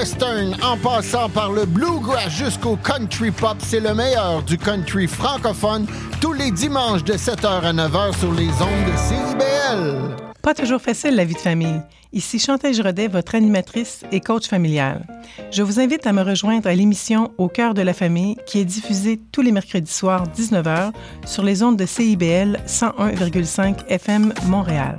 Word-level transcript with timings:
western 0.00 0.56
en 0.62 0.78
passant 0.78 1.28
par 1.28 1.52
le 1.52 1.66
bluegrass 1.66 2.30
jusqu'au 2.30 2.76
country 2.76 3.30
pop, 3.30 3.56
c'est 3.58 3.80
le 3.80 3.94
meilleur 3.94 4.42
du 4.42 4.56
country 4.56 5.06
francophone 5.06 5.86
tous 6.22 6.32
les 6.32 6.50
dimanches 6.50 7.04
de 7.04 7.12
7h 7.12 7.46
à 7.46 7.72
9h 7.72 8.18
sur 8.18 8.32
les 8.32 8.48
ondes 8.48 8.86
de 8.86 8.96
CIBL. 8.96 10.16
Pas 10.42 10.54
toujours 10.54 10.80
facile 10.80 11.16
la 11.16 11.26
vie 11.26 11.34
de 11.34 11.38
famille. 11.38 11.82
Ici 12.14 12.38
Chantal 12.38 12.72
Rodet, 12.80 13.08
votre 13.08 13.34
animatrice 13.34 14.02
et 14.10 14.20
coach 14.20 14.48
familial. 14.48 15.06
Je 15.50 15.62
vous 15.62 15.78
invite 15.80 16.06
à 16.06 16.14
me 16.14 16.22
rejoindre 16.22 16.66
à 16.66 16.74
l'émission 16.74 17.32
Au 17.36 17.48
cœur 17.48 17.74
de 17.74 17.82
la 17.82 17.92
famille 17.92 18.36
qui 18.46 18.58
est 18.58 18.64
diffusée 18.64 19.20
tous 19.32 19.42
les 19.42 19.52
mercredis 19.52 19.92
soirs 19.92 20.26
19h 20.34 20.92
sur 21.26 21.42
les 21.42 21.62
ondes 21.62 21.76
de 21.76 21.84
CIBL 21.84 22.58
101,5 22.66 23.86
FM 23.88 24.32
Montréal. 24.46 24.96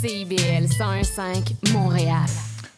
CIBL 0.00 0.66
101.5 0.68 1.72
Montréal. 1.72 2.26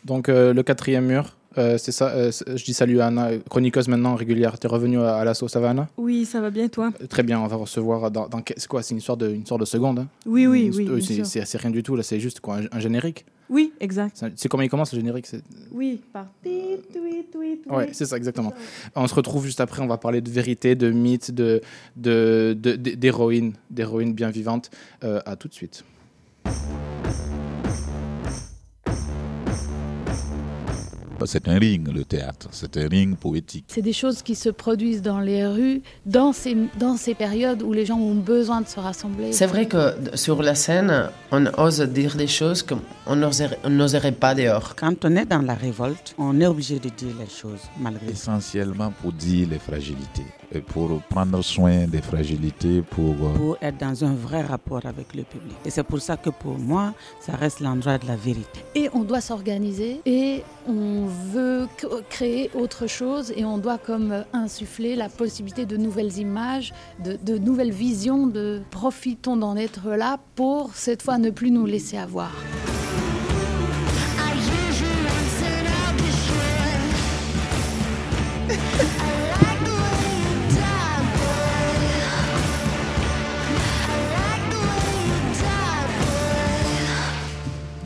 Donc, 0.05 0.29
euh, 0.29 0.53
le 0.55 0.63
quatrième 0.63 1.07
mur, 1.07 1.37
euh, 1.59 1.77
c'est 1.79 1.93
ça. 1.93 2.09
euh, 2.11 2.31
c'est- 2.31 2.57
je 2.57 2.65
dis 2.65 2.73
salut 2.75 3.01
à 3.01 3.07
Anna, 3.07 3.31
chroniqueuse 3.51 3.89
maintenant 3.89 4.15
régulière. 4.15 4.59
T'es 4.59 4.69
revenue 4.69 5.01
à, 5.01 5.17
à 5.17 5.25
la 5.25 5.35
sauce 5.35 5.53
Savannah 5.53 5.89
Oui, 5.97 6.25
ça 6.25 6.41
va 6.41 6.51
bien, 6.51 6.69
toi? 6.69 6.91
Très 7.09 7.23
bien, 7.23 7.41
on 7.41 7.47
va 7.47 7.57
recevoir 7.57 8.11
dans. 8.11 8.29
dans 8.29 8.41
que- 8.43 8.55
c'est 8.57 8.69
quoi 8.69 8.83
C'est 8.83 8.95
une 8.95 9.01
sorte 9.01 9.21
de, 9.21 9.31
une 9.35 9.47
sorte 9.47 9.61
de 9.61 9.67
seconde 9.67 10.01
hein? 10.01 10.09
Oui, 10.27 10.47
oui, 10.47 10.71
oui. 10.75 10.87
Euh, 10.89 10.97
bien 10.97 11.07
c'est- 11.07 11.15
sûr. 11.15 11.27
C'est 11.27 11.45
c'est 11.47 11.59
rien 11.59 11.71
du 11.71 11.83
tout, 11.83 11.97
là, 11.97 12.03
c'est 12.03 12.21
juste 12.21 12.41
quoi, 12.41 12.57
un, 12.59 12.65
un 12.71 12.81
générique? 12.81 13.25
Oui, 13.51 13.73
exact. 13.81 14.23
C'est- 14.37 14.49
comment 14.49 14.63
il 14.63 14.69
commence 14.69 14.93
le 14.93 14.99
générique 14.99 15.27
c'est- 15.27 15.43
Oui, 15.73 16.01
par 16.13 16.27
tweet, 16.43 16.93
tweet, 16.93 17.31
tweet, 17.33 17.63
tweet. 17.65 17.67
Ouais, 17.77 17.89
c'est 17.93 18.05
ça, 18.07 18.17
exactement. 18.17 18.53
On 18.95 19.07
se 19.09 19.15
retrouve 19.15 19.45
juste 19.47 19.61
après, 19.61 19.83
on 19.83 19.87
va 19.87 19.97
parler 19.99 20.21
de 20.21 20.31
vérité, 20.31 20.75
de 20.75 20.91
mythes, 20.91 21.31
de, 21.33 21.61
de, 21.97 22.55
de- 22.59 22.77
d'héroïnes 22.77 23.55
bien 24.13 24.31
vivantes. 24.31 24.71
Euh, 25.03 25.21
à 25.27 25.35
tout 25.37 25.49
de 25.49 25.55
suite. 25.55 25.83
Thank 26.49 27.43
you. 27.43 27.48
C'est 31.27 31.49
un 31.49 31.59
ring, 31.59 31.89
le 31.93 32.05
théâtre. 32.05 32.49
C'est 32.53 32.77
un 32.77 32.89
ring 32.89 33.17
poétique. 33.17 33.65
C'est 33.69 33.83
des 33.83 33.93
choses 33.93 34.23
qui 34.23 34.35
se 34.35 34.49
produisent 34.49 35.03
dans 35.03 35.21
les 35.21 35.47
rues, 35.47 35.83
dans 36.07 36.33
ces, 36.33 36.57
dans 36.79 36.97
ces 36.97 37.15
périodes 37.15 37.63
où 37.63 37.73
les 37.73 37.87
gens 37.87 37.99
ont 37.99 38.15
besoin 38.15 38.61
de 38.61 38.69
se 38.69 38.81
rassembler. 38.81 39.33
C'est 39.33 39.47
vrai 39.47 39.67
que 39.67 39.95
sur 40.15 40.43
la 40.43 40.55
scène, 40.55 41.11
on 41.33 41.47
ose 41.59 41.81
dire 41.81 42.17
des 42.17 42.27
choses 42.27 42.63
qu'on 42.63 43.17
n'oserait 43.17 43.59
on 43.65 43.71
n'oserait 43.71 44.13
pas 44.13 44.35
dehors. 44.35 44.75
Quand 44.77 45.05
on 45.05 45.17
est 45.17 45.27
dans 45.27 45.43
la 45.43 45.55
révolte, 45.55 46.15
on 46.19 46.41
est 46.41 46.47
obligé 46.47 46.79
de 46.79 46.89
dire 46.89 47.15
les 47.19 47.29
choses 47.29 47.61
malgré 47.79 48.11
Essentiellement 48.11 48.93
pour 49.03 49.13
dire 49.13 49.49
les 49.51 49.59
fragilités, 49.59 50.27
et 50.53 50.61
pour 50.61 51.01
prendre 51.03 51.43
soin 51.43 51.87
des 51.87 52.03
fragilités, 52.03 52.83
pour... 52.83 53.15
euh, 53.15 53.35
pour 53.35 53.59
être 53.61 53.79
dans 53.79 54.05
un 54.05 54.15
vrai 54.15 54.43
rapport 54.43 54.85
avec 54.87 55.15
le 55.15 55.23
public. 55.23 55.57
Et 55.65 55.71
c'est 55.71 55.83
pour 55.83 56.01
ça 56.01 56.17
que 56.17 56.31
pour 56.31 56.59
moi, 56.59 56.95
ça 57.21 57.33
reste 57.33 57.61
l'endroit 57.61 57.99
de 57.99 58.07
la 58.07 58.17
vérité. 58.17 58.61
Et 58.75 58.89
on 58.93 59.03
doit 59.05 59.21
s'organiser 59.21 60.01
et 60.07 60.43
on 60.69 61.07
veut 61.07 61.67
créer 62.11 62.51
autre 62.55 62.87
chose 62.87 63.33
et 63.35 63.45
on 63.45 63.59
doit 63.59 63.79
comme 63.79 64.13
euh, 64.13 64.23
insuffler 64.33 64.95
la 64.95 65.09
possibilité 65.09 65.67
de 65.67 65.77
nouvelles 65.77 66.19
images, 66.19 66.75
de 67.03 67.39
nouvelles 67.39 67.73
visions, 67.73 68.27
de 68.27 68.61
profitons 68.71 69.37
d'en 69.37 69.57
être 69.57 69.91
là 69.91 70.19
pour 70.35 70.75
cette 70.75 71.03
fois 71.03 71.19
ne 71.19 71.31
plus 71.31 71.51
nous 71.51 71.67
laisser 71.67 71.97
avoir. 71.97 72.33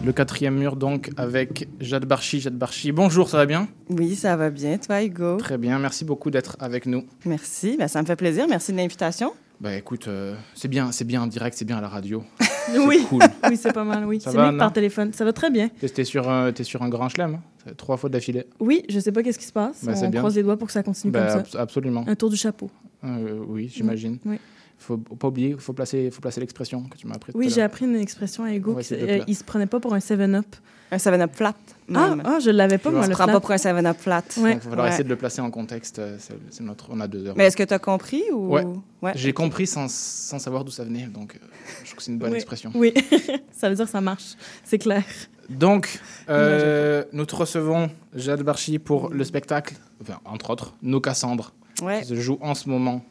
Le 0.04 0.12
quatrième 0.12 0.56
mur, 0.58 0.74
donc, 0.76 1.10
avec 1.16 1.68
Jade 1.80 2.06
Barchi. 2.06 2.40
Jade 2.40 2.56
Barchi, 2.58 2.90
bonjour, 2.90 3.28
ça 3.28 3.36
va 3.36 3.46
bien? 3.46 3.68
Oui, 3.88 4.16
ça 4.16 4.36
va 4.36 4.50
bien. 4.50 4.76
Toi, 4.78 5.04
Hugo? 5.04 5.36
Très 5.36 5.58
bien, 5.58 5.78
merci 5.78 6.04
beaucoup 6.04 6.30
d'être 6.30 6.56
avec 6.58 6.86
nous. 6.86 7.04
Merci. 7.24 7.76
Ben, 7.78 7.86
ça 7.86 8.02
me 8.02 8.06
fait 8.06 8.16
plaisir. 8.16 8.46
Merci 8.48 8.72
de 8.72 8.78
l'invitation. 8.78 9.32
Bah 9.60 9.76
écoute, 9.76 10.08
euh, 10.08 10.34
c'est 10.56 10.66
bien, 10.66 10.90
c'est 10.90 11.04
bien 11.04 11.22
en 11.22 11.28
direct, 11.28 11.56
c'est 11.56 11.64
bien 11.64 11.76
à 11.76 11.80
la 11.80 11.88
radio. 11.88 12.24
Oui. 12.86 13.04
Cool. 13.08 13.22
Oui, 13.48 13.56
c'est 13.56 13.72
pas 13.72 13.82
mal, 13.84 14.04
oui. 14.04 14.18
C'est 14.20 14.36
mieux 14.36 14.56
par 14.56 14.72
téléphone. 14.72 15.12
Ça 15.12 15.24
va 15.24 15.32
très 15.32 15.50
bien. 15.50 15.68
T'es 15.68 16.04
sur, 16.04 16.28
un- 16.28 16.52
t'es 16.52 16.62
sur 16.64 16.82
un 16.82 16.88
grand 16.88 17.08
chelem, 17.08 17.34
hein? 17.66 17.72
Trois 17.76 17.96
fois 17.96 18.08
d'affilée. 18.10 18.44
Oui, 18.60 18.82
je 18.88 18.98
sais 19.00 19.10
pas 19.12 19.22
qu'est-ce 19.22 19.38
qui 19.38 19.46
se 19.46 19.52
passe. 19.52 19.84
Bah, 19.84 19.94
c'est 19.94 20.06
On 20.06 20.10
croise 20.12 20.34
les 20.36 20.42
doigts 20.42 20.56
pour 20.56 20.66
que 20.66 20.72
ça 20.72 20.82
continue 20.82 21.12
Bah, 21.12 21.32
comme 21.34 21.44
ça. 21.44 21.60
absolument. 21.60 22.04
Un 22.08 22.14
tour 22.16 22.30
du 22.30 22.36
chapeau. 22.36 22.70
Euh, 23.04 23.40
oui, 23.48 23.70
j'imagine. 23.72 24.18
Oui. 24.24 24.38
Faut 24.82 24.98
pas 24.98 25.28
oublier, 25.28 25.54
faut 25.58 25.72
placer, 25.72 26.10
faut 26.10 26.20
placer 26.20 26.40
l'expression 26.40 26.82
que 26.84 26.96
tu 26.96 27.06
m'as 27.06 27.14
appris. 27.14 27.32
Oui, 27.36 27.48
j'ai 27.50 27.62
appris 27.62 27.84
une 27.84 27.94
expression 27.96 28.42
à 28.44 28.52
Hugo. 28.52 28.74
Qui- 28.76 28.94
euh, 28.94 29.20
il 29.28 29.34
se 29.36 29.44
prenait 29.44 29.66
pas 29.66 29.78
pour 29.80 29.94
un 29.94 29.98
7-up. 30.00 30.44
Un 30.90 30.96
7-up 30.98 31.30
flat. 31.34 31.54
Ah, 31.94 32.08
même. 32.14 32.22
ah, 32.26 32.38
je 32.40 32.50
l'avais 32.50 32.76
pas, 32.78 32.90
Tu 32.90 32.96
moi, 32.96 33.06
le 33.06 33.12
se 33.12 33.16
prend 33.16 33.24
flat. 33.24 33.32
pas 33.34 33.40
pour 33.40 33.50
un 33.52 33.56
7-up 33.56 33.96
flat. 33.98 34.22
Ouais. 34.38 34.52
Il 34.52 34.54
va 34.56 34.60
falloir 34.60 34.80
Ouais. 34.84 34.88
essayer 34.88 35.04
de 35.04 35.08
le 35.08 35.16
placer 35.16 35.40
en 35.40 35.50
contexte. 35.50 36.00
euh, 36.00 36.16
C'est 36.18 36.34
c'est 36.50 36.64
notre, 36.64 36.88
on 36.90 37.00
a 37.00 37.06
deux 37.06 37.26
heures. 37.26 37.34
Mais 37.36 37.44
est-ce 37.46 37.56
que 37.56 37.62
tu 37.62 37.72
as 37.72 37.78
compris 37.78 38.24
ou... 38.32 38.48
Ouais. 38.54 38.64
Ouais. 39.02 39.12
J'ai 39.14 39.32
compris 39.32 39.66
sans, 39.66 39.88
sans 39.90 40.38
savoir 40.40 40.64
d'où 40.64 40.70
ça 40.72 40.84
venait, 40.84 41.06
donc 41.06 41.36
euh, 41.36 41.46
je 41.82 41.86
trouve 41.90 41.96
que 41.98 42.02
c'est 42.02 42.10
une 42.12 42.18
bonne 42.18 42.30
Oui. 42.32 42.36
expression. 42.36 42.72
Oui, 42.74 42.92
ça 43.52 43.68
veut 43.70 43.74
dire 43.76 43.84
que 43.86 43.90
ça 43.90 44.00
marche. 44.00 44.34
C'est 44.64 44.78
clair. 44.78 45.04
Donc, 45.48 46.00
euh, 46.28 47.04
nous 47.12 47.24
te 47.26 47.36
recevons, 47.36 47.88
Jade 48.14 48.42
Barchi, 48.42 48.78
pour 48.78 49.10
le 49.10 49.24
spectacle, 49.24 49.74
enfin, 50.00 50.18
entre 50.24 50.50
autres, 50.50 50.74
Nos 50.82 51.00
Cassandres, 51.00 51.52
Ouais, 51.82 52.00
qui 52.00 52.08
se 52.08 52.14
joue 52.16 52.38
en 52.42 52.54
ce 52.54 52.68
moment 52.68 53.02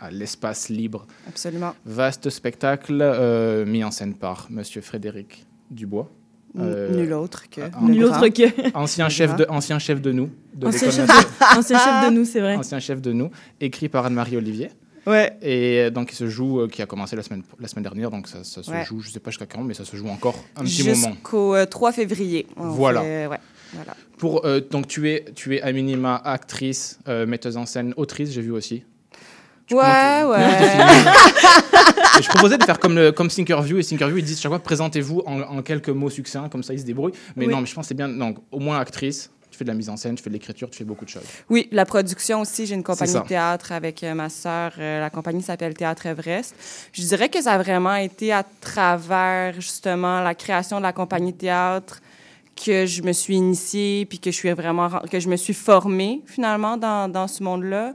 à 0.00 0.10
l'espace 0.10 0.68
libre. 0.68 1.06
absolument. 1.28 1.74
Vaste 1.84 2.30
spectacle 2.30 2.98
euh, 3.02 3.64
mis 3.66 3.84
en 3.84 3.90
scène 3.90 4.14
par 4.14 4.46
Monsieur 4.50 4.80
Frédéric 4.80 5.46
Dubois, 5.70 6.10
Euh, 6.58 6.96
Nul 6.96 7.12
autre 7.12 7.48
que. 7.48 7.60
le 7.60 7.92
Nul 7.92 8.04
autre 8.04 8.26
que. 8.28 8.76
ancien 8.76 9.08
chef 9.08 9.36
de, 9.36 9.46
ancien 9.48 9.78
chef 9.78 10.00
de 10.00 10.10
nous, 10.10 10.30
de 10.54 10.66
Ancien 10.66 10.90
chef, 10.90 11.06
de... 11.06 11.12
Ancien 11.58 11.78
chef 11.78 12.08
de 12.08 12.14
nous, 12.14 12.24
c'est 12.24 12.40
vrai. 12.40 12.56
ancien 12.56 12.80
chef 12.80 13.00
de 13.00 13.12
nous, 13.12 13.30
écrit 13.60 13.88
par 13.88 14.04
Anne-Marie 14.06 14.36
Olivier. 14.36 14.70
Ouais. 15.06 15.32
Et 15.42 15.78
euh, 15.78 15.90
donc, 15.90 16.12
il 16.12 16.14
se 16.16 16.28
joue, 16.28 16.60
euh, 16.60 16.68
qui 16.68 16.82
a 16.82 16.86
commencé 16.86 17.14
la 17.16 17.22
semaine, 17.22 17.42
la 17.58 17.68
semaine 17.68 17.84
dernière, 17.84 18.10
donc 18.10 18.26
ça, 18.28 18.42
ça 18.44 18.62
se 18.62 18.70
Ouais. 18.70 18.84
joue, 18.84 19.00
je 19.00 19.10
sais 19.10 19.20
pas 19.20 19.30
jusqu'à 19.30 19.46
quand, 19.46 19.62
mais 19.62 19.74
ça 19.74 19.84
se 19.84 19.96
joue 19.96 20.08
encore 20.08 20.34
un 20.56 20.64
petit 20.64 20.82
moment. 20.88 21.10
Jusqu'au 21.12 21.54
euh, 21.54 21.64
3 21.66 21.92
février. 21.92 22.46
Voilà. 22.56 23.00
fait- 23.02 23.26
ouais, 23.28 23.38
voilà. 23.72 23.96
Pour, 24.18 24.44
euh, 24.44 24.60
donc, 24.60 24.88
tu 24.88 25.08
es, 25.10 25.24
tu 25.34 25.54
es 25.56 25.62
à 25.62 25.72
minima 25.72 26.16
actrice, 26.16 26.98
euh, 27.08 27.26
metteuse 27.26 27.56
en 27.56 27.64
scène, 27.64 27.94
autrice, 27.96 28.32
j'ai 28.32 28.42
vu 28.42 28.50
aussi. 28.52 28.82
Tu- 29.70 29.76
Ouais, 29.76 30.22
ouais. 30.24 30.38
je 32.22 32.28
proposais 32.28 32.58
de 32.58 32.64
faire 32.64 32.78
comme, 32.78 32.96
le, 32.96 33.12
comme 33.12 33.28
Thinkerview, 33.28 33.78
et 33.78 33.84
Thinkerview, 33.84 34.18
ils 34.18 34.24
disent 34.24 34.40
chaque 34.40 34.50
fois, 34.50 34.58
présentez-vous 34.58 35.22
en, 35.26 35.40
en 35.42 35.62
quelques 35.62 35.88
mots 35.90 36.10
succincts, 36.10 36.48
comme 36.48 36.62
ça 36.62 36.72
ils 36.74 36.80
se 36.80 36.84
débrouillent. 36.84 37.12
Mais 37.36 37.46
Oui. 37.46 37.52
non, 37.52 37.60
mais 37.60 37.66
je 37.66 37.74
pense 37.74 37.84
que 37.84 37.88
c'est 37.88 37.94
bien, 37.94 38.08
donc, 38.08 38.38
au 38.50 38.58
moins 38.58 38.80
actrice, 38.80 39.30
tu 39.50 39.56
fais 39.58 39.64
de 39.64 39.70
la 39.70 39.74
mise 39.74 39.88
en 39.88 39.96
scène, 39.96 40.14
tu 40.16 40.22
fais 40.22 40.30
de 40.30 40.34
l'écriture, 40.34 40.68
tu 40.70 40.78
fais 40.78 40.84
beaucoup 40.84 41.04
de 41.04 41.10
choses. 41.10 41.22
Oui, 41.48 41.68
la 41.72 41.84
production 41.84 42.40
aussi. 42.40 42.66
J'ai 42.66 42.74
une 42.74 42.82
compagnie 42.84 43.12
de 43.14 43.18
théâtre 43.20 43.72
avec 43.72 44.02
euh, 44.04 44.14
ma 44.14 44.28
sœur. 44.28 44.72
Euh, 44.78 45.00
la 45.00 45.10
compagnie 45.10 45.42
s'appelle 45.42 45.74
Théâtre 45.74 46.06
Everest. 46.06 46.54
Je 46.92 47.02
dirais 47.02 47.28
que 47.28 47.40
ça 47.42 47.52
a 47.52 47.58
vraiment 47.58 47.94
été 47.94 48.32
à 48.32 48.44
travers, 48.60 49.54
justement, 49.54 50.20
la 50.20 50.34
création 50.34 50.78
de 50.78 50.82
la 50.82 50.92
compagnie 50.92 51.32
de 51.32 51.38
théâtre 51.38 52.00
que 52.64 52.86
je 52.86 53.02
me 53.02 53.12
suis 53.12 53.34
initiée, 53.36 54.04
puis 54.06 54.18
que 54.18 54.30
je 54.30 54.36
suis 54.36 54.50
vraiment, 54.52 54.88
que 55.10 55.18
je 55.18 55.28
me 55.28 55.36
suis 55.36 55.54
formée, 55.54 56.20
finalement, 56.26 56.76
dans, 56.76 57.08
dans 57.10 57.26
ce 57.26 57.42
monde-là. 57.42 57.92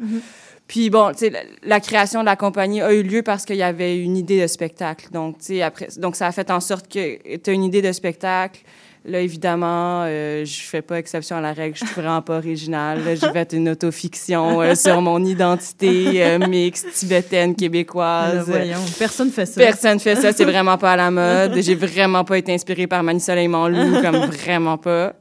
Puis 0.67 0.89
bon, 0.89 1.11
tu 1.11 1.19
sais, 1.19 1.47
la, 1.63 1.79
création 1.79 2.21
de 2.21 2.25
la 2.25 2.35
compagnie 2.35 2.81
a 2.81 2.91
eu 2.91 3.03
lieu 3.03 3.21
parce 3.21 3.45
qu'il 3.45 3.57
y 3.57 3.63
avait 3.63 3.99
une 3.99 4.17
idée 4.17 4.41
de 4.41 4.47
spectacle. 4.47 5.09
Donc, 5.11 5.37
tu 5.37 5.45
sais, 5.45 5.61
après, 5.61 5.89
donc 5.97 6.15
ça 6.15 6.27
a 6.27 6.31
fait 6.31 6.49
en 6.49 6.59
sorte 6.59 6.87
que 6.91 7.37
tu 7.37 7.49
as 7.49 7.53
une 7.53 7.63
idée 7.63 7.83
de 7.83 7.91
spectacle. 7.91 8.61
Là, 9.07 9.19
évidemment, 9.19 10.03
euh, 10.05 10.45
je 10.45 10.61
fais 10.61 10.81
pas 10.81 10.97
exception 10.97 11.35
à 11.35 11.41
la 11.41 11.53
règle. 11.53 11.77
Je 11.77 11.85
suis 11.85 11.93
vraiment 11.95 12.21
pas 12.21 12.37
originale. 12.37 13.01
J'ai 13.21 13.31
fait 13.31 13.53
une 13.53 13.69
autofiction 13.69 14.61
euh, 14.61 14.73
sur 14.73 14.99
mon 15.01 15.23
identité 15.23 16.23
euh, 16.23 16.39
mixte, 16.47 16.91
tibétaine, 16.93 17.55
québécoise. 17.55 18.49
voyons, 18.49 18.79
personne 18.97 19.29
fait 19.29 19.45
ça. 19.45 19.61
Personne 19.61 19.99
fait 19.99 20.15
ça, 20.15 20.33
c'est 20.33 20.45
vraiment 20.45 20.77
pas 20.77 20.93
à 20.93 20.95
la 20.95 21.11
mode. 21.11 21.61
J'ai 21.61 21.75
vraiment 21.75 22.23
pas 22.23 22.37
été 22.37 22.53
inspirée 22.53 22.87
par 22.87 23.03
Mani 23.03 23.19
Soleil 23.19 23.47
Loup, 23.47 24.01
comme 24.01 24.25
vraiment 24.25 24.77
pas. 24.77 25.13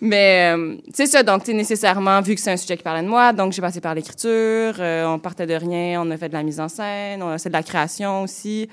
Mais 0.00 0.54
euh, 0.54 0.76
c'est 0.94 1.06
ça, 1.06 1.22
donc 1.22 1.44
sais, 1.44 1.52
nécessairement, 1.52 2.20
vu 2.20 2.34
que 2.34 2.40
c'est 2.40 2.52
un 2.52 2.56
sujet 2.56 2.76
qui 2.76 2.84
parlait 2.84 3.02
de 3.02 3.08
moi, 3.08 3.32
donc 3.32 3.52
j'ai 3.52 3.60
passé 3.60 3.80
par 3.80 3.94
l'écriture, 3.94 4.74
euh, 4.78 5.06
on 5.06 5.18
partait 5.18 5.46
de 5.46 5.54
rien, 5.54 6.00
on 6.00 6.10
a 6.12 6.16
fait 6.16 6.28
de 6.28 6.34
la 6.34 6.44
mise 6.44 6.60
en 6.60 6.68
scène, 6.68 7.20
on 7.22 7.30
a 7.30 7.38
fait 7.38 7.48
de 7.48 7.54
la 7.54 7.64
création 7.64 8.22
aussi, 8.22 8.68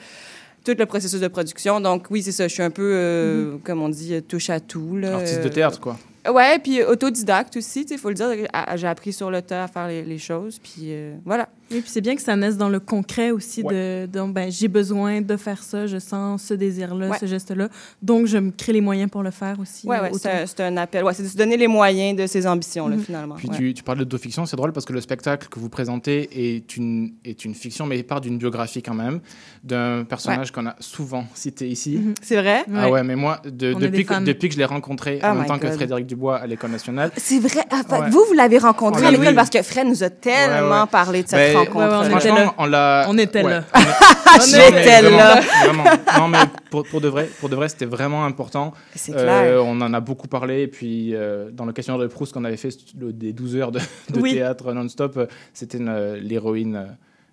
tout 0.65 0.75
le 0.77 0.85
processus 0.85 1.19
de 1.21 1.27
production. 1.27 1.79
Donc 1.79 2.07
oui, 2.09 2.21
c'est 2.23 2.31
ça, 2.33 2.47
je 2.47 2.53
suis 2.53 2.63
un 2.63 2.71
peu, 2.71 2.91
euh, 2.95 3.57
comme 3.63 3.81
on 3.81 3.89
dit, 3.89 4.21
touche 4.23 4.50
à 4.50 4.59
tout. 4.59 4.97
Là, 4.97 5.15
Artiste 5.15 5.41
de 5.41 5.47
Euh, 5.47 5.50
théâtre, 5.50 5.79
quoi. 5.79 5.97
Ouais, 6.31 6.60
puis 6.60 6.81
autodidacte 6.83 7.57
aussi, 7.57 7.86
il 7.89 7.98
faut 7.98 8.10
le 8.10 8.16
dire. 8.16 8.27
J'ai 8.75 8.88
appris 8.88 9.13
sur 9.13 9.30
le 9.31 9.42
tas 9.42 9.63
à 9.66 9.68
faire 9.68 9.88
les, 9.88 10.04
les 10.04 10.18
choses, 10.18 10.60
puis 10.60 10.88
euh, 10.92 11.16
voilà. 11.25 11.50
Oui, 11.72 11.81
puis 11.81 11.89
c'est 11.89 12.01
bien 12.01 12.16
que 12.16 12.22
ça 12.22 12.36
naisse 12.36 12.57
dans 12.57 12.69
le 12.69 12.80
concret 12.80 13.31
aussi 13.31 13.63
de, 13.63 14.06
ben, 14.27 14.51
j'ai 14.51 14.68
besoin 14.68 15.22
de 15.22 15.36
faire 15.36 15.63
ça, 15.63 15.88
je 15.88 15.98
sens 15.98 16.44
ce 16.44 16.54
désir-là, 16.54 17.10
Ouais. 17.10 17.18
ce 17.19 17.25
geste-là. 17.25 17.69
Donc, 18.04 18.27
je 18.27 18.38
me 18.38 18.51
crée 18.51 18.72
les 18.74 18.81
moyens 18.81 19.10
pour 19.10 19.24
le 19.24 19.31
faire 19.31 19.60
aussi. 19.60 19.88
Ouais, 19.88 20.00
autour. 20.12 20.19
c'est 20.19 20.60
un- 20.62 20.77
appel. 20.77 21.04
Ouais, 21.04 21.13
c'est 21.16 21.24
de 21.24 21.27
se 21.27 21.36
donner 21.38 21.57
les 21.57 21.68
moyens 21.68 22.16
de 22.19 22.27
ses 22.27 22.45
ambitions, 22.45 22.88
là, 22.88 22.95
Mhm. 22.98 23.01
finalement. 23.04 23.36
Puis 23.36 23.50
Ouais. 23.50 23.57
tu, 23.57 23.74
tu 23.74 23.81
parles 23.83 23.98
d'autofiction, 23.98 24.45
c'est 24.45 24.56
drôle 24.57 24.74
parce 24.74 24.86
que 24.86 24.94
le 24.94 25.01
spectacle 25.01 25.48
que 25.50 25.60
vous 25.60 25.69
présentez 25.69 26.30
est 26.56 26.77
une, 26.77 27.13
est 27.25 27.45
une 27.45 27.56
fiction, 27.56 27.88
mais 27.88 27.98
il 27.98 28.04
part 28.04 28.22
d'une 28.22 28.38
biographie 28.38 28.83
quand 28.83 28.94
même, 28.94 29.19
d'un 29.63 30.04
personnage 30.04 30.51
qu'on 30.51 30.68
a 30.68 30.75
souvent 30.80 31.25
cité 31.33 31.68
ici. 31.68 31.98
Mhm. 31.98 32.13
C'est 32.22 32.36
vrai? 32.39 32.63
Ah 32.75 32.92
ouais, 32.92 33.04
mais 33.04 33.16
moi, 33.16 33.42
de- 33.44 33.74
depuis, 33.74 34.06
que, 34.06 34.24
depuis 34.24 34.50
que 34.50 34.54
je 34.54 34.60
l'ai 34.60 34.66
rencontré 34.66 35.19
Oh 35.24 35.27
en 35.27 35.36
même 35.36 35.45
temps 35.48 35.57
que 35.57 35.66
God. 35.66 35.74
Frédéric 35.75 36.06
Dubois 36.06 36.14
à 36.23 36.47
l'École 36.47 36.71
nationale, 36.71 37.12
C'est 37.17 37.39
vrai. 37.39 37.62
Ah, 37.71 37.81
Ouais. 37.89 38.09
Vous, 38.09 38.23
vous 38.27 38.33
l'avez 38.33 38.57
rencontré 38.57 39.03
On 39.03 39.07
à 39.07 39.12
l'école 39.12 39.27
oui. 39.27 39.33
parce 39.35 39.50
que 39.50 39.62
Fred 39.62 39.88
nous 39.88 40.03
a 40.03 40.09
tellement 40.09 40.75
Ouais, 40.75 40.81
ouais. 40.81 40.88
parlé 40.91 41.23
de 41.23 41.27
cette 41.27 41.53
Ben, 41.53 41.57
rencontre. 41.57 42.09
On 42.12 42.17
était 42.17 42.29
là. 42.29 42.53
on 42.57 42.65
l'a. 42.65 43.06
On 43.09 43.17
était 43.17 43.44
ouais. 43.44 43.51
là. 43.51 43.63
J'étais. 44.45 45.01
Vraiment. 45.01 45.83
Non, 46.17 46.27
mais 46.27 46.38
pour, 46.69 46.83
pour 46.83 47.01
de 47.01 47.07
vrai, 47.07 47.29
pour 47.39 47.50
de 47.50 47.56
vrai, 47.56 47.69
c'était 47.69 47.85
vraiment 47.85 48.25
important. 48.25 48.73
C'est 48.95 49.13
Euh, 49.15 49.62
on 49.63 49.79
en 49.81 49.94
a 49.94 50.00
beaucoup 50.00 50.27
parlé. 50.27 50.62
Et 50.63 50.67
puis, 50.67 51.15
euh, 51.15 51.50
dans 51.51 51.65
le 51.65 51.73
questionnaire 51.73 52.01
de 52.01 52.07
Proust 52.07 52.33
qu'on 52.33 52.44
avait 52.45 52.57
fait 52.57 52.69
le- 53.00 53.13
des 53.13 53.33
12 53.33 53.56
heures 53.56 53.71
de, 53.71 53.79
de 54.09 54.19
Oui. 54.19 54.33
théâtre 54.33 54.71
non-stop, 54.73 55.17
euh, 55.17 55.25
c'était 55.53 55.79
l'héroïne 56.21 56.75
euh, 56.75 56.85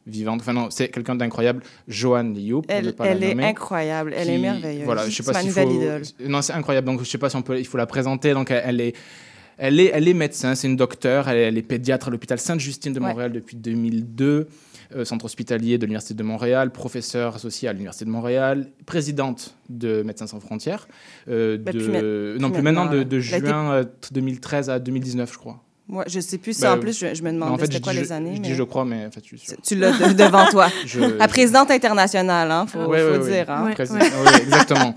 vivante. 0.06 0.40
Enfin, 0.40 0.52
non, 0.52 0.68
c'est 0.70 0.88
quelqu'un 0.88 1.14
d'incroyable. 1.14 1.62
Joanne 1.88 2.34
Liu, 2.34 2.56
Elle, 2.68 2.92
pas 2.94 3.04
la 3.06 3.10
elle 3.12 3.22
est 3.24 3.28
nommer, 3.34 3.44
incroyable. 3.44 4.14
Elle 4.16 4.30
est 4.30 4.38
merveilleuse. 4.38 4.84
Voilà, 4.84 5.08
je 5.08 5.22
sais 5.22 5.22
pas 5.22 5.42
nouvelle 5.42 5.68
faut. 5.68 6.28
Non, 6.28 6.42
c'est 6.42 6.52
incroyable. 6.52 6.86
Donc, 6.86 7.00
je 7.00 7.04
sais 7.08 7.18
pas 7.18 7.30
si 7.30 7.36
on 7.36 7.42
peut. 7.42 7.58
Il 7.58 7.66
faut 7.66 7.78
la 7.78 7.86
présenter. 7.86 8.32
Donc, 8.34 8.50
elle, 8.50 8.62
elle 8.66 8.80
est. 8.80 8.96
Elle 9.58 9.78
est, 9.78 9.90
elle 9.92 10.08
est 10.08 10.14
médecin, 10.14 10.54
c'est 10.54 10.66
une 10.66 10.76
docteure, 10.76 11.28
elle 11.28 11.36
est, 11.36 11.42
elle 11.42 11.58
est 11.58 11.62
pédiatre 11.62 12.08
à 12.08 12.10
l'hôpital 12.10 12.38
Sainte-Justine 12.38 12.94
de 12.94 12.98
Ouais. 12.98 13.08
Montréal 13.08 13.32
depuis 13.32 13.54
2002, 13.54 14.48
euh, 14.96 15.04
centre 15.04 15.26
hospitalier 15.26 15.76
de 15.76 15.84
l'Université 15.84 16.14
de 16.14 16.22
Montréal, 16.22 16.72
professeure 16.72 17.36
associée 17.36 17.68
à 17.68 17.72
l'Université 17.72 18.06
de 18.06 18.10
Montréal, 18.10 18.68
présidente 18.86 19.54
de 19.68 20.02
Médecins 20.02 20.26
sans 20.26 20.40
frontières, 20.40 20.88
euh, 21.28 21.58
de, 21.58 21.70
plus 21.70 21.88
ma- 21.90 22.40
non 22.40 22.50
plus 22.50 22.62
maintenant, 22.62 22.86
de, 22.86 23.20
juin 23.20 23.72
euh, 23.72 23.84
2013 24.10 24.70
à 24.70 24.78
2019, 24.78 25.30
je 25.32 25.38
crois. 25.38 25.62
Moi, 25.92 26.04
je 26.06 26.20
sais 26.20 26.38
plus 26.38 26.54
si 26.56 26.62
Ben, 26.62 26.72
en 26.72 26.78
plus, 26.78 26.98
je, 26.98 27.14
je 27.14 27.22
me 27.22 27.28
Non, 27.30 27.34
demandais 27.34 27.52
en 27.52 27.58
fait, 27.58 27.66
c'était 27.66 27.80
quoi 27.80 27.92
les 27.92 28.06
je- 28.06 28.12
années. 28.14 28.32
je 28.36 28.40
mais 28.40 28.48
dis 28.48 28.54
je 28.54 28.62
crois, 28.62 28.86
mais 28.86 29.04
en 29.06 29.10
fait, 29.10 29.20
je 29.22 29.36
suis 29.36 29.38
sûr. 29.46 29.56
Tu 29.62 29.74
l'as 29.76 29.92
de- 29.92 30.14
devant 30.14 30.46
toi. 30.46 30.68
Je- 30.86 31.00
La 31.00 31.28
présidente 31.28 31.70
internationale, 31.70 32.50
hein, 32.50 32.64
faut, 32.66 32.78
Ouais, 32.86 32.98
faut 33.00 33.10
ouais, 33.10 33.18
ouais. 33.18 33.30
dire. 33.30 33.50
Hein. 33.50 33.64
Ouais. 33.66 33.74
Président- 33.74 33.98
exactement. 34.40 34.94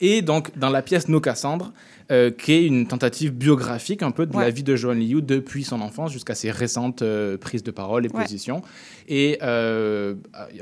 Et 0.00 0.22
donc, 0.22 0.56
dans 0.58 0.70
la 0.70 0.82
pièce 0.82 1.08
Nos 1.08 1.20
Cassandres, 1.20 1.72
euh, 2.10 2.30
qui 2.30 2.52
est 2.52 2.64
une 2.64 2.86
tentative 2.86 3.32
biographique 3.32 4.02
un 4.02 4.10
peu 4.12 4.24
de 4.24 4.34
la 4.34 4.48
vie 4.48 4.62
de 4.62 4.74
Joan 4.76 4.98
Liu 4.98 5.20
depuis 5.20 5.62
son 5.62 5.82
enfance 5.82 6.10
jusqu'à 6.10 6.34
ses 6.34 6.50
récentes 6.50 7.02
euh, 7.02 7.36
prises 7.36 7.62
de 7.62 7.70
parole 7.70 8.06
et 8.06 8.08
Ouais. 8.08 8.22
positions. 8.22 8.62
Et 9.08 9.38
euh, 9.42 10.14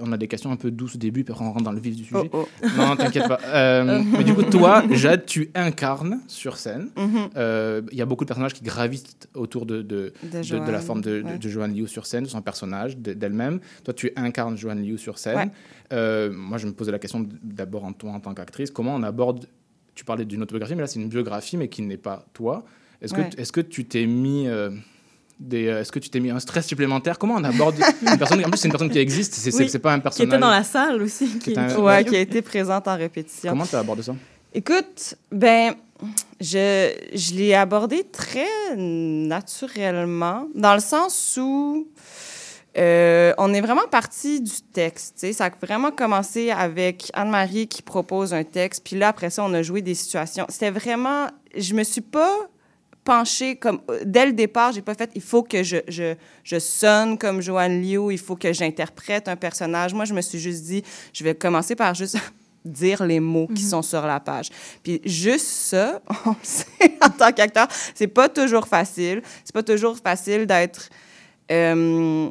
on 0.03 0.11
a 0.11 0.17
des 0.17 0.27
questions 0.27 0.51
un 0.51 0.57
peu 0.57 0.73
douces 0.73 0.97
au 0.97 0.99
début, 0.99 1.23
puis 1.23 1.33
après 1.33 1.45
on 1.45 1.53
rentre 1.53 1.63
dans 1.65 1.71
le 1.73 1.79
vif 1.79 1.95
du 1.95 2.03
sujet. 2.05 2.29
Oh, 2.33 2.49
oh. 2.63 2.67
Non, 2.77 2.97
t'inquiète 2.97 3.29
pas. 3.29 3.39
Mais 3.85 4.25
du 4.25 4.35
coup, 4.35 4.43
toi, 4.43 4.83
Jade, 4.91 5.25
tu 5.27 5.51
incarnes 5.55 6.19
sur 6.27 6.57
scène. 6.57 6.89
Mhm. 6.97 7.29
Il 7.93 7.97
y 7.99 8.03
a 8.03 8.07
beaucoup 8.07 8.25
de 8.25 8.29
personnages 8.29 8.55
qui 8.55 8.65
gravitent 8.65 9.29
autour 9.35 9.67
de, 9.67 9.83
de, 9.83 10.13
De 10.25 10.29
de, 10.29 10.31
de 10.31 10.37
la 10.37 10.43
Joanne, 10.43 10.81
forme 10.81 11.01
de, 11.01 11.23
ouais. 11.23 11.39
de 11.39 11.49
Joanne 11.49 11.75
Liu 11.75 11.87
sur 11.87 12.07
scène, 12.07 12.25
de 12.25 12.29
son 12.29 12.43
personnage, 12.43 12.97
de- 12.97 13.13
d'elle-même. 13.13 13.61
Toi, 13.85 13.95
tu 13.95 14.11
incarnes 14.17 14.57
Joanne 14.57 14.83
Liu 14.83 14.99
sur 14.99 15.17
scène. 15.19 15.51
Euh, 15.93 16.31
moi, 16.33 16.59
je 16.59 16.67
me 16.67 16.73
posais 16.73 16.91
la 16.93 16.99
question 16.99 17.27
d'abord 17.43 17.85
en 17.85 17.93
toi 17.93 18.11
en 18.13 18.21
tant 18.21 18.35
qu'actrice. 18.35 18.71
Comment 18.71 18.95
on 18.95 19.03
aborde. 19.03 19.47
Tu 19.95 20.05
parlais 20.05 20.25
d'une 20.25 20.43
autobiographie, 20.43 20.75
mais 20.75 20.83
là, 20.83 20.87
c'est 20.87 21.01
une 21.01 21.09
biographie, 21.09 21.57
mais 21.57 21.69
qui 21.69 21.83
n'est 21.83 21.97
pas 21.97 22.27
toi. 22.35 22.65
Est-ce 23.01 23.15
Ouais. 23.15 23.31
que, 23.35 23.41
est 23.41 23.51
que 23.53 23.61
tu 23.61 23.85
t'es 23.87 24.05
mis. 24.07 24.47
euh, 24.49 24.71
euh, 25.53 25.81
est-ce 25.81 25.93
que 25.93 25.99
tu 25.99 26.09
t'es 26.11 26.21
mis 26.21 26.31
un 26.31 26.39
stress 26.41 26.67
supplémentaire? 26.67 27.19
Comment 27.19 27.35
on 27.35 27.45
aborde 27.45 27.77
une 28.03 28.19
personne? 28.19 28.41
En 28.45 28.49
plus, 28.51 28.59
c'est 28.59 28.67
une 28.69 28.73
personne 28.73 28.91
qui 28.91 28.99
existe, 28.99 29.35
c'est 29.35 29.55
Oui, 29.55 29.79
pas 29.79 29.93
un 29.93 29.97
Qui 29.99 30.03
personnage. 30.03 30.29
était 30.35 30.39
dans 30.41 30.51
la 30.51 30.65
salle 30.65 31.01
aussi. 31.03 31.29
Qui 31.29 31.39
Qui, 31.39 31.51
est 31.53 31.59
un- 31.59 31.69
qui- 31.69 31.81
Ouais, 31.81 32.05
qui 32.05 32.17
a 32.17 32.21
été 32.21 32.43
présente 32.43 32.89
en 32.89 32.97
répétition. 32.97 33.51
Comment 33.53 33.67
tu 33.67 33.77
as 33.77 33.81
abordé 33.81 34.03
ça? 34.03 34.15
Écoute, 34.55 35.15
ben, 35.31 35.75
je, 36.41 36.91
je 37.15 37.35
l'ai 37.35 37.55
abordé 37.55 38.05
très 38.11 38.47
naturellement, 38.77 40.49
dans 40.55 40.75
le 40.75 40.81
sens 40.81 41.39
où 41.41 41.87
euh, 42.79 43.33
on 43.39 43.55
est 43.55 43.61
vraiment 43.61 43.87
parti 43.91 44.41
du 44.41 44.61
texte. 44.73 45.15
tu 45.15 45.21
sais. 45.21 45.33
Ça 45.33 45.47
a 45.47 45.51
vraiment 45.63 45.91
commencé 45.91 46.51
avec 46.51 47.11
Anne-Marie 47.15 47.69
qui 47.69 47.83
propose 47.83 48.35
un 48.35 48.45
texte, 48.45 48.83
puis 48.85 48.97
là, 48.97 49.09
après 49.09 49.31
ça, 49.31 49.45
on 49.45 49.55
a 49.55 49.63
joué 49.63 49.83
des 49.83 49.95
situations. 49.95 50.47
C'était 50.49 50.71
vraiment. 50.71 51.29
Je 51.57 51.75
me 51.75 51.83
suis 51.85 52.03
pas 52.03 52.35
penchée 53.05 53.57
comme. 53.57 53.81
Dès 54.05 54.27
le 54.27 54.33
départ, 54.33 54.73
j'ai 54.73 54.83
pas 54.83 54.95
fait 54.95 55.11
il 55.15 55.23
faut 55.23 55.43
que 55.43 55.63
je, 55.63 55.79
je, 55.89 56.15
je 56.45 56.59
sonne 56.59 57.17
comme 57.17 57.41
Joanne 57.41 57.81
Liu, 57.81 58.13
il 58.13 58.19
faut 58.19 58.37
que 58.37 58.53
j'interprète 58.53 59.29
un 59.29 59.37
personnage. 59.37 59.95
Moi, 59.95 60.05
je 60.05 60.13
me 60.13 60.21
suis 60.21 60.39
juste 60.39 60.65
dit 60.65 60.83
je 61.15 61.25
vais 61.25 61.35
commencer 61.35 61.77
par 61.77 61.95
juste 61.95 62.19
dire 62.67 63.05
les 63.05 63.21
mots 63.21 63.47
qui 63.47 63.63
sont 63.63 63.81
sur 63.81 64.03
la 64.03 64.21
page. 64.21 64.51
Puis 64.83 65.01
juste 65.05 65.47
ça, 65.47 66.03
on 66.27 66.31
le 66.31 66.37
sait 66.43 66.99
en 67.01 67.09
tant 67.09 67.33
qu'acteur, 67.33 67.69
c'est 67.95 68.09
pas 68.09 68.29
toujours 68.29 68.69
facile. 68.69 69.23
C'est 69.45 69.55
pas 69.55 69.63
toujours 69.63 69.97
facile 69.97 70.47
d'être 70.47 70.91
euh, 71.51 72.29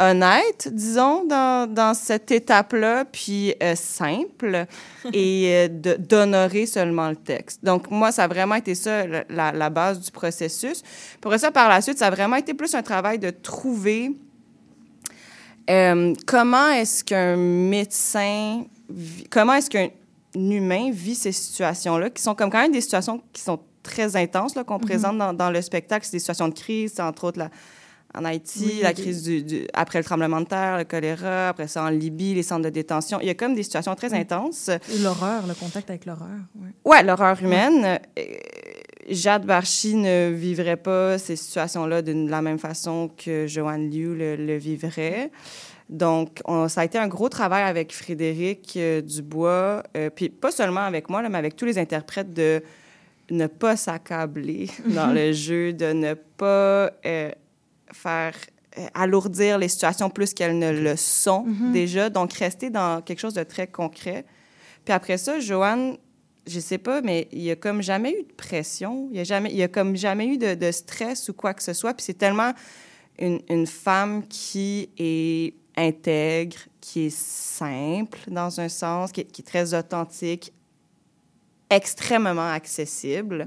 honnête, 0.00 0.68
disons, 0.72 1.24
dans, 1.24 1.72
dans 1.72 1.94
cette 1.94 2.30
étape-là, 2.30 3.04
puis 3.04 3.54
euh, 3.62 3.74
simple, 3.74 4.66
et 5.12 5.68
euh, 5.70 5.96
d'honorer 5.98 6.66
seulement 6.66 7.10
le 7.10 7.16
texte. 7.16 7.64
Donc, 7.64 7.90
moi, 7.90 8.12
ça 8.12 8.24
a 8.24 8.28
vraiment 8.28 8.54
été 8.54 8.74
ça, 8.74 9.04
la, 9.28 9.70
base 9.70 10.00
du 10.00 10.10
processus. 10.10 10.82
Pour 11.20 11.34
ça, 11.34 11.50
par 11.50 11.68
la 11.68 11.80
suite, 11.80 11.98
ça 11.98 12.06
a 12.06 12.10
vraiment 12.10 12.36
été 12.36 12.54
plus 12.54 12.74
un 12.74 12.82
travail 12.82 13.18
de 13.18 13.30
trouver 13.30 14.12
euh, 15.70 16.14
comment 16.26 16.70
est-ce 16.70 17.04
qu'un 17.04 17.36
médecin, 17.36 18.64
comment 19.30 19.54
est-ce 19.54 19.70
qu'un 19.70 19.88
humain 20.34 20.90
vit 20.90 21.14
ces 21.14 21.32
situations-là, 21.32 22.10
qui 22.10 22.22
sont 22.22 22.34
comme 22.34 22.50
quand 22.50 22.62
même 22.62 22.72
des 22.72 22.80
situations 22.80 23.22
qui 23.32 23.42
sont 23.42 23.60
très 23.82 24.16
intenses, 24.16 24.54
qu'on 24.66 24.78
présente 24.78 25.18
dans, 25.18 25.34
dans 25.34 25.50
le 25.50 25.60
spectacle. 25.60 26.06
C'est 26.06 26.12
des 26.12 26.18
situations 26.20 26.48
de 26.48 26.54
crise, 26.54 26.98
entre 27.00 27.24
autres 27.24 27.38
la, 27.38 27.50
en 28.14 28.24
Haïti, 28.24 28.64
Oui, 28.66 28.80
la 28.82 28.92
crise 28.92 29.22
du, 29.22 29.42
du- 29.42 29.66
après 29.72 29.98
le 29.98 30.04
tremblement 30.04 30.40
de 30.40 30.46
terre, 30.46 30.78
le 30.78 30.84
choléra, 30.84 31.48
après 31.48 31.66
ça 31.68 31.82
en 31.84 31.88
Libye, 31.88 32.34
les 32.34 32.42
centres 32.42 32.64
de 32.64 32.68
détention. 32.70 33.18
Il 33.20 33.26
y 33.26 33.30
a 33.30 33.34
comme 33.34 33.54
des 33.54 33.62
situations 33.62 33.94
très 33.94 34.12
intenses. 34.14 34.70
L'horreur, 35.02 35.46
le 35.46 35.54
contact 35.54 35.88
avec 35.90 36.04
l'horreur. 36.04 36.28
Ouais. 36.56 36.68
Ouais, 36.84 37.02
l'horreur 37.02 37.42
humaine. 37.42 37.98
Jade 39.08 39.46
Barchi 39.46 39.94
ne 39.96 40.30
vivrait 40.30 40.76
pas 40.76 41.18
ces 41.18 41.36
situations-là 41.36 42.02
de 42.02 42.28
la 42.28 42.40
même 42.40 42.58
façon 42.58 43.10
que 43.16 43.46
Joanne 43.46 43.90
Liu 43.90 44.14
le, 44.16 44.36
le 44.36 44.56
vivrait. 44.56 45.30
Donc, 45.88 46.40
on- 46.44 46.68
ça 46.68 46.82
a 46.82 46.84
été 46.84 46.98
un 46.98 47.08
gros 47.08 47.28
travail 47.28 47.64
avec 47.64 47.92
Frédéric 47.92 48.74
euh, 48.76 49.00
Dubois, 49.02 49.82
euh, 49.96 50.08
puis 50.14 50.28
pas 50.28 50.50
seulement 50.52 50.80
avec 50.82 51.10
moi, 51.10 51.20
là, 51.20 51.28
mais 51.28 51.38
avec 51.38 51.56
tous 51.56 51.64
les 51.64 51.78
interprètes 51.78 52.32
de 52.32 52.62
ne 53.30 53.46
pas 53.46 53.76
s'accabler 53.76 54.68
dans 54.86 55.12
le 55.12 55.32
jeu, 55.32 55.72
de 55.72 55.92
ne 55.92 56.14
pas 56.14 56.92
euh, 57.04 57.30
faire 57.92 58.34
euh, 58.78 58.86
alourdir 58.94 59.58
les 59.58 59.68
situations 59.68 60.10
plus 60.10 60.34
qu'elles 60.34 60.58
ne 60.58 60.70
le 60.70 60.96
sont 60.96 61.46
déjà. 61.72 62.10
Donc, 62.10 62.32
rester 62.32 62.70
dans 62.70 63.02
quelque 63.02 63.20
chose 63.20 63.34
de 63.34 63.42
très 63.42 63.66
concret. 63.66 64.24
Puis 64.84 64.92
après 64.92 65.18
ça, 65.18 65.40
Joanne, 65.40 65.96
je 66.46 66.58
sais 66.58 66.78
pas, 66.78 67.02
mais 67.02 67.28
il 67.32 67.42
y 67.42 67.50
a 67.50 67.56
comme 67.56 67.82
jamais 67.82 68.12
eu 68.12 68.22
de 68.24 68.32
pression. 68.32 69.08
Il 69.10 69.16
y 69.16 69.20
a 69.20 69.24
jamais, 69.24 69.50
il 69.50 69.56
y 69.56 69.62
a 69.62 69.68
comme 69.68 69.96
jamais 69.96 70.26
eu 70.26 70.38
de, 70.38 70.54
de 70.54 70.72
stress 70.72 71.28
ou 71.28 71.34
quoi 71.34 71.54
que 71.54 71.62
ce 71.62 71.72
soit. 71.72 71.94
Puis 71.94 72.04
c'est 72.04 72.18
tellement 72.18 72.52
une, 73.18 73.40
une 73.48 73.66
femme 73.66 74.26
qui 74.26 74.90
est 74.98 75.54
intègre, 75.76 76.56
qui 76.80 77.06
est 77.06 77.16
simple 77.16 78.18
dans 78.28 78.60
un 78.60 78.68
sens, 78.68 79.12
qui 79.12 79.20
est, 79.20 79.24
qui 79.24 79.42
est 79.42 79.44
très 79.44 79.74
authentique, 79.74 80.52
extrêmement 81.76 82.50
accessible. 82.50 83.46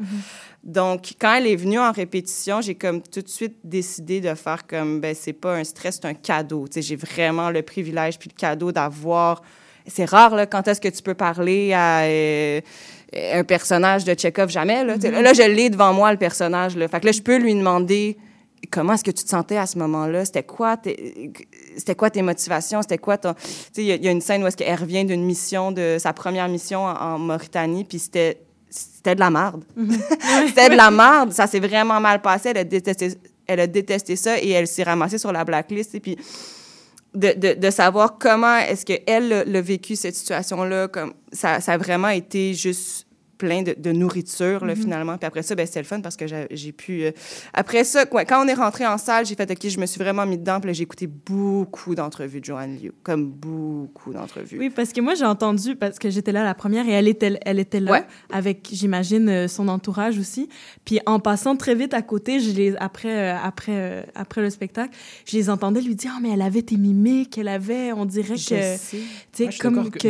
Donc, 0.63 1.13
quand 1.19 1.35
elle 1.35 1.47
est 1.47 1.55
venue 1.55 1.79
en 1.79 1.91
répétition, 1.91 2.61
j'ai 2.61 2.75
comme 2.75 3.01
tout 3.01 3.21
de 3.21 3.27
suite 3.27 3.57
décidé 3.63 4.19
de 4.21 4.33
faire 4.33 4.65
comme, 4.65 4.99
ben 4.99 5.15
c'est 5.15 5.33
pas 5.33 5.55
un 5.55 5.63
stress, 5.63 5.99
c'est 6.01 6.07
un 6.07 6.13
cadeau. 6.13 6.67
Tu 6.67 6.75
sais, 6.75 6.81
j'ai 6.81 6.95
vraiment 6.95 7.51
le 7.51 7.61
privilège 7.61 8.17
puis 8.17 8.29
le 8.33 8.39
cadeau 8.39 8.71
d'avoir... 8.71 9.41
C'est 9.87 10.05
rare, 10.05 10.35
là, 10.35 10.47
quand 10.47 10.67
est-ce 10.67 10.81
que 10.81 10.87
tu 10.87 11.03
peux 11.03 11.13
parler 11.13 11.71
à 11.71 12.05
euh, 12.05 12.59
un 13.13 13.43
personnage 13.43 14.03
de 14.03 14.15
Tchekhov? 14.15 14.49
Jamais, 14.49 14.83
là. 14.83 14.99
Sais, 14.99 15.11
Là, 15.11 15.33
je 15.33 15.43
l'ai 15.43 15.69
devant 15.69 15.93
moi, 15.93 16.11
le 16.11 16.17
personnage, 16.17 16.75
là. 16.75 16.87
Fait 16.87 16.99
que 16.99 17.05
là, 17.05 17.11
je 17.11 17.21
peux 17.21 17.37
lui 17.37 17.53
demander 17.53 18.17
comment 18.71 18.93
est-ce 18.93 19.03
que 19.03 19.11
tu 19.11 19.23
te 19.23 19.29
sentais 19.29 19.57
à 19.57 19.67
ce 19.67 19.77
moment-là? 19.77 20.25
C'était 20.25 20.41
quoi, 20.41 20.77
c'était 21.77 21.95
quoi 21.95 22.09
tes 22.09 22.21
motivations? 22.21 22.81
C'était 22.81 22.97
quoi 22.97 23.17
ton... 23.17 23.33
Tu 23.33 23.41
sais, 23.73 23.81
il 23.83 23.85
y, 23.85 23.91
a- 23.91 23.95
y 23.95 24.07
a 24.07 24.11
une 24.11 24.21
scène 24.21 24.43
où 24.43 24.47
est-ce 24.47 24.57
qu'elle 24.57 24.79
revient 24.79 25.05
d'une 25.05 25.23
mission, 25.23 25.71
de 25.71 25.97
sa 25.99 26.13
première 26.13 26.47
mission 26.47 26.85
en, 26.85 26.93
en 26.93 27.19
Mauritanie, 27.19 27.83
puis 27.83 27.99
c'était 27.99 28.39
c'était 28.69 29.15
de 29.15 29.19
la 29.21 29.29
merde. 29.29 29.63
c'était 30.47 30.69
de 30.69 30.75
la 30.75 30.91
merde. 30.91 31.31
Ça 31.31 31.47
s'est 31.47 31.59
vraiment 31.61 31.99
mal 32.01 32.21
passé. 32.21 32.49
Elle 32.49 32.57
a 32.57 32.63
détesté, 32.65 33.13
elle 33.47 33.59
a 33.61 33.67
détesté 33.67 34.15
ça 34.17 34.37
et 34.37 34.49
elle 34.49 34.67
s'est 34.67 34.83
ramassée 34.83 35.17
sur 35.17 35.31
la 35.31 35.45
blacklist. 35.45 35.95
Et 35.95 35.99
puis, 36.01 36.17
de, 37.13 37.31
de, 37.31 37.53
de 37.53 37.69
savoir 37.69 38.17
comment 38.17 38.57
est-ce 38.57 38.85
qu'elle 38.85 39.29
l'a 39.47 39.61
vécu, 39.61 39.95
cette 39.95 40.15
situation-là, 40.15 40.89
comme 40.89 41.13
ça, 41.31 41.61
ça 41.61 41.73
a 41.73 41.77
vraiment 41.77 42.09
été 42.09 42.53
juste 42.53 43.04
plein 43.37 43.61
de, 43.63 43.75
de 43.77 43.91
nourriture, 43.91 44.65
là, 44.65 44.75
Mhm. 44.75 44.81
finalement. 44.81 45.17
Puis 45.17 45.25
après 45.27 45.43
ça, 45.43 45.55
ben, 45.55 45.65
c'était 45.65 45.79
le 45.81 45.85
fun 45.85 46.01
parce 46.01 46.15
que 46.15 46.25
j'ai 46.51 46.71
pu... 46.71 47.03
euh, 47.03 47.11
Après 47.53 47.83
ça, 47.83 48.05
quoi, 48.05 48.25
quand 48.25 48.43
on 48.43 48.47
est 48.47 48.53
rentré 48.53 48.85
en 48.85 48.97
salle, 48.97 49.25
j'ai 49.25 49.35
fait, 49.35 49.49
OK, 49.49 49.67
je 49.67 49.79
me 49.79 49.85
suis 49.85 49.99
vraiment 49.99 50.25
mis 50.25 50.37
dedans. 50.37 50.59
Puis 50.59 50.67
là, 50.69 50.73
j'ai 50.73 50.83
écouté 50.83 51.07
beaucoup 51.07 51.95
d'entrevues 51.95 52.39
de 52.39 52.45
Joanne 52.45 52.77
Liu, 52.77 52.91
comme 53.03 53.29
beaucoup 53.31 54.13
d'entrevues. 54.13 54.57
Oui, 54.59 54.69
parce 54.69 54.91
que 54.93 55.01
moi, 55.01 55.15
j'ai 55.15 55.25
entendu, 55.25 55.75
parce 55.75 55.99
que 55.99 56.09
j'étais 56.09 56.31
là 56.31 56.43
la 56.43 56.53
première 56.53 56.87
et 56.87 56.91
elle 56.91 57.07
était, 57.07 57.37
elle 57.45 57.59
était 57.59 57.79
là, 57.79 57.91
Ouais. 57.91 58.03
avec, 58.31 58.67
j'imagine, 58.71 59.29
euh, 59.29 59.47
son 59.47 59.67
entourage 59.67 60.17
aussi. 60.19 60.49
Puis 60.85 60.99
en 61.05 61.19
passant 61.19 61.55
très 61.55 61.75
vite 61.75 61.93
à 61.93 62.01
côté, 62.01 62.39
je 62.39 62.51
les, 62.51 62.75
après, 62.77 63.33
euh, 63.33 63.37
après, 63.43 63.71
euh, 63.75 64.01
après 64.15 64.41
le 64.41 64.49
spectacle, 64.49 64.95
je 65.25 65.35
les 65.37 65.49
entendais 65.49 65.81
lui 65.81 65.95
dire, 65.95 66.11
Ah, 66.15 66.19
mais 66.21 66.29
elle 66.31 66.41
avait 66.41 66.61
tes 66.61 66.77
mimiques, 66.77 67.37
elle 67.37 67.47
avait, 67.47 67.91
on 67.93 68.05
dirait 68.05 68.37
Je 68.37 68.49
que, 68.49 68.73
tu 68.75 68.79
sais, 68.79 68.97
Moi, 69.43 69.45
je 69.47 69.51
suis 69.51 69.59
comme 69.59 69.89
que, 69.89 70.07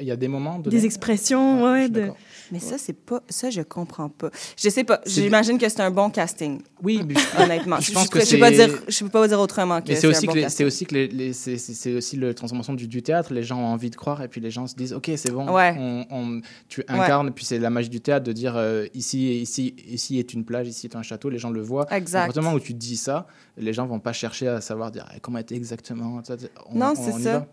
il 0.00 0.06
y 0.06 0.10
a 0.10 0.16
des 0.16 0.28
moments 0.28 0.58
de 0.58 0.70
des 0.70 0.84
expressions, 0.86 1.64
ouais, 1.64 1.78
je 1.78 1.82
suis 1.84 1.90
de... 1.92 2.10
Mais 2.52 2.60
ça, 2.60 2.78
c'est 2.78 2.92
pas... 2.92 3.22
Ça, 3.28 3.50
je 3.50 3.62
comprends 3.62 4.08
pas. 4.08 4.30
Je 4.56 4.68
sais 4.68 4.84
pas. 4.84 5.00
J'imagine 5.06 5.58
que 5.58 5.68
c'est 5.68 5.80
un 5.80 5.90
bon 5.90 6.10
casting, 6.10 6.60
Oui, 6.82 7.02
mais 7.06 7.14
honnêtement. 7.38 7.80
Je 7.80 7.92
pense 7.92 8.08
que 8.08 8.20
je 8.24 8.30
peux 8.32 8.38
pas 8.40 8.50
dire, 8.50 8.68
je 8.88 9.04
peux 9.04 9.10
pas 9.10 9.26
dire 9.28 9.40
autrement 9.40 9.80
que 9.80 9.88
Mais 9.88 9.94
c'est 9.96 10.06
aussi, 10.06 10.26
bon 10.26 10.34
c'est 10.48 10.64
aussi 10.64 10.86
que 10.86 10.94
les, 10.94 11.08
les- 11.08 11.32
c'est- 11.32 11.94
aussi 11.94 12.16
la 12.16 12.34
transformation 12.34 12.74
du, 12.74 12.86
du 12.88 13.02
théâtre. 13.02 13.32
Les 13.32 13.42
gens 13.42 13.58
ont 13.58 13.66
envie 13.66 13.90
de 13.90 13.96
croire 13.96 14.22
et 14.22 14.28
puis 14.28 14.40
les 14.40 14.50
gens 14.50 14.66
se 14.66 14.74
disent 14.74 14.92
ok 14.92 15.10
c'est 15.16 15.30
bon. 15.32 15.48
Ouais. 15.52 15.74
on- 15.78 16.06
on- 16.10 16.40
tu 16.68 16.82
incarnes 16.88 17.32
puis 17.32 17.44
c'est 17.44 17.58
la 17.58 17.70
magie 17.70 17.88
du 17.88 18.00
théâtre 18.00 18.24
de 18.26 18.32
dire 18.32 18.56
euh, 18.56 18.86
ici 18.94 19.40
ici 19.40 19.74
ici 19.88 20.18
est 20.18 20.32
une 20.34 20.44
plage, 20.44 20.68
ici 20.68 20.86
est 20.86 20.96
un 20.96 21.02
château. 21.02 21.28
Les 21.30 21.38
gens 21.38 21.50
le 21.50 21.60
voient. 21.62 21.86
Exact. 21.92 22.18
À 22.20 22.24
partir 22.26 22.42
du 22.42 22.46
moment 22.46 22.56
où 22.56 22.60
tu 22.60 22.74
dis 22.74 22.96
ça, 22.96 23.26
les 23.56 23.72
gens 23.72 23.86
vont 23.86 24.00
pas 24.00 24.12
chercher 24.12 24.48
à 24.48 24.60
savoir 24.60 24.90
dire 24.90 25.04
Eh, 25.16 25.20
comment 25.20 25.38
était 25.38 25.54
exactement. 25.56 26.20
on- 26.70 26.78
Non, 26.78 26.92
on- 26.96 27.02
c'est 27.02 27.22
ça. 27.22 27.38
va. 27.40 27.46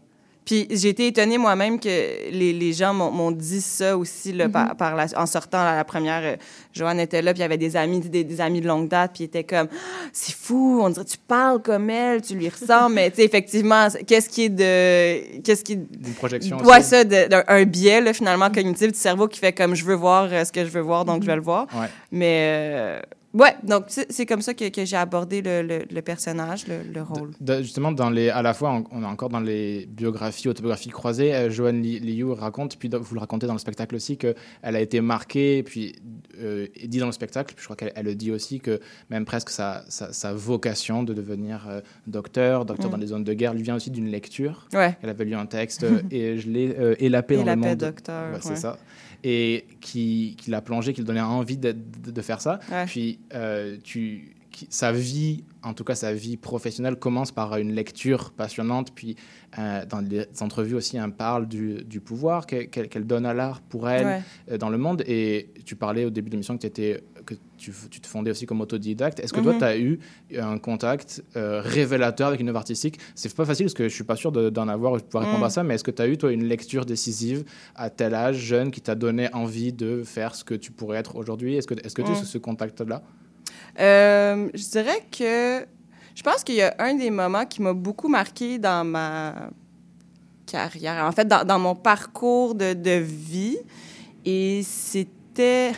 Puis 0.46 0.68
j'ai 0.72 0.90
été 0.90 1.08
étonnée 1.08 1.38
moi-même 1.38 1.80
que 1.80 1.88
les, 2.32 2.52
les 2.54 2.74
gens 2.74 2.94
m'ont 2.94 3.32
dit 3.32 3.62
ça 3.62 3.98
aussi 3.98 4.34
là, 4.34 4.50
par, 4.50 4.76
par 4.76 4.96
la- 4.96 5.08
en 5.16 5.26
sortant 5.26 5.64
la 5.64 5.84
première. 5.86 6.22
euh, 6.24 6.36
Joanne 6.74 7.00
était 7.00 7.22
là, 7.22 7.32
puis 7.34 7.40
il 7.40 7.44
y 7.44 7.46
avait 7.46 7.58
des 7.58 7.76
amis, 7.78 8.00
des, 8.02 8.24
des 8.24 8.42
amis 8.42 8.60
de 8.60 8.68
longue 8.68 8.88
date, 8.90 9.12
puis 9.14 9.24
ils 9.24 9.28
étaient 9.28 9.44
comme 9.44 9.68
Ah, 9.72 10.08
c'est 10.12 10.36
fou, 10.36 10.80
on 10.84 10.90
dirait 10.90 11.06
tu 11.06 11.18
parles 11.18 11.62
comme 11.62 11.90
elle, 11.90 12.22
tu 12.22 12.36
lui 12.36 12.50
ressembles, 12.50 12.96
mais 12.96 13.10
tu 13.10 13.18
sais 13.18 13.24
effectivement, 13.26 13.88
qu'est-ce 14.08 14.28
qui 14.30 14.44
est 14.44 14.50
de 14.50 15.40
qu'est-ce 15.42 15.64
qui 15.64 15.74
Une 15.74 16.14
projection. 16.18 16.58
ouais 16.58 16.80
aussi. 16.80 16.90
ça 16.90 17.04
de- 17.04 17.28
d'un 17.30 17.44
un 17.48 17.64
biais 17.64 18.02
là, 18.02 18.12
finalement 18.14 18.50
cognitif 18.50 18.92
du 18.92 18.98
cerveau 19.00 19.28
qui 19.28 19.40
fait 19.40 19.54
comme 19.54 19.76
je 19.76 19.86
veux 19.86 19.96
voir 19.96 20.28
euh, 20.32 20.44
ce 20.44 20.52
que 20.52 20.66
je 20.66 20.70
veux 20.70 20.82
voir 20.82 21.06
donc 21.06 21.22
je 21.22 21.28
vais 21.28 21.36
le 21.36 21.42
voir. 21.42 21.68
Ouais. 21.74 21.88
Mais 22.12 22.38
euh, 22.42 23.00
ouais, 23.34 23.56
donc 23.64 23.86
c'est 23.88 24.26
comme 24.26 24.42
ça 24.42 24.54
que, 24.54 24.70
que 24.70 24.86
j'ai 24.86 24.96
abordé 24.98 25.42
le, 25.42 25.62
le- 25.62 25.86
le 25.92 26.02
personnage, 26.02 26.68
le, 26.68 26.84
le 26.94 27.02
rôle. 27.02 27.32
De- 27.42 27.62
justement, 27.62 27.92
dans 27.92 28.10
les, 28.10 28.30
à 28.30 28.42
la 28.42 28.54
fois, 28.54 28.72
on, 28.72 28.84
on 28.92 29.04
est 29.04 29.06
encore 29.08 29.30
dans 29.30 29.40
les 29.40 29.86
biographies, 29.88 30.48
autobiographies 30.50 30.90
croisées. 30.90 31.34
Euh, 31.34 31.50
Joanne 31.50 31.82
Li- 31.82 32.00
Liu 32.00 32.32
raconte, 32.32 32.78
puis 32.78 32.90
vous 32.90 33.16
le 33.16 33.20
racontez 33.20 33.48
dans 33.48 33.54
le 33.54 33.60
spectacle 33.60 33.96
aussi, 33.96 34.18
qu'elle 34.18 34.36
a 34.64 34.80
été 34.80 35.02
marquée, 35.02 35.64
puis 35.64 35.96
euh, 36.42 36.68
dit 36.86 37.00
dans 37.00 37.06
le 37.08 37.12
spectacle, 37.12 37.54
puis 37.54 37.62
je 37.62 37.66
crois 37.66 37.76
qu'elle 37.76 37.92
elle 37.96 38.06
le 38.06 38.16
dit 38.16 38.32
aussi, 38.32 38.60
que 38.60 38.80
même 39.10 39.26
presque 39.26 39.50
sa, 39.50 39.84
sa, 39.90 40.14
sa 40.14 40.34
vocation 40.34 41.04
de 41.04 41.14
devenir 41.14 41.68
euh, 41.70 41.82
docteur, 42.08 42.66
docteur 42.66 42.90
Mm. 42.90 42.92
dans 42.92 42.98
les 42.98 43.08
zones 43.08 43.24
de 43.24 43.34
guerre, 43.34 43.54
lui 43.54 43.64
vient 43.64 43.76
aussi 43.76 43.92
d'une 43.92 44.10
lecture. 44.10 44.68
Ouais. 44.74 44.96
Elle 45.02 45.10
avait 45.10 45.26
lu 45.26 45.36
un 45.36 45.46
texte, 45.46 45.84
euh, 45.84 46.02
et 46.12 46.38
je 46.38 46.50
l'ai, 46.50 46.68
dans 46.70 47.46
la 47.46 47.56
le 47.56 47.62
paix 47.62 47.70
monde. 47.70 47.78
docteur, 47.78 48.34
Ouais, 48.34 48.40
c'est 48.42 48.56
ça. 48.58 48.78
Et 49.24 49.66
qui, 49.80 50.36
qui 50.38 50.52
l'a 50.52 50.62
plongé, 50.62 50.94
qui 50.94 51.02
lui 51.02 51.06
donnait 51.08 51.22
envie 51.22 51.58
de, 51.58 51.72
de, 51.72 52.12
de 52.12 52.22
faire 52.22 52.42
ça. 52.42 52.60
Ouais. 52.72 52.86
Puis 52.86 53.20
euh, 53.34 53.78
tu, 53.84 54.36
qui- 54.52 54.68
sa 54.70 54.92
vie, 54.92 55.46
en 55.64 55.74
tout 55.74 55.84
cas 55.86 55.96
sa 55.96 56.14
vie 56.14 56.36
professionnelle, 56.36 56.98
commence 56.98 57.32
par 57.32 57.56
une 57.58 57.72
lecture 57.74 58.32
passionnante. 58.34 58.94
Puis 58.94 59.16
euh, 59.58 59.86
dans 59.86 60.02
les 60.02 60.26
entrevues 60.42 60.76
aussi, 60.76 60.98
elle 60.98 61.12
parle 61.12 61.48
du, 61.48 61.84
du 61.86 62.02
pouvoir 62.02 62.46
qu'elle 62.46 63.06
donne 63.08 63.26
à 63.26 63.34
l'art 63.34 63.62
pour 63.62 63.90
elle 63.90 64.06
Ouais. 64.06 64.22
euh, 64.52 64.58
dans 64.58 64.70
le 64.70 64.78
monde. 64.78 65.04
Et 65.08 65.50
tu 65.66 65.76
parlais 65.78 66.04
au 66.06 66.10
début 66.10 66.30
de 66.30 66.34
l'émission 66.36 66.56
que, 66.58 66.62
t'étais- 66.64 67.02
que 67.26 67.36
tu, 67.58 67.72
tu 67.90 68.00
te 68.02 68.08
fondais 68.08 68.32
aussi 68.32 68.46
comme 68.46 68.62
autodidacte. 68.62 69.20
Est-ce 69.20 69.34
que 69.34 69.40
toi, 69.40 69.54
Mhm. 69.54 69.58
tu 69.60 69.66
as 69.66 69.78
eu 69.78 70.00
un 70.38 70.58
contact 70.58 71.24
euh, 71.36 71.62
révélateur 71.62 72.28
avec 72.28 72.40
une 72.42 72.50
œuvre 72.50 72.58
artistique? 72.60 73.00
C'est 73.16 73.34
pas 73.36 73.46
facile 73.46 73.66
parce 73.66 73.74
que 73.74 73.88
je 73.90 73.94
suis 73.94 74.04
pas 74.04 74.16
sûr 74.16 74.32
de- 74.32 74.50
d'en 74.50 74.68
avoir, 74.68 74.98
je 75.00 75.04
peux 75.04 75.18
répondre 75.18 75.38
Mhm. 75.40 75.44
à 75.44 75.50
ça, 75.50 75.64
mais 75.64 75.76
est-ce 75.76 75.84
que 75.84 75.92
tu 75.92 76.02
as 76.02 76.08
eu, 76.08 76.18
toi, 76.18 76.32
une 76.32 76.44
lecture 76.46 76.86
décisive 76.86 77.44
à 77.76 77.90
tel 77.90 78.14
âge, 78.14 78.38
jeune, 78.38 78.72
qui 78.72 78.82
t'a 78.82 78.96
donné 78.96 79.34
envie 79.34 79.72
de 79.74 80.04
faire 80.04 80.36
ce 80.36 80.44
que 80.44 80.54
tu 80.56 80.72
pourrais 80.72 80.98
être 80.98 81.16
aujourd'hui? 81.16 81.56
Est-ce 81.56 81.68
que 81.68 81.74
est-ce 81.76 81.96
que 81.96 82.02
tu 82.02 82.10
as 82.10 82.16
Mhm. 82.16 82.20
ce, 82.20 82.26
ce 82.26 82.38
contact-là? 82.38 83.02
Euh, 83.80 84.50
je 84.54 84.70
dirais 84.70 85.04
que 85.12 85.66
je 86.16 86.22
pense 86.24 86.44
qu'il 86.44 86.56
y 86.56 86.62
a 86.62 86.76
un 86.80 86.94
des 86.96 87.10
moments 87.10 87.46
qui 87.46 87.62
m'a 87.62 87.74
beaucoup 87.74 88.08
marqué 88.08 88.60
dans 88.60 88.84
ma 88.86 89.50
carrière, 90.46 91.06
en 91.06 91.12
fait, 91.12 91.28
dans, 91.28 91.44
dans 91.46 91.58
mon 91.60 91.74
parcours 91.76 92.54
de, 92.56 92.74
de 92.74 93.00
vie. 93.00 93.58
Et 94.26 94.62
c'était. 94.64 95.10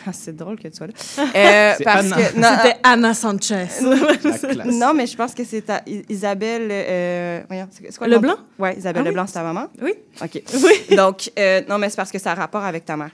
Ah, 0.06 0.12
c'est 0.12 0.34
drôle 0.36 0.56
que 0.58 0.68
tu 0.68 0.76
sois 0.76 0.86
là. 0.88 0.92
Euh, 1.36 1.74
parce 1.84 2.06
Anna. 2.06 2.16
que. 2.16 2.36
non, 2.38 2.48
C'était 2.62 2.76
Anna 2.82 3.14
Sanchez. 3.14 3.66
Non, 4.72 4.92
mais 4.94 5.06
je 5.06 5.16
pense 5.16 5.34
que 5.34 5.44
c'est 5.44 5.62
ta- 5.62 5.82
Isabelle. 6.08 6.68
Euh, 6.70 7.40
voyons, 7.48 7.66
c'est 7.70 7.96
quoi 7.96 8.06
Leblanc? 8.08 8.32
nom? 8.32 8.38
Oui, 8.58 8.70
Isabelle 8.76 9.00
Ah 9.00 9.02
oui. 9.02 9.08
Leblanc, 9.10 9.26
c'est 9.26 9.32
ta 9.34 9.42
maman? 9.42 9.66
Oui. 9.82 9.94
OK. 10.22 10.42
Oui. 10.64 10.96
Donc, 10.96 11.30
euh, 11.38 11.60
non, 11.68 11.78
mais 11.78 11.88
c'est 11.90 11.96
parce 11.96 12.10
que 12.12 12.18
ça 12.18 12.32
a 12.32 12.34
rapport 12.34 12.64
avec 12.64 12.84
ta 12.84 12.96
mère. 12.96 13.10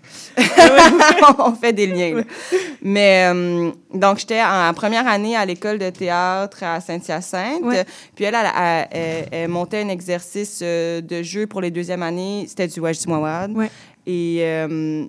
On 1.38 1.52
fait 1.54 1.72
des 1.72 1.86
liens. 1.86 2.16
là. 2.16 2.22
Mais, 2.82 3.30
euh, 3.32 3.70
donc, 3.94 4.18
j'étais 4.18 4.42
en, 4.42 4.68
en 4.68 4.74
première 4.74 5.06
année 5.06 5.36
à 5.36 5.44
l'école 5.44 5.78
de 5.78 5.90
théâtre 5.90 6.62
à 6.62 6.80
Saint-Hyacinthe. 6.80 7.62
Ouais. 7.62 7.84
Puis 8.14 8.24
elle, 8.24 8.34
elle, 8.34 8.46
elle- 8.56 8.88
elle- 8.92 9.28
elle 9.32 9.48
montait 9.48 9.82
un 9.82 9.88
exercice 9.88 10.60
euh, 10.62 11.00
de 11.00 11.22
jeu 11.22 11.46
pour 11.46 11.60
les 11.60 11.70
deuxièmes 11.70 12.02
années. 12.02 12.46
C'était 12.48 12.66
du 12.68 12.80
Wajdi 12.80 13.08
Mouawad. 13.08 13.52
Ouais. 13.52 13.70
Et 14.06 14.38
euh, 14.40 15.04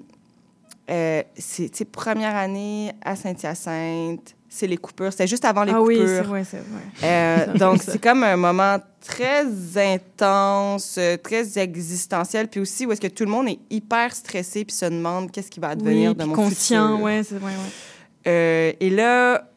euh, 0.89 1.23
c'est, 1.35 1.85
première 1.85 2.35
année 2.35 2.91
à 3.01 3.15
Saint-Hyacinthe, 3.15 4.35
c'est 4.49 4.67
les 4.67 4.77
coupures. 4.77 5.11
C'était 5.11 5.27
juste 5.27 5.45
avant 5.45 5.63
les 5.63 5.71
ah 5.71 5.81
oui, 5.81 5.95
coupures. 5.95 6.09
c'est 6.09 6.21
vrai, 6.21 6.43
c'est 6.43 6.57
vrai. 6.57 6.81
Euh, 7.03 7.53
donc, 7.57 7.81
c'est 7.81 7.99
comme 7.99 8.23
un 8.23 8.35
moment 8.35 8.77
très 8.99 9.45
intense, 9.77 10.97
euh, 10.97 11.17
très 11.17 11.57
existentiel, 11.57 12.47
puis 12.47 12.59
aussi 12.59 12.85
où 12.85 12.91
est-ce 12.91 13.01
que 13.01 13.07
tout 13.07 13.23
le 13.23 13.31
monde 13.31 13.47
est 13.47 13.59
hyper 13.69 14.13
stressé 14.13 14.65
puis 14.65 14.75
se 14.75 14.85
demande 14.85 15.31
qu'est-ce 15.31 15.49
qui 15.49 15.59
va 15.59 15.69
advenir 15.69 16.11
Oui, 16.11 16.17
de 16.17 16.23
mon 16.25 16.35
conscient, 16.35 16.89
futur. 16.89 17.03
ouais, 17.03 17.23
c'est 17.23 17.39
vrai, 17.39 17.51
ouais. 17.51 18.27
Euh, 18.27 18.73
et 18.79 18.89
là, 18.89 19.49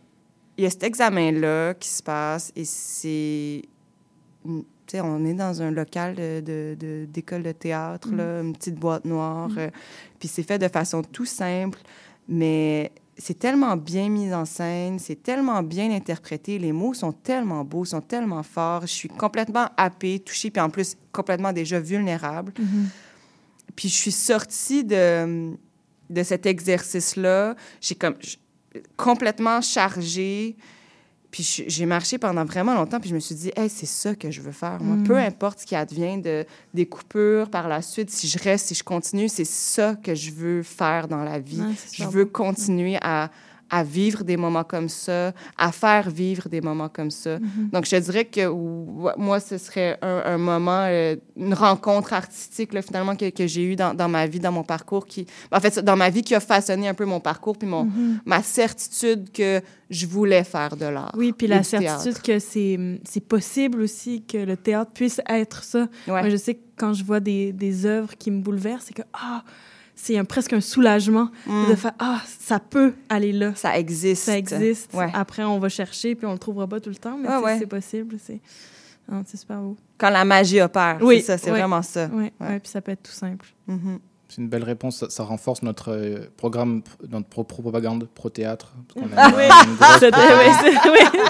il 0.56 0.64
y 0.64 0.66
a 0.66 0.70
cet 0.70 0.84
examen-là 0.84 1.74
qui 1.74 1.88
se 1.88 2.02
passe 2.02 2.52
et 2.56 2.64
c'est... 2.64 3.62
On 4.94 5.24
est 5.24 5.34
dans 5.34 5.62
un 5.62 5.70
local 5.70 6.14
de- 6.14 6.40
de- 6.40 6.76
de- 6.78 7.06
d'école 7.06 7.42
de, 7.42 7.52
théâtre, 7.52 8.08
Mm. 8.08 8.16
là, 8.16 8.40
une 8.42 8.52
petite 8.54 8.76
boîte 8.76 9.04
noire. 9.04 9.50
euh, 9.58 9.70
puis 10.18 10.28
c'est 10.28 10.42
fait 10.42 10.58
de 10.58 10.68
façon 10.68 11.02
tout 11.02 11.26
simple, 11.26 11.78
mais 12.28 12.92
c'est 13.18 13.38
tellement 13.38 13.76
bien 13.76 14.08
mis 14.10 14.32
en 14.34 14.44
scène, 14.44 14.98
c'est 14.98 15.22
tellement 15.22 15.62
bien 15.62 15.90
interprété, 15.90 16.58
les 16.58 16.72
mots 16.72 16.92
sont 16.94 17.12
tellement 17.12 17.64
beaux, 17.64 17.84
sont 17.84 18.00
tellement 18.02 18.42
forts. 18.42 18.82
Je 18.82 18.92
suis 18.92 19.08
complètement 19.08 19.68
happée, 19.76 20.18
touchée, 20.20 20.50
puis 20.50 20.60
en 20.60 20.68
plus 20.70 20.96
complètement 21.12 21.52
déjà 21.52 21.80
vulnérable. 21.80 22.52
Puis 23.74 23.88
je 23.88 23.94
suis 23.94 24.12
sortie 24.12 24.84
de, 24.84 25.52
de 26.10 26.22
cet 26.22 26.44
exercice-là. 26.46 27.54
J'ai 27.80 27.94
comme 27.94 28.16
complètement 28.96 29.60
chargée. 29.60 30.56
Puis 31.30 31.64
j'ai 31.66 31.86
marché 31.86 32.18
pendant 32.18 32.44
vraiment 32.44 32.74
longtemps, 32.74 33.00
puis 33.00 33.10
je 33.10 33.14
me 33.14 33.20
suis 33.20 33.34
dit, 33.34 33.50
hey, 33.56 33.68
c'est 33.68 33.86
ça 33.86 34.14
que 34.14 34.30
je 34.30 34.40
veux 34.40 34.52
faire. 34.52 34.80
Moi, 34.82 34.96
Mm. 34.96 35.02
peu 35.04 35.16
importe 35.18 35.60
ce 35.60 35.66
qui 35.66 35.74
advient 35.74 36.18
de, 36.18 36.44
des 36.72 36.86
coupures 36.86 37.50
par 37.50 37.68
la 37.68 37.82
suite, 37.82 38.10
si 38.10 38.28
je 38.28 38.38
reste, 38.38 38.68
si 38.68 38.74
je 38.74 38.84
continue, 38.84 39.28
c'est 39.28 39.44
ça 39.44 39.94
que 39.96 40.14
je 40.14 40.30
veux 40.30 40.62
faire 40.62 41.08
dans 41.08 41.22
la 41.24 41.38
vie. 41.38 41.60
Ouais, 41.60 41.74
je 41.92 42.04
veux 42.04 42.24
continuer 42.26 42.96
à, 43.02 43.30
à 43.70 43.82
vivre 43.82 44.22
des 44.24 44.36
moments 44.36 44.64
comme 44.64 44.88
ça, 44.88 45.32
à 45.56 45.72
faire 45.72 46.08
vivre 46.10 46.48
des 46.48 46.60
moments 46.60 46.88
comme 46.88 47.10
ça. 47.10 47.38
Mhm. 47.38 47.70
Donc, 47.72 47.86
je 47.86 47.96
dirais 47.96 48.24
que 48.24 48.48
moi, 49.18 49.40
ce 49.40 49.58
serait 49.58 49.98
un, 50.02 50.22
un 50.24 50.38
moment, 50.38 50.84
euh, 50.88 51.16
une 51.36 51.54
rencontre 51.54 52.12
artistique, 52.12 52.72
là, 52.72 52.82
finalement, 52.82 53.16
que, 53.16 53.28
que 53.30 53.46
j'ai 53.46 53.64
eue 53.64 53.76
dans, 53.76 53.94
dans 53.94 54.08
ma 54.08 54.26
vie, 54.26 54.40
dans 54.40 54.52
mon 54.52 54.62
parcours, 54.64 55.06
qui, 55.06 55.26
en 55.50 55.60
fait, 55.60 55.78
dans 55.80 55.96
ma 55.96 56.10
vie, 56.10 56.22
qui 56.22 56.34
a 56.34 56.40
façonné 56.40 56.88
un 56.88 56.94
peu 56.94 57.04
mon 57.04 57.20
parcours, 57.20 57.56
puis 57.58 57.68
mon, 57.68 57.84
Mhm. 57.84 58.20
ma 58.24 58.42
certitude 58.42 59.30
que 59.32 59.60
je 59.90 60.06
voulais 60.06 60.44
faire 60.44 60.76
de 60.76 60.86
l'art. 60.86 61.12
Oui, 61.16 61.32
puis 61.32 61.46
la 61.46 61.62
certitude 61.62 62.02
théâtre. 62.14 62.22
que 62.22 62.38
c'est 62.38 62.78
c'est 63.04 63.20
possible 63.24 63.80
aussi 63.82 64.22
que 64.24 64.38
le 64.38 64.56
théâtre 64.56 64.90
puisse 64.92 65.20
être 65.28 65.62
ça. 65.62 65.80
Ouais. 66.08 66.20
Moi, 66.22 66.28
je 66.30 66.36
sais 66.36 66.54
que 66.54 66.60
quand 66.76 66.92
je 66.92 67.04
vois 67.04 67.20
des, 67.20 67.52
des 67.52 67.86
œuvres 67.86 68.16
qui 68.16 68.30
me 68.30 68.40
bouleversent, 68.40 68.86
c'est 68.88 68.94
que 68.94 69.02
ah, 69.12 69.44
c'est 69.96 70.22
presque 70.24 70.52
un 70.52 70.60
soulagement 70.60 71.30
Mm. 71.46 71.70
de 71.70 71.74
faire 71.74 71.92
ah, 71.98 72.20
ça 72.38 72.60
peut 72.60 72.92
aller 73.08 73.32
là. 73.32 73.54
Ça 73.56 73.76
existe. 73.78 74.24
Ça 74.24 74.36
existe. 74.38 74.92
Ouais. 74.94 75.10
Après, 75.14 75.42
on 75.42 75.58
va 75.58 75.68
chercher 75.68 76.14
puis 76.14 76.26
on 76.26 76.32
le 76.32 76.38
trouvera 76.38 76.66
pas 76.68 76.78
tout 76.80 76.90
le 76.90 76.96
temps, 76.96 77.16
mais 77.18 77.26
Ah 77.28 77.40
ouais. 77.40 77.58
c'est 77.58 77.66
possible. 77.66 78.16
C'est 78.24 78.40
ah, 79.10 79.22
c'est 79.26 79.36
super 79.36 79.58
beau. 79.58 79.76
Quand 79.98 80.10
la 80.10 80.24
magie 80.24 80.60
opère. 80.60 80.98
Oui, 81.00 81.16
c'est 81.20 81.26
ça, 81.26 81.38
c'est 81.38 81.50
vraiment 81.50 81.80
ça. 81.82 82.08
Oui, 82.12 82.30
Ouais. 82.40 82.60
puis 82.60 82.68
ça 82.70 82.80
peut 82.80 82.92
être 82.92 83.02
tout 83.04 83.12
simple. 83.12 83.46
Mhm. 83.66 83.98
C'est 84.28 84.38
une 84.42 84.48
belle 84.48 84.64
réponse. 84.64 84.96
Ça, 84.98 85.06
ça 85.08 85.22
renforce 85.22 85.62
notre 85.62 85.92
euh, 85.92 86.18
programme, 86.36 86.82
notre 87.10 87.26
pro- 87.28 87.44
propagande, 87.44 88.08
pro-théâtre. 88.12 88.72
a 89.16 89.26
Ah 89.26 89.32
oui. 89.36 89.44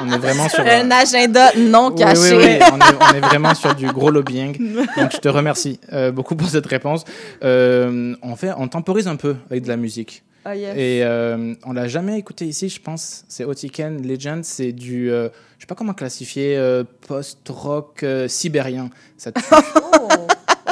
On 0.02 0.12
est 0.12 0.18
vraiment 0.18 0.48
sur 0.48 0.60
Un 0.64 0.90
agenda 0.90 1.50
non 1.58 1.90
caché. 1.92 2.36
oui, 2.36 2.58
On, 2.72 2.78
est, 2.78 2.96
on 3.00 3.14
est 3.14 3.20
vraiment 3.20 3.54
sur 3.54 3.74
du 3.74 3.86
gros 3.86 4.10
lobbying. 4.10 4.56
Donc 4.96 5.12
je 5.12 5.18
te 5.18 5.28
remercie 5.28 5.78
euh, 5.92 6.10
beaucoup 6.10 6.36
pour 6.36 6.48
cette 6.48 6.66
réponse. 6.66 7.04
Euh, 7.44 8.14
on, 8.22 8.34
fait, 8.36 8.52
on 8.56 8.66
temporise 8.68 9.08
un 9.08 9.16
peu 9.16 9.36
avec 9.50 9.64
de 9.64 9.68
la 9.68 9.76
musique. 9.76 10.22
Ah, 10.48 10.54
yes. 10.54 10.74
Et 10.76 11.00
euh, 11.02 11.54
on 11.64 11.72
l'a 11.72 11.88
jamais 11.88 12.18
écouté 12.18 12.46
ici, 12.46 12.68
je 12.68 12.80
pense. 12.80 13.24
C'est 13.28 13.44
Otiken 13.44 14.00
Legend. 14.06 14.44
C'est 14.44 14.72
du, 14.72 15.10
euh, 15.10 15.28
je 15.58 15.62
sais 15.64 15.66
pas 15.66 15.74
comment 15.74 15.92
classifier, 15.92 16.56
euh, 16.56 16.84
post-rock 17.08 18.04
euh, 18.04 18.28
sibérien. 18.28 18.88
Ça 19.18 19.32
Oh, 19.92 20.08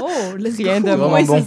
oh, 0.00 0.07
Rien 0.38 0.81
de 0.81 0.95
moins 0.95 1.23
bon. 1.25 1.45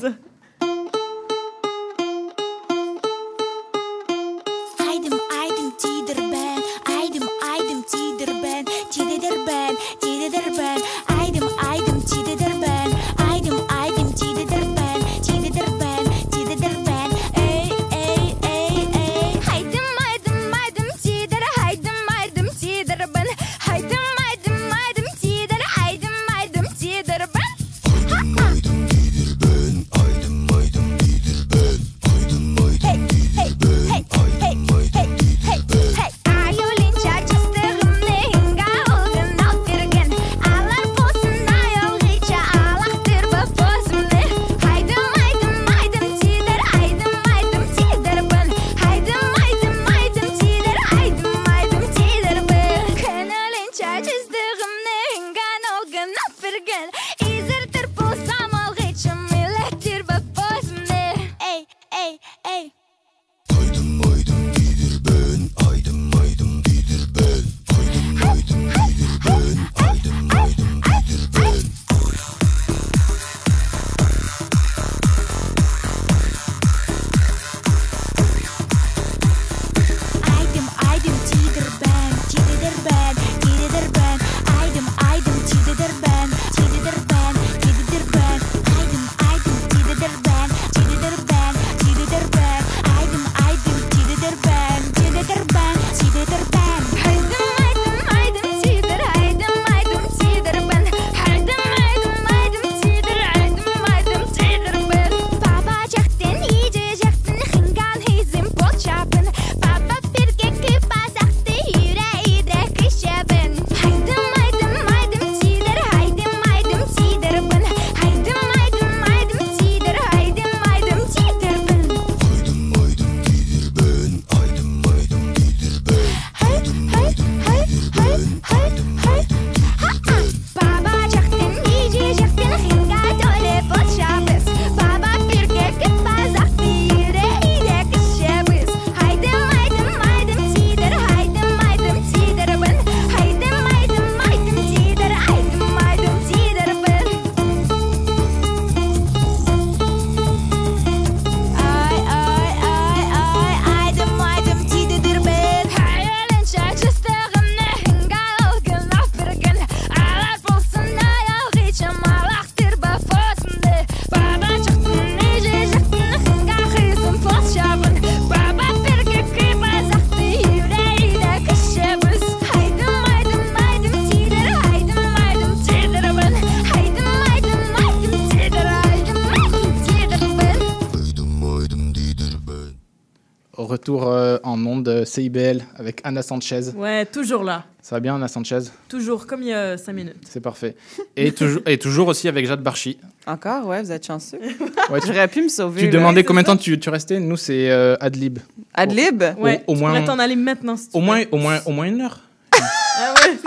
CIBL 185.22 185.62
avec 185.80 186.00
Anna 186.03 186.22
Sanchez. 186.22 186.70
Ouais, 186.75 187.06
toujours 187.06 187.44
là. 187.44 187.64
Ça 187.82 187.96
va 187.96 188.00
bien, 188.01 188.16
Anna 188.16 188.27
Sanchez? 188.27 188.60
Toujours, 188.88 189.25
comme 189.25 189.42
il 189.42 189.48
y 189.48 189.53
a 189.53 189.75
cinq 189.77 189.94
minutes. 189.94 190.18
C'est 190.30 190.42
parfait. 190.42 190.75
Et, 191.16 191.32
toujours, 191.32 191.62
et 191.66 191.80
toujours 191.80 192.08
aussi 192.10 192.27
avec 192.27 192.46
Jade 192.46 192.62
Barchi. 192.62 193.00
Encore, 193.25 193.66
ouais, 193.66 193.82
vous 193.82 193.92
êtes 193.92 194.06
chanceux. 194.06 194.38
Ouais, 194.92 195.01
tu, 195.01 195.08
J'aurais 195.08 195.27
pu 195.27 195.42
me 195.42 195.50
sauver. 195.50 195.82
tu 195.82 195.86
là. 195.88 195.92
demandais 195.94 196.24
combien 196.24 196.44
de 196.44 196.48
temps 196.48 196.56
tu, 196.56 196.80
tu 196.80 196.90
restais? 196.90 197.20
Nous, 197.20 197.36
c'est 197.36 197.70
euh, 197.72 197.98
Adlib. 198.00 198.40
Adlib? 198.74 199.22
Ouais, 199.40 199.64
au 199.68 199.74
tu 199.74 199.80
moins- 199.80 199.90
pourrais 199.96 200.06
t'en 200.06 200.20
aller 200.20 200.36
maintenant 200.38 200.77
si 200.77 200.90
tu 200.90 200.96
Au 200.96 201.00
veux. 201.01 201.06
moins, 201.06 201.24
au, 201.32 201.38
moins, 201.38 201.60
au 201.66 201.72
moins 201.72 201.86
une 201.86 202.00
heure. 202.01 202.20
Ah 202.53 203.14
ouais. 203.25 203.38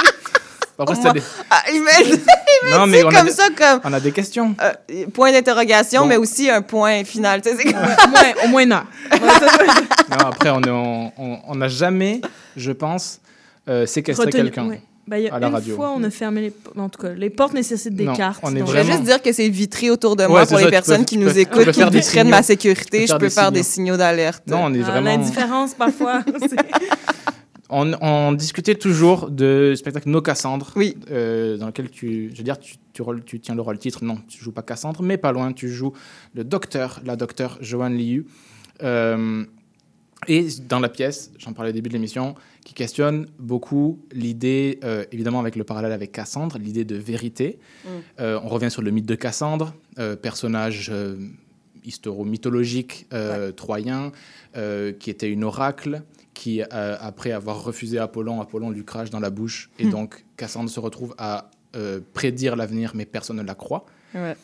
Après, 0.78 0.92
Au 0.92 0.96
c'était 0.96 1.04
moins- 1.08 1.12
des- 1.14 1.22
Ah, 1.50 1.62
il 1.72 1.80
Non, 2.70 2.86
mais 2.86 3.02
on 3.04 3.08
a 3.08 3.12
comme 3.14 3.26
des- 3.26 3.32
ça, 3.32 3.44
comme 3.56 3.80
On 3.84 3.92
a 3.92 4.00
des 4.00 4.12
questions. 4.12 4.54
euh, 4.62 5.06
point 5.12 5.32
d'interrogation, 5.32 6.02
Bon. 6.02 6.06
mais 6.08 6.16
aussi 6.16 6.50
un 6.50 6.62
point 6.62 7.04
final. 7.04 7.40
Tu 7.42 7.50
sais, 7.50 7.56
c'est 7.58 7.72
comme- 7.72 7.82
au, 7.82 8.08
moins, 8.08 8.44
au 8.44 8.48
moins. 8.48 8.66
Non, 10.10 10.16
après, 10.26 10.50
on 10.50 11.54
n'a 11.54 11.68
jamais, 11.68 12.20
je 12.56 12.72
pense, 12.72 13.20
euh, 13.68 13.86
séquestré 13.86 14.26
Retenu- 14.26 14.36
quelqu'un. 14.42 14.66
ouais. 14.68 14.80
Ben, 15.06 15.16
il 15.16 15.24
y 15.24 15.28
a 15.28 15.34
à 15.34 15.40
la 15.40 15.48
une 15.48 15.54
radio. 15.54 15.74
fois, 15.76 15.92
on 15.96 16.04
a 16.04 16.10
fermé 16.10 16.40
les... 16.42 16.50
po- 16.50 16.70
En 16.78 16.88
tout 16.88 17.00
cas, 17.02 17.08
les 17.16 17.30
portes 17.30 17.52
nécessitent 17.54 17.96
des 17.96 18.04
Non, 18.04 18.14
cartes. 18.14 18.38
on 18.44 18.54
est 18.54 18.60
donc- 18.60 18.68
Je 18.68 18.72
vais 18.74 18.80
Vraiment. 18.82 18.92
juste 18.98 19.04
dire 19.06 19.20
que 19.22 19.32
c'est 19.32 19.48
vitré 19.48 19.90
autour 19.90 20.14
de 20.14 20.22
Ouais, 20.22 20.28
moi 20.28 20.42
c'est 20.44 20.50
pour 20.50 20.58
ça, 20.58 20.64
les 20.64 20.66
peux- 20.66 20.70
personnes 20.70 21.04
qui 21.04 21.18
nous 21.18 21.36
écoutent, 21.36 21.70
qui 21.72 21.80
douteraient 21.84 22.24
de 22.24 22.28
ma 22.30 22.42
sécurité. 22.44 23.06
Je 23.08 23.14
peux 23.14 23.18
des 23.26 23.30
faire 23.30 23.50
des 23.50 23.64
signaux. 23.64 23.96
d'alerte. 23.96 24.44
Non, 24.46 24.60
on 24.66 24.74
est 24.74 24.80
Ah, 24.84 24.90
vraiment. 24.90 25.10
L'indifférence, 25.10 25.74
parfois. 25.74 26.20
On, 27.70 27.92
on 28.02 28.32
discutait 28.32 28.74
toujours 28.74 29.30
de 29.30 29.74
spectacle 29.76 30.08
No 30.08 30.20
Cassandre. 30.20 30.70
Oui. 30.76 30.96
euh, 31.10 31.56
dans 31.56 31.66
lequel 31.66 31.88
tu. 31.90 32.30
Je 32.32 32.36
veux 32.38 32.44
dire, 32.44 32.58
tu, 32.58 32.76
tu, 32.92 33.02
rôles- 33.02 33.24
tu 33.24 33.38
tiens 33.40 33.54
le 33.54 33.62
rôle 33.62 33.78
titre. 33.78 34.04
Non, 34.04 34.18
tu 34.28 34.42
joues 34.42 34.52
pas 34.52 34.62
Cassandre, 34.62 35.02
mais 35.02 35.16
pas 35.16 35.32
loin. 35.32 35.52
Tu 35.52 35.68
joues 35.70 35.92
le 36.34 36.44
docteur, 36.44 37.00
la 37.04 37.16
docteur 37.16 37.58
Joanne 37.60 37.96
Liu. 37.96 38.26
Euh, 38.82 39.44
et 40.28 40.46
dans 40.68 40.80
la 40.80 40.90
pièce, 40.90 41.32
j'en 41.38 41.54
parlais 41.54 41.70
au 41.70 41.72
début 41.72 41.88
de 41.88 41.94
l'émission, 41.94 42.34
qui 42.64 42.74
questionne 42.74 43.26
beaucoup 43.38 44.00
l'idée, 44.12 44.78
euh, 44.84 45.04
évidemment 45.12 45.40
avec 45.40 45.56
le 45.56 45.64
parallèle 45.64 45.92
avec 45.92 46.12
Cassandre, 46.12 46.58
l'idée 46.58 46.84
de 46.84 46.96
vérité. 46.96 47.58
Mm. 47.84 47.88
Euh, 48.20 48.40
on 48.44 48.48
revient 48.48 48.70
sur 48.70 48.82
le 48.82 48.90
mythe 48.90 49.06
de 49.06 49.14
Cassandre, 49.14 49.72
euh, 49.98 50.16
personnage 50.16 50.92
historio-mythologique 51.84 53.06
euh, 53.12 53.52
troyen, 53.52 54.12
euh, 54.56 54.92
qui 54.92 55.10
était 55.10 55.30
une 55.30 55.44
oracle, 55.44 56.02
qui, 56.34 56.62
euh, 56.62 56.96
après 57.00 57.32
avoir 57.32 57.62
refusé 57.64 57.98
Apollon, 57.98 58.40
Apollon 58.40 58.70
lui 58.70 58.84
crache 58.84 59.10
dans 59.10 59.20
la 59.20 59.30
bouche, 59.30 59.70
et 59.78 59.84
Hmm. 59.86 59.90
donc 59.90 60.24
Cassandre 60.36 60.70
se 60.70 60.80
retrouve 60.80 61.14
à 61.18 61.50
prédire 62.14 62.56
l'avenir, 62.56 62.92
mais 62.94 63.06
personne 63.06 63.36
ne 63.36 63.42
la 63.42 63.54
croit. 63.54 63.86
Ouais. 64.14 64.36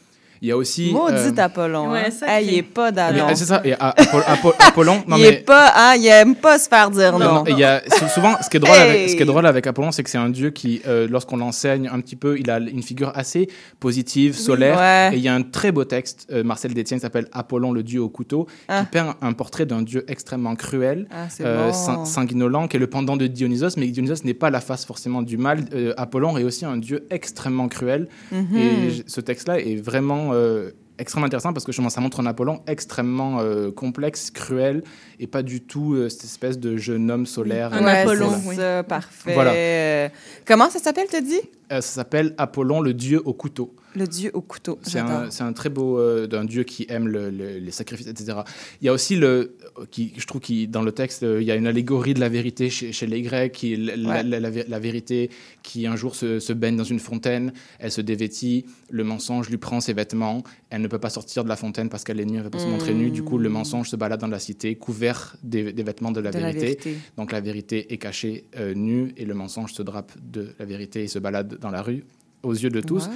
Il 0.43 0.49
y 0.49 0.53
a 0.53 0.57
aussi. 0.57 0.93
Maudit 0.93 1.15
euh, 1.39 1.43
Apollon. 1.43 1.91
Ouais, 1.93 2.09
hein. 2.23 2.39
il 2.43 2.55
est 2.55 2.63
pas 2.63 2.93
d'Adam. 2.93 3.29
euh, 3.31 3.35
c'est 3.35 3.45
ça. 3.47 3.61
Et 3.65 3.73
Apo- 3.73 4.23
Apo- 4.27 4.55
Apollon. 4.59 5.03
Non, 5.07 5.17
il 5.17 5.23
mais. 5.23 5.29
est 5.29 5.45
pas, 5.45 5.73
hein, 5.77 5.95
il 5.97 6.07
aime 6.07 6.35
pas 6.37 6.59
se 6.59 6.69
faire 6.69 6.91
dire 6.91 7.13
Non, 7.13 7.19
non. 7.19 7.35
non, 7.37 7.45
il 7.49 7.59
y 7.59 7.65
a, 7.65 7.83
sou- 7.89 8.09
souvent, 8.09 8.35
ce 8.43 8.49
qui 8.51 8.57
est 8.57 8.61
drôle, 8.61 8.77
avec, 8.77 9.09
ce 9.11 9.17
qui 9.17 9.23
est 9.23 9.27
drôle 9.27 9.47
avec 9.47 9.67
Apollon, 9.67 9.93
c'est 9.93 10.03
que 10.03 10.11
c'est 10.11 10.19
un 10.19 10.29
dieu 10.29 10.51
qui, 10.51 10.83
euh, 10.87 11.07
lorsqu'on 11.11 11.37
l'enseigne 11.39 11.89
un 11.93 12.01
petit 12.01 12.17
peu, 12.17 12.39
il 12.39 12.51
a 12.51 12.59
une 12.59 12.83
figure 12.83 13.13
assez 13.15 13.49
positive, 13.81 14.37
solaire. 14.37 14.79
Ouais. 14.79 15.15
Et 15.15 15.19
il 15.19 15.23
y 15.23 15.29
a 15.29 15.35
un 15.35 15.43
très 15.43 15.73
beau 15.73 15.85
texte, 15.85 16.27
euh, 16.33 16.43
Marcel 16.45 16.75
Détienne, 16.75 16.99
qui 17.01 17.03
s'appelle 17.03 17.29
Apollon, 17.33 17.73
le 17.73 17.83
dieu 17.83 18.01
au 18.01 18.09
couteau, 18.09 18.47
Ah. 18.69 18.81
qui 18.81 18.87
peint 18.99 19.15
un 19.23 19.33
portrait 19.33 19.67
d'un 19.67 19.83
dieu 19.83 20.05
extrêmement 20.09 20.55
cruel, 20.57 21.07
Ah, 21.11 21.27
euh, 21.41 21.71
bon. 21.73 22.05
sanguinolent, 22.05 22.69
qui 22.69 22.77
est 22.77 22.81
le 22.81 22.87
pendant 22.87 23.17
de 23.17 23.27
Dionysos. 23.27 23.77
Mais 23.77 23.87
Dionysos 23.89 24.25
n'est 24.25 24.35
pas 24.35 24.51
la 24.51 24.61
face 24.61 24.85
forcément 24.85 25.23
du 25.23 25.37
mal. 25.37 25.65
Euh, 25.75 25.93
Apollon 25.97 26.37
est 26.39 26.45
aussi 26.45 26.65
un 26.65 26.77
dieu 26.77 27.07
extrêmement 27.11 27.69
cruel. 27.69 28.09
Mhm. 28.33 28.57
Et 28.57 29.05
ce 29.07 29.21
texte-là 29.21 29.59
est 29.61 29.77
vraiment 29.77 30.26
euh, 30.33 30.71
extrêmement 30.99 31.27
intéressant 31.27 31.53
parce 31.53 31.65
que 31.65 31.73
justement, 31.73 31.91
ça 31.91 32.01
montre 32.01 32.21
un 32.21 32.27
Apollon 32.27 32.63
extrêmement 32.67 33.41
euh, 33.41 33.71
complexe, 33.71 34.31
cruel, 34.31 34.83
et 35.21 35.27
pas 35.27 35.43
du 35.43 35.61
tout 35.61 35.95
euh, 35.95 36.09
cette 36.09 36.25
espèce 36.25 36.59
de 36.59 36.77
jeune 36.77 37.11
homme 37.11 37.27
solaire. 37.27 37.73
Un 37.73 37.85
euh, 37.85 38.03
Apollon, 38.03 38.29
voilà. 38.29 38.81
oui. 38.81 38.85
parfait. 38.89 39.35
Voilà. 39.35 40.11
Comment 40.47 40.71
ça 40.71 40.79
s'appelle, 40.79 41.07
t'as 41.11 41.21
dit? 41.21 41.41
Euh, 41.73 41.81
ça 41.81 41.83
s'appelle 41.83 42.35
Apollon, 42.39 42.81
le 42.81 42.95
dieu 42.95 43.21
au 43.25 43.33
couteau. 43.33 43.75
Le 43.97 44.07
dieu 44.07 44.31
au 44.35 44.43
couteau. 44.43 44.79
C'est 44.83 44.99
un, 44.99 45.29
un 45.41 45.53
très 45.55 45.71
beau 45.71 45.99
euh, 45.99 46.27
d'un 46.27 46.45
dieu 46.45 46.65
qui 46.65 46.85
aime 46.91 47.09
le- 47.09 47.31
le- 47.31 47.59
les 47.59 47.71
sacrifices, 47.71 48.07
etc. 48.07 48.41
Il 48.83 48.85
y 48.87 48.89
a 48.91 48.93
aussi 48.93 49.17
le, 49.17 49.57
qui, 49.91 50.13
je 50.19 50.27
trouve 50.27 50.43
qui 50.43 50.69
dans 50.69 50.83
le 50.83 50.93
texte, 50.93 51.23
euh, 51.23 51.41
il 51.41 51.47
y 51.47 51.51
a 51.51 51.57
une 51.57 51.67
allégorie 51.67 52.13
de 52.13 52.21
la 52.21 52.29
vérité 52.29 52.69
chez, 52.69 52.93
chez 52.93 53.07
les 53.07 53.23
Grecs, 53.23 53.53
qui 53.53 53.73
est 53.73 53.77
la, 53.77 53.95
Ouais. 54.09 54.23
la- 54.23 54.39
la- 54.41 54.51
la 54.51 54.79
vérité 54.79 55.31
qui 55.63 55.87
un 55.87 55.97
jour 55.97 56.15
se, 56.15 56.39
se 56.41 56.53
baigne 56.53 56.77
dans 56.77 56.85
une 56.85 57.01
fontaine, 57.01 57.53
elle 57.79 57.91
se 57.91 58.03
dévêtit, 58.03 58.67
le 58.91 59.03
mensonge 59.03 59.49
lui 59.49 59.57
prend 59.57 59.81
ses 59.81 59.95
vêtements, 59.95 60.45
elle 60.69 60.83
ne 60.83 60.89
peut 60.89 60.99
pas 60.99 61.11
sortir 61.11 61.43
de 61.43 61.49
la 61.49 61.57
fontaine 61.57 61.89
parce 61.89 62.05
qu'elle 62.05 62.21
est 62.21 62.27
nue, 62.27 62.37
elle 62.37 62.45
ne 62.45 62.49
peut 62.51 62.59
pas 62.59 62.65
se 62.65 62.69
montrer 62.69 62.93
nue. 62.93 63.11
Du 63.11 63.23
coup, 63.23 63.39
le 63.39 63.49
mensonge 63.49 63.89
se 63.89 63.97
balade 63.97 64.21
dans 64.21 64.27
la 64.29 64.39
cité, 64.39 64.75
couvert 64.77 65.37
des, 65.43 65.73
des 65.73 65.83
vêtements 65.83 66.13
de 66.13 66.21
la, 66.21 66.31
De 66.33 66.39
vérité. 66.39 66.61
vérité. 66.61 66.97
Donc 67.17 67.33
la 67.33 67.41
vérité 67.41 67.93
est 67.95 67.99
cachée 67.99 68.45
euh, 68.59 68.75
nue 68.75 69.15
et 69.17 69.25
le 69.25 69.33
mensonge 69.35 69.73
se 69.73 69.83
drape 69.83 70.13
de 70.23 70.51
la 70.59 70.67
vérité 70.67 71.03
et 71.05 71.09
se 71.09 71.19
balade 71.19 71.56
dans 71.61 71.71
la 71.71 71.83
rue 71.83 72.05
aux 72.43 72.53
yeux 72.53 72.71
de 72.71 72.81
tous. 72.81 73.07
Wow. 73.07 73.13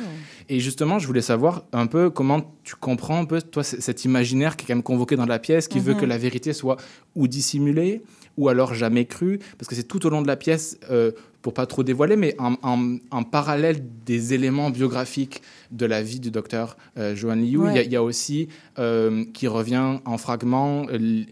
Et 0.48 0.58
justement, 0.60 0.98
je 0.98 1.06
voulais 1.06 1.20
savoir 1.22 1.64
un 1.72 1.86
peu 1.86 2.10
comment 2.10 2.52
tu 2.64 2.74
comprends 2.74 3.20
un 3.20 3.24
peu, 3.26 3.40
toi, 3.40 3.62
cet 3.62 4.04
imaginaire 4.04 4.56
qui 4.56 4.64
est 4.64 4.68
quand 4.68 4.74
même 4.74 4.82
convoqué 4.82 5.14
dans 5.14 5.26
la 5.26 5.38
pièce, 5.38 5.68
qui 5.68 5.78
veut 5.78 5.94
Mhm. 5.94 6.00
que 6.00 6.06
la 6.06 6.18
vérité 6.18 6.52
soit 6.52 6.76
ou 7.14 7.28
dissimulée, 7.28 8.02
ou 8.36 8.48
alors 8.48 8.74
jamais 8.74 9.04
crue, 9.04 9.38
parce 9.58 9.68
que 9.68 9.74
c'est 9.76 9.84
tout 9.84 10.04
au 10.06 10.10
long 10.10 10.22
de 10.22 10.26
la 10.26 10.36
pièce, 10.36 10.78
euh, 10.90 11.12
pour 11.42 11.54
pas 11.54 11.64
trop 11.66 11.82
dévoiler, 11.82 12.16
mais 12.16 12.34
en, 12.38 12.54
en- 12.62 12.96
en 13.10 13.22
parallèle 13.22 13.82
des 14.04 14.34
éléments 14.34 14.68
biographiques 14.70 15.40
de 15.70 15.86
la 15.86 16.02
vie 16.02 16.20
du 16.20 16.30
docteur 16.30 16.76
euh, 16.98 17.14
Johan 17.14 17.36
Liu, 17.36 17.44
il 17.46 17.52
y 17.52 17.56
a- 17.56 17.62
Ouais. 17.62 17.84
il 17.86 17.92
y, 17.92 17.96
a 17.96 18.02
aussi, 18.02 18.48
euh, 18.78 19.24
qui 19.32 19.46
revient 19.46 19.98
en 20.04 20.18
fragments, 20.18 20.86
euh, 20.90 21.24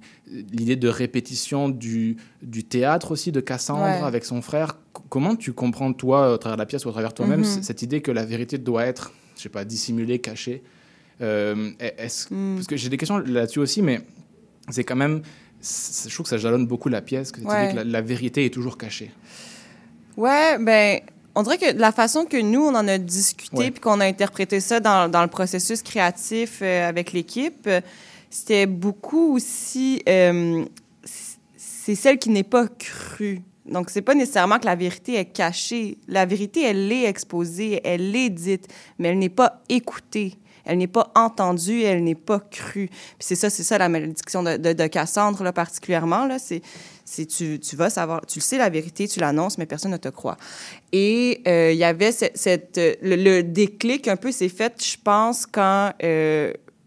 l'idée 0.52 0.76
de 0.76 0.88
répétition 0.88 1.68
du, 1.68 2.16
du 2.42 2.64
théâtre 2.64 3.10
aussi 3.12 3.32
de 3.32 3.40
Cassandre 3.40 3.82
Ouais. 3.84 4.02
avec 4.06 4.24
son 4.24 4.42
frère. 4.42 4.76
C- 4.96 5.02
comment 5.08 5.36
tu 5.36 5.52
comprends, 5.52 5.92
toi, 5.92 6.32
au 6.32 6.36
travers 6.38 6.56
de 6.56 6.62
la 6.62 6.66
pièce 6.66 6.84
ou 6.84 6.88
au 6.88 6.92
travers 6.92 7.10
de 7.10 7.14
toi-même, 7.14 7.40
Mhm. 7.40 7.44
c- 7.46 7.60
cette 7.62 7.82
idée 7.82 8.00
que 8.02 8.10
la 8.10 8.24
vérité 8.24 8.58
doit 8.58 8.84
être, 8.86 9.12
je 9.36 9.42
sais 9.42 9.48
pas, 9.48 9.64
dissimulée, 9.64 10.18
cachée? 10.18 10.62
Euh, 11.20 11.70
est-ce- 11.80 12.32
Hmm. 12.32 12.54
Parce 12.56 12.66
que 12.66 12.76
j'ai 12.76 12.88
des 12.88 12.96
questions 12.96 13.18
là-dessus 13.18 13.58
aussi, 13.58 13.82
mais 13.82 14.00
c'est 14.70 14.84
quand 14.84 14.96
même, 14.96 15.22
je 15.62 16.12
trouve 16.12 16.24
que 16.24 16.30
ça 16.30 16.38
jalonne 16.38 16.66
beaucoup 16.66 16.88
la 16.88 17.00
pièce, 17.00 17.32
que 17.32 17.40
cette 17.40 17.48
Ouais. 17.48 17.64
idée 17.64 17.72
que 17.72 17.76
la, 17.78 17.84
la 17.84 18.00
vérité 18.00 18.44
est 18.44 18.50
toujours 18.54 18.78
cachée. 18.78 19.10
Ouais, 20.16 20.58
ben, 20.58 21.00
on 21.34 21.42
dirait 21.42 21.58
que 21.58 21.76
la 21.76 21.92
façon 21.92 22.24
que 22.24 22.40
nous, 22.40 22.60
on 22.62 22.74
en 22.74 22.86
a 22.88 22.98
discuté 22.98 23.70
puis 23.70 23.80
qu'on 23.80 24.00
a 24.00 24.04
interprété 24.06 24.60
ça 24.60 24.80
dans, 24.80 25.08
dans 25.10 25.22
le 25.22 25.28
processus 25.28 25.82
créatif 25.82 26.58
euh, 26.62 26.88
avec 26.88 27.12
l'équipe, 27.12 27.66
euh, 27.66 27.80
c'était 28.30 28.66
beaucoup 28.66 29.34
aussi. 29.34 30.02
euh, 30.08 30.64
c'est 31.56 31.94
celle 31.94 32.18
qui 32.18 32.28
n'est 32.28 32.42
pas 32.42 32.68
crue. 32.68 33.40
Donc, 33.64 33.88
c'est 33.90 34.02
pas 34.02 34.14
nécessairement 34.14 34.58
que 34.58 34.66
la 34.66 34.74
vérité 34.74 35.14
est 35.14 35.24
cachée. 35.26 35.96
La 36.06 36.26
vérité, 36.26 36.62
elle 36.62 36.92
est 36.92 37.04
exposée, 37.04 37.80
elle 37.84 38.14
est 38.14 38.30
dite, 38.30 38.68
mais 38.98 39.08
elle 39.08 39.18
n'est 39.18 39.28
pas 39.28 39.62
écoutée. 39.68 40.34
Elle 40.64 40.76
n'est 40.78 40.86
pas 40.86 41.10
entendue, 41.14 41.82
elle 41.82 42.04
n'est 42.04 42.14
pas 42.14 42.40
crue. 42.40 42.88
Puis 42.88 43.16
c'est 43.20 43.36
ça, 43.36 43.48
c'est 43.48 43.62
ça 43.62 43.78
la 43.78 43.88
malédiction 43.88 44.42
de, 44.42 44.58
de, 44.58 44.86
Cassandre, 44.86 45.50
particulièrement. 45.52 46.26
Là, 46.26 46.36
c'est, 46.38 46.60
tu, 47.26 47.58
tu 47.58 47.74
vas 47.74 47.88
savoir, 47.88 48.26
tu 48.26 48.38
le 48.38 48.44
sais 48.44 48.58
la 48.58 48.68
vérité, 48.68 49.08
tu 49.08 49.18
l'annonces, 49.18 49.56
mais 49.56 49.64
personne 49.64 49.92
ne 49.92 49.96
te 49.96 50.10
croit. 50.10 50.36
Et 50.92 51.40
euh, 51.48 51.72
il 51.72 51.78
y 51.78 51.84
avait 51.84 52.12
cette, 52.12 52.76
euh, 52.76 52.94
le, 53.00 53.16
le 53.16 53.42
déclic 53.42 54.08
un 54.08 54.16
peu 54.16 54.30
s'est 54.30 54.50
fait, 54.50 54.74
je 54.84 54.96
pense, 55.02 55.46
quand 55.46 55.92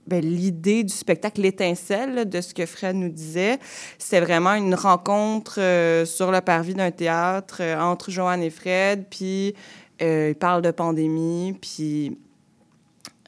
l'idée 0.10 0.84
du 0.84 0.94
spectacle, 0.94 1.42
l'étincelle 1.42 2.28
de 2.28 2.42
ce 2.42 2.54
que 2.54 2.66
Fred 2.66 2.96
nous 2.96 3.10
disait, 3.10 3.60
c'était 3.98 4.22
vraiment 4.22 4.54
une 4.54 4.76
rencontre 4.76 5.60
euh, 5.60 6.06
sur 6.06 6.32
le 6.32 6.42
parvis 6.42 6.74
d'un 6.74 6.92
théâtre 6.92 7.58
euh, 7.62 7.80
entre 7.80 8.12
Joanne 8.12 8.44
et 8.44 8.50
Fred, 8.50 9.06
puis 9.10 9.56
euh, 10.02 10.30
ils 10.32 10.36
parlent 10.36 10.62
de 10.62 10.72
pandémie, 10.72 11.56
puis 11.62 12.18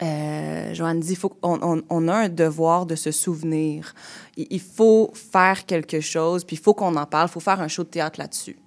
euh, 0.01 0.73
Joanne 0.73 0.99
dit 0.99 1.15
faut 1.15 1.29
qu'on 1.29 1.59
on, 1.61 1.81
on 1.89 2.07
a 2.07 2.13
un 2.13 2.29
devoir 2.29 2.85
de 2.85 2.95
se 2.95 3.11
souvenir. 3.11 3.93
Il, 4.35 4.47
il 4.49 4.59
faut 4.59 5.11
faire 5.13 5.65
quelque 5.65 6.01
chose, 6.01 6.43
puis 6.43 6.55
il 6.55 6.61
faut 6.61 6.73
qu'on 6.73 6.95
en 6.95 7.05
parle, 7.05 7.29
il 7.29 7.31
faut 7.31 7.39
faire 7.39 7.61
un 7.61 7.67
show 7.67 7.83
de 7.83 7.89
théâtre 7.89 8.19
là-dessus. 8.19 8.57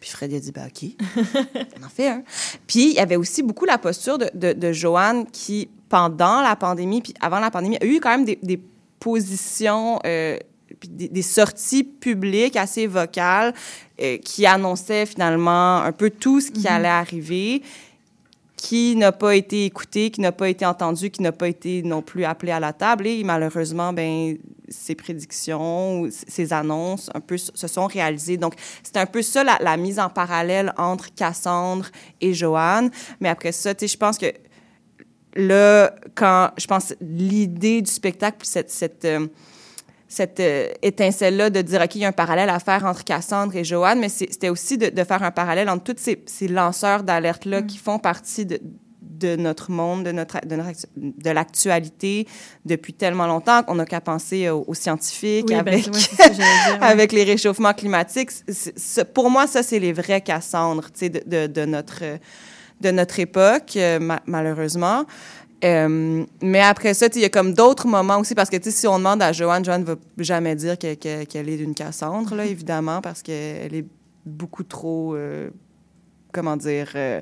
Puis 0.00 0.10
Fred 0.10 0.34
a 0.34 0.40
dit, 0.40 0.50
ben 0.50 0.66
OK, 0.66 0.90
on 1.80 1.84
en 1.86 1.88
fait 1.88 2.08
un. 2.08 2.24
Puis 2.66 2.90
il 2.90 2.94
y 2.94 2.98
avait 2.98 3.14
aussi 3.14 3.44
beaucoup 3.44 3.66
la 3.66 3.78
posture 3.78 4.18
de, 4.18 4.28
de, 4.34 4.52
de 4.52 4.72
Joanne 4.72 5.26
qui, 5.30 5.70
pendant 5.92 6.40
la 6.40 6.56
pandémie, 6.56 7.02
puis 7.02 7.12
avant 7.20 7.38
la 7.38 7.50
pandémie, 7.50 7.76
a 7.82 7.84
eu 7.84 8.00
quand 8.00 8.08
même 8.16 8.24
des, 8.24 8.38
des 8.42 8.58
positions, 8.98 9.98
euh, 10.06 10.38
des, 10.88 11.08
des 11.08 11.22
sorties 11.22 11.84
publiques 11.84 12.56
assez 12.56 12.86
vocales 12.86 13.52
euh, 14.00 14.16
qui 14.16 14.46
annonçaient 14.46 15.04
finalement 15.04 15.82
un 15.82 15.92
peu 15.92 16.08
tout 16.08 16.40
ce 16.40 16.50
qui 16.50 16.66
allait 16.66 16.88
arriver 16.88 17.62
qui 18.56 18.94
n'a 18.94 19.10
pas 19.10 19.34
été 19.34 19.64
écouté, 19.66 20.10
qui 20.12 20.20
n'a 20.20 20.30
pas 20.30 20.48
été 20.48 20.64
entendu, 20.64 21.10
qui 21.10 21.20
n'a 21.20 21.32
pas 21.32 21.48
été 21.48 21.82
non 21.82 22.00
plus 22.00 22.24
appelé 22.24 22.52
à 22.52 22.60
la 22.60 22.72
table. 22.72 23.08
Et 23.08 23.24
malheureusement, 23.24 23.92
ben, 23.92 24.38
ses 24.68 24.94
prédictions, 24.94 26.02
ou 26.02 26.06
s- 26.06 26.24
ses 26.28 26.52
annonces 26.52 27.10
un 27.12 27.18
peu 27.20 27.36
se 27.36 27.66
sont 27.66 27.86
réalisées. 27.86 28.36
Donc, 28.36 28.54
c'est 28.84 28.98
un 28.98 29.06
peu 29.06 29.20
ça 29.20 29.42
la, 29.42 29.58
la 29.60 29.76
mise 29.76 29.98
en 29.98 30.08
parallèle 30.08 30.72
entre 30.78 31.12
Cassandre 31.12 31.86
et 32.20 32.32
Joanne. 32.32 32.90
Mais 33.20 33.28
après 33.28 33.50
ça, 33.50 33.74
tu 33.74 33.80
sais, 33.80 33.92
je 33.92 33.98
pense 33.98 34.16
que 34.16 34.26
là, 35.34 35.94
quand 36.14 36.50
je 36.58 36.66
pense 36.66 36.94
l'idée 37.00 37.82
du 37.82 37.90
spectacle, 37.90 38.38
cette, 38.42 38.70
cette, 38.70 39.04
euh, 39.04 39.26
cette 40.08 40.40
euh, 40.40 40.68
étincelle-là 40.82 41.50
de 41.50 41.62
dire, 41.62 41.80
OK, 41.82 41.94
il 41.94 42.02
y 42.02 42.04
a 42.04 42.08
un 42.08 42.12
parallèle 42.12 42.50
à 42.50 42.58
faire 42.58 42.84
entre 42.84 43.04
Cassandre 43.04 43.56
et 43.56 43.64
Joanne, 43.64 43.98
mais 44.00 44.08
c'était 44.08 44.50
aussi 44.50 44.76
de, 44.78 44.88
de 44.90 45.04
faire 45.04 45.22
un 45.22 45.30
parallèle 45.30 45.68
entre 45.68 45.84
tous 45.84 46.00
ces, 46.02 46.22
ces 46.26 46.48
lanceurs 46.48 47.02
d'alerte-là 47.02 47.62
qui 47.62 47.78
font 47.78 47.98
partie 47.98 48.44
de, 48.44 48.60
de 49.00 49.36
notre 49.36 49.70
monde, 49.70 50.04
de, 50.04 50.12
notre, 50.12 50.44
de, 50.46 50.56
notre 50.56 50.68
actu- 50.70 50.86
de 50.96 51.30
l'actualité 51.30 52.26
depuis 52.66 52.92
tellement 52.92 53.26
longtemps 53.26 53.62
qu'on 53.62 53.76
n'a 53.76 53.86
qu'à 53.86 54.00
penser 54.00 54.50
aux, 54.50 54.64
aux 54.66 54.74
scientifiques 54.74 55.46
Oui, 55.48 55.54
ben, 55.54 55.58
avec, 55.60 55.86
ouais, 55.86 55.90
dire, 56.30 56.44
ouais. 56.80 56.86
avec 56.86 57.12
les 57.12 57.24
réchauffements 57.24 57.72
climatiques. 57.72 58.30
Pour 59.14 59.30
moi, 59.30 59.46
ça, 59.46 59.62
c'est 59.62 59.78
les 59.78 59.92
vrais 59.92 60.20
Cassandres 60.20 60.90
tu 60.92 60.98
sais, 61.00 61.08
de, 61.08 61.22
de, 61.24 61.46
de 61.46 61.64
notre, 61.64 62.02
de 62.80 62.90
notre 62.90 63.18
époque, 63.20 63.76
euh, 63.76 63.98
ma- 64.00 64.22
malheureusement. 64.26 65.04
Euh, 65.64 66.24
mais 66.42 66.60
après 66.60 66.92
ça, 66.94 67.06
il 67.14 67.20
y 67.20 67.24
a 67.24 67.28
comme 67.28 67.54
d'autres 67.54 67.86
moments 67.86 68.18
aussi, 68.18 68.34
parce 68.34 68.50
que 68.50 68.56
si 68.60 68.86
on 68.88 68.98
demande 68.98 69.22
à 69.22 69.32
Joanne, 69.32 69.64
Joanne 69.64 69.82
ne 69.82 69.86
va 69.86 69.94
jamais 70.18 70.56
dire 70.56 70.76
que- 70.78 70.94
que- 70.94 71.24
qu'elle 71.24 71.48
est 71.48 71.56
d'une 71.56 71.74
Cassandre, 71.74 72.34
là, 72.34 72.44
évidemment, 72.44 73.00
parce 73.00 73.22
qu'elle 73.22 73.72
est 73.74 73.84
beaucoup 74.26 74.64
trop, 74.64 75.14
euh, 75.14 75.50
comment 76.32 76.56
dire, 76.56 76.88
euh, 76.96 77.20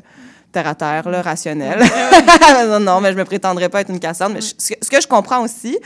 terre 0.53 0.69
à 0.69 0.75
terre, 0.75 1.09
là, 1.11 1.21
rationnelle. 1.21 1.81
non, 2.67 2.81
non, 2.81 3.01
mais 3.03 3.13
je 3.13 3.19
me 3.19 3.25
prétendrais 3.25 3.69
pas 3.69 3.83
être 3.83 3.91
une 3.91 4.01
Cassandre. 4.01 4.35
Mais 4.37 4.41
je- 4.41 4.55
ce, 4.57 4.73
que, 4.73 4.79
ce 4.85 4.89
que 4.91 5.01
je 5.03 5.07
comprends 5.07 5.43
aussi, 5.45 5.79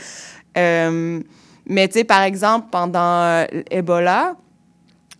mais 0.55 1.87
tu 1.87 1.93
sais, 1.99 2.03
par 2.03 2.21
exemple, 2.23 2.67
pendant 2.71 3.45
Ebola, 3.69 4.35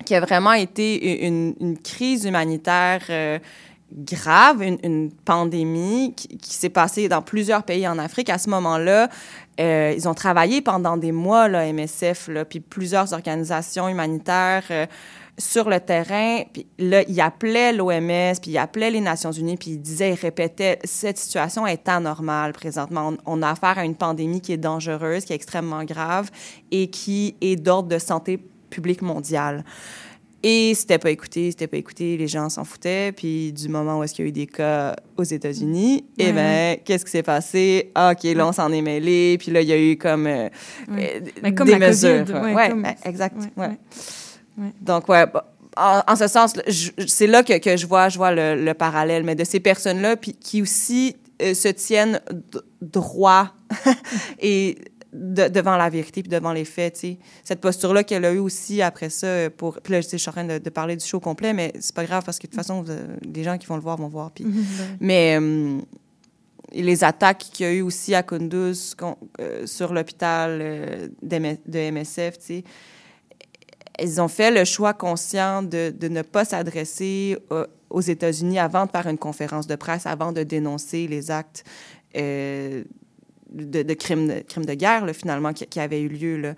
qui 0.06 0.16
a 0.16 0.20
vraiment 0.22 0.54
été 0.54 1.26
une, 1.26 1.56
une 1.60 1.78
crise 1.80 2.26
humanitaire 2.26 3.02
grave, 3.96 4.62
une, 4.62 5.12
pandémie 5.26 6.14
qui, 6.14 6.54
s'est 6.54 6.70
passée 6.70 7.08
dans 7.08 7.22
plusieurs 7.22 7.64
pays 7.64 7.88
en 7.88 7.98
Afrique. 7.98 8.30
À 8.30 8.38
ce 8.38 8.50
moment-là, 8.50 9.10
euh, 9.60 9.94
ils 9.96 10.08
ont 10.08 10.14
travaillé 10.14 10.62
pendant 10.62 10.98
des 10.98 11.12
mois, 11.12 11.48
là, 11.48 11.72
MSF, 11.72 12.30
puis 12.50 12.60
plusieurs 12.60 13.14
organisations 13.14 13.88
humanitaires 13.88 14.66
euh, 14.70 14.86
sur 15.38 15.70
le 15.70 15.80
terrain. 15.80 16.44
Puis 16.52 16.68
là, 16.78 17.04
ils 17.08 17.22
appelaient 17.22 17.72
l'OMS, 17.72 18.34
puis 18.42 18.52
ils 18.52 18.58
appelaient 18.58 18.92
les 18.92 19.02
Nations 19.02 19.32
Unies, 19.32 19.58
puis 19.58 19.72
ils 19.72 19.82
disaient, 19.82 20.12
ils 20.12 20.20
répétaient, 20.20 20.80
cette 20.84 21.18
situation 21.18 21.66
est 21.66 21.88
anormale 21.88 22.52
présentement. 22.52 23.14
On 23.26 23.42
a 23.42 23.50
affaire 23.50 23.78
à 23.78 23.86
une 23.86 23.96
pandémie 23.96 24.42
qui 24.42 24.52
est 24.52 24.58
dangereuse, 24.58 25.24
qui 25.24 25.34
est 25.34 25.38
extrêmement 25.38 25.84
grave 25.86 26.30
et 26.72 26.90
qui 26.90 27.36
est 27.40 27.56
d'ordre 27.56 27.90
de 27.90 28.00
santé 28.00 28.40
publique 28.70 29.02
mondiale. 29.02 29.64
Et 30.48 30.76
c'était 30.76 31.00
pas 31.00 31.10
écouté, 31.10 31.50
c'était 31.50 31.66
pas 31.66 31.78
écouté, 31.78 32.18
les 32.18 32.28
gens 32.28 32.50
s'en 32.50 32.64
foutaient. 32.66 33.12
Puis 33.12 33.52
du 33.52 33.68
moment 33.68 33.98
où 33.98 34.04
est-ce 34.04 34.14
qu'il 34.14 34.26
y 34.26 34.28
a 34.28 34.30
eu 34.30 34.32
des 34.32 34.46
cas 34.46 34.96
aux 35.18 35.24
États-Unis, 35.24 36.06
eh 36.20 36.32
ben, 36.34 36.78
qu'est-ce 36.86 37.04
qui 37.04 37.10
s'est 37.10 37.24
passé? 37.24 37.92
Ah, 37.96 38.12
OK, 38.14 38.24
là, 38.36 38.46
on 38.48 38.52
s'en 38.52 38.72
est 38.72 38.84
mêlé. 38.84 39.38
Puis 39.40 39.50
là, 39.52 39.62
il 39.62 39.68
y 39.68 39.74
a 39.74 39.80
eu 39.82 39.98
comme, 39.98 40.28
euh, 40.28 40.50
Ouais. 40.88 41.20
euh, 41.26 41.30
Mais 41.42 41.56
comme 41.56 41.66
des 41.66 41.80
la 41.80 41.88
mesures. 41.88 42.26
COVID, 42.26 42.54
ouais, 42.54 42.70
comme- 42.70 42.86
exact. 43.06 43.36
Donc, 44.82 45.10
ouais, 45.10 45.26
bah, 45.26 45.52
en, 45.78 46.02
en 46.08 46.16
ce 46.16 46.28
sens, 46.28 46.54
c'est 47.08 47.28
là 47.28 47.42
que, 47.42 47.58
que 47.58 47.76
je 47.76 47.88
vois, 47.88 48.10
je 48.10 48.18
vois 48.18 48.32
le, 48.32 48.64
le 48.64 48.74
parallèle, 48.76 49.24
mais 49.24 49.34
de 49.34 49.44
ces 49.44 49.60
personnes-là, 49.60 50.16
puis 50.16 50.34
qui 50.34 50.62
aussi 50.62 51.16
euh, 51.42 51.56
se 51.56 51.70
tiennent 51.70 52.22
droit 52.82 53.50
et 54.40 54.78
de- 55.16 55.48
devant 55.48 55.78
la 55.78 55.90
vérité 55.90 56.22
puis 56.22 56.30
devant 56.30 56.52
les 56.54 56.66
faits, 56.66 56.96
tu 56.96 57.00
sais. 57.00 57.18
Cette 57.44 57.62
posture-là 57.62 58.04
qu'elle 58.04 58.26
a 58.26 58.34
eue 58.34 58.40
aussi 58.40 58.82
après 58.82 59.10
ça, 59.10 59.28
euh, 59.28 59.50
pour... 59.50 59.80
Puis 59.82 59.94
là, 59.94 60.02
je 60.02 60.18
suis 60.18 60.30
en 60.30 60.32
train 60.32 60.44
de, 60.44 60.58
de 60.58 60.70
parler 60.70 60.96
du 60.96 61.06
show 61.06 61.20
complet, 61.20 61.54
mais 61.54 61.74
c'est 61.80 61.96
pas 61.96 62.06
grave 62.06 62.24
parce 62.26 62.38
que 62.38 62.48
de 62.48 62.52
toute 62.52 62.60
façon, 62.60 62.82
vous, 62.82 62.92
euh, 62.92 63.16
les 63.24 63.44
gens 63.44 63.58
qui 63.58 63.68
vont 63.68 63.76
le 63.76 63.82
voir 63.82 63.98
vont 63.98 64.08
voir. 64.08 64.32
Puis... 64.32 64.46
Mais 65.00 65.38
euh, 65.40 65.80
les 66.74 67.04
attaques 67.04 67.46
qu'il 67.54 67.66
y 67.66 67.70
a 67.70 67.74
eu 67.74 67.82
aussi 67.82 68.14
à 68.16 68.24
Kunduz 68.24 68.96
euh, 69.40 69.66
sur 69.66 69.94
l'hôpital 69.94 70.60
euh, 70.62 71.08
de 71.22 71.92
MSF, 71.92 72.38
tu 72.40 72.46
sais, 72.46 72.64
ils 74.02 74.20
ont 74.20 74.28
fait 74.28 74.52
le 74.52 74.66
choix 74.66 74.94
conscient 74.94 75.64
de, 75.64 75.94
de 75.98 76.08
ne 76.10 76.22
pas 76.22 76.44
s'adresser 76.44 77.38
aux 77.90 78.02
États-Unis 78.02 78.60
avant 78.60 78.86
de 78.86 78.92
faire 78.92 79.08
une 79.08 79.18
conférence 79.18 79.68
de 79.68 79.76
presse, 79.78 80.06
avant 80.06 80.34
de 80.34 80.44
dénoncer 80.44 81.08
les 81.08 81.32
actes 81.32 81.64
de, 83.52 83.84
de 83.84 83.94
crimes, 83.94 84.28
de 84.28 84.40
crimes 84.48 84.66
de 84.66 84.74
guerre, 84.74 85.06
là, 85.06 85.14
finalement, 85.14 85.54
qui, 85.54 85.66
qui 85.68 85.80
avaient 85.80 86.02
eu 86.02 86.10
lieu. 86.10 86.38
Là. 86.38 86.54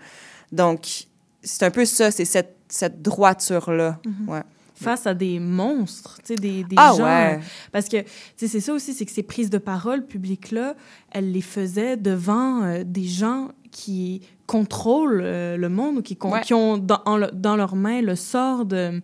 Donc, 0.52 1.06
c'est 1.44 1.64
un 1.64 1.72
peu 1.72 1.86
ça, 1.86 2.12
c'est 2.12 2.26
cette, 2.26 2.56
cette 2.68 3.02
droiture-là. 3.02 4.00
ouais. 4.28 4.42
face 4.76 5.08
à 5.08 5.14
des 5.14 5.40
monstres, 5.40 6.18
tu 6.24 6.34
sais, 6.34 6.36
des, 6.36 6.64
des 6.64 6.76
Ah 6.78 6.94
gens. 6.98 7.04
ouais. 7.06 7.36
euh, 7.36 7.44
Parce 7.72 7.88
que, 7.90 8.02
tu 8.02 8.08
sais, 8.38 8.48
c'est 8.48 8.60
ça 8.60 8.74
aussi, 8.74 8.94
c'est 8.94 9.06
que 9.06 9.12
ces 9.12 9.24
prises 9.24 9.50
de 9.50 9.58
parole 9.58 10.06
publiques-là, 10.06 10.76
elle 11.12 11.32
les 11.32 11.42
faisait 11.42 11.98
devant 11.98 12.64
euh, 12.64 12.84
des 12.86 13.06
gens 13.06 13.50
qui 13.72 14.22
contrôlent 14.46 15.22
euh, 15.24 15.58
le 15.58 15.70
monde 15.70 15.98
ou 15.98 16.02
qui, 16.02 16.18
Ouais. 16.24 16.42
qui 16.42 16.54
ont 16.54 16.78
dans, 16.78 17.02
en 17.06 17.20
dans 17.34 17.56
leurs 17.56 17.76
mains 17.76 18.02
le 18.02 18.16
sort 18.16 18.66
de, 18.66 19.02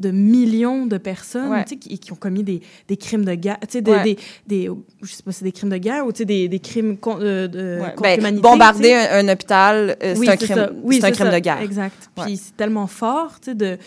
de 0.00 0.10
millions 0.10 0.86
de 0.86 0.98
personnes, 0.98 1.50
Ouais. 1.50 1.64
qui, 1.64 1.78
qui 1.98 2.12
ont 2.12 2.16
commis 2.16 2.42
des, 2.42 2.60
des 2.88 2.96
crimes 2.96 3.24
de 3.24 3.34
guerre, 3.34 3.58
tu 3.62 3.68
sais, 3.70 3.80
des, 3.82 3.90
Ouais. 3.92 4.02
des, 4.02 4.18
des- 4.46 4.70
je 5.02 5.12
sais 5.12 5.22
pas 5.22 5.30
si 5.32 5.38
c'est 5.38 5.44
des 5.44 5.52
crimes 5.52 5.70
de 5.70 5.76
guerre 5.76 6.04
ou, 6.04 6.12
tu 6.12 6.18
sais, 6.18 6.24
des, 6.24 6.48
des 6.48 6.58
crimes 6.58 6.96
con- 6.96 7.18
euh, 7.20 7.46
de, 7.46 7.78
Ouais. 7.80 7.88
contre 7.90 8.02
Ben, 8.02 8.16
l'humanité. 8.16 8.42
bombarder 8.42 8.92
un, 8.94 9.26
un 9.28 9.32
hôpital, 9.32 9.96
euh, 10.02 10.14
Oui, 10.18 10.26
c'est 10.26 10.32
un 10.32 10.36
crime. 10.36 10.80
Oui, 10.82 10.98
c'est 11.00 11.06
un 11.06 11.10
crime 11.12 11.26
ça. 11.28 11.32
de 11.34 11.38
guerre. 11.38 11.60
Exact. 11.60 12.10
Puis 12.24 12.36
c'est 12.38 12.56
tellement 12.56 12.86
fort, 12.88 13.38
tu 13.40 13.50
sais, 13.50 13.54
de, 13.54 13.78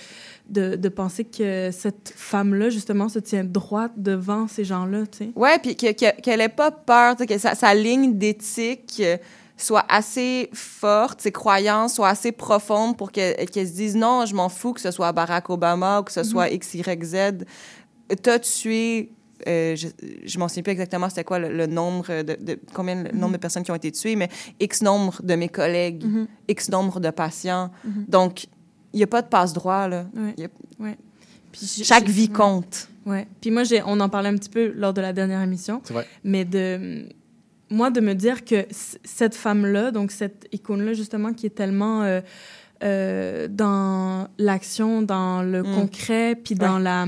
de, 0.50 0.76
de 0.78 0.90
penser 0.90 1.26
que 1.26 1.72
cette 1.72 2.14
femme-là, 2.16 2.70
justement, 2.70 3.10
se 3.10 3.20
tient 3.20 3.44
droite 3.44 3.92
devant 3.98 4.48
ces 4.48 4.64
gens-là, 4.64 5.04
tu 5.12 5.18
sais. 5.26 5.30
Ouais, 5.36 5.60
puis 5.60 5.76
que- 5.76 5.92
que- 5.92 6.22
qu'elle 6.22 6.40
n'ait 6.40 6.48
pas 6.48 6.72
peur, 6.72 7.18
que 7.18 7.38
sa, 7.38 7.54
sa 7.54 7.74
ligne 7.74 8.18
d'éthique 8.18 9.02
euh, 9.02 9.18
soit 9.58 9.86
assez 9.90 10.50
forte, 10.54 11.22
ses 11.22 11.32
croyances 11.32 11.96
soient 11.96 12.10
assez 12.10 12.32
profondes 12.32 12.96
pour 12.96 13.12
qu'elle 13.12 13.36
qu'elle 13.50 13.68
se 13.68 13.74
dise 13.74 13.96
non, 13.96 14.26
je 14.26 14.36
m'en 14.36 14.50
fous 14.50 14.74
que 14.74 14.82
ce 14.82 14.92
soit 14.92 15.12
Barack 15.12 15.50
Obama 15.50 16.00
ou 16.00 16.04
que 16.04 16.12
ce 16.12 16.24
soit 16.24 16.50
X, 16.50 16.76
Y, 16.76 17.04
Z. 17.04 17.16
T'as 18.22 18.40
tué. 18.40 19.12
euh, 19.48 19.76
je 19.76 19.88
je 20.26 20.40
m'en 20.40 20.48
souviens 20.48 20.64
plus 20.64 20.72
exactement 20.72 21.10
c'était 21.10 21.24
quoi 21.24 21.38
le, 21.40 21.50
le 21.56 21.68
nombre 21.68 22.24
de, 22.24 22.36
de- 22.42 22.60
combien 22.74 23.04
le 23.04 23.12
nombre 23.12 23.34
de 23.34 23.38
personnes 23.38 23.62
qui 23.64 23.70
ont 23.72 23.76
été 23.76 23.92
tuées 23.92 24.16
mais 24.16 24.30
X 24.60 24.82
nombre 24.82 25.22
de 25.22 25.36
mes 25.36 25.48
collègues 25.50 26.04
Mhm. 26.06 26.28
X 26.48 26.70
nombre 26.70 27.00
de 27.00 27.10
patients 27.12 27.70
Mhm. 27.84 28.06
donc 28.08 28.46
il 28.94 28.98
n'y 28.98 29.04
a 29.04 29.08
pas 29.08 29.22
de 29.22 29.28
passe 29.28 29.54
droit 29.54 29.88
là 29.88 30.06
Ouais. 30.16 30.34
A-. 30.44 30.96
Puis 31.52 31.84
chaque 31.84 32.06
vie 32.08 32.28
ouais. 32.28 32.34
compte 32.34 32.88
Ouais. 33.06 33.26
Puis 33.40 33.52
moi, 33.52 33.64
j'ai, 33.64 33.82
on 33.86 34.00
en 34.02 34.10
parlait 34.10 34.28
un 34.30 34.36
petit 34.36 34.50
peu 34.50 34.74
lors 34.76 34.92
de 34.94 35.00
la 35.00 35.14
dernière 35.14 35.42
émission. 35.42 35.80
C'est 35.86 35.94
vrai. 35.94 36.06
Mais 36.26 36.44
de 36.44 37.08
moi 37.70 37.90
de 37.92 38.00
me 38.02 38.14
dire 38.14 38.46
que 38.46 38.66
cette 38.72 39.36
femme-là, 39.36 39.92
donc 39.92 40.12
cette 40.12 40.48
icône-là 40.52 40.94
justement, 40.94 41.34
qui 41.34 41.46
est 41.46 41.56
tellement 41.56 42.04
euh, 42.04 42.22
euh, 42.84 43.48
dans 43.50 44.28
l'action, 44.38 45.02
dans 45.02 45.42
le 45.42 45.64
Mm. 45.64 45.76
concret, 45.76 46.36
puis 46.42 46.56
dans 46.56 46.80
la, 46.80 47.08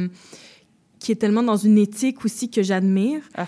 qui 0.99 1.11
est 1.11 1.15
tellement 1.15 1.43
dans 1.43 1.57
une 1.57 1.77
éthique 1.77 2.25
aussi 2.25 2.49
que 2.49 2.61
j'admire, 2.63 3.21
Ah. 3.35 3.47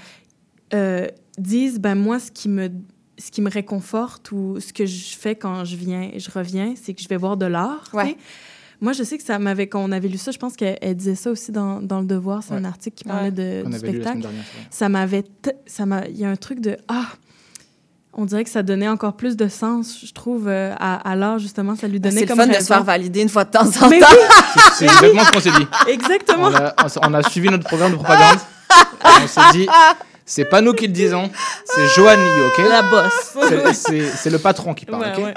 euh, 0.73 1.07
disent 1.37 1.79
ben 1.79 1.95
moi 1.95 2.19
ce 2.19 2.31
qui 2.31 2.47
me 2.49 2.69
ce 3.17 3.29
qui 3.29 3.41
me 3.41 3.49
réconforte 3.51 4.31
ou 4.31 4.59
ce 4.59 4.73
que 4.73 4.85
je 4.87 5.15
fais 5.15 5.35
quand 5.35 5.63
je 5.63 5.75
viens, 5.75 6.09
je 6.17 6.31
reviens, 6.31 6.73
c'est 6.81 6.93
que 6.95 7.01
je 7.03 7.07
vais 7.07 7.17
voir 7.17 7.37
de 7.37 7.45
l'art. 7.45 7.87
Ouais. 7.93 8.15
Moi, 8.81 8.93
je 8.93 9.03
sais 9.03 9.17
que 9.17 9.23
ça 9.23 9.37
m'avait, 9.37 9.67
quand 9.67 9.79
on 9.79 9.91
avait 9.91 10.07
lu 10.07 10.17
ça, 10.17 10.31
je 10.31 10.39
pense 10.39 10.55
qu'elle 10.55 10.77
elle 10.81 10.95
disait 10.95 11.13
ça 11.15 11.29
aussi 11.29 11.51
dans, 11.51 11.81
dans 11.81 11.99
Le 11.99 12.05
Devoir. 12.07 12.41
C'est 12.41 12.55
un 12.55 12.65
article 12.65 12.97
qui 12.97 13.03
parlait 13.03 13.25
Ouais. 13.29 13.63
de, 13.63 13.69
du 13.69 13.77
spectacle 13.77 14.21
dernière. 14.21 14.43
ça 14.71 14.89
m'avait 14.89 15.21
t- 15.23 15.51
ça 15.67 15.85
m'a 15.85 16.05
il 16.07 16.17
y 16.17 16.25
a 16.25 16.29
un 16.29 16.35
truc 16.35 16.59
de 16.61 16.77
ah 16.87 17.05
on 18.13 18.25
dirait 18.25 18.43
que 18.43 18.49
ça 18.49 18.61
donnait 18.63 18.89
encore 18.89 19.13
plus 19.15 19.37
de 19.37 19.47
sens 19.47 19.99
je 20.03 20.11
trouve 20.11 20.47
euh, 20.49 20.73
à, 20.79 20.95
à 21.09 21.15
l'art 21.15 21.37
justement 21.39 21.75
ça 21.75 21.87
lui 21.87 21.99
Ben, 21.99 22.09
donnait 22.09 22.21
c'est 22.21 22.25
le 22.25 22.35
comme 22.35 22.39
fun 22.45 22.47
de 22.47 22.61
se 22.61 22.65
faire 22.67 22.83
valider 22.83 23.21
une 23.21 23.29
fois 23.29 23.45
de 23.45 23.51
temps 23.51 23.61
en 23.81 23.87
Mais 23.89 23.99
temps 23.99 24.07
oui, 24.11 24.61
C'est- 24.73 24.85
exactement 24.85 25.23
ce 25.25 25.31
qu'on 25.31 25.39
s'est 25.39 25.51
dit. 25.51 25.67
exactement 25.87 26.47
On 26.47 26.55
a, 26.55 27.19
on 27.19 27.29
suivi 27.29 27.49
notre 27.49 27.63
programme 27.65 27.91
de 27.91 27.97
propagande. 27.97 28.39
on 29.23 29.27
s'est 29.27 29.41
dit, 29.53 29.67
c'est 30.25 30.45
pas 30.45 30.61
nous 30.61 30.73
qui 30.73 30.87
le 30.87 30.93
disons, 30.93 31.29
c'est 31.65 31.87
Joanne 31.95 32.19
Liu, 32.19 32.41
ok? 32.47 32.69
La 32.69 32.81
bosse 32.83 33.73
C'est- 34.15 34.29
le 34.29 34.39
patron 34.39 34.73
qui 34.73 34.85
parle, 34.85 35.03
Ouais, 35.03 35.11
ok? 35.17 35.23
ouais. 35.25 35.33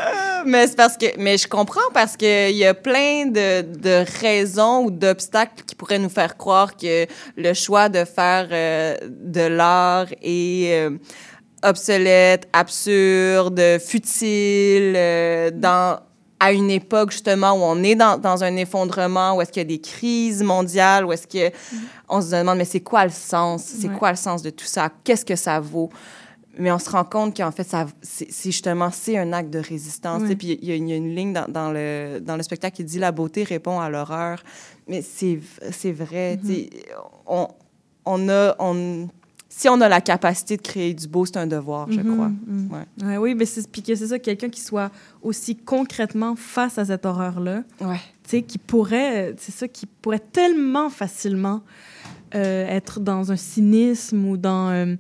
Mais 0.47 0.67
c'est 0.67 0.77
parce 0.77 0.97
que 0.97 1.07
mais 1.19 1.37
je 1.39 1.49
comprends 1.49 1.91
parce 1.93 2.17
que 2.17 2.51
il 2.51 2.57
y 2.57 2.65
a 2.65 2.75
plein 2.75 3.27
de, 3.27 3.63
de 3.63 4.05
raisons 4.21 4.85
ou 4.85 4.91
d'obstacles 4.91 5.65
qui 5.67 5.75
pourraient 5.75 5.99
nous 5.99 6.09
faire 6.09 6.37
croire 6.37 6.77
que 6.77 7.07
le 7.37 7.55
choix 7.55 7.89
de 7.89 8.05
faire 8.05 8.49
euh, 8.53 8.97
de 9.09 9.41
l'art 9.43 10.07
est 10.23 10.73
euh, 10.75 10.91
obsolète, 11.63 12.49
absurde, 12.53 13.61
futile 13.81 14.95
euh, 14.97 15.51
dans 15.53 15.99
à 16.41 16.53
une 16.53 16.71
époque 16.71 17.11
justement 17.13 17.53
où 17.53 17.63
on 17.63 17.83
est 17.83 17.95
dans, 17.95 18.19
dans 18.19 18.45
un 18.45 18.55
effondrement, 18.57 19.37
où 19.37 19.41
est-ce 19.41 19.51
qu'il 19.51 19.63
y 19.63 19.65
a 19.65 19.69
des 19.69 19.81
crises 19.81 20.43
mondiales, 20.43 21.07
où 21.07 21.13
est-ce 21.13 21.27
que 21.27 21.55
on 22.09 22.21
se 22.21 22.31
demande 22.37 22.59
mais 22.59 22.67
c'est 22.67 22.81
quoi 22.81 23.05
le 23.05 23.11
sens, 23.11 23.63
c'est 23.63 23.89
Ouais. 23.89 23.97
quoi 23.99 24.11
le 24.11 24.17
sens 24.17 24.43
de 24.43 24.51
tout 24.51 24.67
ça, 24.67 24.91
qu'est-ce 25.05 25.25
que 25.25 25.37
ça 25.37 25.59
vaut? 25.61 25.89
Mais 26.59 26.71
on 26.73 26.79
se 26.79 26.89
rend 26.91 27.05
compte 27.05 27.37
qu'en 27.37 27.51
fait, 27.51 27.65
ça, 27.65 27.87
c'est 28.03 28.29
justement, 28.45 28.91
c'est 28.93 29.17
un 29.19 29.33
acte 29.33 29.51
de 29.51 29.59
résistance. 29.59 30.23
Sais. 30.27 30.37
Puis 30.37 30.59
il 30.61 30.69
y, 30.69 30.73
a- 30.73 30.77
il 30.77 30.89
y 30.89 30.93
a 30.93 30.97
une 30.97 31.15
ligne 31.15 31.33
dans, 31.33 31.47
dans 31.49 31.73
le, 31.73 32.21
dans 32.21 32.37
le 32.37 32.43
spectacle 32.43 32.77
qui 32.77 32.85
dit 32.85 32.99
«La 33.01 33.13
beauté 33.13 33.43
répond 33.45 33.81
à 33.81 33.89
l'horreur». 33.91 34.43
Mais 34.89 35.03
c'est 35.03 35.41
c'est 35.73 35.93
vrai. 35.93 36.39
sais. 36.45 36.71
on, 37.27 37.49
on 38.05 38.29
a... 38.29 38.55
On, 38.59 39.09
si 39.57 39.69
on 39.69 39.81
a 39.81 39.89
la 39.89 40.01
capacité 40.01 40.57
de 40.57 40.63
créer 40.63 40.95
du 40.95 41.07
beau, 41.07 41.25
c'est 41.27 41.37
un 41.37 41.47
devoir, 41.47 41.91
je 41.91 42.01
Mhm, 42.01 42.15
crois. 42.15 42.29
mhm. 42.29 42.71
Ouais. 42.73 43.07
Ouais, 43.07 43.17
oui 43.19 43.35
mais 43.37 43.45
c'est 43.45 43.69
puis 43.71 43.83
que 43.85 43.95
c'est 43.95 44.09
ça 44.09 44.19
quelqu'un 44.19 44.49
qui 44.49 44.61
soit 44.61 44.91
aussi 45.23 45.55
concrètement 45.55 46.35
face 46.35 46.77
à 46.77 46.85
cette 46.85 47.07
horreur 47.07 47.39
là 47.39 47.63
Ouais. 47.81 48.43
qui 48.43 48.59
pourrait 48.59 49.33
c'est 49.39 49.53
ça 49.55 49.69
qui 49.69 49.87
pourrait 49.87 50.19
tellement 50.33 50.91
facilement 50.91 51.61
euh, 52.35 52.67
être 52.67 52.99
dans 52.99 53.31
un 53.31 53.37
cynisme 53.37 54.25
ou 54.25 54.37
dans 54.37 54.71
euh, 54.71 54.97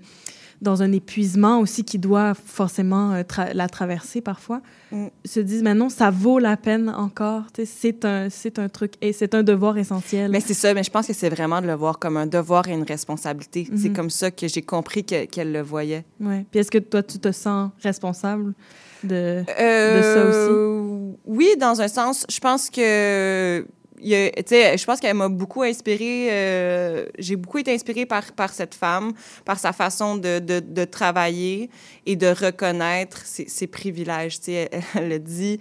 dans 0.64 0.82
un 0.82 0.90
épuisement 0.90 1.60
aussi 1.60 1.84
qui 1.84 1.98
doit 2.00 2.34
forcément 2.34 3.12
euh, 3.12 3.22
tra- 3.22 3.52
la 3.54 3.68
traverser 3.68 4.20
parfois, 4.20 4.60
Mm. 4.90 5.06
se 5.24 5.40
disent, 5.40 5.62
mais 5.62 5.74
non, 5.74 5.88
ça 5.88 6.10
vaut 6.10 6.38
la 6.38 6.56
peine 6.56 6.88
encore. 6.88 7.42
C'est 7.64 8.04
un, 8.04 8.28
un 8.58 8.68
truc, 8.68 8.94
et 9.00 9.12
c'est 9.12 9.34
un 9.34 9.42
devoir 9.42 9.76
essentiel. 9.78 10.30
Mais 10.30 10.40
c'est 10.40 10.54
ça, 10.54 10.72
mais 10.74 10.82
je 10.84 10.90
pense 10.90 11.06
que 11.06 11.12
c'est 11.12 11.30
vraiment 11.30 11.60
de 11.60 11.66
le 11.66 11.74
voir 11.74 11.98
comme 11.98 12.16
un 12.16 12.26
devoir 12.26 12.68
et 12.68 12.72
une 12.72 12.84
responsabilité. 12.84 13.68
C'est 13.76 13.88
Mhm. 13.90 13.94
comme 13.96 14.10
ça 14.10 14.30
que 14.30 14.46
j'ai 14.48 14.62
compris 14.62 15.04
que- 15.04 15.24
qu'elle 15.26 15.52
le 15.52 15.62
voyait. 15.62 16.04
ouais. 16.20 16.44
Puis 16.50 16.60
est-ce 16.60 16.70
que 16.70 16.78
toi, 16.78 17.02
tu 17.02 17.18
te 17.18 17.32
sens 17.32 17.70
responsable 17.82 18.54
de... 19.02 19.42
Euh, 19.60 21.10
Oui, 21.26 21.48
dans 21.58 21.80
un 21.80 21.88
sens. 21.88 22.24
Je 22.30 22.38
pense 22.40 22.70
que. 22.70 23.66
Je 24.02 24.84
pense 24.84 25.00
qu'elle 25.00 25.16
m'a 25.16 25.28
beaucoup 25.28 25.62
inspirée. 25.62 26.28
euh, 26.30 27.06
J'ai 27.18 27.36
beaucoup 27.36 27.58
été 27.58 27.72
inspirée 27.74 28.06
par, 28.06 28.32
par 28.32 28.52
cette 28.52 28.74
femme, 28.74 29.12
par 29.44 29.58
sa 29.58 29.72
façon 29.72 30.16
de, 30.16 30.38
de, 30.38 30.60
de 30.60 30.84
travailler 30.84 31.70
et 32.06 32.16
de 32.16 32.26
reconnaître 32.28 33.24
ses, 33.24 33.48
ses 33.48 33.66
privilèges. 33.66 34.38
Elle, 34.48 34.68
elle 34.94 35.08
le 35.08 35.18
dit. 35.18 35.58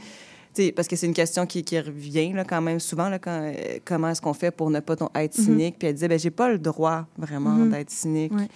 parce 0.75 0.87
que 0.87 0.95
c'est 0.95 1.07
une 1.07 1.13
question 1.15 1.45
qui, 1.47 1.63
qui 1.63 1.79
revient 1.79 2.31
là, 2.33 2.43
quand 2.43 2.61
même 2.61 2.79
souvent, 2.79 3.09
là, 3.09 3.17
quand, 3.17 3.31
euh, 3.41 3.79
comment 3.85 4.09
est-ce 4.09 4.21
qu'on 4.21 4.33
fait 4.35 4.51
pour 4.51 4.69
ne 4.69 4.79
pas 4.81 4.95
ton- 4.95 5.09
être 5.15 5.37
Mhm. 5.37 5.43
cynique? 5.45 5.75
Puis 5.79 5.87
elle 5.87 5.95
disait, 5.95 6.07
ben, 6.07 6.19
j'ai 6.19 6.29
pas 6.31 6.49
le 6.49 6.59
droit 6.59 7.05
vraiment 7.17 7.51
Mhm. 7.51 7.71
d'être 7.71 7.89
cynique. 7.89 8.33
Ouais. 8.33 8.47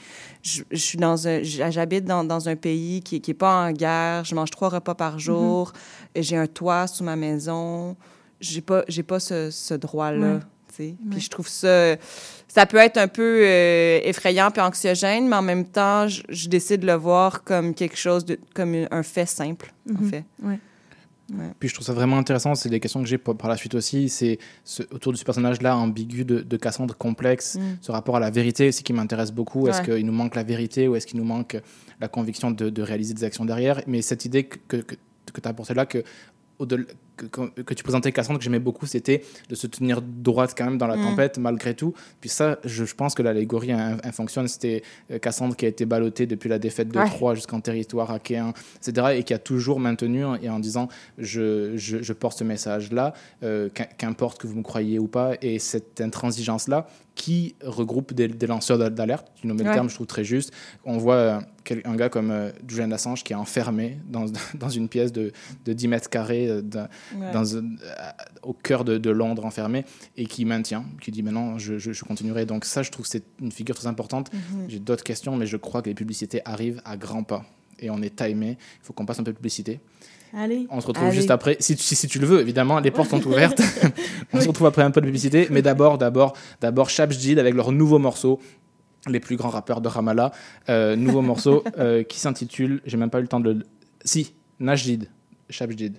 Je, 0.43 0.61
je 0.71 0.77
suis 0.77 0.97
dans 0.97 1.27
un, 1.27 1.41
j'habite 1.43 2.05
dans, 2.05 2.23
dans 2.23 2.49
un 2.49 2.55
pays 2.55 3.01
qui, 3.01 3.19
qui 3.21 3.31
est 3.31 3.33
pas 3.33 3.65
en 3.67 3.71
guerre. 3.71 4.25
Je 4.25 4.35
mange 4.35 4.51
trois 4.51 4.69
repas 4.69 4.93
par 4.95 5.17
jour. 5.19 5.73
J'ai 6.15 6.37
un 6.37 6.47
toit 6.47 6.85
sous 6.87 7.03
ma 7.03 7.15
maison. 7.15 7.95
J'ai 8.39 8.61
pas, 8.61 8.83
j'ai 8.87 9.03
pas 9.03 9.19
ce, 9.19 9.49
ce 9.51 9.73
droit-là. 9.73 10.33
Ouais. 10.35 10.39
tu 10.69 10.75
sais. 10.75 10.83
Ouais. 10.83 10.95
Puis 11.11 11.19
je 11.21 11.29
trouve 11.29 11.47
ça, 11.47 11.95
ça 12.47 12.65
peut 12.65 12.77
être 12.77 12.97
un 12.97 13.07
peu 13.07 13.41
euh, 13.43 13.99
effrayant 14.03 14.51
puis 14.51 14.61
anxiogène, 14.61 15.27
mais 15.27 15.35
en 15.35 15.41
même 15.41 15.65
temps, 15.65 16.07
je, 16.07 16.21
je 16.29 16.47
décide 16.47 16.81
de 16.81 16.85
le 16.87 16.93
voir 16.93 17.43
comme 17.43 17.73
quelque 17.73 17.97
chose 17.97 18.25
de, 18.25 18.37
comme 18.53 18.75
un 18.91 19.03
fait 19.03 19.25
simple, 19.25 19.73
en 19.89 20.01
Mhm. 20.01 20.09
fait. 20.09 20.23
Ouais. 20.43 20.59
Ouais. 21.33 21.51
Puis 21.59 21.67
je 21.67 21.73
trouve 21.73 21.85
ça 21.85 21.91
vraiment 21.91 22.17
intéressant, 22.17 22.55
c'est 22.55 22.69
des 22.69 22.79
questions 22.79 23.01
que 23.03 23.09
j'ai 23.09 23.17
par 23.17 23.49
la 23.49 23.57
suite 23.57 23.75
aussi, 23.75 24.07
c'est 24.07 24.39
ce- 24.63 24.83
autour 24.93 25.11
de 25.11 25.17
ce 25.17 25.25
personnage-là 25.25 25.75
ambigu 25.75 26.23
de, 26.23 26.39
de 26.39 26.57
Cassandre 26.57 26.95
complexe, 26.95 27.55
Mm. 27.55 27.77
ce 27.81 27.91
rapport 27.91 28.15
à 28.15 28.21
la 28.21 28.29
vérité 28.29 28.69
aussi 28.69 28.81
qui 28.81 28.93
m'intéresse 28.93 29.31
beaucoup. 29.33 29.67
Est-ce 29.67 29.79
Ouais. 29.81 29.95
qu'il 29.97 30.05
nous 30.05 30.13
manque 30.13 30.35
la 30.35 30.43
vérité 30.43 30.87
ou 30.87 30.95
est-ce 30.95 31.05
qu'il 31.05 31.17
nous 31.19 31.25
manque 31.25 31.57
la 31.99 32.07
conviction 32.07 32.49
de, 32.51 32.69
de 32.69 32.81
réaliser 32.81 33.13
des 33.13 33.25
actions 33.25 33.43
derrière? 33.43 33.81
Mais 33.87 34.01
cette 34.01 34.23
idée 34.23 34.45
que, 34.45 34.57
que, 34.77 34.77
que, 34.77 34.95
tu 35.41 35.47
as 35.47 35.49
apportée 35.49 35.73
là, 35.73 35.85
que, 35.85 36.01
au-delà- 36.59 36.85
que, 37.17 37.25
que- 37.25 37.61
que 37.61 37.73
tu 37.73 37.83
présentais 37.83 38.11
Cassandre, 38.11 38.39
que 38.39 38.43
j'aimais 38.45 38.59
beaucoup, 38.59 38.85
c'était 38.85 39.23
de 39.49 39.55
se 39.55 39.67
tenir 39.67 40.01
droite 40.01 40.53
quand 40.57 40.65
même 40.65 40.77
dans 40.77 40.87
la 40.87 40.95
Mm. 40.97 41.03
tempête 41.03 41.37
malgré 41.39 41.73
tout. 41.73 41.93
Puis 42.21 42.29
ça, 42.29 42.59
je, 42.63 42.85
je 42.85 42.95
pense 42.95 43.15
que 43.15 43.21
l'allégorie 43.23 43.71
elle, 43.71 43.97
elle 44.03 44.11
fonctionne. 44.13 44.47
C'était 44.47 44.83
euh, 45.11 45.19
Cassandre 45.19 45.55
qui 45.55 45.65
a 45.65 45.67
été 45.67 45.85
ballottée 45.85 46.25
depuis 46.27 46.47
la 46.49 46.59
défaite 46.59 46.89
de 46.89 46.97
Ouais. 46.99 47.05
Troie 47.07 47.35
jusqu'en 47.35 47.59
territoire 47.59 48.11
achéen, 48.11 48.53
etc. 48.77 49.07
Et 49.17 49.23
qui 49.23 49.33
a 49.33 49.39
toujours 49.39 49.79
maintenu 49.79 50.23
hein, 50.23 50.37
et 50.41 50.49
en 50.49 50.59
disant 50.59 50.87
je, 51.17 51.75
je, 51.75 52.01
je 52.01 52.13
porte 52.13 52.37
ce 52.39 52.43
message-là, 52.43 53.13
euh, 53.43 53.69
qu'im- 53.69 53.87
qu'importe 53.97 54.39
que 54.39 54.47
vous 54.47 54.55
me 54.55 54.63
croyiez 54.63 54.99
ou 54.99 55.07
pas. 55.07 55.33
Et 55.41 55.59
cette 55.59 55.99
intransigeance-là 56.01 56.87
qui 57.15 57.55
regroupe 57.63 58.13
des, 58.13 58.27
des 58.27 58.45
lanceurs 58.45 58.77
d'al- 58.77 58.93
d'alerte, 58.93 59.27
tu 59.35 59.47
nommes 59.47 59.57
le 59.57 59.65
Ouais. 59.65 59.73
terme, 59.73 59.89
je 59.89 59.95
trouve 59.95 60.05
très 60.05 60.23
juste. 60.23 60.51
On 60.85 60.97
voit 60.99 61.15
euh, 61.15 61.39
un 61.85 61.95
gars 61.95 62.09
comme 62.09 62.29
euh, 62.29 62.51
Julian 62.67 62.91
Assange 62.91 63.23
qui 63.23 63.33
est 63.33 63.35
enfermé 63.35 63.97
dans, 64.07 64.25
dans 64.59 64.69
une 64.69 64.87
pièce 64.87 65.11
de, 65.11 65.31
de 65.65 65.73
10 65.73 65.87
mètres 65.87 66.09
carrés 66.11 66.47
Ouais. 67.15 67.31
dans 67.31 67.57
un- 67.57 67.59
euh, 67.61 68.09
au 68.43 68.53
cœur 68.53 68.83
de, 68.83 68.97
de 68.97 69.09
Londres 69.09 69.45
enfermé 69.45 69.85
et 70.17 70.25
qui 70.25 70.45
maintient, 70.45 70.85
qui 71.01 71.11
dit 71.11 71.23
maintenant 71.23 71.57
je, 71.57 71.77
je, 71.77 71.91
je 71.93 72.03
continuerai. 72.03 72.45
Donc 72.45 72.65
ça, 72.65 72.83
je 72.83 72.91
trouve 72.91 73.05
que 73.05 73.11
c'est 73.11 73.23
une 73.41 73.51
figure 73.51 73.75
très 73.75 73.87
importante. 73.87 74.31
Mhm. 74.33 74.65
J'ai 74.67 74.79
d'autres 74.79 75.03
questions, 75.03 75.35
mais 75.35 75.45
je 75.47 75.57
crois 75.57 75.81
que 75.81 75.89
les 75.89 75.95
publicités 75.95 76.41
arrivent 76.45 76.81
à 76.85 76.97
grands 76.97 77.23
pas 77.23 77.45
et 77.79 77.89
on 77.89 78.01
est 78.01 78.15
timé. 78.15 78.57
Il 78.81 78.85
faut 78.85 78.93
qu'on 78.93 79.05
passe 79.05 79.19
un 79.19 79.23
peu 79.23 79.31
de 79.31 79.37
publicité. 79.37 79.79
Allez. 80.33 80.67
On 80.69 80.81
se 80.81 80.87
retrouve 80.87 81.07
Allez. 81.07 81.15
juste 81.15 81.31
après. 81.31 81.55
Si, 81.61 81.75
tu- 81.77 81.83
si, 81.83 81.95
si 81.95 82.07
tu 82.07 82.19
le 82.19 82.27
veux, 82.27 82.41
évidemment, 82.41 82.79
les 82.81 82.91
portes 82.91 83.09
sont 83.09 83.25
ouvertes. 83.25 83.61
on 84.33 84.41
se 84.41 84.47
retrouve 84.49 84.67
après 84.67 84.81
un 84.81 84.91
peu 84.91 84.99
de 84.99 85.05
publicité. 85.05 85.47
Mais 85.51 85.61
d'abord, 85.61 85.97
d'abord, 85.97 86.33
d'abord, 86.59 86.89
Shabjid 86.89 87.39
avec 87.39 87.53
leur 87.55 87.71
nouveau 87.71 87.97
morceau. 87.97 88.39
Les 89.07 89.21
plus 89.21 89.37
grands 89.37 89.47
rappeurs 89.49 89.79
de 89.79 89.87
Ramallah. 89.87 90.33
Euh, 90.67 90.97
nouveau 90.97 91.21
morceau 91.21 91.63
euh, 91.77 92.03
qui 92.03 92.19
s'intitule. 92.19 92.81
J'ai 92.85 92.97
même 92.97 93.09
pas 93.09 93.19
eu 93.19 93.21
le 93.21 93.27
temps 93.29 93.39
de 93.39 93.51
le. 93.51 93.63
Si, 94.03 94.33
Najdid. 94.59 95.07
Shabjid. 95.49 95.95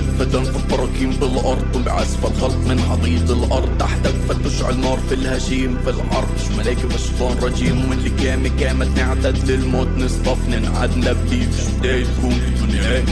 نشتد 0.00 0.18
فتنفض 0.18 0.68
براكين 0.70 1.10
بالأرض 1.10 1.84
بعزف 1.84 2.26
الخلق 2.26 2.56
من 2.68 2.80
حضيض 2.80 3.30
الأرض. 3.30 3.78
تحتك 3.78 4.14
فتشعل 4.28 4.80
نار 4.80 4.98
في 5.08 5.14
الهشيم 5.14 5.78
في 5.84 5.90
الحرب 5.90 6.28
مش 6.36 6.56
ملاكي 6.58 6.86
بشيطان 6.86 7.36
رجيم. 7.42 7.90
واللي 7.90 8.10
كامي 8.10 8.48
كامت 8.48 8.88
نعتد 8.96 9.50
للموت. 9.50 9.88
نصطف 9.96 10.48
ننعد 10.48 10.96
نبدي 10.96 11.40
فيش 11.40 11.64
بداية 11.78 12.04
تكون 12.04 12.34
بدون 12.34 12.76
نهاية 12.76 13.04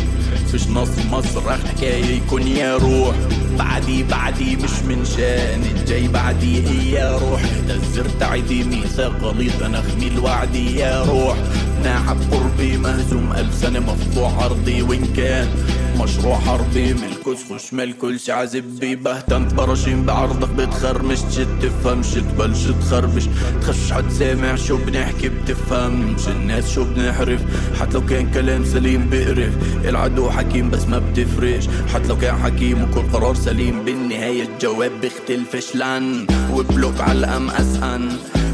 فيش 0.50 0.68
نص 0.68 0.88
مصر. 1.10 1.50
حكاية 1.50 2.04
يكون 2.04 2.46
يا 2.46 2.76
روح. 2.76 3.14
بعدي 3.58 4.02
بعدي 4.02 4.56
مش 4.56 4.82
من 4.88 5.04
شأن 5.04 5.62
الجاي. 5.76 6.08
بعدي 6.08 6.68
هي 6.68 7.18
روح؟ 7.22 7.42
تزرت 7.68 8.22
عيدي 8.22 8.64
ميثاق 8.64 9.12
غليظ. 9.22 9.62
أنا 9.62 9.82
خميل 9.82 10.18
وعدي 10.18 10.76
يا 10.76 11.02
روح. 11.02 11.36
ناعب 11.84 12.16
قربي 12.30 12.76
مهزوم 12.76 13.32
ألف 13.32 13.54
سنة 13.54 13.80
مفتوح 13.80 14.42
عرضي. 14.42 14.82
وإن 14.82 15.06
كان 15.16 15.48
مشروع 15.96 16.38
حربي 16.38 16.94
ملكوش 16.94 17.38
خش 17.50 17.72
ملكلش 17.74 18.30
عازب 18.30 18.64
بي 18.80 18.96
بهتمت 18.96 19.54
برشيم 19.54 20.04
بعرضك 20.04 20.48
بتخرمش. 20.48 21.18
تفهمش 21.62 22.10
تبلش 22.14 22.64
تخربش. 22.80 23.28
تخش 23.62 23.92
حد 23.92 24.10
سامع 24.10 24.56
شو 24.56 24.76
بنحكي 24.76 25.28
بتفهمش. 25.28 26.28
الناس 26.28 26.70
شو 26.70 26.84
بنحرف؟ 26.84 27.40
حتى 27.80 27.92
لو 27.94 28.06
كان 28.06 28.30
كلام 28.30 28.64
سليم 28.64 29.08
بقرف. 29.10 29.52
العدو 29.84 30.30
حكيم 30.30 30.70
بس 30.70 30.84
ما 30.84 30.98
بتفرش 30.98 31.68
حتى 31.94 32.08
لو 32.08 32.18
كان 32.18 32.36
حكيم 32.36 32.82
وكل 32.82 33.02
قرار 33.12 33.34
سليم 33.34 33.84
بالنهاية 33.84 34.42
الجواب 34.42 34.92
بيختلفش. 35.00 35.76
لن 35.76 36.26
وبلوك 36.52 37.00
على 37.00 37.18
الأم 37.18 37.50
أسأن. 37.50 38.08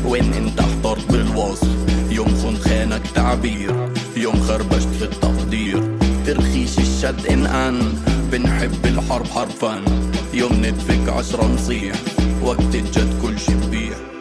وين 0.06 0.32
انت 0.32 0.60
احترت 0.60 1.12
بالوصف؟ 1.12 1.68
يوم 2.10 2.28
خنت 2.42 2.68
خانك 2.68 3.02
تعبير. 3.14 3.90
يوم 4.16 4.40
خربشت 4.40 4.88
في 4.98 5.04
التقدير. 5.04 5.93
ترخيش 6.34 6.78
الشد 6.78 7.26
إن 7.26 7.46
أن. 7.46 7.94
بنحب 8.32 8.86
الحرب 8.86 9.26
حرفا. 9.26 9.84
يوم 10.34 10.52
ندفك 10.52 11.08
عشرة 11.08 11.46
نصيح. 11.46 11.96
وقت 12.42 12.74
الجد 12.74 13.22
كل 13.22 13.38
شي 13.38 13.54
ببيع 13.54 14.13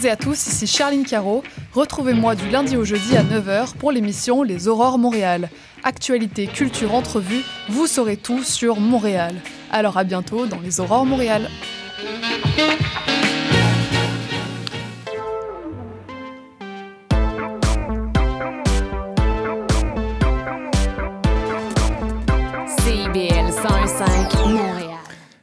toutes 0.00 0.06
et 0.06 0.10
à 0.12 0.16
tous, 0.16 0.46
ici 0.46 0.66
Charline 0.66 1.04
Caro. 1.04 1.42
Retrouvez-moi 1.74 2.34
du 2.34 2.48
lundi 2.48 2.74
au 2.74 2.84
jeudi 2.84 3.18
à 3.18 3.22
9h 3.22 3.74
pour 3.74 3.92
l'émission 3.92 4.42
Les 4.42 4.66
Aurores 4.66 4.96
Montréal. 4.96 5.50
Actualité, 5.84 6.46
culture, 6.46 6.94
entrevue, 6.94 7.42
vous 7.68 7.86
saurez 7.86 8.16
tout 8.16 8.42
sur 8.42 8.80
Montréal. 8.80 9.34
Alors 9.70 9.98
à 9.98 10.04
bientôt 10.04 10.46
dans 10.46 10.58
Les 10.60 10.80
Aurores 10.80 11.04
Montréal. 11.04 11.50
CIBL 22.78 23.52
105 23.52 24.46
Montréal. 24.46 24.88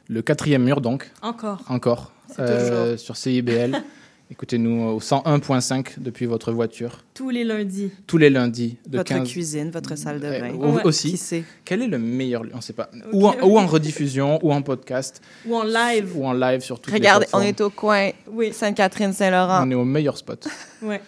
Le 0.08 0.22
quatrième 0.22 0.64
mur, 0.64 0.80
donc. 0.80 1.08
Encore. 1.22 1.62
Encore. 1.68 2.10
Euh, 2.40 2.96
sur 2.96 3.16
CIBL. 3.16 3.84
Écoutez-nous 4.30 4.82
au 4.82 5.00
101.5 5.00 5.94
depuis 6.00 6.26
votre 6.26 6.52
voiture. 6.52 6.98
Tous 7.14 7.30
les 7.30 7.44
lundis. 7.44 7.90
Tous 8.06 8.18
les 8.18 8.28
lundis. 8.28 8.76
De 8.86 8.98
Votre 8.98 9.14
15 9.14 9.28
cuisine, 9.28 9.70
votre 9.70 9.96
salle 9.96 10.20
de 10.20 10.26
Euh, 10.26 10.40
bain. 10.40 10.54
au- 10.54 10.86
aussi. 10.86 11.12
Qui 11.12 11.16
sait? 11.16 11.44
Quel 11.64 11.80
est 11.80 11.86
le 11.86 11.98
meilleur 11.98 12.44
lieu 12.44 12.50
On 12.52 12.58
ne 12.58 12.62
sait 12.62 12.74
pas. 12.74 12.90
Ou, 13.12 13.26
en, 13.26 13.34
ou 13.42 13.58
en 13.58 13.66
rediffusion, 13.66 14.38
ou 14.44 14.52
en 14.52 14.60
podcast. 14.60 15.22
Ou 15.46 15.56
en 15.56 15.62
live. 15.64 16.12
Ou 16.14 16.26
en 16.26 16.34
live 16.34 16.60
sur 16.60 16.78
toutes 16.78 16.92
Regardez, 16.92 17.24
les 17.24 17.34
on 17.38 17.40
est 17.40 17.58
au 17.62 17.70
coin 17.70 18.10
Oui. 18.30 18.52
Sainte-Catherine-Saint-Laurent. 18.52 19.66
On 19.66 19.70
est 19.70 19.74
au 19.74 19.84
meilleur 19.84 20.16
spot. 20.18 20.46
Ouais. 20.82 21.00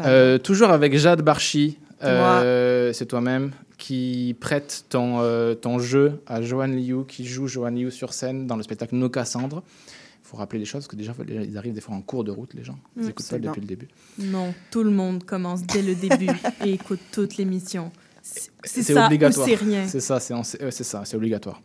Euh, 0.00 0.36
toujours 0.38 0.70
avec 0.70 0.96
Jade 0.98 1.22
Barchi, 1.22 1.78
euh, 2.04 2.92
c'est 2.92 3.06
toi-même, 3.06 3.52
qui 3.78 4.34
prête 4.40 4.84
ton, 4.88 5.20
euh, 5.20 5.54
ton 5.54 5.78
jeu 5.78 6.20
à 6.26 6.42
Johan 6.42 6.66
Liu, 6.66 7.04
qui 7.06 7.24
joue 7.26 7.46
Johan 7.48 7.70
Liu 7.70 7.90
sur 7.90 8.12
scène 8.12 8.46
dans 8.46 8.56
le 8.56 8.62
spectacle 8.62 8.94
Nos 8.94 9.08
Cassandres. 9.10 9.62
Faut 10.28 10.36
rappeler 10.36 10.58
les 10.58 10.64
choses, 10.64 10.80
parce 10.82 10.88
que 10.88 10.96
déjà, 10.96 11.14
ils 11.28 11.56
arrivent 11.56 11.72
des 11.74 11.80
fois 11.80 11.94
en 11.94 12.02
cours 12.02 12.24
de 12.24 12.30
route, 12.32 12.52
les 12.54 12.64
gens. 12.64 12.78
Ils 12.96 13.02
Mm, 13.02 13.06
n'écoutent 13.06 13.26
c'est 13.26 13.38
pas 13.40 13.46
depuis 13.48 13.60
le 13.60 13.66
début. 13.66 13.88
Non, 14.18 14.52
tout 14.72 14.82
le 14.82 14.90
monde 14.90 15.24
commence 15.24 15.62
dès 15.62 15.82
le 15.82 15.94
début 15.94 16.30
et 16.64 16.72
écoute 16.72 16.98
toute 17.12 17.36
l'émission. 17.36 17.92
C'est 18.64 18.82
ça 18.82 19.06
obligatoire. 19.06 19.46
c'est 19.46 19.54
rien. 19.54 19.86
C'est 19.86 20.00
ça, 20.00 20.18
c'est 20.18 20.34
euh, 20.34 20.70
c'est 20.72 20.82
ça, 20.82 21.02
c'est 21.04 21.16
obligatoire. 21.16 21.62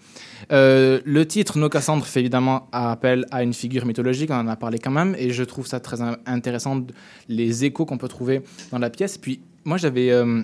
Euh, 0.51 1.01
le 1.05 1.25
titre 1.27 1.57
Nos 1.57 1.69
Cassandres 1.69 2.05
fait 2.05 2.19
évidemment 2.19 2.67
appel 2.71 3.25
à 3.31 3.41
une 3.41 3.53
figure 3.55 3.83
mythologique, 3.87 4.29
on 4.29 4.35
en 4.35 4.47
a 4.47 4.55
parlé 4.55 4.77
quand 4.77 4.91
même, 4.91 5.15
et 5.17 5.31
je 5.31 5.43
trouve 5.43 5.65
ça 5.65 5.79
très 5.79 6.01
in- 6.01 6.17
intéressant, 6.27 6.85
les 7.27 7.65
échos 7.65 7.85
qu'on 7.87 7.97
peut 7.97 8.07
trouver 8.07 8.43
dans 8.71 8.77
la 8.77 8.91
pièce. 8.91 9.17
Puis 9.17 9.41
moi, 9.65 9.77
j'avais. 9.77 10.11
euh, 10.11 10.43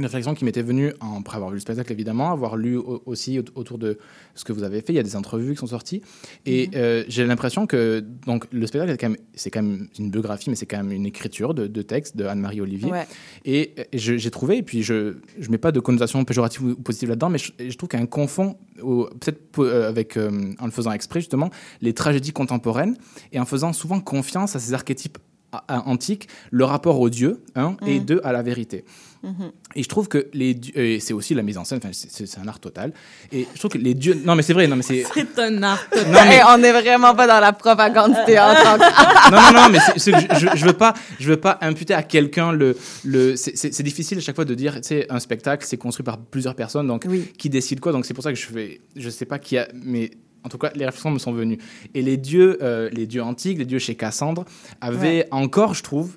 une 0.00 0.06
réflexion 0.06 0.34
qui 0.34 0.44
m'était 0.44 0.62
venue 0.62 0.92
en- 1.00 1.20
après 1.20 1.36
avoir 1.36 1.50
vu 1.50 1.56
le 1.56 1.60
spectacle, 1.60 1.92
évidemment, 1.92 2.32
avoir 2.32 2.56
lu 2.56 2.76
au- 2.76 3.02
aussi 3.06 3.38
au- 3.38 3.44
autour 3.54 3.78
de 3.78 3.98
ce 4.34 4.44
que 4.44 4.52
vous 4.52 4.62
avez 4.62 4.80
fait. 4.80 4.92
Il 4.92 4.96
y 4.96 4.98
a 4.98 5.02
des 5.02 5.16
entrevues 5.16 5.52
qui 5.52 5.58
sont 5.58 5.66
sorties. 5.66 6.02
Et 6.46 6.66
Mhm. 6.68 6.72
euh, 6.76 7.04
j'ai 7.08 7.24
l'impression 7.26 7.66
que 7.66 8.00
donc, 8.26 8.46
le 8.52 8.66
spectacle, 8.66 8.90
c'est 8.92 8.98
quand, 8.98 9.08
même- 9.10 9.18
c'est 9.34 9.50
quand 9.50 9.62
même 9.62 9.88
une 9.98 10.10
biographie, 10.10 10.50
mais 10.50 10.56
c'est 10.56 10.66
quand 10.66 10.78
même 10.78 10.92
une 10.92 11.06
écriture 11.06 11.54
de, 11.54 11.66
de 11.66 11.82
texte 11.82 12.16
de 12.16 12.24
Anne-Marie 12.24 12.60
Olivier. 12.60 12.90
Ouais. 12.90 13.06
Et 13.44 13.74
euh, 13.78 13.84
j'ai 13.92 14.30
trouvé, 14.30 14.56
et 14.58 14.62
puis 14.62 14.82
je 14.82 14.94
ne 15.38 15.48
mets 15.50 15.58
pas 15.58 15.72
de 15.72 15.80
connotation 15.80 16.24
péjorative 16.24 16.62
ou 16.64 16.74
positive 16.76 17.10
là-dedans, 17.10 17.28
mais 17.30 17.38
je, 17.38 17.52
je 17.58 17.76
trouve 17.76 17.88
qu'elle 17.88 18.06
confond, 18.08 18.56
peut-être 18.76 19.40
euh, 19.58 19.88
avec, 19.88 20.16
euh, 20.16 20.30
en 20.58 20.64
le 20.64 20.70
faisant 20.72 20.92
exprès 20.92 21.20
justement, 21.20 21.50
les 21.80 21.92
tragédies 21.92 22.32
contemporaines 22.32 22.96
et 23.32 23.38
en 23.40 23.44
faisant 23.44 23.72
souvent 23.72 24.00
confiance 24.00 24.56
à 24.56 24.58
ces 24.58 24.72
archétypes 24.74 25.18
a- 25.52 25.64
a- 25.68 25.88
antiques, 25.88 26.28
le 26.50 26.64
rapport 26.64 27.00
au 27.00 27.10
Dieu, 27.10 27.42
un, 27.56 27.76
et 27.86 27.98
Mhm. 27.98 28.04
deux, 28.04 28.20
à 28.24 28.32
la 28.32 28.42
vérité. 28.42 28.84
Mhm. 29.22 29.50
Et 29.76 29.82
je 29.82 29.88
trouve 29.88 30.08
que 30.08 30.28
les 30.32 30.54
dieux, 30.54 30.74
et 30.78 30.98
c'est 30.98 31.12
aussi 31.12 31.34
la 31.34 31.42
mise 31.42 31.58
en 31.58 31.64
scène, 31.64 31.78
enfin, 31.82 31.90
c'est- 31.92 32.10
c'est 32.10 32.24
c'est 32.26 32.40
un 32.40 32.48
art 32.48 32.58
total. 32.58 32.92
Et 33.32 33.46
je 33.52 33.58
trouve 33.58 33.70
que 33.72 33.76
les 33.78 33.92
dieux, 33.92 34.16
non 34.24 34.34
mais 34.34 34.42
c'est 34.42 34.54
vrai, 34.54 34.66
non 34.66 34.76
mais 34.76 34.82
c'est, 34.82 35.04
C'est 35.14 35.38
un 35.38 35.62
art. 35.62 35.78
Non, 35.94 36.02
mais- 36.12 36.36
Hey, 36.36 36.40
on 36.48 36.56
n'est 36.56 36.72
vraiment 36.72 37.14
pas 37.14 37.26
dans 37.26 37.38
la 37.40 37.52
propagande 37.52 38.12
du 38.14 38.24
théâtre 38.24 38.66
encore. 38.66 39.30
non, 39.30 39.52
non, 39.52 39.60
non, 39.64 39.68
mais 39.70 39.78
c'est- 39.80 39.98
c'est 39.98 40.12
je, 40.12 40.46
je, 40.46 40.56
je 40.56 40.64
veux 40.64 40.72
pas, 40.72 40.94
je 41.18 41.28
veux 41.28 41.36
pas 41.36 41.58
imputer 41.60 41.92
à 41.92 42.02
quelqu'un 42.02 42.52
le, 42.52 42.76
le. 43.04 43.36
C'est 43.36 43.56
c'est- 43.58 43.74
c'est 43.74 43.82
difficile 43.82 44.16
à 44.16 44.20
chaque 44.22 44.36
fois 44.36 44.46
de 44.46 44.54
dire, 44.54 44.76
tu 44.76 44.88
sais, 44.88 45.06
un 45.10 45.20
spectacle, 45.20 45.66
c'est 45.68 45.76
construit 45.76 46.04
par 46.04 46.16
plusieurs 46.18 46.54
personnes, 46.54 46.86
donc 46.86 47.06
qui 47.36 47.50
décide 47.50 47.80
quoi. 47.80 47.92
Donc 47.92 48.06
c'est 48.06 48.14
pour 48.14 48.24
ça 48.24 48.32
que 48.32 48.38
je 48.38 48.46
fais, 48.46 48.80
je 48.96 49.10
sais 49.10 49.26
pas 49.26 49.38
qui 49.38 49.58
a, 49.58 49.68
mais 49.74 50.10
en 50.44 50.48
tout 50.48 50.58
cas, 50.58 50.70
les 50.74 50.84
réflexions 50.84 51.10
me 51.10 51.18
sont 51.18 51.32
venues. 51.32 51.58
Et 51.94 52.02
les 52.02 52.16
dieux, 52.16 52.58
euh, 52.62 52.88
les 52.92 53.06
dieux 53.06 53.22
antiques, 53.22 53.58
les 53.58 53.64
dieux 53.66 53.78
chez 53.78 53.94
Cassandre, 53.94 54.44
avaient 54.80 55.00
Ouais. 55.20 55.28
encore, 55.30 55.74
je 55.74 55.82
trouve, 55.82 56.16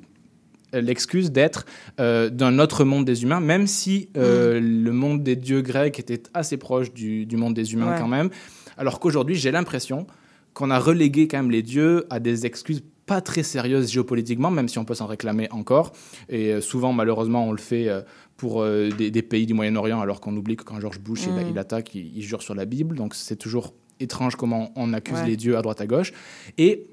euh, 0.73 0.81
l'excuse 0.81 1.31
d'être 1.31 1.65
euh, 1.99 2.29
d'un 2.29 2.57
autre 2.59 2.83
monde 2.83 3.05
des 3.05 3.23
humains, 3.23 3.39
même 3.39 3.67
si 3.67 4.09
euh, 4.17 4.59
le 4.59 4.91
monde 4.91 5.23
des 5.23 5.35
dieux 5.35 5.61
grecs 5.61 5.99
était 5.99 6.23
assez 6.33 6.57
proche 6.57 6.93
du, 6.93 7.25
du 7.25 7.37
monde 7.37 7.53
des 7.53 7.73
humains 7.73 7.91
Ouais. 7.93 7.99
quand 7.99 8.07
même. 8.07 8.29
Alors 8.77 8.99
qu'aujourd'hui, 8.99 9.35
j'ai 9.35 9.51
l'impression 9.51 10.07
qu'on 10.53 10.71
a 10.71 10.79
relégué 10.79 11.27
quand 11.27 11.37
même 11.37 11.51
les 11.51 11.61
dieux 11.63 12.05
à 12.09 12.19
des 12.19 12.45
excuses 12.45 12.81
pas 13.05 13.19
très 13.21 13.43
sérieuses 13.43 13.91
géopolitiquement, 13.91 14.49
même 14.49 14.69
si 14.69 14.79
on 14.79 14.85
peut 14.85 14.95
s'en 14.95 15.07
réclamer 15.07 15.47
encore. 15.51 15.91
Et 16.29 16.61
souvent, 16.61 16.93
malheureusement, 16.93 17.45
on 17.47 17.51
le 17.51 17.57
fait 17.57 17.89
pour 18.37 18.63
des, 18.65 19.11
des 19.11 19.21
pays 19.21 19.45
du 19.45 19.53
Moyen-Orient, 19.53 19.99
alors 19.99 20.21
qu'on 20.21 20.35
oublie 20.37 20.55
que 20.55 20.63
quand 20.63 20.79
George 20.79 20.99
Bush 20.99 21.25
il- 21.27 21.33
Mm. 21.33 21.49
il, 21.51 21.59
attaque, 21.59 21.93
il, 21.95 22.15
il 22.15 22.21
jure 22.21 22.41
sur 22.41 22.55
la 22.55 22.63
Bible. 22.65 22.95
Donc 22.95 23.13
c'est 23.13 23.35
toujours 23.35 23.73
étrange 24.03 24.35
comment 24.35 24.71
on 24.75 24.93
accuse 24.93 25.15
Ouais. 25.19 25.27
les 25.27 25.37
dieux 25.37 25.57
à 25.57 25.61
droite 25.61 25.81
à 25.81 25.87
gauche. 25.87 26.13
Et 26.57 26.85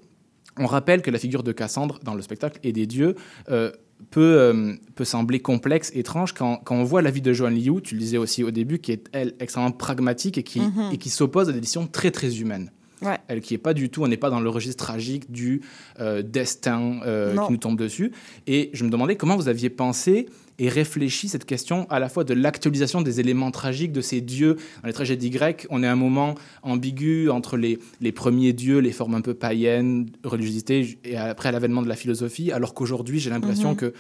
on 0.57 0.67
rappelle 0.67 1.03
que 1.03 1.11
la 1.11 1.19
figure 1.19 1.43
de 1.43 1.53
Cassandre 1.53 2.01
dans 2.03 2.15
le 2.15 2.23
spectacle 2.23 2.59
et 2.63 2.73
des 2.73 2.87
dieux 2.87 3.15
euh, 3.51 3.71
peut, 4.11 4.21
euh, 4.39 4.75
peut 4.95 5.05
sembler 5.05 5.41
complexe, 5.41 5.91
étrange, 5.95 6.33
quand, 6.33 6.57
quand 6.65 6.75
on 6.77 6.85
voit 6.85 7.03
la 7.03 7.11
vie 7.11 7.21
de 7.23 7.33
Joan 7.33 7.55
Liu, 7.55 7.81
tu 7.83 7.95
le 7.95 8.01
disais 8.01 8.17
aussi 8.17 8.43
au 8.45 8.51
début, 8.51 8.79
qui 8.79 8.93
est, 8.93 9.09
elle, 9.13 9.35
extrêmement 9.41 9.71
pragmatique 9.73 10.39
et 10.39 10.43
qui, 10.43 10.61
Mhm. 10.61 10.91
et 10.93 10.97
qui 10.99 11.11
s'oppose 11.11 11.49
à 11.49 11.53
des 11.53 11.61
décisions 11.61 11.87
très, 11.87 12.11
très 12.11 12.41
humaines. 12.41 12.71
Ouais. 13.03 13.17
Elle 13.29 13.41
qui 13.41 13.55
est 13.55 13.59
pas 13.59 13.73
du 13.73 13.89
tout, 13.89 14.03
on 14.03 14.09
n'est 14.09 14.19
pas 14.19 14.29
dans 14.29 14.41
le 14.41 14.51
registre 14.51 14.85
tragique 14.85 15.31
du 15.31 15.63
euh, 16.01 16.21
destin 16.23 17.01
qui 17.47 17.53
nous 17.53 17.57
tombe 17.59 17.79
dessus. 17.79 18.13
Et 18.47 18.69
je 18.75 18.85
me 18.85 18.91
demandais 18.91 19.17
comment 19.17 19.37
vous 19.37 19.49
aviez 19.49 19.71
pensé 19.71 20.27
et 20.63 20.69
réfléchi 20.69 21.29
cette 21.29 21.47
question 21.47 21.87
à 21.91 21.99
la 21.99 22.09
fois 22.11 22.23
de 22.23 22.35
l'actualisation 22.35 23.01
des 23.01 23.19
éléments 23.19 23.51
tragiques 23.51 23.93
de 23.93 24.03
ces 24.03 24.21
dieux 24.21 24.57
dans 24.83 24.87
les 24.89 24.93
tragédies 24.93 25.31
grecques. 25.31 25.67
On 25.71 25.83
est 25.83 25.87
à 25.87 25.93
un 25.93 25.97
moment 25.97 26.35
ambigu 26.63 27.31
entre 27.31 27.57
les, 27.57 27.79
les 28.03 28.13
premiers 28.13 28.53
dieux, 28.53 28.79
les 28.79 28.93
formes 28.93 29.15
un 29.15 29.23
peu 29.23 29.33
païennes, 29.35 30.11
religiosité, 30.23 30.99
et 31.03 31.17
après 31.17 31.51
l'avènement 31.51 31.81
de 31.83 31.89
la 31.89 31.97
philosophie, 31.97 32.53
alors 32.53 32.75
qu'aujourd'hui, 32.75 33.19
j'ai 33.21 33.31
l'impression 33.31 33.71
Mhm. 33.71 33.77
que 33.77 33.95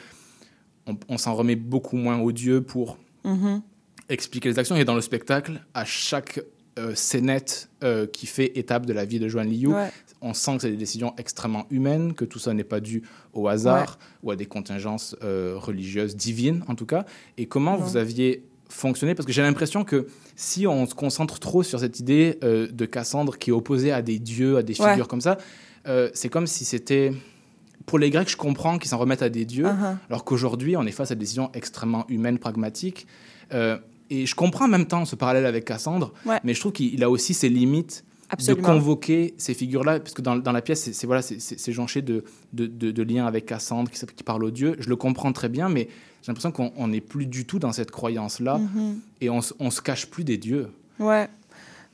on, 0.86 0.96
on 1.08 1.18
s'en 1.18 1.34
remet 1.34 1.56
beaucoup 1.56 1.96
moins 1.96 2.18
aux 2.18 2.30
dieux 2.32 2.61
pour 2.61 2.98
Mhm. 3.24 3.62
expliquer 4.11 4.50
les 4.50 4.58
actions. 4.58 4.76
Et 4.76 4.84
dans 4.84 4.94
le 4.94 5.00
spectacle, 5.00 5.64
à 5.72 5.84
chaque 5.86 6.40
euh, 6.81 6.95
scénette 6.95 7.68
euh, 7.85 8.07
qui 8.07 8.26
fait 8.26 8.59
étape 8.59 8.87
de 8.87 8.93
la 8.93 9.05
vie 9.05 9.18
de 9.20 9.28
Joan 9.28 9.49
Liu, 9.49 9.68
Ouais. 9.68 9.91
on 10.20 10.35
sent 10.35 10.57
que 10.57 10.62
c'est 10.62 10.70
des 10.70 10.76
décisions 10.76 11.14
extrêmement 11.18 11.66
humaines, 11.70 12.14
que 12.14 12.24
tout 12.24 12.39
ça 12.39 12.53
n'est 12.55 12.64
pas 12.64 12.81
dû 12.81 13.03
au 13.33 13.47
hasard 13.49 13.99
ou 14.22 14.31
à 14.31 14.37
des 14.37 14.47
contingences 14.47 15.14
euh, 15.22 15.55
religieuses 15.57 16.16
divines, 16.16 16.64
en 16.68 16.74
tout 16.74 16.87
cas. 16.87 17.05
Et 17.39 17.47
comment 17.47 17.76
vous 17.76 17.97
aviez 17.97 18.43
fonctionné? 18.68 19.14
Parce 19.14 19.26
que 19.26 19.33
j'ai 19.33 19.43
l'impression 19.43 19.85
que 19.85 20.07
si 20.37 20.66
on 20.66 20.87
se 20.87 20.95
concentre 20.95 21.39
trop 21.39 21.62
sur 21.62 21.78
cette 21.81 22.01
idée 22.01 22.39
euh, 22.43 22.66
de 22.70 22.87
Cassandre 22.87 23.37
qui 23.39 23.51
est 23.51 23.53
opposée 23.53 23.93
à 23.93 24.03
des 24.03 24.18
dieux, 24.18 24.57
à 24.57 24.62
des 24.62 24.74
figures 24.74 25.09
comme 25.09 25.20
ça, 25.20 25.39
c'est 26.14 26.28
comme 26.28 26.47
si 26.47 26.64
c'était... 26.64 27.12
Pour 27.87 27.99
les 27.99 28.11
Grecs, 28.11 28.28
je 28.31 28.37
comprends 28.37 28.78
qu'ils 28.78 28.91
s'en 28.91 28.99
remettent 28.99 29.22
à 29.22 29.31
des 29.31 29.45
dieux, 29.47 29.64
Uh-huh. 29.64 29.97
alors 30.09 30.24
qu'aujourd'hui, 30.24 30.76
on 30.76 30.85
est 30.87 30.93
face 30.93 31.11
à 31.11 31.14
des 31.14 31.20
décisions 31.20 31.51
extrêmement 31.55 32.05
humaines, 32.09 32.39
pragmatiques. 32.39 33.07
Euh, 33.55 33.78
et 34.11 34.26
je 34.26 34.34
comprends 34.34 34.64
en 34.66 34.68
même 34.68 34.86
temps 34.86 35.04
ce 35.04 35.16
parallèle 35.16 35.46
avec 35.46 35.64
Cassandre, 35.64 36.12
Ouais. 36.26 36.38
mais 36.44 36.54
je 36.54 36.61
trouve 36.61 36.72
qu'il 36.72 36.92
il 36.94 37.02
a 37.04 37.11
aussi 37.11 37.32
ses 37.34 37.48
limites 37.48 38.04
Absolument. 38.28 38.68
de 38.68 38.72
convoquer 38.74 39.34
ces 39.38 39.54
figures-là, 39.54 40.00
parce 40.00 40.12
que 40.14 40.22
dans, 40.22 40.36
dans 40.36 40.52
la 40.52 40.62
pièce, 40.62 40.90
c'est- 40.92 41.06
voilà, 41.06 41.22
c'est- 41.22 41.72
jonché 41.72 42.02
de, 42.02 42.24
de, 42.52 42.66
de- 42.66 42.90
de 42.90 43.02
liens 43.02 43.26
avec 43.26 43.46
Cassandre 43.46 43.90
qui, 43.90 44.22
parle 44.24 44.44
aux 44.44 44.50
dieux. 44.50 44.76
Je 44.78 44.88
le 44.88 44.96
comprends 44.96 45.32
très 45.32 45.48
bien, 45.48 45.68
mais 45.68 45.88
j'ai 46.22 46.28
l'impression 46.28 46.52
qu'on 46.52 46.72
on 46.76 46.88
n'est 46.88 47.00
plus 47.00 47.26
du 47.26 47.44
tout 47.44 47.58
dans 47.58 47.72
cette 47.72 47.90
croyance-là, 47.90 48.58
Mhm. 48.58 48.98
et 49.20 49.30
on, 49.30 49.40
on 49.58 49.70
se 49.70 49.80
cache 49.80 50.06
plus 50.06 50.24
des 50.24 50.38
dieux. 50.38 50.68
Ouais. 50.98 51.28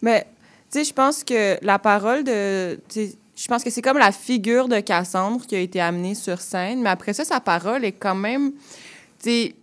Mais, 0.03 0.27
tu 0.71 0.79
sais, 0.81 0.85
je 0.85 0.93
pense 0.93 1.25
que 1.25 1.57
la 1.65 1.79
parole 1.79 2.25
de. 2.25 2.79
Je 3.39 3.49
pense 3.49 3.63
que 3.63 3.69
c'est 3.71 3.83
comme 3.83 3.99
la 3.99 4.13
figure 4.13 4.67
de 4.67 4.81
Cassandre 4.81 5.47
qui 5.47 5.55
a 5.57 5.61
été 5.61 5.79
amenée 5.79 6.15
sur 6.15 6.41
scène, 6.41 6.81
mais 6.83 6.89
après 6.89 7.13
ça, 7.13 7.23
sa 7.25 7.39
parole 7.39 7.85
est 7.85 7.93
quand 7.93 8.15
même, 8.15 8.53
tu 8.53 9.31
sais, 9.31 9.55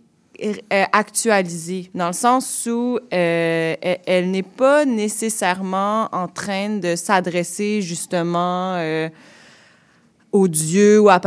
actualisée, 0.92 1.90
dans 1.94 2.08
le 2.08 2.12
sens 2.12 2.68
où 2.70 2.98
euh, 3.12 3.74
elle, 3.80 3.98
elle 4.06 4.30
n'est 4.30 4.42
pas 4.42 4.84
nécessairement 4.84 6.08
en 6.12 6.28
train 6.28 6.78
de 6.78 6.96
s'adresser 6.96 7.82
justement 7.82 8.74
euh, 8.76 9.08
aux 10.32 10.48
dieux 10.48 11.00
ou 11.00 11.08
à, 11.08 11.20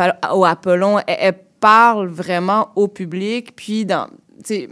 Apollon. 0.45 0.99
Elle, 1.07 1.35
parle 1.59 2.07
vraiment 2.09 2.69
au 2.75 2.87
public. 2.87 3.55
Puis, 3.55 3.87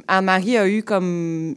Anne-Marie 0.07 0.57
a 0.57 0.67
eu 0.67 0.83
comme 0.83 1.55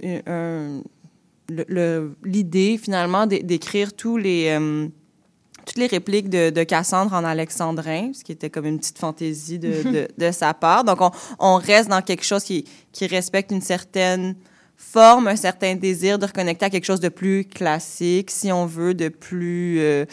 l'idée, 2.24 2.78
finalement, 2.78 3.26
d'é- 3.26 3.42
d'écrire 3.42 3.92
tous 3.92 4.16
les, 4.16 4.48
euh, 4.58 4.88
toutes 5.68 5.78
les 5.78 5.86
répliques 5.86 6.30
de, 6.30 6.50
de 6.50 6.62
Cassandre 6.64 7.12
en 7.12 7.24
alexandrin, 7.24 8.10
ce 8.14 8.24
qui 8.24 8.32
était 8.32 8.48
comme 8.50 8.64
une 8.66 8.78
petite 8.78 8.98
fantaisie 8.98 9.58
de, 9.58 9.82
de, 9.82 10.08
de 10.18 10.30
sa 10.32 10.54
part. 10.54 10.82
Donc, 10.82 11.00
on, 11.00 11.10
on 11.38 11.56
reste 11.56 11.90
dans 11.90 12.00
quelque 12.02 12.24
chose 12.24 12.42
qui, 12.42 12.64
qui 12.92 13.06
respecte 13.06 13.52
une 13.52 13.60
certaine 13.60 14.34
forme, 14.78 15.26
un 15.26 15.36
certain 15.36 15.74
désir 15.74 16.18
de 16.18 16.24
reconnecter 16.24 16.64
à 16.64 16.70
quelque 16.70 16.84
chose 16.84 17.00
de 17.00 17.08
plus 17.08 17.44
classique, 17.44 18.30
si 18.30 18.50
on 18.50 18.64
veut, 18.64 18.94
de 18.94 19.08
plus... 19.08 19.80
euh, 19.80 20.06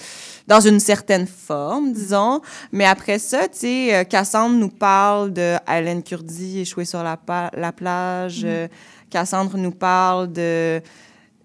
dans 0.48 0.60
une 0.60 0.80
certaine 0.80 1.28
forme, 1.28 1.94
disons. 1.94 2.42
Mais 2.72 2.86
après 2.86 3.20
ça, 3.20 3.48
tu 3.48 3.60
sais, 3.60 3.96
euh, 3.96 4.04
Cassandre 4.04 4.56
nous 4.56 4.70
parle 4.70 5.32
de 5.32 5.56
Hélène 5.72 6.04
Kurdi 6.04 6.60
échouée 6.62 6.86
sur 6.86 7.04
la, 7.04 7.18
la 7.56 7.72
plage. 7.72 8.44
Mhm. 8.44 8.50
Euh, 8.50 8.68
Cassandre 9.10 9.56
nous 9.58 9.72
parle 9.72 10.34
de 10.34 10.82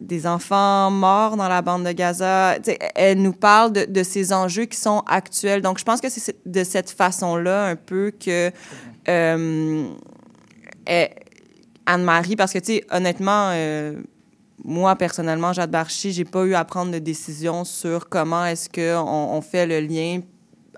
des 0.00 0.26
enfants 0.26 0.90
morts 0.90 1.36
dans 1.36 1.48
la 1.48 1.62
bande 1.62 1.84
de 1.84 1.92
Gaza. 1.92 2.56
Elle 2.94 3.20
nous 3.20 3.32
parle 3.32 3.72
de, 3.72 4.02
ces 4.02 4.32
enjeux 4.32 4.64
qui 4.64 4.78
sont 4.78 5.02
actuels. 5.06 5.62
Donc, 5.62 5.78
je 5.78 5.84
pense 5.84 6.00
que 6.00 6.08
c'est 6.08 6.36
de 6.46 6.64
cette 6.64 6.90
façon-là 6.90 7.66
un 7.66 7.76
peu 7.76 8.10
que 8.10 8.50
euh, 9.08 9.88
Anne-Marie, 11.86 12.36
parce 12.36 12.52
que, 12.52 12.58
tu 12.58 12.74
sais, 12.76 12.84
honnêtement, 12.90 13.50
euh, 13.52 14.00
moi, 14.64 14.96
personnellement, 14.96 15.52
Jade 15.52 15.70
Barchi, 15.70 16.12
j'ai 16.12 16.24
pas 16.24 16.44
eu 16.44 16.54
à 16.54 16.64
prendre 16.64 16.92
de 16.92 16.98
décision 16.98 17.64
sur 17.64 18.08
comment 18.08 18.44
est-ce 18.46 18.68
qu'on 18.68 19.06
on 19.08 19.40
fait 19.40 19.66
le 19.66 19.80
lien 19.80 20.20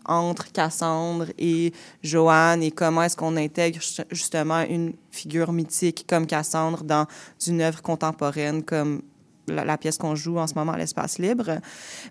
entre 0.05 0.51
Cassandre 0.51 1.27
et 1.39 1.73
Joanne 2.03 2.63
et 2.63 2.73
comment 2.73 3.05
est-ce 3.05 3.17
qu'on 3.17 3.37
intègre 3.37 3.81
ju- 3.81 4.03
justement 4.11 4.63
une 4.63 4.95
figure 5.13 5.53
mythique 5.53 6.07
comme 6.09 6.27
Cassandre 6.27 6.83
dans 6.83 7.07
une 7.47 7.61
œuvre 7.61 7.83
contemporaine 7.83 8.65
comme 8.65 9.03
la, 9.49 9.65
la 9.65 9.77
pièce 9.79 9.99
qu'on 9.99 10.15
joue 10.15 10.39
en 10.39 10.47
ce 10.47 10.55
moment 10.55 10.73
à 10.73 10.79
l'espace 10.79 11.19
libre. 11.19 11.59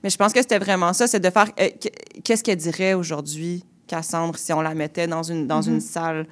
Mais 0.04 0.10
je 0.10 0.18
pense 0.18 0.34
que 0.34 0.42
c'était 0.42 0.60
vraiment 0.60 0.94
ça, 0.94 1.08
c'est 1.08 1.20
de 1.20 1.30
faire 1.30 1.50
euh, 1.60 1.70
qu- 1.70 2.22
qu'est-ce 2.24 2.44
qu'elle 2.44 2.58
dirait 2.58 2.94
aujourd'hui, 2.94 3.64
Cassandre, 3.88 4.38
si 4.38 4.54
on 4.54 4.62
la 4.62 4.74
mettait 4.74 5.08
dans 5.08 5.24
une, 5.24 5.48
dans 5.48 5.62
une 5.62 5.82
salle 5.82 6.26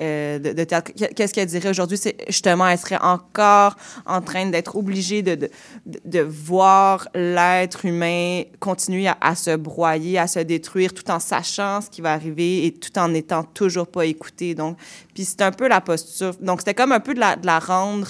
euh, 0.00 0.38
de, 0.38 0.52
de 0.52 0.64
théâtre? 0.64 0.92
Qu- 0.94 1.12
Qu'est-ce 1.14 1.34
qu'elle 1.34 1.46
dirait 1.48 1.68
aujourd'hui? 1.68 1.98
C'est 1.98 2.16
justement, 2.26 2.66
elle 2.66 2.78
serait 2.78 3.00
encore 3.02 3.76
en 4.06 4.22
train 4.22 4.46
d'être 4.46 4.76
obligée 4.76 5.22
de, 5.22 5.50
de, 5.86 6.20
voir 6.20 7.08
l'être 7.14 7.84
humain 7.84 8.42
continuer 8.60 9.08
à, 9.08 9.16
à 9.20 9.34
se 9.34 9.54
broyer, 9.56 10.18
à 10.18 10.26
se 10.26 10.38
détruire, 10.38 10.94
tout 10.94 11.10
en 11.10 11.20
sachant 11.20 11.82
ce 11.82 11.90
qui 11.90 12.00
va 12.00 12.12
arriver 12.14 12.64
et 12.66 12.72
tout 12.72 12.98
en 12.98 13.08
n'étant 13.08 13.44
toujours 13.44 13.86
pas 13.86 14.06
écouté. 14.06 14.54
Donc, 14.54 14.78
puis 15.14 15.24
c'est 15.26 15.42
un 15.42 15.52
peu 15.52 15.68
la 15.68 15.82
posture. 15.82 16.34
Donc, 16.40 16.60
c'était 16.60 16.74
comme 16.74 16.92
un 16.92 17.00
peu 17.00 17.12
de 17.12 17.20
la, 17.20 17.36
de 17.36 17.44
la 17.44 17.58
rendre 17.58 18.08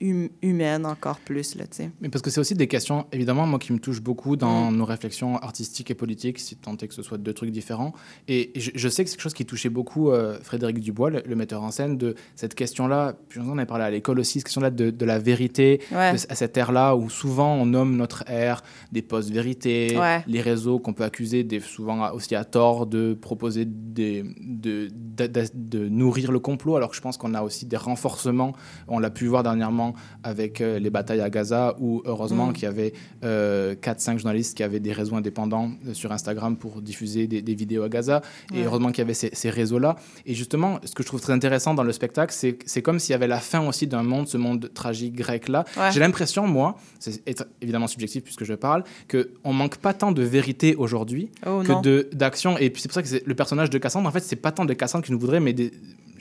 hum- 0.00 0.28
humaine 0.42 0.86
encore 0.86 1.18
plus, 1.20 1.54
là, 1.56 1.64
tu 1.66 1.76
sais. 1.76 1.90
Mais 2.00 2.08
parce 2.08 2.22
que 2.22 2.30
c'est 2.30 2.40
aussi 2.40 2.54
des 2.54 2.66
questions, 2.68 3.06
évidemment, 3.12 3.46
moi 3.46 3.58
qui 3.58 3.72
me 3.72 3.78
touchent 3.78 4.02
beaucoup 4.02 4.36
dans 4.36 4.70
nos 4.72 4.84
réflexions 4.84 5.36
artistiques 5.38 5.90
et 5.90 5.94
politiques, 5.94 6.38
si 6.38 6.56
tant 6.56 6.76
est 6.76 6.88
que 6.88 6.94
ce 6.94 7.02
soit 7.02 7.18
deux 7.18 7.32
trucs 7.32 7.50
différents. 7.50 7.92
Et 8.28 8.52
je, 8.56 8.70
je 8.74 8.88
sais 8.88 9.04
que 9.04 9.10
c'est 9.10 9.16
quelque 9.16 9.22
chose 9.22 9.34
qui 9.34 9.46
touchait 9.46 9.68
beaucoup 9.68 10.10
euh, 10.10 10.38
Frédéric 10.42 10.80
Dubois, 10.80 11.10
le, 11.10 11.22
le 11.26 11.36
metteur 11.36 11.62
en 11.62 11.70
scène, 11.70 11.96
de 11.98 12.14
cette 12.36 12.54
question-là. 12.54 13.14
Puis 13.28 13.40
on 13.40 13.50
en 13.50 13.58
a 13.58 13.66
parlé 13.66 13.84
à 13.84 13.90
l'école 13.90 14.18
aussi, 14.18 14.38
cette 14.40 14.44
question-là 14.44 14.70
de, 14.70 14.90
de 14.90 15.04
la 15.04 15.18
vérité, 15.18 15.80
Ouais. 15.92 16.12
de- 16.12 16.18
à 16.28 16.34
cette 16.34 16.56
ère-là 16.56 16.96
où 16.96 17.08
souvent 17.10 17.54
on 17.54 17.66
nomme 17.66 17.96
notre 17.96 18.24
ère 18.28 18.62
des 18.92 19.02
post-vérités, 19.02 19.96
Ouais. 19.98 20.22
les 20.26 20.40
réseaux 20.40 20.78
qu'on 20.78 20.92
peut 20.92 21.04
accuser 21.04 21.44
des, 21.44 21.60
souvent 21.60 22.10
aussi 22.12 22.34
à 22.34 22.44
tort 22.44 22.86
de 22.86 23.14
proposer 23.14 23.64
des, 23.64 24.22
de, 24.40 24.88
de, 25.16 25.26
de- 25.26 25.44
de 25.54 25.88
nourrir 25.88 26.32
le 26.32 26.38
complot, 26.38 26.76
alors 26.76 26.90
que 26.90 26.96
je 26.96 27.00
pense 27.00 27.16
qu'on 27.16 27.34
a 27.34 27.42
aussi 27.42 27.66
des 27.66 27.76
renforcements. 27.76 28.52
On 28.88 28.98
l'a 28.98 29.10
pu 29.10 29.26
voir 29.26 29.42
dernièrement 29.42 29.83
avec 30.22 30.60
euh, 30.60 30.78
les 30.78 30.90
batailles 30.90 31.20
à 31.20 31.30
Gaza, 31.30 31.74
où 31.80 32.02
heureusement 32.04 32.48
Mm. 32.48 32.52
qu'il 32.52 32.62
y 32.64 32.66
avait 32.66 32.92
euh, 33.24 33.74
4-5 33.74 34.18
journalistes 34.18 34.56
qui 34.56 34.62
avaient 34.62 34.80
des 34.80 34.92
réseaux 34.92 35.16
indépendants 35.16 35.70
euh, 35.86 35.94
sur 35.94 36.12
Instagram 36.12 36.56
pour 36.56 36.80
diffuser 36.80 37.26
des, 37.26 37.42
des 37.42 37.54
vidéos 37.54 37.82
à 37.82 37.88
Gaza, 37.88 38.22
et 38.54 38.62
heureusement 38.64 38.90
qu'il 38.90 38.98
y 38.98 39.02
avait 39.02 39.14
ces, 39.14 39.30
ces 39.32 39.50
réseaux-là. 39.50 39.96
Et 40.26 40.34
justement, 40.34 40.78
ce 40.84 40.94
que 40.94 41.02
je 41.02 41.08
trouve 41.08 41.20
très 41.20 41.32
intéressant 41.32 41.74
dans 41.74 41.82
le 41.82 41.92
spectacle, 41.92 42.34
c'est 42.34 42.82
comme 42.82 42.98
s'il 42.98 43.12
y 43.12 43.14
avait 43.14 43.26
la 43.26 43.40
fin 43.40 43.66
aussi 43.66 43.86
d'un 43.86 44.02
monde, 44.02 44.28
ce 44.28 44.36
monde 44.36 44.70
tragique 44.72 45.14
grec-là. 45.14 45.64
Ouais. 45.76 45.92
J'ai 45.92 46.00
l'impression, 46.00 46.46
moi, 46.46 46.76
c'est 46.98 47.22
évidemment 47.60 47.86
subjectif 47.86 48.22
puisque 48.22 48.44
je 48.44 48.54
parle, 48.54 48.84
qu'on 49.10 49.52
manque 49.52 49.76
pas 49.76 49.94
tant 49.94 50.12
de 50.12 50.22
vérité 50.22 50.74
aujourd'hui 50.76 51.30
Oh, 51.46 51.62
que 51.62 52.14
d'action. 52.14 52.56
Et 52.58 52.70
puis 52.70 52.82
c'est 52.82 52.88
pour 52.88 52.94
ça 52.94 53.02
que 53.02 53.22
le 53.24 53.34
personnage 53.34 53.70
de 53.70 53.78
Cassandre, 53.78 54.08
en 54.08 54.12
fait, 54.12 54.20
c'est 54.20 54.36
pas 54.36 54.52
tant 54.52 54.64
de 54.64 54.74
Cassandre 54.74 55.02
que 55.02 55.08
je 55.08 55.12
nous 55.12 55.18
voudrais, 55.18 55.40
mais 55.40 55.52
des, 55.52 55.72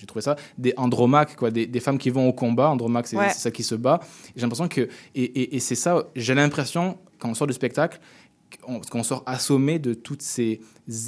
j'ai 0.04 0.08
trouvé 0.08 0.22
ça, 0.22 0.36
des 0.58 0.74
andromaques, 0.76 1.38
quoi, 1.38 1.50
des, 1.50 1.66
des 1.66 1.80
femmes 1.80 1.98
qui 1.98 2.10
vont 2.10 2.28
au 2.28 2.34
combat. 2.34 2.70
Andromaque, 2.70 3.08
c'est 3.08 3.16
Ouais. 3.16 3.30
ça 3.30 3.52
qui 3.52 3.64
se 3.64 3.74
bat. 3.76 4.02
J'ai 4.36 4.42
l'impression 4.42 4.68
que. 4.68 4.82
Et, 5.16 5.24
et- 5.24 5.56
et 5.56 5.60
c'est 5.62 5.76
ça, 5.76 6.04
j'ai 6.14 6.36
l'impression, 6.36 6.98
quand 7.20 7.30
on 7.30 7.34
sort 7.34 7.48
du 7.48 7.54
spectacle, 7.54 8.02
qu'on 8.92 9.02
sort 9.04 9.24
assommé 9.26 9.80
de 9.80 9.94
tous 9.94 10.18
ces 10.20 10.60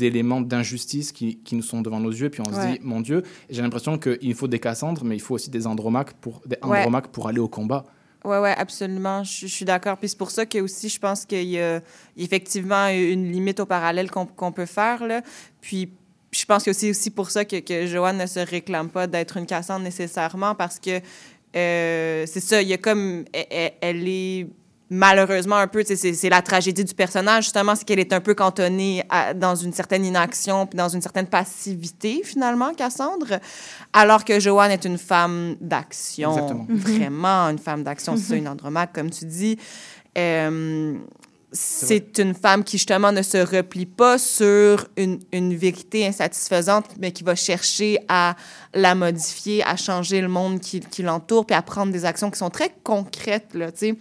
éléments 0.02 0.40
d'injustice 0.42 1.12
qui, 1.12 1.38
qui 1.44 1.56
nous 1.56 1.62
sont 1.62 1.82
devant 1.82 2.00
nos 2.00 2.10
yeux, 2.10 2.30
puis 2.30 2.42
on 2.42 2.46
se 2.52 2.68
dit, 2.68 2.80
mon 2.82 3.02
Dieu, 3.02 3.22
j'ai 3.50 3.62
l'impression 3.62 3.98
qu'il 4.00 4.34
faut 4.34 4.48
des 4.48 4.60
Cassandres, 4.60 5.04
mais 5.04 5.16
il 5.16 5.20
faut 5.22 5.36
aussi 5.36 5.50
des 5.50 5.68
andromaques 5.68 6.14
pour, 6.14 6.42
des 6.46 6.58
Ouais. 6.64 6.80
andromaques 6.80 7.10
pour 7.10 7.28
aller 7.28 7.40
au 7.40 7.48
combat. 7.50 7.84
Ouais, 8.24 8.40
ouais, 8.40 8.56
absolument. 8.58 9.24
Je, 9.24 9.42
je 9.46 9.54
suis 9.54 9.66
d'accord. 9.66 9.98
Puis 9.98 10.10
c'est 10.10 10.18
pour 10.18 10.32
ça 10.32 10.48
que 10.48 10.58
aussi, 10.60 10.90
je 10.90 10.98
pense 11.00 11.26
qu'il 11.26 11.44
y 11.44 11.60
a 11.60 11.82
effectivement 12.18 12.88
une 12.88 13.32
limite 13.32 13.60
au 13.60 13.68
parallèle 13.68 14.10
qu'on 14.10 14.52
peut 14.52 14.66
faire. 14.66 15.06
Là. 15.06 15.22
Puis 15.62 15.90
je 16.38 16.46
pense 16.46 16.64
que 16.64 16.74
c'est 16.74 16.90
aussi 16.90 17.10
pour 17.12 17.30
ça 17.32 17.46
que, 17.46 17.60
que 17.60 17.86
Joanne 17.88 18.18
ne 18.18 18.26
se 18.26 18.40
réclame 18.40 18.90
pas 18.90 19.08
d'être 19.08 19.38
une 19.38 19.46
cassante 19.46 19.84
nécessairement 19.84 20.56
parce 20.56 20.80
que 20.80 21.00
euh, 21.56 22.26
c'est 22.28 22.42
ça, 22.42 22.62
il 22.62 22.68
y 22.68 22.74
a 22.74 22.78
comme. 22.78 23.24
Elle, 23.32 23.46
elle- 23.50 23.74
elle 23.82 24.08
est 24.08 24.48
malheureusement 24.90 25.56
un 25.56 25.68
peu, 25.68 25.84
c'est 25.86 25.96
c'est 25.96 26.30
la 26.30 26.42
tragédie 26.42 26.84
du 26.84 26.94
personnage, 26.94 27.46
justement, 27.46 27.76
c'est 27.76 27.86
qu'elle 27.86 28.00
est 28.00 28.14
un 28.14 28.20
peu 28.22 28.36
cantonnée 28.36 29.04
à- 29.10 29.34
dans 29.34 29.56
une 29.56 29.74
certaine 29.74 30.06
inaction 30.06 30.68
puis 30.68 30.78
dans 30.78 30.90
une 30.90 31.02
certaine 31.02 31.26
passivité, 31.28 32.22
finalement, 32.24 32.74
Cassandre, 32.74 33.40
alors 33.94 34.24
que 34.26 34.40
Joanne 34.40 34.72
est 34.72 34.86
une 34.86 34.98
femme 35.00 35.56
d'action, 35.62 36.34
Exactement. 36.34 36.66
Mhm. 36.70 36.78
vraiment 36.78 37.50
une 37.50 37.58
femme 37.60 37.84
d'action, 37.84 38.16
c'est 38.18 38.24
ça, 38.24 38.34
Mhm. 38.36 38.40
une 38.42 38.48
andromaque, 38.50 38.94
comme 38.94 39.10
tu 39.10 39.26
dis. 39.26 39.58
Euh, 40.18 40.96
c'est 41.52 42.18
une 42.18 42.34
femme 42.34 42.64
qui, 42.64 42.78
justement, 42.78 43.12
ne 43.12 43.22
se 43.22 43.38
replie 43.38 43.86
pas 43.86 44.18
sur 44.18 44.88
une, 44.98 45.20
une 45.32 45.56
vérité 45.56 46.06
insatisfaisante, 46.06 46.86
mais 47.00 47.12
qui 47.12 47.24
va 47.24 47.36
chercher 47.36 48.00
à 48.10 48.36
la 48.74 48.96
modifier, 48.96 49.64
à 49.64 49.76
changer 49.76 50.22
le 50.22 50.28
monde 50.28 50.60
qui, 50.60 50.82
qui 50.82 51.02
l'entoure, 51.02 51.46
puis 51.46 51.56
à 51.56 51.62
prendre 51.62 51.94
des 51.94 52.06
actions 52.06 52.30
qui 52.30 52.40
sont 52.40 52.50
très 52.50 52.76
concrètes, 52.84 53.54
là, 53.54 53.72
tu 53.72 53.80
sais 53.80 53.98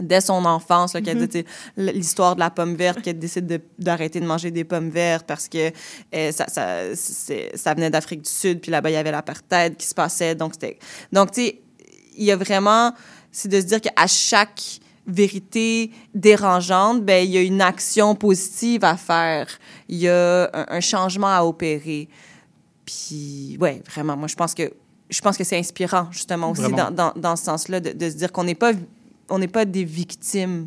dès 0.00 0.20
son 0.20 0.44
enfance, 0.44 0.92
tu 0.92 1.04
sais, 1.04 1.44
l'histoire 1.76 2.34
de 2.34 2.40
la 2.40 2.50
pomme 2.50 2.74
verte, 2.74 3.02
qu'elle 3.02 3.18
décide 3.18 3.46
de- 3.46 3.60
d'arrêter 3.78 4.20
de, 4.20 4.26
manger 4.26 4.50
des 4.50 4.64
pommes 4.64 4.90
vertes 4.90 5.26
parce 5.26 5.48
que 5.48 5.72
euh, 6.14 6.32
ça, 6.32 6.46
ça, 6.48 6.94
ça 7.54 7.74
venait 7.74 7.90
d'Afrique 7.90 8.22
du 8.22 8.30
Sud, 8.30 8.60
puis 8.60 8.70
là-bas, 8.70 8.90
il 8.90 8.94
y 8.94 8.96
avait 8.96 9.10
l'apartheid 9.10 9.76
qui 9.76 9.86
se 9.86 9.94
passait. 9.94 10.34
Donc. 10.34 10.54
Donc, 11.12 11.32
tu 11.32 11.42
sais, 11.42 11.60
il 12.16 12.24
y 12.24 12.32
a 12.32 12.36
vraiment... 12.36 12.92
C'est 13.32 13.48
de 13.48 13.60
se 13.60 13.66
dire 13.66 13.80
qu'à 13.80 14.06
chaque 14.06 14.80
vérité 15.06 15.90
dérangeante, 16.14 17.04
ben 17.04 17.24
il 17.24 17.30
y 17.30 17.38
a 17.38 17.42
une 17.42 17.60
action 17.60 18.14
positive 18.14 18.84
à 18.84 18.96
faire. 18.96 19.48
Il 19.88 19.98
y 19.98 20.08
a 20.08 20.50
un, 20.52 20.66
un 20.68 20.80
changement 20.80 21.28
à 21.28 21.42
opérer. 21.42 22.08
Puis, 22.84 23.56
ouais, 23.60 23.82
vraiment, 23.90 24.16
moi, 24.16 24.28
je 24.28 24.34
pense 24.34 24.54
que 24.54 24.72
je 25.08 25.20
pense 25.20 25.36
que 25.36 25.44
c'est 25.44 25.58
inspirant, 25.58 26.08
justement, 26.10 26.50
aussi, 26.50 26.72
dans, 26.72 27.12
dans 27.14 27.36
ce 27.36 27.44
sens-là, 27.44 27.78
de, 27.78 27.92
de 27.92 28.10
se 28.10 28.16
dire 28.16 28.32
qu'on 28.32 28.44
n'est 28.44 28.56
pas, 28.56 28.72
on 29.28 29.38
n'est 29.38 29.48
pas 29.48 29.64
des 29.64 29.84
victimes. 29.84 30.66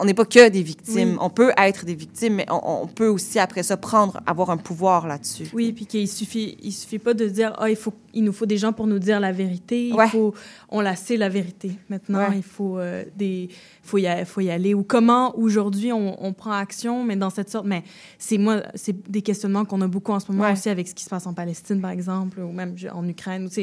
On 0.00 0.04
n'est 0.06 0.14
pas 0.14 0.24
que 0.24 0.48
des 0.48 0.62
victimes. 0.64 1.10
Oui. 1.12 1.18
On 1.20 1.30
peut 1.30 1.52
être 1.56 1.84
des 1.84 1.94
victimes, 1.94 2.34
mais 2.34 2.46
on, 2.50 2.82
on 2.82 2.86
peut 2.88 3.06
aussi, 3.06 3.38
après 3.38 3.62
ça, 3.62 3.76
prendre, 3.76 4.20
avoir 4.26 4.50
un 4.50 4.56
pouvoir 4.56 5.06
là-dessus. 5.06 5.46
Oui, 5.54 5.72
puis 5.72 5.86
qu'il 5.86 6.08
suffit, 6.08 6.58
il 6.62 6.72
suffit 6.72 6.98
pas 6.98 7.14
de 7.14 7.28
dire 7.28 7.54
ah 7.58 7.70
il 7.70 7.76
faut, 7.76 7.94
il 8.12 8.24
nous 8.24 8.32
faut 8.32 8.44
des 8.44 8.56
gens 8.56 8.72
pour 8.72 8.88
nous 8.88 8.98
dire 8.98 9.20
la 9.20 9.30
vérité. 9.30 9.92
Ouais. 9.92 10.06
Il 10.06 10.10
faut, 10.10 10.34
on 10.68 10.80
la 10.80 10.96
sait 10.96 11.16
la 11.16 11.28
vérité. 11.28 11.72
Maintenant, 11.88 12.28
Ouais. 12.28 12.38
il 12.38 12.42
faut 12.42 12.76
euh, 12.80 13.04
des, 13.16 13.48
faut 13.84 13.98
y, 13.98 14.08
faut 14.24 14.40
y 14.40 14.50
aller. 14.50 14.74
Ou 14.74 14.82
comment 14.82 15.38
aujourd'hui 15.38 15.92
on, 15.92 16.24
on 16.24 16.32
prend 16.32 16.50
action, 16.52 17.04
mais 17.04 17.14
dans 17.14 17.30
cette 17.30 17.50
sorte, 17.50 17.66
mais 17.66 17.84
c'est 18.18 18.36
moi, 18.36 18.62
c'est 18.74 19.08
des 19.08 19.22
questionnements 19.22 19.64
qu'on 19.64 19.80
a 19.80 19.86
beaucoup 19.86 20.10
en 20.12 20.18
ce 20.18 20.32
moment 20.32 20.44
Ouais. 20.44 20.52
aussi 20.54 20.70
avec 20.70 20.88
ce 20.88 20.94
qui 20.96 21.04
se 21.04 21.08
passe 21.10 21.28
en 21.28 21.34
Palestine 21.34 21.80
par 21.80 21.92
exemple, 21.92 22.40
ou 22.40 22.50
même 22.50 22.74
en 22.92 23.06
Ukraine, 23.06 23.46
ou 23.46 23.62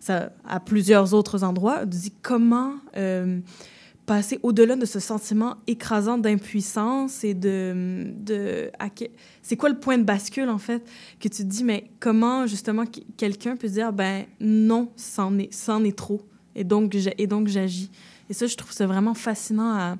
ça 0.00 0.32
à 0.46 0.60
plusieurs 0.60 1.14
autres 1.14 1.42
endroits. 1.44 1.80
Tu 1.84 1.96
dis 1.96 2.12
comment. 2.20 2.74
euh, 2.98 3.38
passer 4.14 4.38
au-delà 4.42 4.76
de 4.76 4.84
ce 4.84 5.00
sentiment 5.00 5.56
écrasant 5.66 6.18
d'impuissance 6.18 7.24
et 7.24 7.32
de... 7.32 8.12
de 8.18 8.70
c'est 9.40 9.56
quoi 9.56 9.70
le 9.70 9.78
point 9.78 9.96
de 9.96 10.02
bascule, 10.02 10.50
en 10.50 10.58
fait, 10.58 10.82
que 11.18 11.28
tu 11.28 11.42
te 11.42 11.48
dis, 11.48 11.64
mais 11.64 11.90
comment, 11.98 12.46
justement, 12.46 12.84
quelqu'un 13.16 13.56
peut 13.56 13.68
dire, 13.68 13.90
ben 13.92 14.24
non, 14.38 14.90
c'en 14.96 15.38
est, 15.38 15.50
c'en 15.54 15.82
est 15.84 15.96
trop, 15.96 16.20
et 16.54 16.62
donc, 16.62 16.94
et 17.16 17.26
donc 17.26 17.48
j'agis. 17.48 17.90
Et 18.28 18.34
ça, 18.34 18.46
je 18.46 18.54
trouve 18.54 18.72
ça 18.72 18.86
vraiment 18.86 19.14
fascinant, 19.14 19.72
à- 19.72 19.96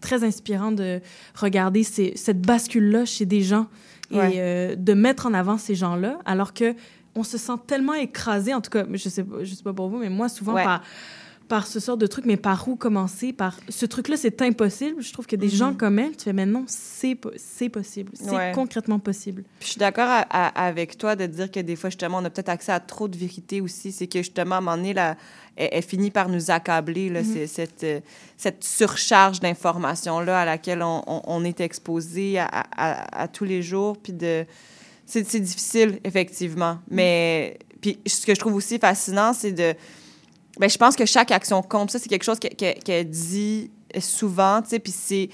très 0.00 0.22
inspirant 0.22 0.70
de 0.70 1.00
regarder 1.34 1.82
ces- 1.82 2.12
cette 2.16 2.42
bascule-là 2.42 3.04
chez 3.04 3.26
des 3.26 3.40
gens 3.42 3.66
et 4.12 4.16
Ouais. 4.18 4.32
euh, 4.36 4.76
de 4.76 4.92
mettre 4.92 5.26
en 5.26 5.34
avant 5.34 5.58
ces 5.58 5.74
gens-là, 5.74 6.18
alors 6.24 6.54
que 6.54 6.74
on 7.16 7.24
se 7.24 7.36
sent 7.38 7.54
tellement 7.66 7.94
écrasé, 7.94 8.54
en 8.54 8.60
tout 8.60 8.70
cas, 8.70 8.84
je 8.92 9.08
sais, 9.08 9.24
je 9.42 9.54
sais 9.54 9.62
pas 9.64 9.72
pour 9.72 9.88
vous, 9.88 9.98
mais 9.98 10.10
moi, 10.10 10.28
souvent, 10.28 10.54
Ouais. 10.54 10.62
par 10.64 10.82
par 11.48 11.66
ce 11.66 11.80
sort 11.80 11.96
de 11.96 12.06
truc, 12.06 12.24
mais 12.26 12.36
par 12.36 12.66
où 12.68 12.76
commencer? 12.76 13.32
Par 13.32 13.56
ce 13.68 13.86
truc-là, 13.86 14.16
c'est 14.16 14.42
impossible. 14.42 15.02
Je 15.02 15.12
trouve 15.12 15.26
que 15.26 15.36
des 15.36 15.46
Mhm. 15.46 15.52
gens 15.52 15.74
comme 15.74 15.98
elle, 15.98 16.16
tu 16.16 16.24
fais, 16.24 16.32
mais 16.32 16.46
non, 16.46 16.64
c'est 16.66 17.14
po- 17.14 17.30
c'est 17.36 17.68
possible. 17.68 18.12
C'est 18.14 18.30
Ouais. 18.30 18.52
concrètement 18.54 18.98
possible. 18.98 19.42
Puis 19.60 19.66
je 19.66 19.72
suis 19.72 19.78
d'accord 19.78 20.08
avec 20.30 20.98
toi 20.98 21.16
de 21.16 21.26
dire 21.26 21.50
que 21.50 21.60
des 21.60 21.76
fois, 21.76 21.90
justement, 21.90 22.18
on 22.18 22.24
a 22.24 22.30
peut-être 22.30 22.48
accès 22.48 22.72
à 22.72 22.80
trop 22.80 23.08
de 23.08 23.16
vérité 23.16 23.60
aussi. 23.60 23.92
C'est 23.92 24.06
que, 24.06 24.18
justement, 24.18 24.56
à 24.56 24.58
un 24.58 24.60
moment 24.60 24.76
donné, 24.76 24.94
elle, 24.96 25.16
elle 25.72 25.82
finit 25.82 26.10
par 26.10 26.28
nous 26.28 26.50
accabler, 26.50 27.08
là, 27.10 27.22
Mhm. 27.22 27.32
c'est- 27.32 27.46
cette, 27.46 27.84
euh, 27.84 28.00
cette 28.36 28.64
surcharge 28.64 29.40
d'informations-là 29.40 30.40
à 30.40 30.44
laquelle 30.44 30.82
on, 30.82 31.02
on- 31.06 31.22
on 31.26 31.44
est 31.44 31.60
exposé 31.60 32.38
à, 32.38 32.46
à- 32.46 33.22
à 33.22 33.28
tous 33.28 33.44
les 33.44 33.62
jours. 33.62 33.96
Puis 33.96 34.12
de... 34.12 34.44
C'est 35.08 35.22
difficile, 35.40 36.00
effectivement. 36.02 36.78
Mais 36.90 37.58
puis 37.80 37.98
ce 38.06 38.26
que 38.26 38.34
je 38.34 38.40
trouve 38.40 38.54
aussi 38.56 38.78
fascinant, 38.80 39.32
c'est 39.32 39.52
de... 39.52 39.72
Ben, 40.58 40.68
je 40.70 40.78
pense 40.78 40.96
que 40.96 41.04
chaque 41.06 41.30
action 41.30 41.62
compte. 41.62 41.90
Ça, 41.90 41.98
c'est 41.98 42.08
quelque 42.08 42.24
chose 42.24 42.38
que- 42.38 42.48
que- 42.48 42.78
qu'elle 42.80 43.08
dit 43.10 43.70
souvent, 44.00 44.62
tu 44.62 44.70
sais, 44.70 44.78
puis 44.78 44.92
c'est 44.92 45.28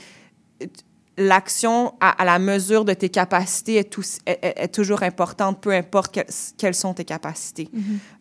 l'action 1.18 1.92
à, 2.00 2.22
à 2.22 2.24
la 2.24 2.38
mesure 2.38 2.84
de 2.86 2.94
tes 2.94 3.10
capacités 3.10 3.76
est, 3.76 4.68
toujours 4.72 5.02
importante, 5.02 5.60
peu 5.60 5.70
importe 5.72 6.14
que- 6.14 6.20
quelles 6.56 6.74
sont 6.74 6.94
tes 6.94 7.04
capacités. 7.04 7.68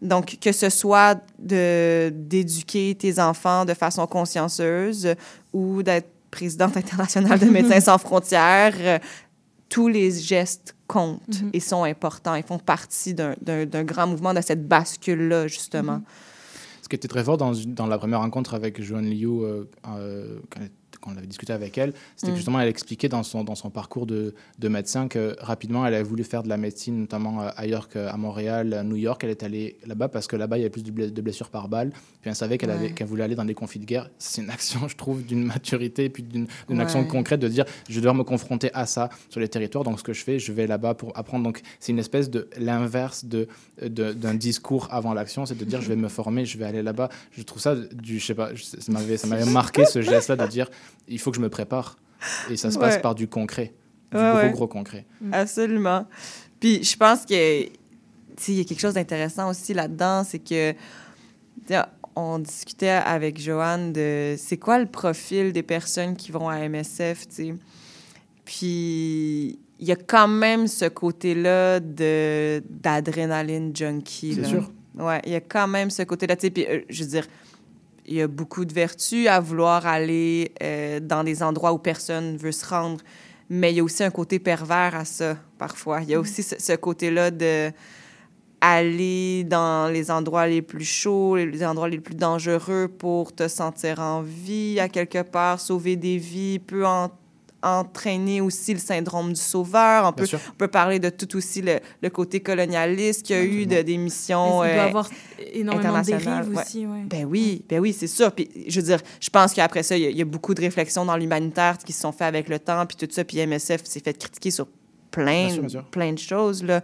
Donc, 0.02 0.38
que 0.42 0.52
ce 0.52 0.70
soit 0.70 1.16
d'éduquer 1.40 2.96
tes 2.96 3.20
enfants 3.20 3.66
de 3.66 3.74
façon 3.74 4.06
consciencieuse 4.08 5.16
ou 5.54 5.84
d'être 5.84 6.10
présidente 6.32 6.78
internationale 6.78 7.40
de 7.40 7.46
Médecins 7.46 7.80
sans 7.82 7.98
frontières, 7.98 8.74
euh, 8.80 9.00
tous 9.70 9.88
les 9.88 10.12
gestes 10.12 10.76
comptent 10.88 11.42
Mhm. 11.44 11.50
et 11.54 11.60
sont 11.62 11.84
importants. 11.84 12.36
Ils 12.36 12.44
font 12.44 12.60
partie 12.60 13.14
d'un- 13.14 13.36
grand 13.84 14.08
mouvement 14.08 14.34
de 14.34 14.42
cette 14.42 14.68
bascule-là, 14.68 15.48
justement. 15.48 16.00
Ce 16.00 16.31
qui 16.92 16.96
était 16.98 17.08
très 17.08 17.24
fort 17.24 17.38
dans, 17.38 17.54
dans 17.54 17.88
la 17.88 17.98
première 17.98 18.20
rencontre 18.20 18.54
avec 18.54 18.82
Joanne 18.82 19.10
Liu, 19.10 19.44
euh, 19.44 19.64
euh, 19.88 20.40
quand, 21.02 21.12
on 21.14 21.18
avait 21.18 21.28
discuté 21.28 21.52
avec 21.54 21.78
elle, 21.78 21.94
c'était 22.16 22.32
Mm. 22.32 22.36
justement, 22.36 22.60
elle 22.62 22.70
expliquait 22.70 23.10
dans 23.10 23.24
son, 23.24 23.44
dans 23.44 23.56
son 23.56 23.70
parcours 23.70 24.06
de, 24.06 24.34
de 24.60 24.68
médecin 24.70 25.08
que 25.08 25.36
rapidement, 25.40 25.86
elle 25.86 25.94
avait 25.96 26.04
voulu 26.04 26.24
faire 26.24 26.44
de 26.44 26.50
la 26.50 26.58
médecine, 26.58 27.00
notamment 27.02 27.42
euh, 27.42 27.50
ailleurs 27.58 27.90
qu'à 27.90 28.16
Montréal, 28.18 28.74
à 28.74 28.84
New 28.84 28.96
York. 28.96 29.24
Elle 29.24 29.32
est 29.32 29.44
allée 29.44 29.78
là-bas 29.86 30.08
parce 30.08 30.28
que 30.28 30.36
là-bas, 30.36 30.58
il 30.58 30.62
y 30.62 30.64
avait 30.64 30.70
plus 30.70 30.84
de, 30.84 30.92
ble- 30.92 31.12
de 31.12 31.22
blessures 31.22 31.50
par 31.50 31.68
balle. 31.68 31.90
Puis 31.90 32.30
elle 32.30 32.36
savait 32.36 32.58
qu'elle 32.58 32.70
Ouais. 32.72 32.92
qu'elle 32.94 33.08
voulait 33.08 33.24
aller 33.24 33.36
dans 33.36 33.44
des 33.46 33.54
conflits 33.56 33.80
de 33.80 33.86
guerre. 33.86 34.10
C'est 34.18 34.42
une 34.42 34.50
action, 34.50 34.88
je 34.88 34.96
trouve, 34.96 35.24
d'une 35.26 35.44
maturité, 35.44 36.10
puis 36.10 36.24
d'une 36.24 36.48
Ouais. 36.70 36.80
action 36.80 37.04
concrète 37.06 37.40
de 37.40 37.48
dire 37.48 37.66
je 37.90 38.00
dois 38.00 38.14
me 38.14 38.24
confronter 38.24 38.70
à 38.74 38.86
ça 38.86 39.10
sur 39.30 39.40
les 39.42 39.50
territoires. 39.50 39.84
Donc, 39.84 40.00
ce 40.00 40.04
que 40.04 40.14
je 40.14 40.24
fais, 40.24 40.40
je 40.40 40.52
vais 40.54 40.68
là-bas 40.68 40.94
pour 40.94 41.18
apprendre. 41.18 41.44
Donc, 41.44 41.62
c'est 41.80 41.92
une 41.92 42.00
espèce 42.00 42.30
de 42.30 42.48
l'inverse 42.58 43.26
de 43.26 43.48
de- 43.82 44.14
d'un 44.14 44.36
discours 44.36 44.88
avant 44.92 45.14
l'action, 45.14 45.46
c'est 45.46 45.58
de 45.58 45.66
dire 45.66 45.82
je 45.82 45.88
vais 45.90 45.96
me 45.96 46.08
former, 46.08 46.46
je 46.46 46.58
vais 46.58 46.66
aller 46.66 46.84
là-bas. 46.84 47.10
Je 47.32 47.42
trouve 47.42 47.62
ça 47.62 47.76
du, 47.76 48.20
je 48.20 48.26
sais 48.26 48.36
pas, 48.36 48.52
ça 48.56 48.92
m'avait 49.28 49.46
marqué 49.46 49.86
ce 49.86 50.02
geste-là 50.02 50.36
de 50.36 50.46
dire 50.48 50.70
il 51.08 51.20
faut 51.20 51.32
que 51.32 51.38
je 51.38 51.42
me 51.42 51.50
prépare. 51.50 51.98
Et 52.50 52.58
ça 52.58 52.70
se 52.72 52.78
passe 52.78 53.00
par 53.00 53.16
du 53.16 53.28
concret, 53.28 53.74
du 54.12 54.18
Ouais, 54.18 54.24
gros 54.32 54.38
ouais. 54.38 54.52
gros 54.52 54.68
concret. 54.68 55.06
Absolument. 55.32 56.06
Puis 56.60 56.84
je 56.84 56.96
pense 56.96 57.26
que 57.26 57.64
il 58.48 58.54
y 58.56 58.62
a 58.62 58.64
quelque 58.64 58.80
chose 58.80 58.94
d'intéressant 58.96 59.50
aussi 59.50 59.74
là-dedans, 59.74 60.24
c'est 60.24 60.40
que 60.40 60.74
on 62.16 62.40
discutait 62.40 62.90
avec 62.90 63.40
Joanne 63.40 63.94
de 63.94 64.36
c'est 64.38 64.58
quoi 64.58 64.80
le 64.80 64.86
profil 64.86 65.54
des 65.54 65.64
personnes 65.64 66.16
qui 66.16 66.32
vont 66.32 66.50
à 66.50 66.58
MSF, 66.68 67.28
tu 67.30 67.36
sais. 67.36 67.56
Puis 68.46 69.60
il 69.80 69.88
y 69.88 69.92
a 69.92 69.96
quand 69.96 70.28
même 70.28 70.68
ce 70.68 70.86
côté-là 70.86 71.80
de 71.80 72.62
d'adrénaline 72.70 73.76
junkie. 73.76 74.36
C'est 74.36 74.46
sûr. 74.46 74.70
Ouais, 74.96 75.22
il 75.26 75.32
y 75.32 75.36
a 75.36 75.42
quand 75.42 75.68
même 75.68 75.90
ce 75.90 76.04
côté-là. 76.04 76.36
Puis 76.36 76.52
euh, 76.68 76.82
je 76.90 77.04
veux 77.04 77.10
dire, 77.10 77.28
il 78.12 78.18
y 78.18 78.22
a 78.22 78.28
beaucoup 78.28 78.66
de 78.66 78.74
vertus 78.74 79.28
à 79.28 79.40
vouloir 79.40 79.88
aller 79.88 80.52
euh, 80.62 81.00
dans 81.00 81.24
des 81.24 81.42
endroits 81.42 81.72
où 81.72 81.78
personne 81.78 82.36
veut 82.36 82.52
se 82.52 82.66
rendre, 82.66 83.00
mais 83.50 83.72
il 83.72 83.78
y 83.78 83.80
a 83.80 83.84
aussi 83.84 84.04
un 84.04 84.12
côté 84.12 84.38
pervers 84.38 84.94
à 84.96 85.06
ça, 85.06 85.38
parfois. 85.58 86.02
Il 86.02 86.10
y 86.10 86.14
a 86.16 86.20
aussi 86.20 86.44
ce, 86.44 86.56
ce 86.60 86.74
côté-là 86.74 87.32
de 87.32 87.72
aller 88.60 89.44
dans 89.46 89.92
les 89.92 90.12
endroits 90.12 90.46
les 90.46 90.62
plus 90.62 90.86
chauds, 90.86 91.36
les 91.38 91.66
endroits 91.66 91.90
les 91.90 92.00
plus 92.00 92.16
dangereux 92.16 92.88
pour 92.88 93.34
te 93.34 93.48
sentir 93.48 94.00
en 94.00 94.22
vie 94.22 94.80
à 94.80 94.88
quelque 94.90 95.24
part, 95.24 95.60
sauver 95.60 95.96
des 95.96 96.18
vies, 96.18 96.60
peut 96.60 96.86
en- 96.86 97.10
entraîner 97.64 98.42
aussi 98.42 98.74
le 98.74 98.80
syndrome 98.80 99.34
du 99.34 99.40
sauveur. 99.42 100.06
On 100.06 100.14
peut, 100.14 100.26
sûr. 100.26 100.40
on 100.52 100.56
peut 100.56 100.68
parler 100.68 101.00
de 101.00 101.10
tout 101.10 101.36
aussi 101.38 101.62
le, 101.62 101.80
le 102.02 102.10
côté 102.10 102.40
colonialiste 102.40 103.24
qu'il 103.24 103.36
y 103.36 103.40
a 103.40 103.44
eu 103.44 103.66
de, 103.66 103.82
des 103.82 103.98
missions 103.98 104.62
Mais 104.62 104.70
il 104.70 104.74
doit 104.76 104.84
euh, 104.84 104.88
avoir 104.88 105.10
énormément 105.54 105.94
de 105.94 105.98
internationales. 106.00 106.44
dérives 106.46 106.56
Ouais. 106.58 106.64
aussi, 106.64 106.86
ouais. 106.86 107.04
Ben 107.06 107.26
oui, 107.26 107.64
ben 107.70 107.80
oui, 107.80 107.94
c'est 107.98 108.08
ça. 108.08 108.32
Puis 108.32 108.50
je 108.68 108.80
veux 108.80 108.86
dire, 108.86 109.00
je 109.20 109.30
pense 109.30 109.54
qu'après 109.54 109.84
ça, 109.84 109.96
il 109.98 110.04
y, 110.04 110.06
a- 110.06 110.10
il 110.10 110.18
y 110.18 110.22
a 110.22 110.26
beaucoup 110.26 110.54
de 110.54 110.62
réflexions 110.62 111.06
dans 111.06 111.18
l'humanitaire 111.18 111.78
qui 111.78 111.94
se 111.94 112.02
sont 112.02 112.12
faites 112.12 112.28
avec 112.28 112.50
le 112.50 112.60
temps, 112.60 112.86
puis 112.86 112.98
tout 112.98 113.08
ça, 113.14 113.24
puis 113.24 113.38
MSF 113.40 113.84
s'est 113.86 114.00
fait 114.00 114.18
critiquer 114.18 114.52
sur 114.52 114.68
plein, 115.12 115.46
Bien 115.46 115.50
sûr, 115.50 115.60
bien 115.62 115.70
sûr. 115.70 115.84
plein 115.86 116.14
de 116.14 116.20
choses 116.20 116.64
là. 116.64 116.82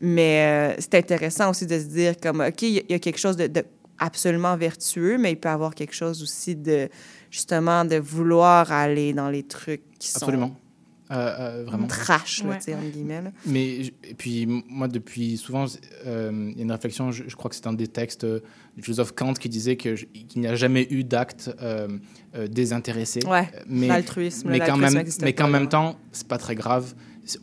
Mais 0.00 0.72
euh, 0.72 0.74
c'est 0.78 0.94
intéressant 0.94 1.50
aussi 1.50 1.66
de 1.66 1.78
se 1.78 1.84
dire 1.84 2.14
comme 2.20 2.40
ok, 2.40 2.62
il 2.62 2.68
y, 2.70 2.78
a- 2.78 2.82
il 2.88 2.92
y 2.92 2.94
a 2.94 2.98
quelque 2.98 3.18
chose 3.18 3.36
de, 3.36 3.46
de 3.46 3.64
absolument 3.98 4.56
vertueux, 4.56 5.16
mais 5.18 5.32
il 5.32 5.36
peut 5.36 5.48
y 5.48 5.52
avoir 5.52 5.74
quelque 5.74 5.94
chose 5.94 6.22
aussi 6.22 6.54
de 6.54 6.88
justement 7.30 7.84
de 7.84 7.96
vouloir 7.96 8.70
aller 8.72 9.12
dans 9.12 9.28
les 9.30 9.42
trucs 9.42 9.82
qui 9.98 10.08
sont 10.08 10.18
Absolument. 10.18 10.56
Euh, 11.12 11.14
euh, 11.60 11.64
vraiment. 11.64 11.86
trash 11.86 12.42
là, 12.42 12.50
Ouais, 12.50 12.56
tu 12.58 12.64
sais, 12.64 12.74
entre 12.74 12.88
guillemets. 12.90 13.22
là. 13.22 13.30
Mais 13.46 13.76
et 14.02 14.14
puis 14.18 14.44
moi 14.68 14.88
depuis 14.88 15.36
souvent 15.36 15.66
euh, 16.04 16.48
il 16.50 16.56
y 16.56 16.60
a 16.60 16.64
une 16.64 16.72
réflexion 16.72 17.12
je, 17.12 17.22
je 17.28 17.36
crois 17.36 17.48
que 17.48 17.54
c'est 17.54 17.68
un 17.68 17.72
des 17.74 17.86
textes 17.86 18.26
du 18.26 18.82
philosophe 18.82 19.12
Kant 19.12 19.34
qui 19.34 19.48
disait 19.48 19.76
qu'il 19.76 19.96
n'y 20.34 20.48
a 20.48 20.56
jamais 20.56 20.84
eu 20.90 21.04
d'acte 21.04 21.54
euh, 21.62 21.86
euh, 22.34 22.48
désintéressé 22.48 23.20
Ouais, 23.24 23.48
mais 23.68 23.86
l'altruisme, 23.86 24.48
mais 24.50 24.58
quand 24.58 24.76
même 24.76 25.04
mais 25.22 25.32
qu'en 25.32 25.46
même 25.48 25.68
temps 25.68 25.96
c'est 26.10 26.26
pas 26.26 26.38
très 26.38 26.56
grave 26.56 26.92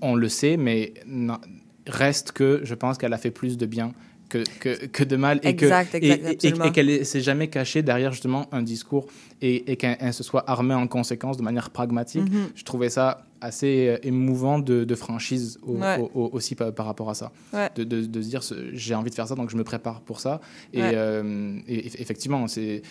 on 0.02 0.16
le 0.16 0.28
sait 0.28 0.58
mais 0.58 0.94
non- 1.08 1.40
reste 1.88 2.34
que 2.34 2.60
je 2.64 2.76
pense 2.76 2.98
qu'elle 2.98 3.14
a 3.14 3.18
fait 3.18 3.32
plus 3.32 3.58
de 3.58 3.66
bien 3.66 3.94
que, 4.34 4.44
que, 4.60 4.86
que 4.88 5.04
de 5.04 5.16
mal 5.16 5.40
et 5.44 5.48
Exact, 5.50 5.92
que 5.92 5.98
exact, 5.98 6.44
et- 6.44 6.48
et- 6.68 6.72
qu'elle 6.72 6.90
est- 6.90 7.04
s'est 7.04 7.22
jamais 7.22 7.48
cachée 7.50 7.82
derrière 7.84 8.12
justement 8.12 8.48
un 8.52 8.62
discours 8.64 9.06
et, 9.42 9.72
et 9.72 9.76
qu'elle 9.78 9.98
elle 10.00 10.14
se 10.14 10.24
soit 10.24 10.44
armée 10.50 10.74
en 10.74 10.88
conséquence 10.88 11.38
de 11.38 11.44
manière 11.44 11.70
pragmatique 11.70 12.30
Mhm. 12.32 12.50
je 12.56 12.64
trouvais 12.64 12.90
ça 12.90 13.26
assez 13.42 13.88
euh, 13.90 13.98
émouvant 14.04 14.58
de, 14.60 14.86
de 14.86 14.96
franchise 14.96 15.60
au- 15.64 15.76
Ouais. 15.78 15.98
au- 16.00 16.12
au- 16.22 16.30
aussi 16.32 16.56
par, 16.56 16.74
par 16.74 16.86
rapport 16.86 17.10
à 17.10 17.14
ça. 17.14 17.32
Ouais. 17.54 17.70
De, 17.76 17.84
de- 17.84 18.06
de 18.06 18.22
se 18.22 18.30
dire, 18.30 18.42
j'ai 18.72 18.96
envie 18.96 19.10
de 19.10 19.16
faire 19.16 19.28
ça, 19.28 19.36
donc 19.36 19.50
je 19.50 19.58
me 19.58 19.64
prépare 19.66 20.00
pour 20.02 20.20
ça. 20.22 20.40
Et, 20.74 20.82
Ouais. 20.82 20.92
euh, 20.96 21.58
et 21.68 21.90
eff- 21.90 21.96
effectivement, 22.00 22.48
c'est 22.48 22.82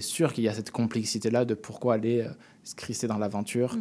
sûr 0.00 0.32
qu'il 0.32 0.44
y 0.44 0.48
a 0.48 0.54
cette 0.54 0.70
complexité-là 0.70 1.44
de 1.44 1.54
pourquoi 1.54 1.94
aller 1.94 2.20
euh, 2.20 2.28
se 2.64 2.74
crisser 2.74 3.06
dans 3.08 3.18
l'aventure 3.18 3.76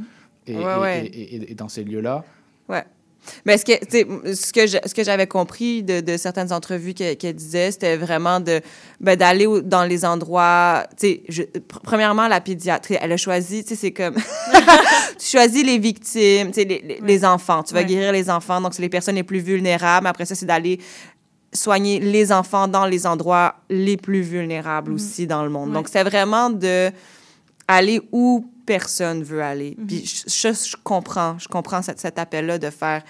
et, 0.48 0.56
Ouais, 0.58 1.06
et- 1.06 1.22
et- 1.22 1.36
et- 1.36 1.52
et 1.52 1.56
dans 1.56 1.70
ces 1.70 1.84
lieux-là. 1.84 2.24
Ouais. 2.70 2.84
Mais 3.46 3.58
ce 3.58 3.66
que, 3.66 3.74
ce 4.34 4.52
que, 4.52 4.66
je- 4.66 4.78
ce 4.86 4.94
que 4.94 5.04
j'avais 5.04 5.28
compris 5.28 5.84
de, 5.84 6.00
de 6.02 6.18
certaines 6.18 6.52
entrevues 6.52 6.94
qu'elle 6.96 7.36
disait, 7.36 7.72
c'était 7.72 7.96
vraiment 7.98 8.40
de 8.40 8.62
ben, 9.00 9.16
d'aller 9.16 9.48
dans 9.64 9.84
les 9.84 10.04
endroits. 10.06 10.86
Tu 11.00 11.22
sais, 11.30 11.48
premièrement, 11.84 12.28
la 12.28 12.42
pédiatrie, 12.42 12.98
elle 13.00 13.12
a 13.12 13.18
choisi, 13.18 13.64
tu 13.64 13.70
sais, 13.70 13.76
c'est 13.76 13.92
comme. 13.92 14.16
tu 15.20 15.26
choisis 15.28 15.64
les 15.64 15.78
victimes, 15.78 16.48
tu 16.48 16.62
sais, 16.62 16.66
les, 16.66 16.82
les- 16.82 17.00
les 17.02 17.26
enfants. 17.26 17.62
Tu 17.64 17.74
vas 17.74 17.82
Ouais. 17.82 17.86
guérir 17.86 18.12
les 18.12 18.30
enfants, 18.30 18.60
donc 18.60 18.74
c'est 18.74 18.82
les 18.82 18.90
personnes 18.90 19.16
les 19.16 19.24
plus 19.24 19.40
vulnérables. 19.40 20.08
Après 20.08 20.26
ça, 20.26 20.34
c'est 20.36 20.46
d'aller 20.48 20.80
soigner 21.54 22.00
les 22.00 22.32
enfants 22.32 22.68
dans 22.68 22.86
les 22.86 23.06
endroits 23.06 23.56
les 23.70 23.98
plus 23.98 24.22
vulnérables 24.22 24.94
aussi 24.94 25.28
dans 25.28 25.44
le 25.44 25.50
monde. 25.50 25.70
Ouais. 25.70 25.74
Donc, 25.76 25.90
c'est 25.90 26.04
vraiment 26.04 26.50
de 26.50 26.90
aller 27.68 28.02
où 28.12 28.46
personne 28.76 29.22
veut 29.24 29.42
aller. 29.44 29.76
Mhm. 29.78 29.88
Puis 29.88 30.06
je, 30.06 30.30
je- 30.50 30.70
je 30.72 30.76
comprends, 30.84 31.38
je 31.40 31.48
comprends 31.48 31.82
cet, 31.82 32.00
cet 32.00 32.18
appel-là 32.20 32.58
de 32.58 32.70
faire... 32.70 33.02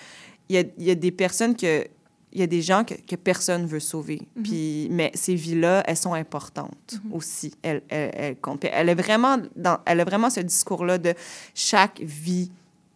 Il 0.49 0.55
y 0.55 0.59
a, 0.59 0.63
il 0.77 0.85
y 0.85 0.91
a 0.91 0.95
des 0.95 1.11
personnes 1.11 1.55
que... 1.55 1.85
Il 2.33 2.39
y 2.39 2.43
a 2.43 2.47
des 2.47 2.61
gens 2.61 2.85
que, 2.85 2.93
que 3.09 3.17
personne 3.17 3.65
veut 3.65 3.81
sauver. 3.81 4.21
Mhm. 4.37 4.43
Puis, 4.43 4.87
mais 4.89 5.11
ces 5.13 5.35
vies-là, 5.35 5.83
elles 5.85 5.97
sont 5.97 6.13
importantes 6.13 6.89
Mhm. 7.03 7.13
aussi. 7.13 7.49
Elles, 7.61 7.81
elles, 7.89 8.11
elles 8.13 8.35
comptent. 8.37 8.63
Elle 8.71 8.87
est 8.89 8.95
vraiment 8.95 9.37
dans, 9.55 9.77
elle 9.85 9.99
a 9.99 10.05
vraiment 10.05 10.29
ce 10.29 10.39
discours-là 10.39 10.97
de 10.97 11.13
chaque 11.53 11.99
vie 11.99 12.49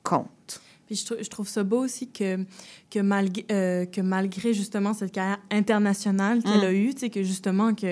compte. 0.04 0.62
Puis 0.88 0.96
je, 0.96 1.06
trou- 1.06 1.22
je 1.22 1.30
trouve 1.30 1.48
ça 1.50 1.64
beau 1.64 1.80
aussi 1.84 2.08
que, 2.10 2.46
que, 2.90 3.00
malgré, 3.00 3.46
euh, 3.52 3.86
que 3.86 4.00
malgré 4.02 4.54
justement 4.54 4.94
cette 4.94 5.12
carrière 5.12 5.42
internationale 5.52 6.42
qu'elle 6.42 6.62
Mm. 6.62 6.72
a 6.72 6.74
eue, 6.74 6.94
tu 6.94 7.00
sais, 7.02 7.10
que 7.10 7.22
justement 7.24 7.74
que 7.76 7.92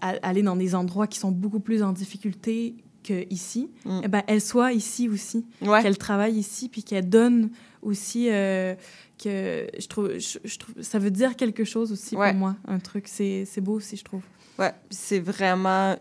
aller 0.00 0.42
dans 0.42 0.56
des 0.56 0.74
endroits 0.74 1.06
qui 1.06 1.18
sont 1.18 1.30
beaucoup 1.42 1.60
plus 1.60 1.82
en 1.82 1.92
difficulté 1.92 2.74
qu'ici, 3.02 3.70
Mm. 3.84 4.00
eh 4.04 4.08
ben, 4.08 4.22
elle 4.26 4.40
soit 4.40 4.72
ici 4.72 5.08
aussi, 5.08 5.44
Ouais. 5.62 5.82
qu'elle 5.82 5.98
travaille 5.98 6.34
ici, 6.36 6.68
puis 6.68 6.82
qu'elle 6.82 7.08
donne 7.08 7.50
aussi, 7.82 8.28
euh, 8.30 8.74
que 9.22 9.66
je 9.78 9.86
trouve, 9.86 10.18
je, 10.18 10.38
je 10.44 10.58
trouve, 10.58 10.74
ça 10.82 10.98
veut 10.98 11.10
dire 11.10 11.36
quelque 11.36 11.64
chose 11.64 11.92
aussi 11.92 12.16
Ouais. 12.16 12.30
pour 12.30 12.38
moi, 12.38 12.56
un 12.68 12.78
truc, 12.78 13.08
c'est 13.08 13.46
beau 13.60 13.74
aussi, 13.74 13.96
je 13.96 14.04
trouve. 14.04 14.22
Ouais, 14.58 14.72
c'est 14.90 15.20
vraiment 15.20 15.96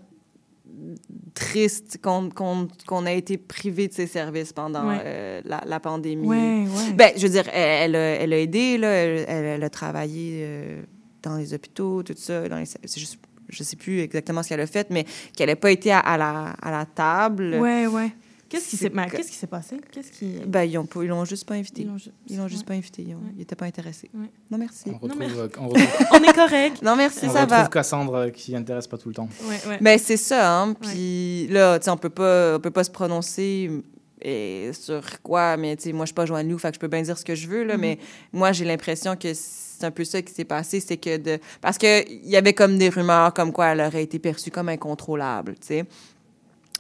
triste 1.34 2.00
qu'on 2.02 2.30
qu'on 2.30 2.68
qu'on 2.86 3.06
ait 3.06 3.18
été 3.18 3.38
privé 3.38 3.88
de 3.88 3.94
ses 3.94 4.08
services 4.08 4.54
pendant 4.54 4.88
Ouais. 4.88 5.02
euh, 5.04 5.42
la, 5.46 5.64
la 5.66 5.80
pandémie. 5.80 6.28
Ouais, 6.28 6.66
ouais. 6.68 6.94
Ben, 6.94 7.12
je 7.16 7.24
veux 7.24 7.30
dire, 7.34 7.48
elle, 7.54 7.94
elle 7.94 7.96
a, 7.96 8.00
elle 8.22 8.34
a 8.34 8.40
aidé, 8.40 8.78
là, 8.78 8.90
elle, 8.90 9.64
a 9.64 9.70
travaillé 9.70 10.42
euh, 10.44 10.82
dans 11.24 11.36
les 11.38 11.54
hôpitaux, 11.54 12.04
tout 12.04 12.14
ça. 12.16 12.44
C'est 12.86 13.00
juste, 13.00 13.18
je 13.50 13.64
sais 13.64 13.76
plus 13.76 14.00
exactement 14.00 14.44
ce 14.44 14.50
qu'elle 14.50 14.62
a 14.62 14.68
fait, 14.68 14.90
mais 14.90 15.06
qu'elle 15.36 15.50
n'ait 15.50 15.56
pas 15.56 15.72
été 15.72 15.92
à, 15.92 16.00
à 16.00 16.18
la, 16.18 16.52
à 16.62 16.72
la 16.72 16.86
table. 16.86 17.56
Ouais, 17.60 17.88
ouais. 17.88 18.12
Qu'est-ce 18.48 18.68
qui 18.70 18.78
s'est 18.78 18.90
ben, 18.90 19.06
que- 19.06 19.16
qu'est-ce 19.18 19.30
qui 19.30 19.36
s'est 19.38 19.46
passé? 19.46 19.78
Qu'est-ce 19.92 20.12
qui... 20.12 20.40
Ben, 20.48 20.64
ils 20.64 20.74
l'ont 20.74 20.88
pas- 20.88 21.04
ils 21.04 21.08
l'ont 21.08 21.24
juste 21.24 21.46
pas 21.46 21.54
invité. 21.54 21.84
Ils 21.84 21.88
l'ont 22.38 22.48
juste 22.48 22.62
ouais. 22.62 22.66
pas 22.66 22.74
invité. 22.74 23.04
Ils 23.04 23.14
Ouais. 23.14 23.22
n'étaient 23.38 23.56
pas 23.56 23.66
intéressés. 23.66 24.10
Ouais. 24.12 24.26
Non, 24.50 24.58
merci. 24.58 24.86
On 24.88 24.98
retrouve, 24.98 25.20
mais- 25.20 25.28
euh, 25.38 25.48
on 25.60 25.68
retrouve, 25.68 25.88
On 26.14 26.24
est 26.24 26.34
correct. 26.34 26.82
Non, 26.82 26.96
merci, 26.96 27.20
on 27.28 27.34
ça 27.34 27.42
retrouve 27.42 27.58
va. 27.60 27.68
Cassandre 27.68 28.16
euh, 28.16 28.30
qui 28.32 28.56
intéresse 28.56 28.88
pas 28.88 28.98
tout 28.98 29.10
le 29.10 29.14
temps. 29.14 29.30
Ouais, 29.44 29.60
ouais. 29.68 29.78
Ben, 29.82 30.00
c'est 30.00 30.18
ça, 30.18 30.62
hein. 30.62 30.74
Puis 30.74 31.48
là, 31.50 31.78
tu 31.78 31.86
sais, 31.86 31.92
on 31.92 31.98
peut 31.98 32.10
pas, 32.10 32.56
on 32.56 32.60
peut 32.60 32.72
pas 32.72 32.84
se 32.84 32.90
prononcer 32.90 33.70
et 34.20 34.72
sur 34.74 35.22
quoi, 35.22 35.56
mais 35.56 35.76
tu 35.76 35.84
sais, 35.84 35.94
moi, 35.94 36.06
je 36.06 36.08
suis 36.08 36.16
pas 36.16 36.26
Joanne 36.26 36.50
Lou, 36.50 36.58
fait 36.58 36.70
que 36.70 36.76
je 36.76 36.80
peux 36.80 36.88
bien 36.88 37.04
dire 37.04 37.18
ce 37.20 37.24
que 37.24 37.36
je 37.36 37.48
veux, 37.48 37.64
là, 37.64 37.76
Mhm. 37.76 37.82
mais 37.82 38.00
moi, 38.34 38.52
j'ai 38.52 38.66
l'impression 38.66 39.16
que 39.16 39.32
c'est 39.80 39.86
un 39.86 39.92
peu 39.92 40.04
ça 40.04 40.22
qui 40.22 40.34
s'est 40.34 40.44
passé, 40.46 40.80
c'est 40.80 40.98
que 40.98 41.18
de... 41.18 41.40
Parce 41.62 41.78
qu'il 41.78 42.06
y 42.26 42.36
avait 42.36 42.54
comme 42.54 42.78
des 42.78 42.90
rumeurs 42.90 43.34
comme 43.34 43.52
quoi 43.54 43.68
elle 43.68 43.82
aurait 43.82 44.04
été 44.04 44.20
perçue 44.20 44.52
comme 44.52 44.70
incontrôlable, 44.70 45.54
tu 45.60 45.68
sais. 45.68 45.86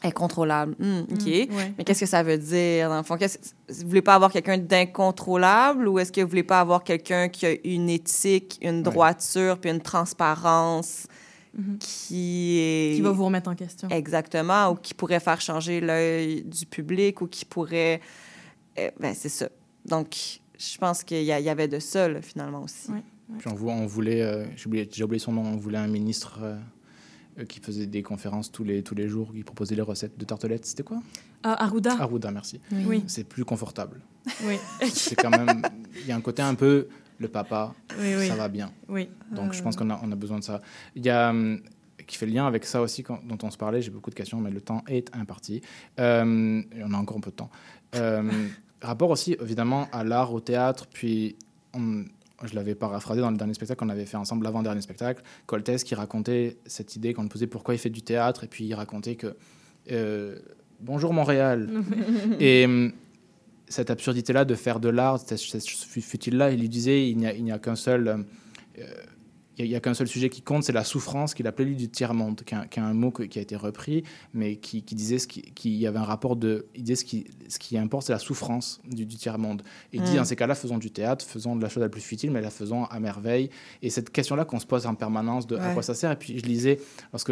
Incontrôlable, 0.01 0.75
Hmm, 0.79 1.01
OK. 1.11 1.25
Mm, 1.25 1.25
ouais. 1.25 1.73
Mais 1.77 1.83
qu'est-ce 1.83 1.99
que 2.01 2.05
ça 2.05 2.23
veut 2.23 2.37
dire, 2.37 2.89
dans 2.89 2.97
le 2.97 3.03
fond? 3.03 3.17
Vous 3.17 3.87
voulez 3.87 4.01
pas 4.01 4.15
avoir 4.15 4.31
quelqu'un 4.31 4.57
d'incontrôlable 4.57 5.87
ou 5.89 5.99
est-ce 5.99 6.11
que 6.11 6.21
vous 6.21 6.27
voulez 6.29 6.43
pas 6.43 6.61
avoir 6.61 6.83
quelqu'un 6.85 7.27
qui 7.27 7.45
a 7.45 7.55
une 7.65 7.89
éthique, 7.89 8.57
une 8.61 8.81
droiture, 8.81 9.57
puis 9.59 9.69
une 9.71 9.81
transparence 9.81 11.05
Mhm. 11.57 11.77
qui 11.79 12.59
est... 12.59 12.95
Qui 12.95 13.01
va 13.01 13.09
vous 13.11 13.25
remettre 13.25 13.49
en 13.49 13.55
question. 13.55 13.89
Exactement, 13.89 14.69
ou 14.69 14.75
qui 14.75 14.93
pourrait 14.93 15.19
faire 15.19 15.41
changer 15.41 15.81
l'œil 15.81 16.43
du 16.43 16.65
public, 16.67 17.21
ou 17.21 17.27
qui 17.27 17.43
pourrait... 17.43 17.99
euh, 18.77 18.89
ben, 18.99 19.15
c'est 19.15 19.29
ça. 19.29 19.49
Donc, 19.83 20.39
je 20.59 20.77
pense 20.77 21.03
qu'il 21.03 21.23
y, 21.23 21.31
avait 21.31 21.67
de 21.67 21.79
ça, 21.79 22.07
là, 22.09 22.21
finalement, 22.21 22.61
aussi. 22.63 22.91
Ouais. 22.91 23.01
Puis 23.39 23.47
on, 23.49 23.55
vou- 23.55 23.69
on 23.69 23.85
voulait, 23.85 24.21
euh, 24.21 24.45
j'ai 24.55 25.03
oublié, 25.03 25.19
son 25.19 25.31
nom, 25.33 25.43
on 25.43 25.57
voulait 25.57 25.77
un 25.77 25.87
ministre 25.87 26.39
euh, 26.41 26.57
euh, 27.39 27.45
qui 27.45 27.59
faisait 27.59 27.85
des 27.85 28.03
conférences 28.03 28.51
tous 28.51 28.63
les, 28.63 28.83
tous 28.83 28.95
les 28.95 29.07
jours, 29.07 29.31
qui 29.33 29.43
proposait 29.43 29.75
les 29.75 29.81
recettes 29.81 30.17
de 30.17 30.25
tartelettes. 30.25 30.65
C'était 30.65 30.83
quoi? 30.83 30.99
Ah, 31.43 31.63
Arruda. 31.63 31.93
Arruda, 31.99 32.31
merci. 32.31 32.59
Oui. 32.71 32.83
Oui. 32.87 33.03
C'est 33.07 33.23
plus 33.23 33.45
confortable. 33.45 34.01
Oui. 34.43 34.55
C'est 34.91 35.15
quand 35.15 35.29
même. 35.29 35.61
Il 36.01 36.07
y 36.07 36.11
a 36.11 36.15
un 36.15 36.21
côté 36.21 36.41
un 36.41 36.55
peu 36.55 36.87
le 37.19 37.27
papa, 37.27 37.73
Oui, 37.99 38.15
oui. 38.17 38.27
ça 38.27 38.35
va 38.35 38.47
bien. 38.49 38.71
Oui. 38.87 39.09
Donc 39.31 39.53
je 39.53 39.61
pense 39.63 39.75
qu'on 39.75 39.89
a, 39.89 39.99
on 40.03 40.11
a 40.11 40.15
besoin 40.15 40.39
de 40.39 40.43
ça. 40.43 40.61
Il 40.95 41.05
y 41.05 41.09
a. 41.09 41.29
hum, 41.29 41.61
qui 42.07 42.17
fait 42.17 42.25
le 42.25 42.31
lien 42.33 42.47
avec 42.47 42.65
ça 42.65 42.81
aussi 42.81 43.03
quand- 43.03 43.19
dont 43.23 43.37
on 43.43 43.51
se 43.51 43.57
parlait. 43.57 43.83
J'ai 43.83 43.91
beaucoup 43.91 44.09
de 44.09 44.15
questions, 44.15 44.39
mais 44.39 44.49
le 44.49 44.61
temps 44.61 44.83
est 44.87 45.15
imparti. 45.15 45.61
Euh, 45.99 46.61
on 46.83 46.93
a 46.93 46.97
encore 46.97 47.17
un 47.17 47.21
peu 47.21 47.29
de 47.29 47.35
temps. 47.35 47.51
Euh, 47.95 48.23
rapport 48.81 49.09
aussi, 49.09 49.35
évidemment, 49.41 49.87
à 49.91 50.03
l'art, 50.03 50.33
au 50.33 50.39
théâtre. 50.39 50.87
Puis, 50.91 51.35
on- 51.73 52.05
je 52.45 52.55
l'avais 52.55 52.75
paraphrasé 52.75 53.19
dans 53.21 53.31
le 53.31 53.37
dernier 53.37 53.53
spectacle 53.53 53.79
qu'on 53.79 53.89
avait 53.89 54.05
fait 54.05 54.15
ensemble, 54.17 54.45
l'avant-dernier 54.45 54.81
spectacle. 54.81 55.23
Coltès 55.45 55.83
qui 55.83 55.93
racontait 55.95 56.57
cette 56.65 56.95
idée 56.95 57.13
qu'on 57.13 57.27
posait 57.27 57.47
pourquoi 57.47 57.73
il 57.73 57.77
fait 57.77 57.89
du 57.89 58.01
théâtre. 58.01 58.43
Et 58.45 58.47
puis, 58.47 58.65
il 58.65 58.73
racontait 58.73 59.15
que. 59.15 59.35
euh, 59.91 60.39
Bonjour 60.79 61.13
Montréal. 61.13 61.69
et. 62.39 62.65
hum, 62.65 62.93
cette 63.71 63.91
absurdité-là 63.91 64.45
de 64.45 64.55
faire 64.55 64.79
de 64.79 64.89
l'art, 64.89 65.19
cette, 65.19 65.37
cette 65.37 65.67
futile-là, 65.69 66.49
il 66.49 66.59
lui 66.59 66.69
disait 66.69 67.07
il 67.07 67.17
n'y 67.17 67.51
a, 67.51 67.55
a 67.55 67.59
qu'un 67.59 67.75
seul, 67.75 68.25
euh, 68.79 68.83
il 69.65 69.69
n'y 69.69 69.75
a, 69.75 69.79
qu'un 69.79 69.93
seul 69.93 70.07
sujet 70.07 70.29
qui 70.29 70.41
compte, 70.41 70.63
c'est 70.63 70.71
la 70.71 70.83
souffrance, 70.83 71.33
qu'il 71.33 71.45
appelait 71.47 71.65
lui 71.65 71.75
du 71.75 71.89
tiers-monde, 71.89 72.41
qui 72.45 72.53
est 72.53 72.57
un, 72.57 72.65
qui 72.67 72.79
est 72.79 72.83
un 72.83 72.93
mot 72.93 73.11
que- 73.11 73.23
qui 73.23 73.39
a 73.39 73.41
été 73.41 73.55
repris, 73.55 74.03
mais 74.33 74.55
qui, 74.57 74.83
qui 74.83 74.95
disait 74.95 75.19
ce 75.19 75.27
qui, 75.27 75.41
qui 75.41 75.75
y 75.77 75.85
avait 75.87 75.99
un 75.99 76.03
rapport 76.03 76.35
de, 76.35 76.67
il 76.75 76.83
disait 76.83 76.95
ce 76.95 77.05
qui, 77.05 77.25
ce 77.47 77.59
qui 77.59 77.77
importe, 77.77 78.07
c'est 78.07 78.13
la 78.13 78.19
souffrance 78.19 78.79
du, 78.87 79.05
du 79.05 79.15
tiers-monde. 79.17 79.61
Et 79.93 79.97
il 79.97 80.03
dit 80.03 80.13
Mm. 80.13 80.15
dans 80.17 80.25
ces 80.25 80.35
cas-là, 80.35 80.55
faisons 80.55 80.77
du 80.77 80.91
théâtre, 80.91 81.25
faisons 81.25 81.55
de 81.55 81.61
la 81.61 81.69
chose 81.69 81.81
la 81.83 81.89
plus 81.89 82.01
futile, 82.01 82.31
mais 82.31 82.41
la 82.41 82.49
faisons 82.49 82.85
à 82.85 82.99
merveille. 82.99 83.49
Et 83.81 83.89
cette 83.89 84.09
question-là 84.11 84.45
qu'on 84.45 84.59
se 84.59 84.65
pose 84.65 84.85
en 84.85 84.95
permanence 84.95 85.45
de 85.47 85.57
à 85.57 85.73
quoi 85.73 85.83
ça 85.83 85.93
sert. 85.93 86.11
Et 86.11 86.15
puis 86.15 86.39
je 86.39 86.45
lisais, 86.45 86.79
lorsque 87.13 87.31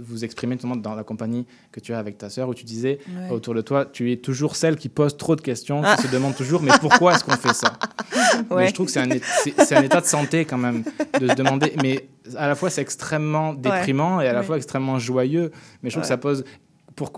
vous 0.00 0.24
exprimez 0.24 0.54
notamment 0.56 0.76
dans 0.76 0.94
la 0.94 1.04
compagnie 1.04 1.46
que 1.70 1.80
tu 1.80 1.92
as 1.94 1.98
avec 1.98 2.18
ta 2.18 2.30
sœur, 2.30 2.48
où 2.48 2.54
tu 2.54 2.64
disais 2.64 2.98
Ouais. 3.16 3.30
autour 3.30 3.54
de 3.54 3.60
toi, 3.62 3.84
tu 3.86 4.12
es 4.12 4.16
toujours 4.16 4.56
celle 4.56 4.76
qui 4.76 4.88
pose 4.88 5.16
trop 5.16 5.36
de 5.36 5.40
questions, 5.40 5.82
Ah. 5.84 5.96
qui 5.96 6.06
se 6.08 6.12
demande 6.12 6.34
toujours, 6.36 6.62
mais 6.62 6.72
pourquoi 6.80 7.14
est-ce 7.14 7.24
qu'on 7.24 7.32
fait 7.32 7.54
ça? 7.54 7.78
Mais. 8.54 8.68
Je 8.68 8.74
trouve 8.74 8.86
que 8.86 8.92
c'est 8.92 9.00
un, 9.00 9.10
un 9.10 9.82
état 9.82 10.00
de 10.00 10.06
santé 10.06 10.44
quand 10.44 10.58
même, 10.58 10.84
de 11.20 11.28
se 11.28 11.34
demander, 11.34 11.72
mais 11.82 12.06
à 12.36 12.46
la 12.48 12.54
fois 12.54 12.70
c'est 12.70 12.82
extrêmement 12.82 13.54
déprimant 13.54 14.20
et 14.20 14.28
à 14.28 14.32
la 14.32 14.42
fois 14.42 14.56
extrêmement 14.56 14.98
joyeux. 14.98 15.50
Mais 15.82 15.90
je 15.90 15.94
trouve 15.94 16.02
Ouais. 16.02 16.02
que 16.02 16.08
ça 16.08 16.16
pose, 16.18 16.44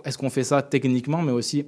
est-ce 0.04 0.18
qu'on 0.18 0.30
fait 0.30 0.44
ça 0.44 0.62
techniquement, 0.62 1.22
mais 1.22 1.32
aussi 1.32 1.66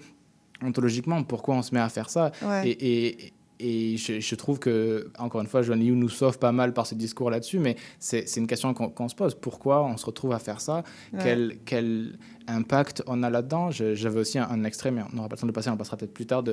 ontologiquement, 0.63 1.23
pourquoi 1.23 1.55
on 1.57 1.63
se 1.63 1.75
met 1.75 1.81
à 1.81 1.89
faire 1.89 2.09
ça? 2.11 2.33
Et- 2.65 3.33
et 3.59 3.97
je, 3.97 4.21
je 4.21 4.35
trouve 4.35 4.59
que, 4.59 5.11
encore 5.19 5.41
une 5.41 5.47
fois, 5.47 5.63
Joanne 5.63 5.81
Liu 5.81 5.93
nous 5.97 6.09
sauve 6.09 6.39
pas 6.39 6.53
mal 6.53 6.73
par 6.75 6.87
ce 6.87 6.95
discours 6.95 7.31
là-dessus, 7.31 7.59
mais 7.59 7.77
c'est 7.99 8.25
une 8.37 8.47
question 8.47 8.75
qu'on 8.75 9.09
se 9.09 9.15
pose. 9.15 9.35
Pourquoi 9.35 9.83
on 9.85 9.97
se 9.97 10.05
retrouve 10.07 10.33
à 10.33 10.39
faire 10.39 10.61
ça? 10.61 10.85
Ouais. 11.13 11.21
quel, 11.23 11.57
quel 11.65 12.19
impact 12.49 13.03
on 13.07 13.23
a 13.23 13.31
là-dedans? 13.31 13.71
J'avais 13.71 14.21
aussi 14.21 14.39
un, 14.39 14.49
un 14.49 14.65
extrait, 14.65 14.91
mais 14.91 15.03
on 15.11 15.17
n'aura 15.17 15.29
pas 15.29 15.37
le 15.37 15.41
temps 15.41 15.47
de 15.47 15.53
passer, 15.53 15.71
on 15.71 15.77
passera 15.77 15.97
peut-être 15.97 16.13
plus 16.15 16.27
tard. 16.27 16.45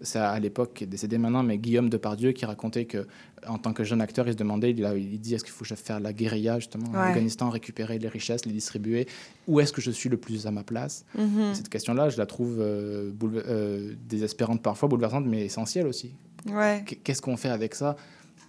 C'est 0.00 0.18
à 0.18 0.38
l'époque, 0.38 0.74
qui 0.74 0.84
est 0.84 0.86
décédé 0.86 1.18
maintenant, 1.18 1.42
mais 1.42 1.58
Guillaume 1.58 1.90
Depardieu 1.90 2.32
qui 2.32 2.44
racontait 2.46 2.84
que, 2.84 3.06
en 3.46 3.58
tant 3.58 3.72
que 3.72 3.82
jeune 3.82 4.00
acteur, 4.00 4.28
il 4.28 4.32
se 4.32 4.36
demandait, 4.38 4.70
il, 4.70 4.84
a- 4.84 4.96
il 4.96 5.18
dit 5.20 5.34
est-ce 5.34 5.42
qu'il 5.44 5.52
faut 5.52 5.64
faire 5.64 5.98
la 6.00 6.12
guérilla, 6.12 6.58
justement, 6.60 6.86
en. 6.94 7.08
Afghanistan, 7.08 7.50
récupérer 7.50 7.98
les 7.98 8.08
richesses, 8.08 8.46
les 8.46 8.52
distribuer? 8.52 9.06
Où 9.48 9.58
est-ce 9.60 9.72
que 9.72 9.80
je 9.80 9.90
suis 9.90 10.08
le 10.08 10.16
plus 10.16 10.46
à 10.46 10.52
ma 10.52 10.62
place? 10.62 11.04
Mhm. 11.18 11.54
Cette 11.54 11.68
question-là, 11.68 12.08
je 12.08 12.18
la 12.18 12.26
trouve 12.26 12.58
euh, 12.60 13.10
euh, 13.24 13.94
désespérante 14.08 14.62
parfois, 14.62 14.88
bouleversante, 14.88 15.26
mais 15.26 15.44
essentielle 15.44 15.86
aussi. 15.88 16.14
Ouais. 16.46 16.84
Qu'est-ce 17.04 17.22
qu'on 17.22 17.36
fait 17.36 17.50
avec 17.50 17.74
ça? 17.74 17.96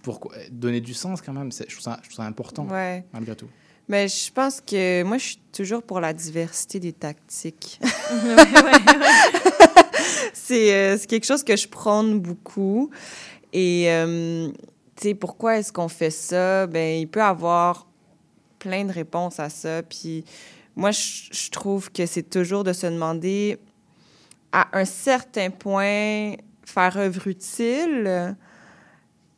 Pourquoi 0.02 0.34
donner 0.50 0.80
du 0.80 0.94
sens 0.94 1.22
quand 1.22 1.32
même 1.32 1.50
je 1.52 1.62
trouve, 1.64 1.80
ça, 1.80 1.98
je 2.02 2.08
trouve 2.08 2.16
ça 2.16 2.24
important 2.24 2.66
Ouais. 2.66 3.04
malgré 3.12 3.34
tout. 3.36 3.48
Mais 3.88 4.08
je 4.08 4.32
pense 4.32 4.60
que 4.60 5.02
moi, 5.02 5.18
je 5.18 5.24
suis 5.24 5.40
toujours 5.52 5.82
pour 5.82 6.00
la 6.00 6.12
diversité 6.12 6.80
des 6.80 6.92
tactiques. 6.92 7.78
c'est 10.32 10.72
euh, 10.74 10.96
c'est 10.98 11.06
quelque 11.06 11.26
chose 11.26 11.42
que 11.44 11.56
je 11.56 11.68
prône 11.68 12.20
beaucoup. 12.20 12.90
Et, 13.52 13.86
euh, 13.88 14.48
tu 14.96 15.08
sais, 15.08 15.14
pourquoi 15.14 15.58
est-ce 15.58 15.72
qu'on 15.72 15.88
fait 15.88 16.10
ça? 16.10 16.66
Ben, 16.66 17.00
il 17.00 17.08
peut 17.08 17.20
y 17.20 17.22
avoir 17.22 17.86
plein 18.58 18.84
de 18.84 18.92
réponses 18.92 19.38
à 19.38 19.48
ça. 19.48 19.82
Puis 19.82 20.24
moi, 20.76 20.90
je, 20.90 21.28
je 21.30 21.50
trouve 21.50 21.90
que 21.92 22.06
c'est 22.06 22.28
toujours 22.28 22.64
de 22.64 22.72
se 22.72 22.86
demander, 22.86 23.58
à 24.52 24.68
un 24.78 24.84
certain 24.84 25.50
point, 25.50 26.34
faire 26.66 26.96
œuvre 26.96 27.26
utile. 27.28 28.36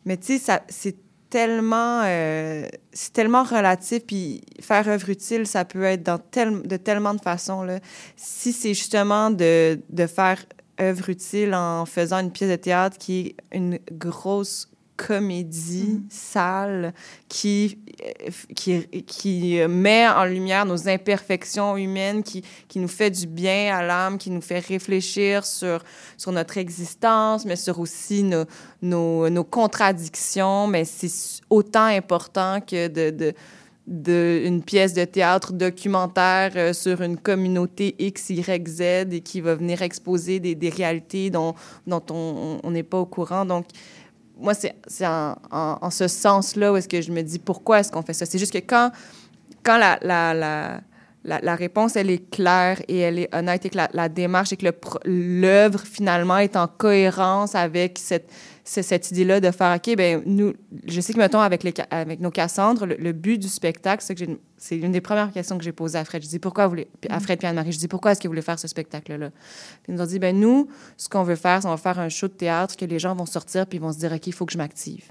Mais 0.04 0.16
tu 0.16 0.38
sais, 0.38 0.60
c'est 0.68 0.96
tellement, 1.30 2.02
euh, 2.04 2.66
c'est 2.92 3.12
tellement 3.12 3.42
relatif. 3.42 4.04
Puis 4.06 4.42
faire 4.60 4.88
œuvre 4.88 5.10
utile, 5.10 5.46
ça 5.46 5.64
peut 5.64 5.82
être 5.82 6.02
dans 6.02 6.18
tel- 6.18 6.62
de 6.62 6.76
tellement 6.76 7.14
de 7.14 7.20
façons. 7.20 7.62
Là. 7.62 7.80
Si 8.16 8.52
c'est 8.52 8.74
justement 8.74 9.30
de, 9.30 9.80
de 9.90 10.06
faire 10.06 10.44
œuvre 10.80 11.08
utile 11.10 11.54
en 11.54 11.86
faisant 11.86 12.18
une 12.20 12.30
pièce 12.30 12.50
de 12.50 12.56
théâtre 12.56 12.98
qui 12.98 13.34
est 13.50 13.56
une 13.56 13.78
grosse 13.92 14.70
comédie 14.96 16.02
sale 16.08 16.94
qui, 17.28 17.78
qui, 18.54 18.86
qui 19.06 19.60
met 19.68 20.08
en 20.08 20.24
lumière 20.24 20.64
nos 20.64 20.88
imperfections 20.88 21.76
humaines, 21.76 22.22
qui, 22.22 22.42
qui 22.68 22.78
nous 22.78 22.88
fait 22.88 23.10
du 23.10 23.26
bien 23.26 23.76
à 23.76 23.82
l'âme, 23.82 24.18
qui 24.18 24.30
nous 24.30 24.40
fait 24.40 24.58
réfléchir 24.58 25.44
sur, 25.44 25.84
sur 26.16 26.32
notre 26.32 26.56
existence, 26.58 27.44
mais 27.44 27.56
sur 27.56 27.78
aussi 27.78 28.22
nos, 28.22 28.44
nos, 28.82 29.28
nos 29.28 29.44
contradictions. 29.44 30.66
Mais 30.66 30.84
c'est 30.84 31.42
autant 31.50 31.86
important 31.86 32.60
que 32.60 32.88
de, 32.88 33.10
de, 33.10 33.34
de 33.86 34.42
une 34.44 34.62
pièce 34.62 34.94
de 34.94 35.04
théâtre 35.04 35.52
documentaire 35.52 36.52
euh, 36.56 36.72
sur 36.72 37.02
une 37.02 37.16
communauté 37.16 37.94
X, 37.98 38.30
Y, 38.30 38.68
Z 38.68 38.80
et 39.12 39.20
qui 39.20 39.40
va 39.40 39.54
venir 39.54 39.82
exposer 39.82 40.40
des, 40.40 40.54
des 40.54 40.70
réalités 40.70 41.30
dont, 41.30 41.54
dont 41.86 42.02
on 42.10 42.58
on 42.62 42.70
n'est 42.70 42.82
pas 42.82 42.98
au 42.98 43.06
courant. 43.06 43.44
Donc, 43.44 43.66
moi, 44.38 44.54
c'est 44.54 45.06
en, 45.06 45.36
en, 45.50 45.78
en 45.80 45.90
ce 45.90 46.08
sens-là 46.08 46.72
où 46.72 46.76
est-ce 46.76 46.88
que 46.88 47.00
je 47.00 47.10
me 47.10 47.22
dis 47.22 47.38
pourquoi 47.38 47.80
est-ce 47.80 47.90
qu'on 47.90 48.02
fait 48.02 48.12
ça? 48.12 48.26
C'est 48.26 48.38
juste 48.38 48.52
que 48.52 48.58
quand, 48.58 48.90
quand 49.62 49.78
la, 49.78 49.98
la, 50.02 50.34
la, 51.24 51.40
la, 51.40 51.54
réponse, 51.54 51.96
elle 51.96 52.10
est 52.10 52.30
claire 52.30 52.80
et 52.88 52.98
elle 52.98 53.18
est 53.18 53.34
honnête 53.34 53.64
et 53.64 53.70
que 53.70 53.78
la, 53.92 54.08
démarche 54.08 54.52
et 54.52 54.56
que 54.56 54.66
l'œuvre, 55.04 55.80
finalement, 55.80 56.38
est 56.38 56.56
en 56.56 56.68
cohérence 56.68 57.54
avec 57.54 57.98
cette, 57.98 58.30
ce- 58.68 58.82
cette 58.82 59.10
idée-là 59.12 59.40
de 59.40 59.50
faire, 59.52 59.76
OK, 59.76 59.94
ben 59.96 60.22
nous, 60.26 60.52
je 60.86 61.00
sais 61.00 61.12
que, 61.12 61.18
mettons, 61.18 61.38
avec, 61.40 61.62
les, 61.62 61.72
ca- 61.74 61.86
avec 61.90 62.20
nos 62.20 62.30
Cassandres, 62.32 62.84
le, 62.84 62.96
le 62.96 63.12
but 63.12 63.38
du 63.38 63.48
spectacle, 63.48 64.02
c'est 64.04 64.14
que 64.16 64.24
c'est 64.56 64.76
une 64.76 64.90
des 64.92 65.00
premières 65.00 65.32
questions 65.32 65.56
que 65.56 65.62
j'ai 65.64 65.72
posées 65.72 65.98
à 65.98 66.04
Fred. 66.04 66.22
Je 66.22 66.28
dis, 66.28 66.38
pourquoi 66.38 66.64
vous 66.66 66.70
voulez, 66.70 66.88
à 67.08 67.14
Mhm. 67.16 67.20
Fred 67.22 67.44
et 67.44 67.46
Anne-Marie, 67.46 67.72
je 67.72 67.78
dis, 67.78 67.88
pourquoi 67.88 68.12
est-ce 68.12 68.20
que 68.20 68.26
vous 68.28 68.32
voulez 68.32 68.42
faire 68.42 68.58
ce 68.58 68.66
spectacle-là? 68.68 69.30
Ils 69.88 69.94
nous 69.94 70.02
ont 70.02 70.06
dit, 70.06 70.18
ben 70.18 70.38
nous, 70.38 70.68
ce 70.96 71.08
qu'on 71.08 71.22
veut 71.22 71.36
faire, 71.36 71.62
c'est 71.62 71.68
on 71.68 71.70
va 71.70 71.76
faire 71.76 71.98
un 72.00 72.08
show 72.08 72.26
de 72.28 72.32
théâtre 72.34 72.76
que 72.76 72.84
les 72.84 72.98
gens 72.98 73.14
vont 73.14 73.26
sortir 73.26 73.66
puis 73.66 73.78
ils 73.78 73.80
vont 73.80 73.92
se 73.92 73.98
dire, 73.98 74.12
OK, 74.12 74.26
il 74.26 74.32
faut 74.32 74.44
que 74.46 74.52
je 74.52 74.58
m'active. 74.58 75.04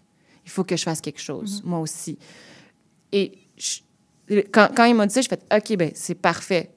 Il 0.45 0.51
faut 0.51 0.64
que 0.64 0.76
je 0.76 0.84
fasse 0.84 0.99
quelque 1.01 1.22
chose, 1.22 1.62
moi 1.66 1.80
aussi. 1.80 2.20
Et 3.12 3.32
je- 3.58 3.80
quand, 4.51 4.70
quand 4.76 4.86
il 4.86 4.95
m'a 4.95 5.08
dit 5.08 5.14
ça, 5.14 5.22
j'ai 5.22 5.30
fait 5.30 5.43
OK, 5.56 5.78
ben 5.78 5.91
c'est 5.95 6.16
parfait. 6.16 6.72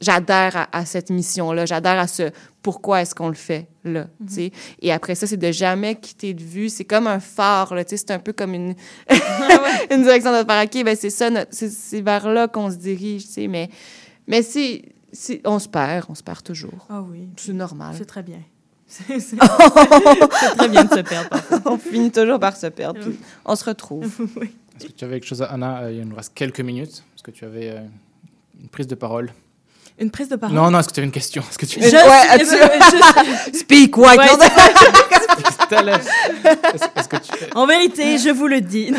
J'adhère 0.00 0.56
à, 0.56 0.78
à 0.78 0.84
cette 0.84 1.10
mission-là. 1.10 1.66
J'adhère 1.66 1.98
à 1.98 2.06
ce 2.06 2.30
pourquoi 2.62 3.02
est-ce 3.02 3.14
qu'on 3.14 3.28
le 3.28 3.34
fait 3.34 3.68
là. 3.84 4.06
tu 4.26 4.32
sais. 4.34 4.52
Et 4.82 4.92
après 4.92 5.14
ça, 5.14 5.26
c'est 5.26 5.36
de 5.36 5.50
jamais 5.52 5.94
quitter 5.96 6.34
de 6.34 6.42
vue. 6.42 6.68
C'est 6.68 6.84
comme 6.84 7.06
un 7.06 7.20
phare. 7.20 7.74
là, 7.74 7.84
tu 7.84 7.90
sais, 7.90 7.96
C'est 8.06 8.10
un 8.12 8.18
peu 8.18 8.32
comme 8.32 8.54
une, 8.54 8.74
une 9.90 10.02
direction 10.02 10.30
de 10.32 10.44
faire 10.46 10.64
OK, 10.64 10.84
ben 10.84 10.96
c'est 10.96 11.10
ça, 11.10 11.30
notre- 11.30 11.50
c'est 11.52 11.70
c'est 11.70 12.00
vers 12.00 12.28
là 12.28 12.48
qu'on 12.48 12.70
se 12.70 12.76
dirige. 12.76 13.26
tu 13.26 13.32
sais. 13.32 13.48
Mais, 13.48 13.68
mais 14.26 14.42
c'est, 14.42 14.82
on 15.44 15.58
se 15.58 15.68
perd, 15.68 16.06
on 16.08 16.14
se 16.14 16.22
perd 16.22 16.42
toujours. 16.42 16.86
Ah 16.90 17.02
oui. 17.02 17.28
C'est 17.36 17.52
normal. 17.52 17.94
C'est 17.96 18.04
très 18.06 18.22
bien. 18.22 18.40
C'est 18.88 19.36
très 20.56 20.68
bien 20.68 20.84
de 20.84 20.88
se 20.94 21.00
perdre. 21.00 21.28
parfois. 21.28 21.60
on 21.66 21.76
finit 21.78 22.10
toujours 22.10 22.38
par 22.40 22.56
se 22.56 22.66
perdre. 22.68 23.00
puis 23.00 23.18
on 23.44 23.54
se 23.54 23.64
retrouve. 23.64 24.10
oui. 24.40 24.50
Est-ce 24.80 24.86
que 24.86 24.92
tu 24.92 25.04
avais 25.04 25.18
quelque 25.20 25.28
chose 25.28 25.42
à 25.42 25.46
Anna 25.46 25.82
Euh, 25.82 25.92
Il 25.92 26.04
nous 26.08 26.14
reste 26.16 26.32
quelques 26.34 26.60
minutes. 26.60 27.02
Est-ce 27.14 27.22
que 27.22 27.30
tu 27.30 27.44
avais 27.44 27.68
euh, 27.70 27.80
une 28.62 28.68
prise 28.68 28.86
de 28.86 28.94
parole? 28.94 29.30
Une 30.00 30.10
prise 30.10 30.28
de 30.28 30.36
parole. 30.36 30.54
Non, 30.56 30.70
non, 30.70 30.78
est-ce 30.78 30.88
que 30.88 30.94
tu 30.94 31.00
avais 31.00 31.06
une 31.06 31.12
question? 31.12 31.42
Est-ce 31.48 31.58
que 31.58 31.66
tu... 31.66 31.80
Je- 31.80 31.86
Ouais, 31.86 32.38
je- 32.38 32.44
je- 32.44 33.52
je- 33.52 33.58
Speak 33.58 33.96
white. 33.96 34.18
Ouais. 34.18 34.26
Est-ce 36.96 37.08
que 37.08 37.16
tu... 37.16 37.30
En 37.54 37.66
vérité, 37.66 38.18
je 38.18 38.30
vous 38.30 38.46
le 38.46 38.60
dis. 38.60 38.92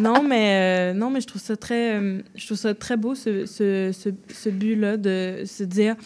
Non, 0.00 0.22
mais, 0.22 0.92
euh, 0.92 0.94
non, 0.94 1.10
mais 1.10 1.20
je 1.20 1.26
trouve 1.26 1.42
ça 1.42 1.56
très, 1.56 1.94
euh, 1.96 2.20
je 2.34 2.46
trouve 2.46 2.58
ça 2.58 2.74
très 2.74 2.96
beau, 2.96 3.14
ce, 3.14 3.46
ce, 3.46 3.90
ce, 3.92 4.10
ce 4.32 4.48
but-là 4.48 4.96
de 4.96 5.42
se 5.46 5.64
dire... 5.64 5.96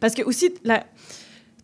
Parce 0.00 0.14
que 0.14 0.22
aussi, 0.22 0.54
la, 0.64 0.84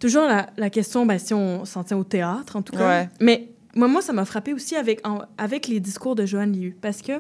toujours 0.01 0.25
la, 0.25 0.49
la 0.57 0.71
question, 0.71 1.07
ben, 1.07 1.19
si 1.19 1.35
on 1.35 1.65
s'en 1.65 1.85
tient 1.85 1.97
au 1.97 2.05
théâtre, 2.05 2.57
en 2.57 2.63
tout 2.63 2.73
cas. 2.77 2.87
Ouais. 2.89 3.09
Mais 3.21 3.49
moi, 3.75 3.89
moi 3.89 4.03
ça 4.03 4.13
m'a 4.13 4.25
frappé 4.25 4.53
aussi 4.53 4.77
avec, 4.77 5.07
en- 5.07 5.23
avec 5.37 5.69
les 5.69 5.81
discours 5.81 6.15
de 6.15 6.27
Joanne 6.27 6.53
Liu. 6.53 6.77
Parce 6.81 7.03
que 7.03 7.13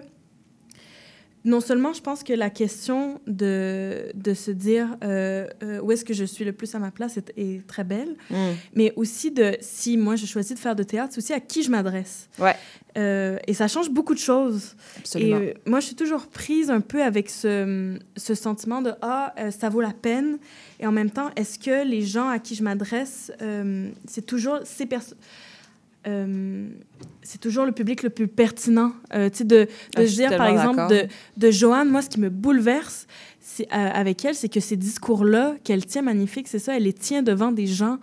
non 1.44 1.60
seulement 1.60 1.92
je 1.92 2.00
pense 2.00 2.22
que 2.24 2.32
la 2.32 2.50
question 2.50 3.20
de, 3.26 4.10
de 4.14 4.34
se 4.34 4.50
dire 4.50 4.96
euh, 5.04 5.46
euh, 5.62 5.80
où 5.80 5.92
est-ce 5.92 6.04
que 6.04 6.14
je 6.14 6.24
suis 6.24 6.44
le 6.44 6.52
plus 6.52 6.74
à 6.74 6.78
ma 6.78 6.90
place 6.90 7.16
est, 7.16 7.32
est 7.36 7.66
très 7.66 7.84
belle, 7.84 8.16
Mm. 8.30 8.36
mais 8.74 8.92
aussi 8.96 9.30
de 9.30 9.56
si 9.60 9.96
moi 9.96 10.16
je 10.16 10.26
choisis 10.26 10.54
de 10.54 10.58
faire 10.58 10.74
de 10.76 10.82
théâtre, 10.82 11.12
c'est 11.12 11.18
aussi 11.18 11.32
à 11.32 11.40
qui 11.40 11.62
je 11.62 11.70
m'adresse. 11.70 12.28
Ouais. 12.38 12.54
Euh, 12.96 13.38
et 13.46 13.54
ça 13.54 13.68
change 13.68 13.90
beaucoup 13.90 14.14
de 14.14 14.18
choses. 14.18 14.74
Absolument. 14.98 15.38
Et 15.38 15.54
moi, 15.66 15.78
je 15.80 15.86
suis 15.86 15.94
toujours 15.94 16.26
prise 16.26 16.68
un 16.70 16.80
peu 16.80 17.02
avec 17.02 17.30
ce, 17.30 17.96
ce 18.16 18.34
sentiment 18.34 18.82
de 18.82 18.92
ah, 19.02 19.34
ça 19.50 19.68
vaut 19.68 19.80
la 19.80 19.92
peine. 19.92 20.38
Et 20.80 20.86
en 20.86 20.92
même 20.92 21.10
temps, 21.10 21.30
est-ce 21.36 21.58
que 21.58 21.86
les 21.86 22.02
gens 22.02 22.28
à 22.28 22.38
qui 22.40 22.54
je 22.56 22.64
m'adresse, 22.64 23.30
c'est 24.06 24.26
toujours 24.26 24.58
ces 24.64 24.86
personnes. 24.86 25.18
C'est 27.22 27.40
toujours 27.40 27.64
le 27.66 27.72
public 27.72 28.02
le 28.02 28.10
plus 28.10 28.28
pertinent. 28.28 28.92
Euh, 29.14 29.28
tu 29.30 29.38
sais, 29.38 29.44
de, 29.44 29.56
de 29.64 29.68
Ah, 29.96 30.06
je 30.06 30.12
dire, 30.14 30.36
par 30.36 30.46
exemple, 30.48 30.88
de, 30.88 31.06
de 31.36 31.50
Joanne, 31.50 31.90
moi, 31.90 32.02
ce 32.02 32.08
qui 32.08 32.20
me 32.20 32.30
bouleverse 32.30 33.06
euh, 33.60 33.64
avec 33.70 34.24
elle, 34.24 34.34
c'est 34.34 34.48
que 34.48 34.60
ces 34.60 34.76
discours-là 34.76 35.54
qu'elle 35.64 35.84
tient 35.84 36.02
magnifiques, 36.02 36.48
c'est 36.48 36.58
ça, 36.58 36.76
elle 36.76 36.84
les 36.84 36.92
tient 36.92 37.22
devant 37.22 37.52
des 37.52 37.66
gens 37.66 37.98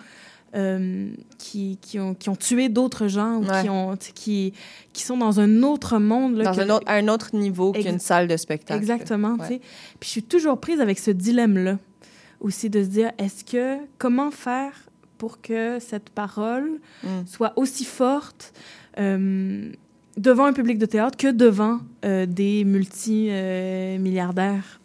euh, 0.56 1.10
qui, 1.38 1.78
qui, 1.82 2.00
ont, 2.00 2.14
qui 2.14 2.30
ont 2.30 2.36
tué 2.36 2.70
d'autres 2.70 3.08
gens 3.08 3.38
ou 3.40 3.46
Ouais. 3.46 3.62
qui, 3.64 3.70
ont, 3.70 3.98
qui, 4.16 4.54
qui 4.94 5.04
sont 5.04 5.18
dans 5.18 5.40
un 5.42 5.64
autre 5.64 5.98
monde. 6.00 6.38
Là, 6.38 6.46
Dans 6.46 6.56
que- 6.56 6.62
un 6.62 6.70
autre, 6.70 6.84
à 6.88 6.94
un 6.96 7.08
autre 7.10 7.36
niveau 7.36 7.74
qu'une 7.74 8.00
salle 8.00 8.28
de 8.28 8.38
spectacle. 8.38 8.80
Exactement, 8.80 9.36
tu 9.36 9.42
Ouais. 9.42 9.48
sais. 9.48 9.60
Puis 10.00 10.08
je 10.08 10.10
suis 10.12 10.24
toujours 10.24 10.60
prise 10.60 10.80
avec 10.80 10.98
ce 11.00 11.12
dilemme-là 11.12 11.78
aussi 12.40 12.70
de 12.70 12.82
se 12.84 12.88
dire, 12.88 13.12
est-ce 13.18 13.44
que, 13.44 13.78
comment 13.98 14.32
faire 14.32 14.72
pour 15.18 15.42
que 15.42 15.80
cette 15.80 16.10
parole 16.10 16.80
Mm. 17.04 17.08
soit 17.26 17.54
aussi 17.56 17.86
forte 17.86 18.54
euh, 19.00 19.72
devant 20.18 20.46
un 20.46 20.54
public 20.54 20.78
de 20.78 20.86
théâtre 20.86 21.18
que 21.18 21.32
devant 21.32 21.80
euh, 22.06 22.26
des 22.26 22.64
multimilliardaires? 22.64 24.80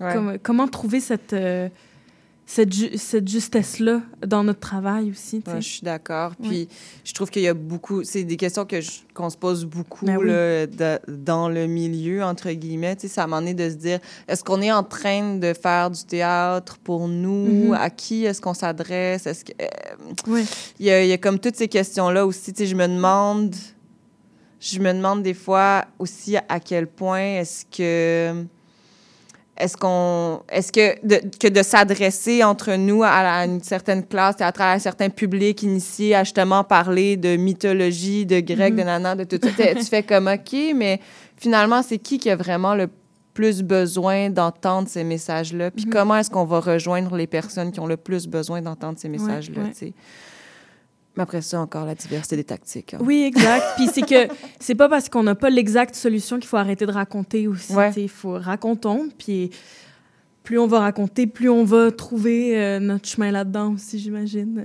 Ouais. 0.00 0.38
comment 0.42 0.66
trouver 0.68 1.00
cette, 1.00 1.32
euh, 1.32 1.68
cette, 2.46 2.72
ju- 2.72 2.98
cette 2.98 3.26
justesse-là 3.26 4.02
dans 4.26 4.44
notre 4.44 4.60
travail 4.60 5.10
aussi? 5.10 5.42
Ouais, 5.46 5.60
je 5.62 5.66
suis 5.68 5.80
d'accord. 5.82 6.32
Ouais. 6.40 6.48
Puis 6.48 6.68
je 7.02 7.12
trouve 7.14 7.30
qu'il 7.30 7.42
y 7.42 7.48
a 7.48 7.54
beaucoup, 7.54 8.04
c'est 8.04 8.24
des 8.24 8.36
questions 8.36 8.64
que 8.66 8.76
qu'on 9.14 9.30
se 9.30 9.36
pose 9.36 9.64
beaucoup 9.64 10.04
Ben 10.04 10.18
oui. 10.18 10.26
là, 10.26 10.66
de- 10.66 11.00
dans 11.08 11.48
le 11.48 11.66
milieu 11.66 12.22
entre 12.22 12.50
guillemets. 12.50 12.96
Tu 12.96 13.02
sais, 13.08 13.14
ça 13.14 13.26
moment 13.26 13.40
donné 13.40 13.54
de 13.54 13.70
se 13.70 13.76
dire, 13.76 13.98
est-ce 14.28 14.44
qu'on 14.44 14.60
est 14.60 14.72
en 14.72 14.82
train 14.82 15.36
de 15.36 15.54
faire 15.54 15.90
du 15.90 16.04
théâtre 16.04 16.78
pour 16.84 17.08
nous? 17.08 17.68
Mhm. 17.68 17.72
À 17.74 17.88
qui 17.90 18.24
est-ce 18.24 18.40
qu'on 18.42 18.54
s'adresse? 18.54 19.26
Est-ce 19.26 19.44
que 19.44 19.52
euh, 19.62 20.30
Ouais. 20.32 20.44
il 20.78 20.86
y, 20.86 20.90
a, 20.90 21.02
il 21.02 21.08
y 21.08 21.12
a 21.12 21.18
comme 21.18 21.38
toutes 21.38 21.56
ces 21.56 21.68
questions 21.68 22.10
là 22.10 22.26
aussi. 22.26 22.52
Tu 22.52 22.64
sais, 22.64 22.66
je 22.66 22.76
me 22.76 22.86
demande, 22.86 23.54
je 24.60 24.78
me 24.80 24.92
demande 24.92 25.22
des 25.22 25.34
fois 25.34 25.84
aussi 25.98 26.36
à 26.36 26.60
quel 26.60 26.86
point 26.86 27.38
est-ce 27.40 27.64
que 27.66 28.44
est-ce 29.56 29.76
qu'on 29.76 30.42
est-ce 30.50 30.72
que 30.72 31.06
de, 31.06 31.20
que 31.38 31.48
de 31.48 31.62
s'adresser 31.62 32.42
entre 32.42 32.74
nous 32.74 33.02
à, 33.04 33.44
une 33.44 33.62
certaine 33.62 34.04
classe 34.04 34.40
à 34.40 34.50
travers 34.52 34.74
un 34.74 34.78
certain 34.80 35.08
public 35.10 35.62
initié 35.62 36.14
à 36.14 36.24
justement 36.24 36.64
parler 36.64 37.16
de 37.16 37.36
mythologie 37.36 38.26
de 38.26 38.40
grec 38.40 38.72
Mhm. 38.74 38.78
de 38.80 38.84
nana 38.84 39.14
de 39.14 39.24
tout 39.24 39.38
ça 39.42 39.74
tu 39.74 39.84
fais 39.84 40.02
comme 40.02 40.26
ok 40.28 40.74
mais 40.74 40.98
finalement 41.36 41.82
c'est 41.82 41.98
qui 41.98 42.18
qui 42.18 42.30
a 42.30 42.36
vraiment 42.36 42.74
le 42.74 42.88
plus 43.32 43.62
besoin 43.62 44.30
d'entendre 44.30 44.88
ces 44.88 45.04
messages 45.04 45.52
là 45.52 45.70
puis 45.70 45.86
Mhm. 45.86 45.92
comment 45.92 46.16
est-ce 46.16 46.30
qu'on 46.30 46.44
va 46.44 46.60
rejoindre 46.60 47.16
les 47.16 47.26
personnes 47.28 47.70
qui 47.72 47.80
ont 47.80 47.86
le 47.86 47.96
plus 47.96 48.26
besoin 48.26 48.60
d'entendre 48.62 48.98
ces 48.98 49.08
messages 49.08 49.50
là 49.50 49.62
ouais. 49.62 49.92
Mais 51.16 51.22
après 51.22 51.42
ça 51.42 51.60
encore 51.60 51.84
la 51.86 51.94
diversité 51.94 52.36
des 52.36 52.44
tactiques 52.44 52.94
hein. 52.94 52.98
Oui, 53.00 53.22
exact. 53.24 53.64
Puis 53.76 53.88
c'est 53.92 54.02
que 54.02 54.28
c'est 54.60 54.74
pas 54.74 54.88
parce 54.88 55.08
qu'on 55.08 55.22
n'a 55.22 55.34
pas 55.34 55.50
l'exacte 55.50 55.94
solution 55.94 56.38
qu'il 56.38 56.48
faut 56.48 56.56
arrêter 56.56 56.86
de 56.86 56.92
raconter 56.92 57.46
aussi. 57.48 57.72
Ouais. 57.72 57.92
Il 57.96 58.08
faut 58.08 58.38
racontons. 58.38 59.08
Puis 59.18 59.50
plus 60.42 60.58
on 60.58 60.66
va 60.66 60.80
raconter, 60.80 61.26
plus 61.26 61.48
on 61.48 61.64
va 61.64 61.90
trouver 61.90 62.58
euh, 62.60 62.78
notre 62.80 63.08
chemin 63.08 63.30
là-dedans 63.30 63.72
aussi, 63.74 63.98
j'imagine. 63.98 64.64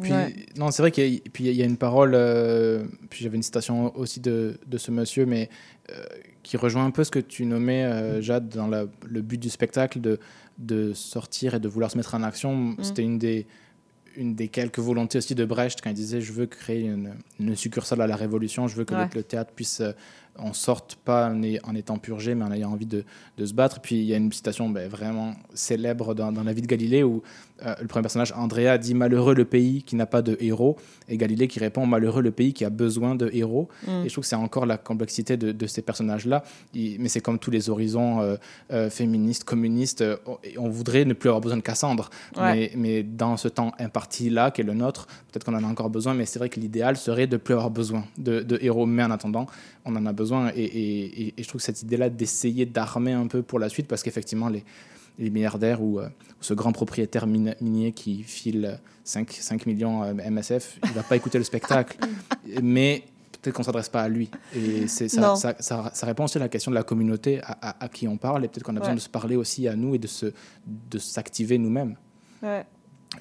Puis, 0.00 0.10
Ouais. 0.10 0.34
non, 0.56 0.70
c'est 0.70 0.80
vrai 0.82 0.90
qu'il 0.90 1.06
y, 1.12 1.16
a- 1.18 1.20
puis 1.32 1.44
il 1.44 1.52
y 1.54 1.60
a 1.62 1.66
une 1.66 1.76
parole, 1.76 2.12
euh, 2.14 2.82
puis 3.10 3.22
j'avais 3.22 3.36
une 3.36 3.42
citation 3.42 3.94
aussi 3.96 4.20
de, 4.20 4.58
de 4.66 4.78
ce 4.78 4.90
monsieur, 4.90 5.26
mais 5.26 5.50
euh, 5.90 6.02
qui 6.42 6.56
rejoint 6.56 6.86
un 6.86 6.90
peu 6.90 7.04
ce 7.04 7.10
que 7.10 7.18
tu 7.18 7.44
nommais, 7.44 7.84
euh, 7.84 8.22
Jade, 8.22 8.48
dans 8.48 8.68
la- 8.68 8.86
le 9.06 9.20
but 9.20 9.36
du 9.38 9.50
spectacle, 9.50 10.00
de, 10.00 10.18
de 10.56 10.94
sortir 10.94 11.54
et 11.54 11.60
de 11.60 11.68
vouloir 11.68 11.90
se 11.90 11.98
mettre 11.98 12.14
en 12.14 12.22
action. 12.22 12.74
C'était 12.80 13.02
une 13.02 13.18
des, 13.18 13.46
une 14.16 14.34
des 14.34 14.48
quelques 14.48 14.78
volontés 14.78 15.18
aussi 15.18 15.34
de 15.34 15.44
Brecht 15.44 15.80
quand 15.82 15.90
il 15.90 15.94
disait 15.94 16.20
je 16.20 16.32
veux 16.32 16.46
créer 16.46 16.82
une, 16.82 17.14
une 17.40 17.56
succursale 17.56 18.00
à 18.00 18.06
la 18.06 18.16
Révolution, 18.16 18.68
je 18.68 18.76
veux 18.76 18.84
que 18.84 18.94
le- 18.94 19.00
Ouais. 19.02 19.08
le, 19.14 19.22
théâtre 19.22 19.52
puisse 19.54 19.80
euh, 19.80 19.92
en 20.38 20.52
sorte 20.52 20.96
pas 20.96 21.30
en, 21.30 21.74
étant 21.74 21.98
purgé, 21.98 22.34
mais 22.34 22.44
en 22.44 22.52
ayant 22.52 22.72
envie 22.72 22.86
de, 22.86 23.04
de 23.36 23.46
se 23.46 23.52
battre. 23.52 23.80
Puis 23.80 23.96
il 23.96 24.04
y 24.04 24.14
a 24.14 24.16
une 24.16 24.32
citation 24.32 24.68
ben, 24.70 24.88
vraiment 24.88 25.34
célèbre 25.54 26.14
dans, 26.14 26.32
dans 26.32 26.42
la 26.42 26.52
vie 26.52 26.62
de 26.62 26.66
Galilée 26.66 27.02
où 27.02 27.22
euh, 27.64 27.74
le 27.80 27.86
premier 27.86 28.02
personnage, 28.02 28.32
Andrea, 28.36 28.78
dit 28.78 28.94
Malheureux 28.94 29.34
le 29.34 29.44
pays 29.44 29.82
qui 29.82 29.96
n'a 29.96 30.06
pas 30.06 30.22
de 30.22 30.36
héros. 30.40 30.76
Et 31.08 31.16
Galilée 31.16 31.48
qui 31.48 31.58
répond 31.60 31.86
Malheureux 31.86 32.22
le 32.22 32.30
pays 32.30 32.52
qui 32.52 32.64
a 32.64 32.70
besoin 32.70 33.14
de 33.14 33.30
héros. 33.32 33.68
Mm. 33.86 33.90
Et 34.04 34.08
je 34.08 34.12
trouve 34.12 34.22
que 34.22 34.28
c'est 34.28 34.36
encore 34.36 34.66
la 34.66 34.78
complexité 34.78 35.36
de, 35.36 35.52
de 35.52 35.66
ces 35.66 35.82
personnages-là. 35.82 36.42
Mais 36.74 37.08
c'est 37.08 37.20
comme 37.20 37.38
tous 37.38 37.50
les 37.50 37.70
horizons 37.70 38.20
euh, 38.20 38.36
euh, 38.72 38.90
féministes, 38.90 39.44
communistes. 39.44 40.04
on, 40.58 40.68
voudrait 40.68 41.04
ne 41.04 41.12
plus 41.14 41.28
avoir 41.28 41.40
besoin 41.40 41.58
de 41.58 41.62
Cassandre. 41.62 42.10
Ouais. 42.36 42.42
Mais, 42.52 42.72
mais 42.76 43.02
dans 43.02 43.36
ce 43.36 43.48
temps 43.48 43.72
imparti-là, 43.78 44.50
qui 44.50 44.60
est 44.62 44.64
le 44.64 44.74
nôtre, 44.74 45.06
peut-être 45.30 45.44
qu'on 45.44 45.54
en 45.54 45.62
a 45.64 45.66
encore 45.66 45.90
besoin. 45.90 46.14
Mais 46.14 46.26
c'est 46.26 46.38
vrai 46.38 46.48
que 46.48 46.58
l'idéal 46.60 46.96
serait 46.96 47.26
de 47.26 47.34
ne 47.34 47.38
plus 47.38 47.54
avoir 47.54 47.70
besoin 47.70 48.04
de, 48.18 48.40
de 48.40 48.58
héros. 48.60 48.86
Mais 48.86 49.02
en 49.04 49.10
attendant, 49.10 49.46
on 49.84 49.94
en 49.96 50.06
a 50.06 50.12
besoin. 50.12 50.50
Et, 50.56 50.62
et- 50.64 51.22
et- 51.22 51.34
et 51.38 51.42
je 51.42 51.48
trouve 51.48 51.60
que 51.60 51.64
cette 51.64 51.82
idée-là 51.82 52.08
d'essayer 52.10 52.66
d'armer 52.66 53.12
un 53.12 53.26
peu 53.26 53.42
pour 53.42 53.58
la 53.58 53.68
suite, 53.68 53.86
parce 53.86 54.02
qu'effectivement, 54.02 54.48
les, 54.48 54.64
les 55.18 55.30
milliardaires 55.30 55.82
ou, 55.82 56.00
euh, 56.00 56.08
ce 56.40 56.54
grand 56.54 56.72
propriétaire 56.72 57.26
minier 57.26 57.92
qui 57.92 58.22
file 58.22 58.80
5, 59.04 59.30
5 59.30 59.66
millions 59.66 60.02
euh, 60.02 60.14
MSF, 60.14 60.78
il 60.84 60.90
va 60.92 61.02
pas 61.02 61.16
écouter 61.16 61.38
le 61.38 61.44
spectacle. 61.44 61.96
Mais 62.62 63.04
peut-être 63.40 63.54
qu'on 63.56 63.62
s'adresse 63.62 63.88
pas 63.88 64.02
à 64.02 64.08
lui. 64.08 64.30
Et 64.56 64.86
c'est 64.88 65.08
ça, 65.08 65.20
Non. 65.20 65.36
ça, 65.36 65.54
ça- 65.60 65.90
ça 65.94 66.06
répond 66.06 66.24
aussi 66.24 66.38
à 66.38 66.40
la 66.40 66.48
question 66.48 66.70
de 66.70 66.76
la 66.76 66.82
communauté 66.82 67.40
à, 67.42 67.56
à- 67.70 67.84
à 67.84 67.88
qui 67.88 68.06
on 68.08 68.16
parle. 68.16 68.44
Et 68.44 68.48
peut-être 68.48 68.62
qu'on 68.64 68.76
a 68.76 68.80
besoin 68.80 68.94
de 68.94 69.00
se 69.00 69.08
parler 69.08 69.36
aussi 69.36 69.68
à 69.68 69.76
nous 69.76 69.94
et 69.94 69.98
de 69.98 70.06
se 70.06 70.32
de 70.66 70.98
s'activer 70.98 71.58
nous-mêmes. 71.58 71.96
Ouais. 72.42 72.64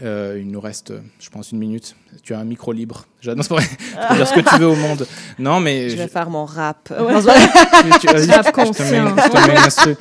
Euh, 0.01 0.37
il 0.39 0.49
nous 0.49 0.61
reste, 0.61 0.91
euh, 0.91 1.01
je 1.19 1.29
pense, 1.29 1.51
une 1.51 1.57
minute. 1.59 1.95
Tu 2.23 2.33
as 2.33 2.39
un 2.39 2.45
micro 2.45 2.71
libre. 2.71 3.05
Tu 3.19 3.27
peux 3.29 3.35
dire 4.15 4.27
ce 4.27 4.33
que 4.33 4.39
tu 4.49 4.57
veux 4.57 4.67
au 4.67 4.75
monde. 4.75 5.05
Non, 5.37 5.59
mais 5.59 5.89
je 5.89 5.97
vais 5.97 6.07
faire 6.07 6.29
mon 6.29 6.45
rap 6.45 6.89
Ouais. 6.91 7.21
Tu- 7.21 7.99
tu- 7.99 8.31
Rap 8.31 8.45
je 8.45 8.71
te 8.71 8.83
mets- 8.83 9.21
je 9.21 9.29
te 9.29 9.89
mets. 9.89 9.95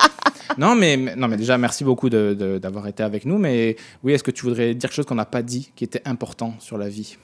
Non, 0.58 0.74
mais, 0.74 0.96
non, 0.96 1.28
mais 1.28 1.36
déjà, 1.36 1.56
merci 1.58 1.84
beaucoup 1.84 2.08
d'avoir 2.10 2.86
été 2.86 3.02
avec 3.02 3.24
nous. 3.24 3.38
Mais 3.38 3.76
oui, 4.02 4.12
est-ce 4.12 4.22
que 4.24 4.30
tu 4.30 4.44
voudrais 4.44 4.74
dire 4.74 4.88
quelque 4.88 4.96
chose 4.96 5.06
qu'on 5.06 5.14
n'a 5.14 5.24
pas 5.24 5.42
dit, 5.42 5.72
qui 5.76 5.84
était 5.84 6.02
important 6.04 6.54
sur 6.58 6.78
la 6.78 6.88
vie, 6.88 7.16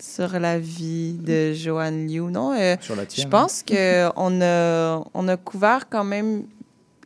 sur 0.00 0.38
la 0.40 0.58
vie 0.58 1.12
de 1.12 1.52
Joanne 1.52 2.08
Liu. 2.08 2.22
Non, 2.22 2.52
euh, 2.58 2.76
sur 2.80 2.96
la 2.96 3.04
je 3.08 3.24
pense 3.28 3.62
qu'on 3.62 4.40
a, 4.42 5.04
on 5.14 5.28
a 5.28 5.36
couvert 5.36 5.88
quand 5.88 6.02
même 6.02 6.44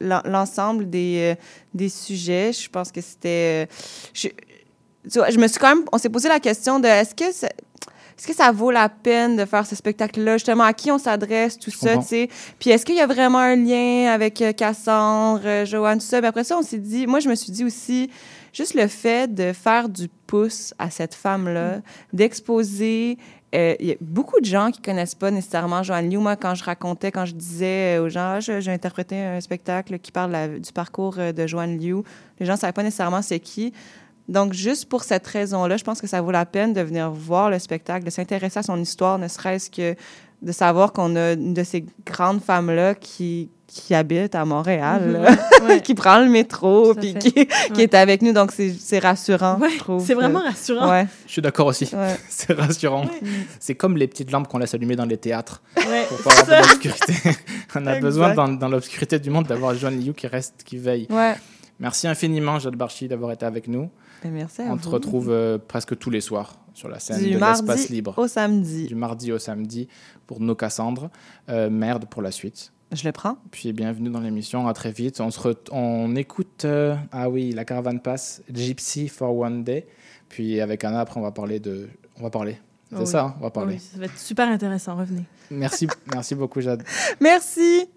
l'en- 0.01 0.23
l'ensemble 0.25 0.89
des, 0.89 1.35
euh, 1.37 1.43
des 1.75 1.91
sujets. 1.91 2.53
Je 2.53 2.71
pense 2.71 2.91
que 2.91 3.03
c'était... 3.03 3.65
euh, 3.65 3.67
Je, 4.15 4.29
tu 5.11 5.19
vois, 5.19 5.29
je 5.31 5.39
me 5.39 5.47
suis 5.47 5.59
quand 5.59 5.75
même... 5.77 5.85
On 5.93 5.99
s'est 5.99 6.09
posé 6.09 6.29
la 6.29 6.41
question 6.41 6.81
de 6.81 6.87
est-ce 6.89 7.15
que... 7.15 7.25
Est-ce 8.19 8.27
que 8.27 8.35
ça 8.35 8.51
vaut 8.51 8.71
la 8.71 8.89
peine 8.89 9.37
de 9.37 9.45
faire 9.45 9.67
ce 9.67 9.77
spectacle-là? 9.77 10.37
Justement, 10.37 10.65
à 10.65 10.73
qui 10.73 10.91
on 10.91 10.99
s'adresse, 10.99 11.59
tout 11.59 11.71
ça, 11.71 11.97
tu 11.99 12.07
sais? 12.07 12.29
Puis 12.59 12.71
est-ce 12.71 12.87
qu'il 12.87 12.97
y 12.97 13.01
a 13.01 13.07
vraiment 13.07 13.39
un 13.41 13.57
lien 13.57 14.11
avec 14.11 14.41
euh, 14.41 14.53
Cassandre, 14.53 15.43
euh, 15.45 15.67
Joanne, 15.67 15.99
tout 15.99 16.07
ça? 16.07 16.21
Mais 16.23 16.29
après 16.29 16.45
ça, 16.45 16.57
on 16.59 16.63
s'est 16.63 16.79
dit... 16.79 17.07
Moi, 17.07 17.21
je 17.21 17.29
me 17.29 17.35
suis 17.35 17.53
dit 17.53 17.65
aussi, 17.65 18.11
juste 18.55 18.73
le 18.75 18.87
fait 18.87 19.33
de 19.35 19.53
faire 19.53 19.91
du 19.91 20.09
pouce 20.27 20.73
à 20.79 20.89
cette 20.89 21.15
femme-là, 21.15 21.81
d'exposer... 22.13 23.19
euh, 23.55 23.75
Il 23.81 23.87
y 23.89 23.93
a 23.93 23.97
beaucoup 24.01 24.41
de 24.41 24.47
gens 24.47 24.71
qui 24.71 24.81
connaissent 24.81 25.15
pas 25.15 25.31
nécessairement 25.31 25.83
Joanne 25.83 26.09
Liu. 26.11 26.19
Moi, 26.19 26.37
quand 26.37 26.55
je 26.55 26.65
racontais, 26.65 27.13
quand 27.13 27.27
je 27.27 27.35
disais 27.35 27.99
aux 27.99 28.09
gens, 28.09 28.39
Ah, 28.39 28.41
j'ai 28.41 28.71
interprété 28.73 29.17
un 29.17 29.41
spectacle 29.41 29.99
qui 29.99 30.11
parle 30.11 30.33
la- 30.33 30.49
du 30.59 30.73
parcours 30.73 31.17
de 31.17 31.47
Joanne 31.47 31.79
Liu, 31.79 31.97
les 32.41 32.47
gens 32.47 32.55
ne 32.55 32.59
savaient 32.59 32.73
pas 32.73 32.83
nécessairement 32.83 33.23
c'est 33.23 33.41
qui. 33.41 33.73
Donc, 34.29 34.53
juste 34.53 34.87
pour 34.89 35.05
cette 35.05 35.27
raison-là, 35.27 35.77
je 35.77 35.85
pense 35.85 36.01
que 36.01 36.07
ça 36.07 36.21
vaut 36.21 36.33
la 36.33 36.47
peine 36.47 36.73
de 36.73 36.81
venir 36.81 37.11
voir 37.11 37.49
le 37.51 37.59
spectacle, 37.59 38.05
de 38.05 38.11
s'intéresser 38.11 38.59
à 38.59 38.63
son 38.63 38.81
histoire, 38.81 39.19
ne 39.19 39.29
serait-ce 39.29 39.71
que 39.71 39.95
de 40.43 40.53
savoir 40.53 40.93
qu'on 40.93 41.15
a 41.17 41.33
une 41.33 41.55
de 41.55 41.63
ces 41.65 41.87
grandes 42.05 42.43
femmes-là 42.43 42.95
qui, 42.95 43.49
qui 43.69 43.95
habite 43.95 44.35
à 44.35 44.45
Montréal, 44.45 45.03
Mhm. 45.63 45.69
Ouais. 45.69 45.81
qui 45.85 45.95
prend 45.95 46.19
le 46.19 46.29
métro, 46.29 46.93
puis 46.95 47.15
qui, 47.15 47.33
qui 47.33 47.47
Ouais. 47.75 47.83
est 47.85 47.95
avec 47.95 48.21
nous. 48.23 48.33
Donc, 48.33 48.51
c'est 48.53 48.73
c'est 48.79 48.99
rassurant, 48.99 49.59
Ouais, 49.61 49.71
je 49.71 49.79
trouve. 49.79 50.05
c'est 50.05 50.15
vraiment 50.15 50.41
rassurant. 50.43 50.91
Ouais. 50.91 51.07
Je 51.27 51.33
suis 51.33 51.43
d'accord 51.43 51.69
aussi. 51.69 51.85
Ouais. 51.95 52.17
C'est 52.29 52.53
rassurant. 52.53 53.07
C'est 53.61 53.75
comme 53.77 53.97
les 53.97 54.09
petites 54.09 54.31
lampes 54.33 54.47
qu'on 54.49 54.59
laisse 54.59 54.75
allumer 54.75 54.97
dans 54.97 55.07
les 55.07 55.17
théâtres 55.19 55.63
Ouais. 55.77 56.05
pour 56.09 56.19
pas 56.19 56.33
avoir 56.41 56.47
de 56.63 56.69
l'obscurité. 56.69 57.15
On 57.75 57.87
a 57.87 57.91
Exact. 57.93 58.01
besoin 58.03 58.35
dans, 58.35 58.49
dans 58.49 58.69
l'obscurité 58.69 59.19
du 59.19 59.31
monde 59.31 59.47
d'avoir 59.47 59.75
Joanne 59.75 60.01
Liu 60.01 60.13
qui 60.15 60.27
reste, 60.27 60.63
qui 60.65 60.77
veille. 60.79 61.07
Ouais. 61.11 61.35
Merci 61.79 62.09
infiniment, 62.09 62.59
Jade 62.59 62.75
Barchi, 62.77 63.07
d'avoir 63.09 63.33
été 63.33 63.45
avec 63.47 63.69
nous. 63.69 63.89
Merci 64.25 64.63
à 64.63 64.73
On 64.73 64.77
te 64.77 64.85
vous. 64.85 64.91
retrouve 64.91 65.31
euh, 65.31 65.59
presque 65.59 65.97
tous 65.99 66.11
les 66.11 66.21
soirs 66.21 66.59
sur 66.75 66.89
la 66.89 66.99
scène 66.99 67.23
du 67.23 67.31
de 67.33 67.39
mardi 67.39 67.63
l'espace 67.63 67.89
libre. 67.89 68.15
au 68.19 68.27
samedi. 68.29 68.87
Du 68.87 68.95
mardi 68.95 69.33
au 69.33 69.39
samedi 69.39 69.89
pour 70.27 70.41
nos 70.41 70.55
Cassandres. 70.55 71.11
Euh, 71.49 71.71
merde 71.71 72.07
pour 72.07 72.23
la 72.23 72.31
suite. 72.31 72.73
Je 72.93 73.05
le 73.05 73.13
prends. 73.13 73.37
Puis 73.51 73.73
bienvenue 73.73 74.11
dans 74.11 74.21
l'émission. 74.21 74.69
À 74.69 74.73
très 74.75 74.93
vite. 74.93 75.21
On, 75.21 75.31
se 75.31 75.41
re- 75.41 75.57
on 75.73 76.15
écoute, 76.17 76.65
euh, 76.65 76.95
ah 77.13 77.29
oui, 77.29 77.53
la 77.53 77.65
caravane 77.65 78.01
passe, 78.01 78.43
Gypsy 78.53 79.09
for 79.09 79.37
One 79.37 79.65
Day. 79.65 79.87
Puis 80.29 80.61
avec 80.61 80.85
Anna, 80.85 81.01
après, 81.01 81.19
on 81.19 81.23
va 81.23 81.33
parler 81.33 81.59
de. 81.61 81.89
On 82.19 82.23
va 82.23 82.31
parler. 82.31 82.59
C'est 82.91 82.97
Oh 82.97 83.01
oui. 83.01 83.07
ça, 83.07 83.25
hein, 83.25 83.35
on 83.41 83.43
va 83.43 83.51
parler. 83.51 83.75
Oui, 83.75 83.81
ça 83.81 83.99
va 83.99 84.05
être 84.05 84.19
super 84.19 84.49
intéressant. 84.49 84.97
Revenez. 84.97 85.25
Merci, 85.51 85.89
merci 86.15 86.35
beaucoup, 86.37 86.61
Jade. 86.61 86.85
Merci. 87.21 87.89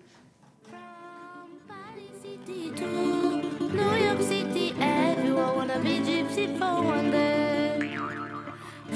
New 3.71 3.77
York 3.77 4.21
City, 4.21 4.73
everyone 4.81 5.55
wanna 5.55 5.77
be 5.79 5.99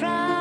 try. 0.04 0.33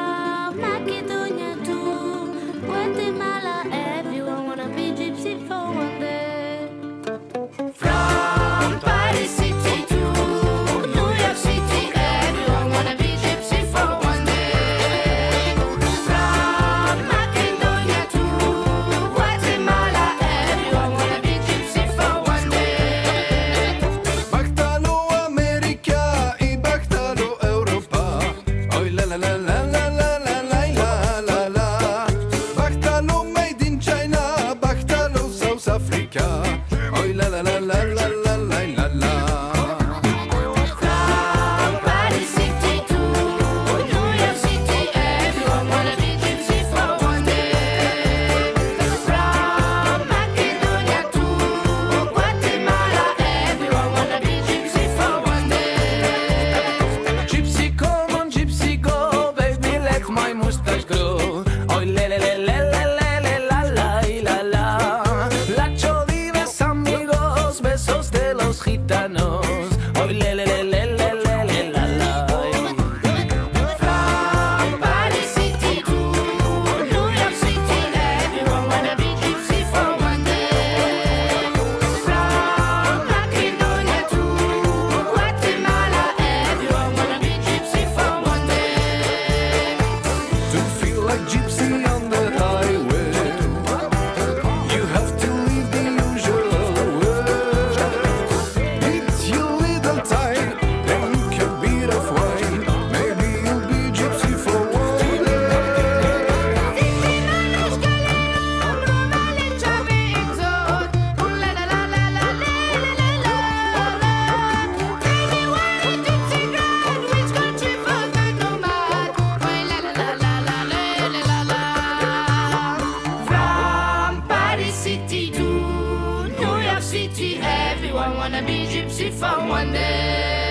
City, 127.14 127.36
everyone 127.42 128.16
wanna 128.16 128.42
be 128.42 128.64
gypsy 128.64 129.12
for 129.12 129.46
one 129.46 129.70
day. 129.72 130.41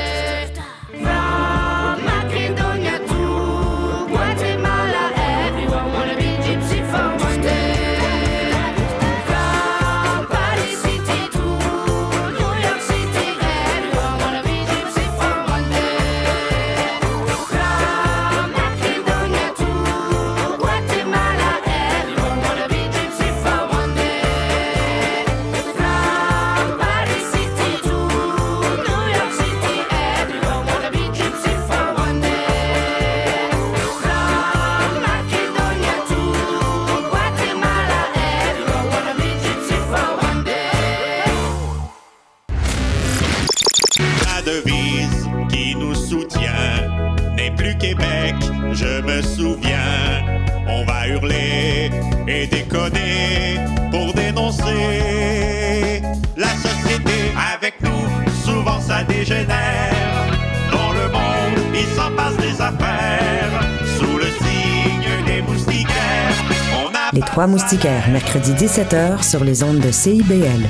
Trois 67.42 67.50
Moustiquaires, 67.50 68.08
mercredi 68.10 68.54
17h 68.54 69.24
sur 69.24 69.44
les 69.44 69.64
ondes 69.64 69.80
de 69.80 69.90
CIBL. 69.90 70.62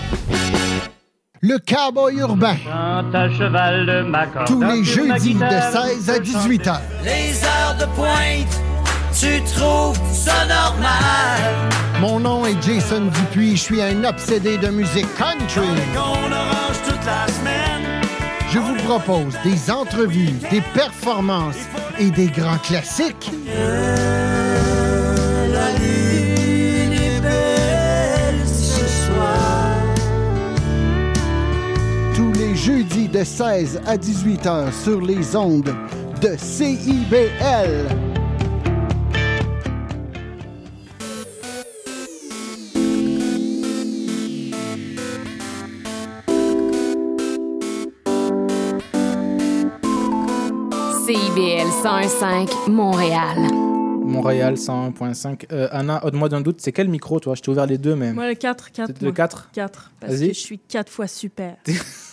Le 1.42 1.58
cowboy 1.60 2.16
urbain. 2.20 2.56
Tous 4.46 4.62
les 4.62 4.82
jeudis 4.82 5.34
de 5.34 5.50
16 6.00 6.10
à 6.10 6.20
18 6.20 6.68
heures. 6.68 6.82
Les 7.04 7.44
heures 7.44 7.76
de 7.78 7.84
pointe, 7.94 8.62
tu 9.20 9.44
trouves 9.54 10.00
ça 10.14 10.46
normal? 10.48 11.42
Mon 12.00 12.22
nom 12.22 12.46
est 12.46 12.56
Jason 12.64 13.02
Dupuis, 13.02 13.58
je 13.58 13.62
suis 13.64 13.82
un 13.82 14.06
obsédé 14.06 14.58
de 14.58 14.70
musique 14.70 15.14
country. 15.18 15.68
On 15.98 16.32
orange 16.32 16.82
toute 16.88 17.06
la 17.06 17.28
semaine. 17.34 18.02
Je 18.50 18.60
vous 18.60 18.76
propose 18.86 19.36
des 19.44 19.70
entrevues, 19.70 20.40
des 20.50 20.62
performances 20.74 21.68
et 22.00 22.12
des 22.12 22.28
grands 22.28 22.60
classiques. 22.60 23.30
La 23.46 24.11
Jeudis 32.64 33.08
de 33.08 33.24
16 33.24 33.82
à 33.88 33.98
18 33.98 34.46
heures 34.46 34.72
sur 34.72 35.02
les 35.02 35.36
ondes 35.36 35.74
de 36.22 36.36
CIBL. 36.38 37.88
CIBL 51.04 51.68
101.5 51.82 52.70
Montréal. 52.70 53.40
Montréal 54.04 54.54
101.5. 54.54 55.46
Euh, 55.52 55.68
Anna, 55.72 56.06
ôte-moi 56.06 56.30
d'un 56.30 56.42
doute, 56.42 56.62
c'est 56.62 56.72
quel 56.72 56.90
micro, 56.90 57.20
toi? 57.20 57.34
Je 57.34 57.42
t'ai 57.42 57.50
ouvert 57.50 57.66
les 57.66 57.80
deux, 57.80 57.96
mais. 57.96 58.14
Moi, 58.14 58.28
le 58.28 58.36
4, 58.36 58.72
4. 58.72 58.88
C'est 58.88 59.02
le 59.02 59.12
4 59.12 59.50
4. 59.52 59.92
Parce 60.00 60.20
que 60.20 60.28
je 60.28 60.34
suis 60.34 60.60
4 60.60 60.92
fois 60.92 61.08
super. 61.08 61.56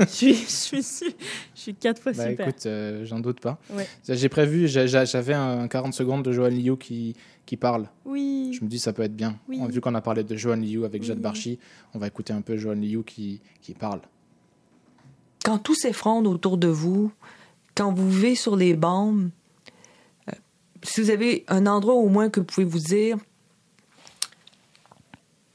je 0.08 0.12
suis, 0.14 0.34
je 0.34 0.46
suis, 0.46 0.82
su- 0.82 1.14
je 1.54 1.60
suis 1.60 1.74
quatre 1.74 2.00
fois 2.02 2.12
Bah 2.12 2.28
super. 2.30 2.48
écoute, 2.48 2.66
euh, 2.66 3.04
j'en 3.04 3.20
doute 3.20 3.40
pas. 3.40 3.58
Ouais. 3.70 3.86
J'ai 4.08 4.28
prévu, 4.28 4.66
j'avais 4.68 5.34
un 5.34 5.68
40 5.68 5.94
secondes 5.94 6.24
de 6.24 6.32
Johan 6.32 6.48
Liu 6.48 6.76
qui, 6.76 7.14
qui 7.46 7.56
parle. 7.56 7.88
Oui. 8.04 8.52
Je 8.58 8.64
me 8.64 8.68
dis 8.70 8.78
ça 8.78 8.92
peut 8.92 9.02
être 9.02 9.14
bien. 9.16 9.38
Oui. 9.48 9.60
Vu 9.68 9.80
qu'on 9.80 9.94
a 9.94 10.00
parlé 10.00 10.24
de 10.24 10.36
Johan 10.36 10.56
Liu 10.56 10.84
avec 10.84 11.02
Jade 11.02 11.18
Oui. 11.18 11.22
Barchi, 11.22 11.58
on 11.94 11.98
va 11.98 12.06
écouter 12.06 12.32
un 12.32 12.40
peu 12.42 12.56
Johan 12.56 12.74
Liu 12.74 13.02
qui, 13.04 13.40
qui 13.62 13.74
parle. 13.74 14.00
quand 15.44 15.58
tout 15.58 15.74
s'effondre 15.74 16.30
autour 16.30 16.56
de 16.58 16.68
vous, 16.68 17.12
quand 17.74 17.92
vous 17.92 18.10
vivez 18.10 18.34
sur 18.34 18.56
les 18.56 18.74
bombes, 18.74 19.30
euh, 20.28 20.32
si 20.82 21.00
vous 21.02 21.10
avez 21.10 21.44
un 21.48 21.66
endroit 21.66 21.94
au 21.94 22.08
moins 22.08 22.30
que 22.30 22.40
vous 22.40 22.46
pouvez 22.46 22.66
vous 22.66 22.78
dire, 22.78 23.16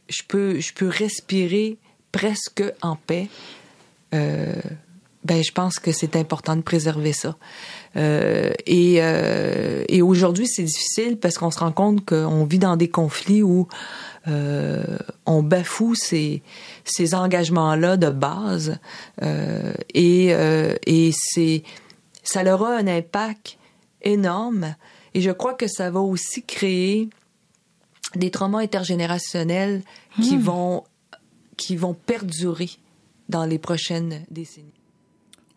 je 0.09 0.21
peux, 0.27 0.59
je 0.59 0.73
peux 0.73 0.87
respirer 0.87 1.77
presque 2.11 2.63
en 2.81 2.95
paix, 2.95 3.27
euh, 3.27 3.54
ben, 5.25 5.43
je 5.43 5.51
pense 5.51 5.79
que 5.79 5.91
c'est 5.91 6.15
important 6.15 6.55
de 6.55 6.61
préserver 6.61 7.11
ça. 7.11 7.35
Euh, 7.97 8.53
et 8.67 8.97
euh, 8.99 9.83
et 9.89 10.03
aujourd'hui, 10.03 10.47
c'est 10.47 10.63
difficile 10.63 11.17
parce 11.17 11.39
qu'on 11.39 11.49
se 11.49 11.59
rend 11.59 11.71
compte 11.71 12.05
qu'on 12.05 12.45
vit 12.45 12.59
dans 12.59 12.77
des 12.77 12.89
conflits 12.89 13.41
où 13.41 13.67
euh, 14.27 14.83
on 15.25 15.41
bafoue 15.41 15.95
ces, 15.95 16.43
ces 16.83 17.15
engagements-là 17.15 17.97
de 17.97 18.09
base. 18.09 18.77
Euh, 19.23 19.73
et 19.95 20.27
euh, 20.35 20.75
et 20.85 21.11
c'est, 21.11 21.63
ça 22.23 22.43
leur 22.43 22.63
a 22.63 22.77
un 22.77 22.87
impact 22.87 23.57
énorme. 24.03 24.75
Et 25.15 25.21
je 25.21 25.31
crois 25.31 25.55
que 25.55 25.67
ça 25.67 25.89
va 25.89 26.01
aussi 26.01 26.43
créer 26.43 27.09
des 28.13 28.29
traumas 28.29 28.59
intergénérationnels 28.59 29.81
qui 30.21 30.37
vont 30.37 30.83
qui 31.57 31.75
vont 31.75 31.95
perdurer 31.95 32.69
dans 33.29 33.45
les 33.45 33.59
prochaines 33.59 34.23
décennies. 34.29 34.73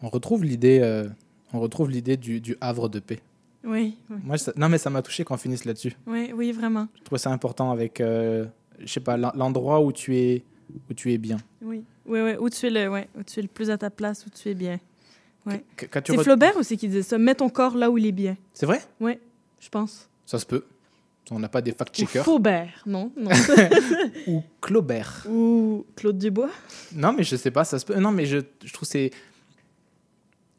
On 0.03 0.09
retrouve 0.09 0.45
l'idée, 0.45 0.81
euh, 0.83 1.09
on 1.53 1.61
retrouve 1.61 1.91
l'idée 1.91 2.17
du, 2.17 2.41
du 2.41 2.57
havre 2.61 2.89
de 2.89 3.01
paix. 3.01 3.21
Oui, 3.65 3.97
oui. 4.11 4.17
Moi, 4.23 4.39
ça- 4.39 4.53
non 4.57 4.69
mais 4.69 4.79
ça 4.79 4.89
m'a 4.91 5.03
touché 5.03 5.25
qu'on 5.25 5.37
finisse 5.37 5.65
là-dessus. 5.65 5.95
Oui, 6.07 6.31
oui, 6.35 6.53
vraiment. 6.53 6.87
Je 6.99 7.03
trouve 7.03 7.19
ça 7.19 7.31
important 7.33 7.71
avec, 7.73 8.01
euh, 8.01 8.47
je 8.79 8.87
sais 8.87 9.01
pas, 9.01 9.17
l'en- 9.17 9.33
l'endroit 9.35 9.81
où 9.83 9.93
tu 9.93 10.17
es, 10.17 10.43
où 10.89 10.95
tu 10.95 11.13
es 11.13 11.19
bien. 11.19 11.39
Oui, 11.63 11.83
oui, 12.07 12.21
oui. 12.21 12.33
Où 12.39 12.49
tu 12.49 12.67
es 12.67 12.71
le, 12.71 12.89
ouais, 12.89 13.09
où 13.19 13.23
tu 13.25 13.41
es 13.41 13.43
le 13.43 13.49
plus 13.49 13.71
à 13.71 13.77
ta 13.79 13.91
place, 13.91 14.25
où 14.27 14.31
tu 14.31 14.49
es 14.49 14.55
bien. 14.55 14.79
Ouais. 15.47 15.65
C'est 15.79 16.19
Flaubert 16.23 16.57
aussi 16.57 16.77
qui 16.77 16.89
disait 16.89 17.03
ça. 17.03 17.17
Mets 17.19 17.35
ton 17.35 17.49
corps 17.49 17.77
là 17.77 17.91
où 17.91 17.97
il 17.99 18.07
est 18.07 18.13
bien. 18.13 18.37
C'est 18.53 18.67
vrai? 18.67 18.81
Oui, 19.01 19.19
je 19.61 19.69
pense. 19.71 20.09
Ça 20.27 20.39
se 20.39 20.45
peut. 20.47 20.65
On 21.31 21.39
n'a 21.39 21.49
pas 21.49 21.61
des 21.61 21.73
fact-checkers. 21.73 22.25
Faubert, 22.25 22.83
non, 22.87 23.13
non. 23.17 23.31
Ou 24.27 24.43
Claubert. 24.61 25.27
Ou 25.29 25.85
Claude 25.97 26.17
Dubois. 26.19 26.51
Non, 26.95 27.13
mais 27.13 27.23
je 27.25 27.37
sais 27.37 27.51
pas, 27.51 27.65
ça 27.65 27.79
se 27.79 27.85
peut. 27.85 27.95
Non, 27.99 28.11
mais 28.13 28.25
je, 28.27 28.39
je 28.65 28.73
trouve 28.73 28.89
c'est. 28.89 29.11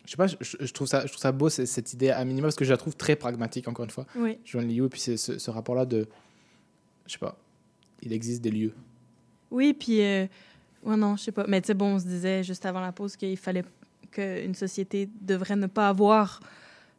Je 0.06 0.12
sais 0.12 0.18
pas, 0.18 0.28
je, 0.28 0.36
je 0.42 0.74
trouve 0.74 0.88
ça, 0.88 1.02
je 1.06 1.08
trouve 1.12 1.22
ça 1.22 1.32
beau 1.32 1.50
cette 1.50 1.94
idée 1.94 2.10
à 2.10 2.24
minima 2.26 2.48
parce 2.48 2.56
que 2.56 2.66
je 2.66 2.72
la 2.72 2.78
trouve 2.78 2.96
très 2.96 3.16
pragmatique 3.16 3.68
encore 3.68 3.86
une 3.86 3.92
fois. 3.92 4.06
Oui. 4.16 4.38
Joan 4.46 4.68
Liu 4.68 4.86
et 4.86 4.90
puis 4.90 5.00
c'est 5.00 5.18
ce, 5.18 5.38
ce 5.38 5.52
rapport-là 5.52 5.86
de, 5.86 6.08
je 7.06 7.14
sais 7.14 7.20
pas, 7.20 7.38
il 8.02 8.12
existe 8.14 8.42
des 8.42 8.52
lieux. 8.52 8.74
Oui, 9.52 9.74
puis. 9.74 10.02
Euh, 10.02 10.26
ouais, 10.84 10.98
non, 10.98 11.16
je 11.16 11.24
sais 11.24 11.32
pas. 11.32 11.46
Mais 11.48 11.62
tu 11.62 11.68
sais, 11.68 11.74
bon, 11.74 11.96
on 11.96 12.00
se 12.00 12.06
disait 12.06 12.44
juste 12.44 12.66
avant 12.66 12.82
la 12.82 12.92
pause 12.92 13.16
qu'il 13.16 13.38
fallait 13.38 13.64
qu'une 14.12 14.56
société 14.56 15.10
devrait 15.22 15.56
ne 15.56 15.68
pas 15.68 15.90
avoir 15.90 16.40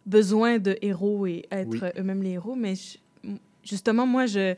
besoin 0.07 0.59
de 0.59 0.77
héros 0.81 1.27
et 1.27 1.47
être 1.51 1.69
Oui. 1.69 1.81
eux-mêmes 1.99 2.23
les 2.23 2.31
héros. 2.31 2.55
Mais 2.55 2.75
je- 2.77 2.99
justement, 3.65 4.07
moi, 4.07 4.27
je. 4.27 4.55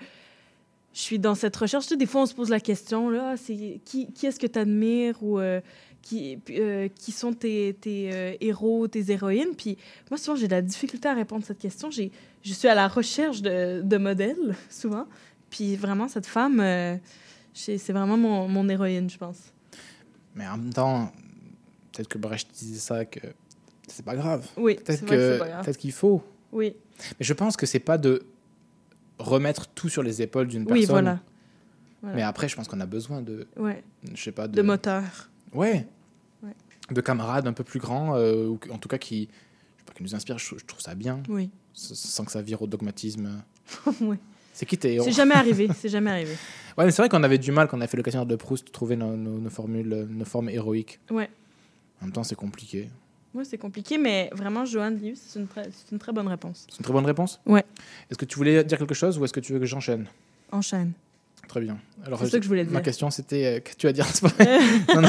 Je 0.94 1.00
suis 1.00 1.18
dans 1.18 1.34
cette 1.34 1.57
recherche. 1.57 1.84
Tu 1.84 1.88
sais, 1.88 1.96
des 1.96 2.05
fois, 2.05 2.20
on 2.20 2.26
se 2.26 2.34
pose 2.34 2.50
la 2.50 2.61
question, 2.61 3.09
là, 3.09 3.34
c'est 3.38 3.80
qui, 3.82 4.12
qui 4.12 4.26
est-ce 4.26 4.38
que 4.38 4.46
tu 4.46 4.59
admires 4.59 5.22
ou 5.22 5.38
euh, 5.38 5.62
qui, 6.03 6.38
euh, 6.50 6.90
qui 6.94 7.12
sont 7.12 7.32
tes, 7.32 7.74
tes 7.80 8.12
euh, 8.12 8.34
héros, 8.42 8.88
tes 8.88 9.11
héroïnes? 9.11 9.55
Puis 9.57 9.78
moi, 10.11 10.18
souvent, 10.18 10.36
j'ai 10.36 10.48
de 10.48 10.55
la 10.55 10.61
difficulté 10.61 11.09
à 11.09 11.14
répondre 11.14 11.44
à 11.44 11.46
cette 11.46 11.61
question. 11.61 11.90
J'ai, 11.90 12.12
je 12.42 12.53
suis 12.53 12.68
à 12.68 12.74
la 12.74 12.88
recherche 12.88 13.40
de, 13.40 13.80
de 13.82 13.96
modèles, 13.96 14.55
souvent. 14.68 15.07
Puis 15.48 15.76
vraiment, 15.76 16.09
cette 16.09 16.26
femme, 16.26 16.59
c'est 17.55 17.78
c'est 17.78 17.92
vraiment 17.94 18.18
mon, 18.18 18.46
mon 18.46 18.68
héroïne, 18.68 19.09
je 19.09 19.16
pense. 19.16 19.38
Mais 20.34 20.46
en 20.46 20.59
même 20.59 20.74
temps, 20.74 21.11
peut-être 21.92 22.09
que 22.09 22.18
Brecht 22.18 22.50
disait 22.53 22.80
ça 22.80 23.07
que 23.07 23.20
c'est 23.86 24.05
pas 24.05 24.16
grave. 24.16 24.46
Oui, 24.57 24.76
peut-être 24.76 25.05
que 25.05 25.38
que, 25.38 25.62
peut-être 25.62 25.76
qu'il 25.76 25.92
faut. 25.92 26.22
Oui. 26.53 26.74
Mais 27.18 27.24
je 27.24 27.32
pense 27.32 27.57
que 27.57 27.66
c'est 27.66 27.78
pas 27.80 27.98
de 27.98 28.22
remettre 29.25 29.66
tout 29.68 29.89
sur 29.89 30.03
les 30.03 30.23
épaules 30.23 30.49
d'une 30.49 30.64
personne. 30.64 30.81
Oui, 30.83 30.87
voilà. 30.87 31.20
Voilà. 32.03 32.16
Mais 32.16 32.23
après, 32.23 32.49
je 32.49 32.57
pense 32.57 32.66
qu'on 32.68 32.81
a 32.81 32.87
besoin 32.87 33.23
de, 33.23 33.47
Ouais. 33.57 33.83
je 34.14 34.20
sais 34.23 34.33
pas, 34.33 34.49
de, 34.49 34.55
De 34.57 34.62
moteur. 34.62 35.03
Ouais. 35.53 35.87
Ouais. 36.43 36.53
De 36.91 37.01
camarades 37.01 37.47
un 37.47 37.53
peu 37.53 37.62
plus 37.64 37.79
grands, 37.81 38.16
euh, 38.16 38.47
ou 38.49 38.59
en 38.70 38.79
tout 38.79 38.89
cas 38.89 38.99
qui, 38.99 39.23
je 39.23 39.27
sais 39.79 39.85
pas, 39.87 39.93
qui 39.95 40.03
nous 40.03 40.14
inspirent. 40.14 40.39
Je, 40.39 40.57
je 40.59 40.64
trouve 40.64 40.81
ça 40.81 40.95
bien. 40.95 41.23
Oui. 41.29 41.51
Sans 41.75 42.25
que 42.25 42.33
ça 42.33 42.43
vire 42.43 42.61
au 42.62 42.66
dogmatisme. 42.66 43.43
oui. 44.01 44.16
C'est 44.53 44.66
qui 44.66 44.77
tes 44.77 44.99
C'est 45.01 45.12
jamais 45.12 45.35
arrivé. 45.35 45.68
C'est 45.77 45.89
jamais 45.89 46.11
arrivé. 46.11 46.35
Ouais, 46.79 46.87
mais 46.87 46.91
c'est 46.91 47.03
vrai 47.03 47.11
qu'on 47.11 47.23
avait 47.23 47.37
du 47.37 47.53
mal 47.53 47.68
quand 47.68 47.77
on 47.77 47.83
a 47.83 47.87
fait 47.87 47.99
le 47.99 48.03
questionnaire 48.03 48.25
de 48.27 48.35
Proust, 48.35 48.66
de 48.66 48.73
trouver 48.73 48.97
nos, 48.97 49.14
nos- 49.14 49.39
nos 49.39 49.51
formules, 49.51 50.07
nos 50.09 50.25
formes 50.25 50.49
héroïques. 50.49 51.01
Ouais. 51.11 51.29
En 52.01 52.07
même 52.07 52.12
temps, 52.12 52.25
c'est 52.25 52.35
compliqué. 52.35 52.89
Moi, 53.35 53.45
c'est 53.45 53.59
compliqué, 53.59 53.97
mais 53.99 54.28
vraiment, 54.35 54.64
Joanne 54.66 54.99
Liu, 55.01 55.14
c'est 55.16 55.39
une, 55.41 55.47
très- 55.49 55.64
c'est 55.72 55.91
une 55.93 55.99
très 55.99 56.12
bonne 56.12 56.28
réponse. 56.28 56.66
C'est 56.68 56.78
une 56.78 56.85
très 56.85 56.93
bonne 56.93 57.07
réponse 57.07 57.41
Ouais. 57.47 57.64
Est-ce 58.11 58.18
que 58.18 58.24
tu 58.26 58.37
voulais 58.37 58.62
dire 58.64 58.76
quelque 58.78 58.95
chose 58.95 59.18
ou 59.18 59.24
est-ce 59.24 59.33
que 59.33 59.41
tu 59.41 59.53
veux 59.53 59.59
que 59.59 59.66
j'enchaîne? 59.66 60.07
Enchaîne. 60.51 60.93
Très 61.49 61.61
bien. 61.61 61.78
Alors, 62.05 62.18
C'est 62.20 62.28
ça 62.28 62.39
que 62.39 62.45
je 62.45 62.49
voulais 62.49 62.64
Ma 62.64 62.70
dire. 62.70 62.83
question, 62.83 63.11
c'était 63.11 63.45
euh, 63.47 63.61
que 63.61 63.70
tu 63.76 63.87
vas 63.87 63.93
dire 63.93 64.07
vrai 64.22 64.59
Non, 64.95 65.03
non. 65.03 65.09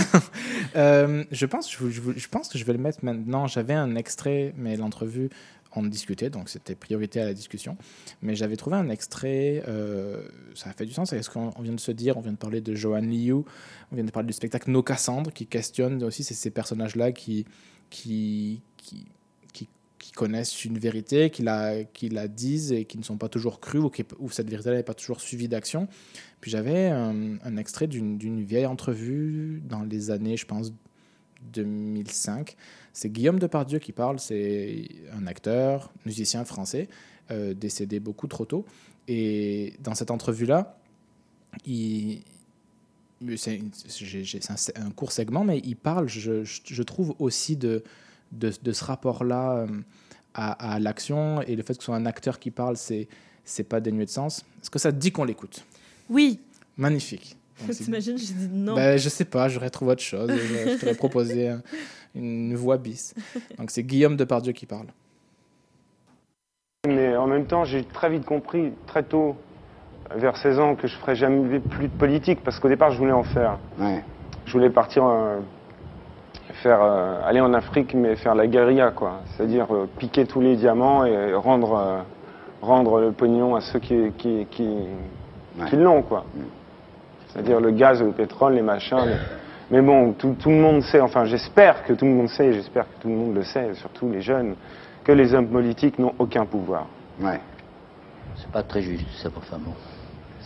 Euh, 0.76 1.24
je, 1.32 1.45
pense, 1.45 1.71
je, 1.71 1.89
je- 1.89 2.01
je 2.15 2.28
pense 2.28 2.49
que 2.49 2.57
je 2.57 2.63
vais 2.65 2.74
le 2.74 2.80
mettre 2.80 2.99
maintenant. 3.03 3.47
J'avais 3.47 3.74
un 3.74 3.95
extrait, 3.95 4.53
mais 4.57 4.76
l'entrevue, 4.76 5.30
on 5.76 5.84
discutait, 5.84 6.30
donc 6.30 6.49
c'était 6.49 6.76
priorité 6.76 7.21
à 7.21 7.26
la 7.26 7.34
discussion. 7.34 7.78
Mais 8.21 8.36
j'avais 8.36 8.55
trouvé 8.55 8.76
un 8.78 8.89
extrait, 8.89 9.63
euh, 9.67 10.21
ça 10.55 10.69
a 10.69 10.74
fait 10.74 10.86
du 10.86 10.93
sens. 10.93 11.13
Est-ce 11.13 11.30
qu'on 11.30 11.51
on 11.57 11.61
vient 11.61 11.74
de 11.74 11.80
se 11.80 11.91
dire, 11.91 12.17
on 12.17 12.21
vient 12.21 12.32
de 12.34 12.38
parler 12.38 12.61
de 12.61 12.74
Johan 12.76 13.01
Liu, 13.01 13.34
on 13.34 13.95
vient 13.95 14.03
de 14.03 14.11
parler 14.11 14.28
du 14.28 14.34
spectacle 14.34 14.69
Nos 14.71 14.84
Cassandres, 14.84 15.32
qui 15.32 15.45
questionne 15.47 16.03
aussi 16.03 16.24
ces 16.24 16.49
personnages-là 16.51 17.11
qui, 17.11 17.45
qui, 17.93 18.61
qui, 18.77 19.05
qui, 19.99 20.11
connaissent 20.11 20.65
une 20.65 20.77
vérité, 20.77 21.29
qui 21.31 21.41
la, 21.41 21.85
qui 21.85 22.09
la 22.09 22.27
disent 22.27 22.71
et 22.71 22.85
qui 22.85 22.97
ne 22.99 23.03
sont 23.03 23.17
pas 23.17 23.29
toujours 23.29 23.59
crues, 23.59 23.79
ou, 23.79 23.89
qui, 23.89 24.03
ou 24.19 24.29
cette 24.29 24.49
vérité-là 24.49 24.75
n'est 24.75 24.83
pas 24.83 24.93
toujours 24.93 25.21
suivie 25.21 25.47
d'action. 25.47 25.87
Puis 26.41 26.51
j'avais 26.51 26.87
un, 26.87 27.39
un 27.41 27.57
extrait 27.57 27.87
d'une 27.87 28.43
vieille 28.43 28.67
entrevue 28.67 29.61
dans 29.65 29.81
les 29.81 30.11
années, 30.11 30.37
je 30.37 30.45
pense, 30.45 30.71
2005. 31.51 32.55
C'est 32.91 33.09
Guillaume 33.09 33.39
Depardieu 33.39 33.79
qui 33.79 33.91
parle, 33.91 34.19
c'est 34.19 34.85
un 35.13 35.25
acteur, 35.25 35.91
musicien 36.05 36.45
français, 36.45 36.89
euh, 37.31 37.53
décédé 37.53 37.99
beaucoup 37.99 38.27
trop 38.27 38.45
tôt. 38.45 38.65
Et 39.07 39.73
dans 39.79 39.95
cette 39.95 40.11
entrevue-là, 40.11 40.77
il, 41.65 42.23
c'est 43.38 43.59
un, 44.49 44.86
un 44.86 44.91
court 44.91 45.11
segment, 45.11 45.43
mais 45.43 45.59
il 45.63 45.76
parle, 45.76 46.07
je, 46.07 46.43
je- 46.43 46.61
je 46.65 46.84
trouve 46.84 47.15
aussi 47.19 47.55
de, 47.57 47.84
de, 48.32 48.51
de 48.61 48.71
ce 48.71 48.84
rapport-là 48.84 49.57
euh, 49.59 49.67
à, 50.34 50.74
à 50.76 50.80
l'action 50.80 51.41
et 51.41 51.55
le 51.55 51.63
fait 51.63 51.74
que 51.74 51.80
ce 51.80 51.86
soit 51.86 51.95
un 51.95 52.05
acteur 52.05 52.39
qui 52.39 52.51
parle, 52.51 52.78
c'est 52.78 53.07
c'est 53.45 53.63
pas 53.65 53.80
dénué 53.82 54.05
de 54.05 54.09
sens. 54.09 54.39
Est-ce 54.61 54.69
que 54.69 54.80
ça 54.80 54.91
te 54.91 54.97
dit 54.97 55.11
qu'on 55.11 55.26
l'écoute? 55.26 55.65
Oui. 56.09 56.39
Magnifique. 56.78 57.36
T'imagines, 57.71 58.17
j'ai 58.17 58.34
dit 58.34 58.47
non. 58.51 58.74
ben, 58.76 58.97
je 58.97 59.09
sais 59.09 59.26
pas, 59.26 59.47
j'aurais 59.49 59.69
trouvé 59.69 59.91
autre 59.91 60.01
chose. 60.01 60.32
je, 60.32 60.69
je 60.71 60.80
t'aurais 60.80 60.95
proposé 60.95 61.49
un- 61.49 61.61
une 62.15 62.55
voix 62.55 62.78
bis. 62.78 63.13
Donc 63.57 63.69
c'est 63.71 63.84
Guillaume 63.84 64.15
Depardieu 64.15 64.53
qui 64.53 64.65
parle. 64.65 64.88
Mais 66.88 67.15
en 67.15 67.28
même 67.28 67.45
temps, 67.45 67.63
j'ai 67.63 67.84
très 67.86 68.09
vite 68.09 68.26
compris, 68.26 68.71
très 68.88 69.03
tôt, 69.03 69.36
vers 70.16 70.38
16 70.38 70.59
ans, 70.59 70.76
que 70.76 70.88
je 70.88 70.95
ferais 70.97 71.16
jamais 71.16 71.59
plus 71.59 71.88
de 71.88 71.93
politique, 71.93 72.43
parce 72.43 72.59
qu'au 72.59 72.68
départ, 72.70 72.91
je 72.91 72.97
voulais 72.97 73.11
en 73.11 73.24
faire. 73.24 73.57
Je 74.45 74.51
voulais 74.53 74.70
partir, 74.70 75.05
euh, 75.05 75.39
faire, 76.61 76.80
euh, 76.82 77.22
aller 77.26 77.39
en 77.41 77.53
Afrique, 77.53 77.93
mais 77.93 78.16
faire 78.16 78.36
la 78.36 78.47
guérilla, 78.47 78.91
quoi. 78.91 79.22
C'est-à-dire 79.28 79.68
euh, 79.74 79.86
piquer 79.97 80.26
tous 80.26 80.41
les 80.41 80.55
diamants 80.55 81.05
et 81.05 81.34
rendre, 81.34 81.76
euh, 81.78 81.97
rendre 82.61 82.99
le 82.99 83.11
pognon 83.11 83.55
à 83.55 83.61
ceux 83.61 83.80
qui, 83.80 84.11
qui, 84.18 84.45
qui, 84.51 84.68
qui 85.68 85.76
l'ont, 85.76 86.01
quoi. 86.01 86.26
C'est-à-dire 87.28 87.59
le 87.59 87.72
gaz, 87.72 88.01
le 88.01 88.11
pétrole, 88.11 88.53
les 88.53 88.61
machins. 88.61 88.97
les- 89.05 89.16
Mais 89.72 89.82
bon, 89.82 90.11
tout, 90.14 90.36
tout 90.39 90.49
le 90.49 90.57
monde 90.57 90.82
sait, 90.84 90.99
enfin 91.01 91.26
j'espère 91.26 91.84
que 91.86 91.93
tout 91.93 92.05
le 92.05 92.11
monde 92.11 92.28
sait, 92.30 92.53
j'espère 92.53 92.84
que 92.86 93.01
tout 93.01 93.07
le 93.07 93.16
monde 93.16 93.34
le 93.36 93.43
sait, 93.43 93.74
surtout 93.76 94.09
les 94.09 94.22
jeunes, 94.22 94.55
que 95.03 95.11
les 95.11 95.34
hommes 95.34 95.47
politiques 95.47 95.97
n'ont 95.97 96.14
aucun 96.20 96.45
pouvoir. 96.45 96.86
Ouais. 97.20 97.39
C'est 98.36 98.51
pas 98.51 98.61
très 98.61 98.82
juste, 98.82 99.05
ça, 99.22 99.30
enfin 99.36 99.57
bon. 99.57 99.72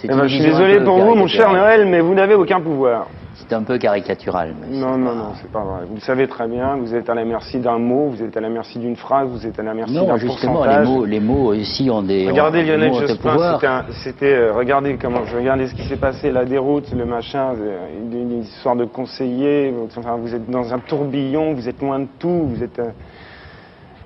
Eh 0.03 0.07
ben, 0.07 0.27
je 0.27 0.35
suis 0.35 0.43
désolé 0.43 0.79
pour 0.81 0.99
vous, 0.99 1.15
mon 1.15 1.27
cher. 1.27 1.51
Noël, 1.51 1.85
mais 1.87 1.99
vous 2.01 2.13
n'avez 2.13 2.35
aucun 2.35 2.59
pouvoir. 2.61 3.07
C'est 3.35 3.53
un 3.53 3.61
peu 3.63 3.77
caricatural. 3.77 4.53
mais 4.59 4.77
Non, 4.77 4.97
non, 4.97 5.13
non, 5.13 5.31
c'est 5.41 5.51
pas 5.51 5.63
vrai. 5.63 5.85
Vous 5.87 5.95
le 5.95 6.01
savez 6.01 6.27
très 6.27 6.47
bien, 6.47 6.75
vous 6.75 6.93
êtes 6.95 7.07
à 7.09 7.13
la 7.15 7.23
merci 7.23 7.59
d'un 7.59 7.77
mot, 7.77 8.07
vous 8.09 8.23
êtes 8.23 8.35
à 8.35 8.41
la 8.41 8.49
merci 8.49 8.79
d'une 8.79 8.95
phrase, 8.95 9.27
vous 9.29 9.45
êtes 9.45 9.57
à 9.59 9.63
la 9.63 9.73
merci 9.75 9.93
Non, 9.93 10.07
d'un 10.07 10.17
justement, 10.17 10.53
les 10.53 10.65
pourcentage. 10.65 10.87
mots, 10.87 11.05
les 11.05 11.19
mots 11.19 11.53
ici 11.53 11.89
ont 11.91 12.01
des. 12.01 12.27
Regardez 12.27 12.59
ont- 12.59 12.63
Lionel 12.77 12.93
Jospin, 12.93 13.83
c'était, 14.03 14.33
euh, 14.33 14.53
regardez 14.53 14.97
comment, 14.97 15.23
je 15.25 15.35
regardais 15.37 15.67
ce 15.67 15.75
qui 15.75 15.83
s'est 15.83 15.97
passé, 15.97 16.31
la 16.31 16.45
déroute, 16.45 16.91
le 16.93 17.05
machin, 17.05 17.53
euh, 17.55 17.77
une, 18.01 18.19
une 18.19 18.41
histoire 18.41 18.75
de 18.75 18.85
conseiller, 18.85 19.73
enfin, 19.97 20.15
vous 20.17 20.33
êtes 20.33 20.49
dans 20.49 20.73
un 20.73 20.79
tourbillon, 20.79 21.53
vous 21.53 21.69
êtes 21.69 21.79
loin 21.81 21.99
de 21.99 22.07
tout, 22.19 22.47
vous 22.47 22.63
êtes. 22.63 22.79
euh, 22.79 22.89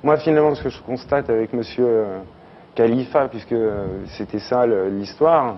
Moi, 0.04 0.18
finalement, 0.18 0.54
ce 0.56 0.64
que 0.64 0.70
je 0.70 0.82
constate 0.82 1.30
avec 1.30 1.54
Monsieur 1.54 1.86
euh, 1.88 2.18
Khalifa, 2.76 3.28
puisque 3.30 3.56
c'était 4.18 4.40
ça 4.40 4.66
l'histoire, 4.90 5.56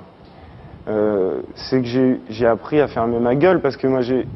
euh, 0.88 1.42
c'est 1.56 1.82
que 1.82 2.18
j'ai, 2.30 2.46
appris 2.46 2.82
à 2.82 2.88
fermer 2.88 3.20
ma 3.20 3.36
gueule 3.36 3.62
parce 3.62 3.78
que 3.78 3.88
moi, 3.88 4.02
j'ai, 4.02 4.28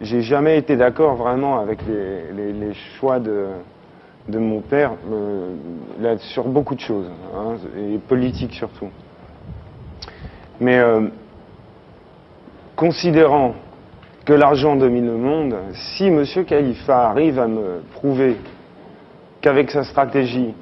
j'ai 0.00 0.20
jamais 0.20 0.58
été 0.58 0.76
d'accord 0.76 1.14
vraiment 1.16 1.58
avec 1.58 1.78
les, 1.86 2.74
choix 2.98 3.18
de, 3.18 3.48
mon 4.28 4.60
père 4.60 4.92
euh, 5.10 5.56
sur 6.18 6.48
beaucoup 6.48 6.74
de 6.74 6.80
choses, 6.80 7.10
hein, 7.34 7.54
et 7.78 7.98
politique 7.98 8.52
surtout. 8.52 8.90
Mais 10.60 10.78
euh, 10.78 11.08
considérant 12.76 13.54
que 14.26 14.34
l'argent 14.34 14.76
domine 14.76 15.06
le 15.06 15.16
monde, 15.16 15.54
si 15.72 16.06
M. 16.06 16.24
Khalifa 16.46 17.08
arrive 17.08 17.38
à 17.38 17.48
me 17.48 17.80
prouver 17.94 18.36
qu'avec 19.40 19.70
sa 19.70 19.82
stratégie, 19.82 20.54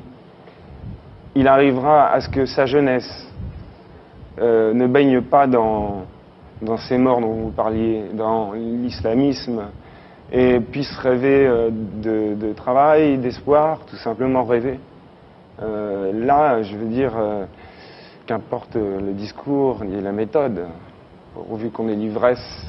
il 1.35 1.49
arrivera 1.49 2.11
à 2.11 2.21
ce 2.21 2.29
que 2.29 2.47
sa 2.47 2.67
jeunesse 2.67 3.30
euh, 4.39 4.73
ne 4.73 4.87
baigne 4.87 5.21
pas 5.23 5.47
dans, 5.47 6.07
ces 6.89 6.99
morts 6.99 7.21
dont 7.21 7.33
vous 7.33 7.51
parliez, 7.51 8.05
dans 8.15 8.53
l'islamisme, 8.53 9.63
et 10.33 10.61
puisse 10.61 10.93
rêver 10.99 11.47
euh, 11.47 11.71
de, 11.71 12.53
travail, 12.53 13.19
d'espoir, 13.19 13.81
tout 13.87 13.97
simplement 13.97 14.45
rêver. 14.45 14.79
Euh, 15.61 16.13
là, 16.13 16.63
je 16.63 16.77
veux 16.77 16.89
dire, 16.89 17.13
qu'importe 18.27 18.77
le 18.77 19.13
discours 19.13 19.83
et 19.83 20.01
la 20.01 20.13
méthode, 20.13 20.67
pourvu 21.35 21.71
qu'on 21.71 21.89
ait 21.89 21.97
l'ivresse. 21.97 22.67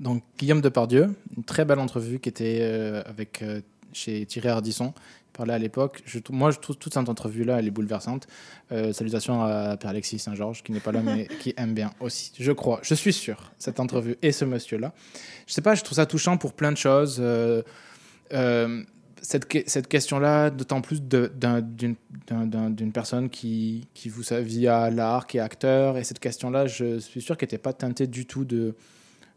Donc 0.00 0.22
Guillaume 0.38 0.60
Depardieu, 0.60 1.14
une 1.36 1.44
très 1.44 1.64
belle 1.64 1.78
entrevue 1.78 2.18
qui 2.18 2.28
était 2.28 3.02
avec 3.06 3.44
chez 3.92 4.24
Thierry 4.26 4.48
Ardisson. 4.48 4.92
Parlait 5.32 5.54
à 5.54 5.58
l'époque. 5.58 6.02
Moi, 6.30 6.50
je 6.50 6.58
trouve 6.58 6.76
toute 6.76 6.92
cette 6.92 7.08
entrevue-là, 7.08 7.58
elle 7.58 7.66
est 7.66 7.70
bouleversante. 7.70 8.26
Euh, 8.70 8.92
salutations 8.92 9.42
à 9.42 9.76
Pierre-Alexis 9.78 10.18
Saint-Georges, 10.18 10.62
qui 10.62 10.72
n'est 10.72 10.80
pas 10.80 10.92
là, 10.92 11.00
mais 11.04 11.26
qui 11.40 11.54
aime 11.56 11.72
bien 11.74 11.90
aussi, 12.00 12.32
je 12.38 12.52
crois. 12.52 12.80
Je 12.82 12.94
suis 12.94 13.12
sûr, 13.14 13.52
cette 13.58 13.80
entrevue 13.80 14.16
et 14.20 14.30
ce 14.32 14.44
monsieur-là. 14.44 14.92
Je 15.46 15.52
sais 15.54 15.62
pas, 15.62 15.74
je 15.74 15.82
trouve 15.82 15.96
ça 15.96 16.04
touchant 16.06 16.36
pour 16.36 16.52
plein 16.52 16.70
de 16.70 16.76
choses. 16.76 17.16
Euh, 17.20 17.62
euh, 18.34 18.82
cette, 19.22 19.46
que- 19.46 19.62
cette 19.66 19.86
question-là, 19.88 20.50
d'autant 20.50 20.80
plus 20.82 21.00
d'une 21.00 21.30
d'un- 21.38 21.60
d'un- 22.46 22.70
d'une 22.70 22.92
personne 22.92 23.30
qui, 23.30 23.86
qui 23.94 24.08
voue 24.10 24.22
sa 24.24 24.40
vie 24.40 24.66
à 24.68 24.90
l'art, 24.90 25.26
qui 25.26 25.38
est 25.38 25.40
acteur. 25.40 25.96
Et 25.96 26.04
cette 26.04 26.18
question-là, 26.18 26.66
je 26.66 26.98
suis 26.98 27.22
sûr 27.22 27.36
qu'elle 27.38 27.46
n'était 27.46 27.58
pas 27.58 27.72
teintée 27.72 28.06
du 28.06 28.26
tout 28.26 28.44
de, 28.44 28.74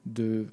de, 0.06 0.48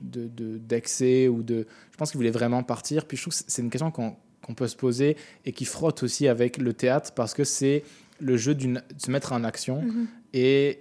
de- 0.00 0.28
de- 0.28 0.58
d'excès 0.58 1.28
ou 1.28 1.42
de. 1.42 1.66
Je 1.92 1.96
pense 1.96 2.10
qu'il 2.12 2.18
voulait 2.18 2.30
vraiment 2.30 2.62
partir. 2.62 3.04
Puis 3.04 3.16
je 3.16 3.22
trouve 3.24 3.34
que 3.36 3.40
c'est 3.46 3.62
une 3.62 3.70
question 3.70 3.90
qu'on 3.90 4.16
qu'on 4.48 4.54
peut 4.54 4.66
se 4.66 4.76
poser 4.76 5.16
et 5.44 5.52
qui 5.52 5.66
frotte 5.66 6.02
aussi 6.02 6.26
avec 6.26 6.56
le 6.56 6.72
théâtre 6.72 7.12
parce 7.14 7.34
que 7.34 7.44
c'est 7.44 7.84
le 8.18 8.36
jeu 8.38 8.54
d'une, 8.54 8.82
de 8.96 9.00
se 9.00 9.10
mettre 9.10 9.32
en 9.32 9.44
action 9.44 9.82
Mhm. 9.82 10.06
et 10.32 10.80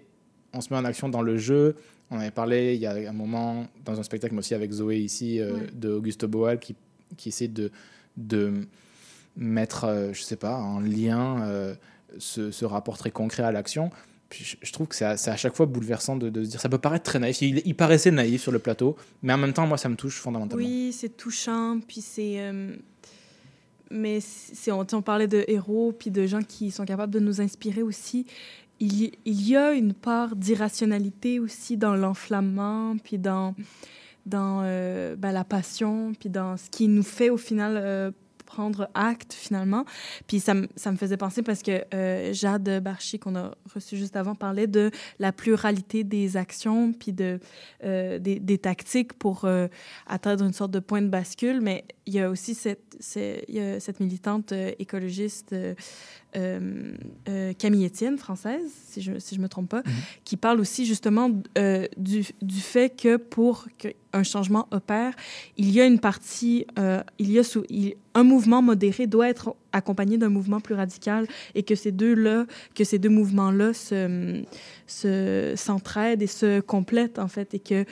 on 0.53 0.61
se 0.61 0.73
met 0.73 0.79
en 0.79 0.85
action 0.85 1.09
dans 1.09 1.21
le 1.21 1.37
jeu. 1.37 1.75
On 2.09 2.17
avait 2.17 2.31
parlé 2.31 2.73
il 2.75 2.79
y 2.81 2.85
a 2.85 2.93
un 3.09 3.11
moment 3.13 3.67
dans 3.83 3.99
un 3.99 4.03
spectacle, 4.03 4.33
mais 4.33 4.39
aussi 4.39 4.53
avec 4.55 4.71
Zoé 4.71 4.97
ici, 4.99 5.41
euh, 5.41 5.53
Ouais. 5.55 5.67
de 5.73 5.89
Augusto 5.89 6.27
Boal 6.29 6.59
qui, 6.59 6.75
qui 7.17 7.27
essaie 7.29 7.49
de, 7.49 7.69
de 8.15 8.65
mettre, 9.35 9.83
euh, 9.83 10.13
je 10.13 10.21
sais 10.23 10.37
pas, 10.37 10.55
en 10.55 10.79
lien 10.79 11.41
euh, 11.43 11.75
ce, 12.17 12.49
ce 12.51 12.63
rapport 12.63 12.97
très 12.97 13.11
concret 13.11 13.43
à 13.43 13.51
l'action. 13.51 13.91
Je, 14.33 14.55
je 14.61 14.71
trouve 14.73 14.87
que 14.87 14.95
c'est 14.95 15.05
à, 15.05 15.35
chaque 15.37 15.55
fois 15.55 15.65
bouleversant 15.65 16.15
de, 16.15 16.29
de 16.29 16.43
se 16.45 16.49
dire, 16.49 16.61
ça 16.61 16.69
peut 16.69 16.77
paraître 16.79 17.03
très 17.03 17.19
naïf. 17.19 17.41
Il, 17.41 17.61
il 17.65 17.75
paraissait 17.75 18.11
naïf 18.11 18.41
sur 18.41 18.51
le 18.53 18.59
plateau, 18.59 18.95
mais 19.21 19.33
en 19.33 19.37
même 19.37 19.53
temps, 19.53 19.67
moi, 19.67 19.77
ça 19.77 19.87
me 19.89 19.95
touche 19.95 20.19
fondamentalement. 20.19 20.65
Oui, 20.65 20.91
c'est 20.93 21.15
touchant, 21.17 21.79
puis 21.85 22.01
c'est... 22.01 22.39
mais 23.91 24.19
si 24.21 24.71
on, 24.71 24.85
parlait 25.01 25.27
de 25.27 25.43
héros, 25.47 25.93
puis 25.97 26.11
de 26.11 26.25
gens 26.25 26.41
qui 26.41 26.71
sont 26.71 26.85
capables 26.85 27.13
de 27.13 27.19
nous 27.19 27.41
inspirer 27.41 27.81
aussi, 27.83 28.25
il, 28.79 29.01
y- 29.03 29.11
il 29.25 29.47
y 29.47 29.55
a 29.55 29.73
une 29.73 29.93
part 29.93 30.35
d'irrationalité 30.35 31.39
aussi 31.39 31.77
dans 31.77 31.95
l'enflammement, 31.95 32.95
puis 33.03 33.17
dans, 33.17 33.55
dans 34.25 34.61
euh, 34.63 35.15
ben, 35.15 35.31
la 35.31 35.43
passion, 35.43 36.13
puis 36.19 36.29
dans 36.29 36.57
ce 36.57 36.69
qui 36.69 36.87
nous 36.87 37.03
fait 37.03 37.29
au 37.29 37.37
final 37.37 37.77
euh, 37.77 38.11
prendre 38.47 38.89
acte 38.95 39.33
finalement. 39.33 39.85
Puis 40.25 40.39
ça, 40.39 40.55
ça 40.75 40.91
me 40.91 40.97
faisait 40.97 41.17
penser 41.17 41.43
parce 41.43 41.61
que 41.61 41.83
euh, 41.93 42.33
Jade 42.33 42.81
Barchi, 42.81 43.19
qu'on 43.19 43.35
a 43.35 43.51
reçu 43.75 43.95
juste 43.97 44.15
avant, 44.15 44.33
parlait 44.33 44.65
de 44.65 44.89
la 45.19 45.31
pluralité 45.31 46.03
des 46.03 46.37
actions, 46.37 46.93
puis 46.93 47.13
de, 47.13 47.39
euh, 47.83 48.17
des, 48.17 48.57
tactiques 48.57 49.13
pour 49.13 49.45
euh, 49.45 49.67
atteindre 50.07 50.43
une 50.45 50.53
sorte 50.53 50.71
de 50.71 50.79
point 50.79 51.03
de 51.03 51.09
bascule. 51.09 51.61
Mais 51.61 51.85
il 52.07 52.13
y 52.13 52.19
a 52.19 52.29
aussi 52.29 52.55
cette, 52.55 52.97
cette 52.99 53.99
militante 53.99 54.53
écologiste 54.79 55.53
euh, 56.37 56.93
euh, 57.29 57.53
Camille 57.53 57.85
Etienne, 57.85 58.17
française, 58.17 58.61
si 58.89 59.01
je 59.01 59.13
ne 59.13 59.19
si 59.19 59.35
je 59.35 59.41
me 59.41 59.49
trompe 59.49 59.69
pas, 59.69 59.83
qui 60.23 60.37
parle 60.37 60.59
aussi 60.59 60.85
justement 60.85 61.29
euh, 61.57 61.87
du, 61.97 62.25
du 62.41 62.59
fait 62.61 62.95
que 62.95 63.17
pour 63.17 63.67
qu'un 63.77 64.23
changement 64.23 64.67
opère, 64.71 65.13
il 65.57 65.71
y 65.71 65.81
a 65.81 65.85
une 65.85 65.99
partie, 65.99 66.65
il 67.19 67.31
y 67.31 67.39
a 67.39 67.43
sous, 67.43 67.63
il- 67.69 67.95
un 68.13 68.23
mouvement 68.23 68.61
modéré 68.61 69.05
doit 69.07 69.29
être 69.29 69.55
accompagné 69.73 70.17
d'un 70.17 70.29
mouvement 70.29 70.59
plus 70.59 70.75
radical 70.75 71.27
et 71.55 71.63
que 71.63 71.75
ces 71.75 71.91
deux-là, 71.91 72.45
que 72.75 72.83
ces 72.83 72.99
deux 72.99 73.09
mouvements-là 73.09 73.73
se, 73.73 74.43
se, 74.87 75.53
s'entraident 75.55 76.21
et 76.21 76.27
se 76.27 76.59
complètent 76.59 77.19
en 77.19 77.27
fait 77.27 77.53
et 77.53 77.59
que, 77.59 77.85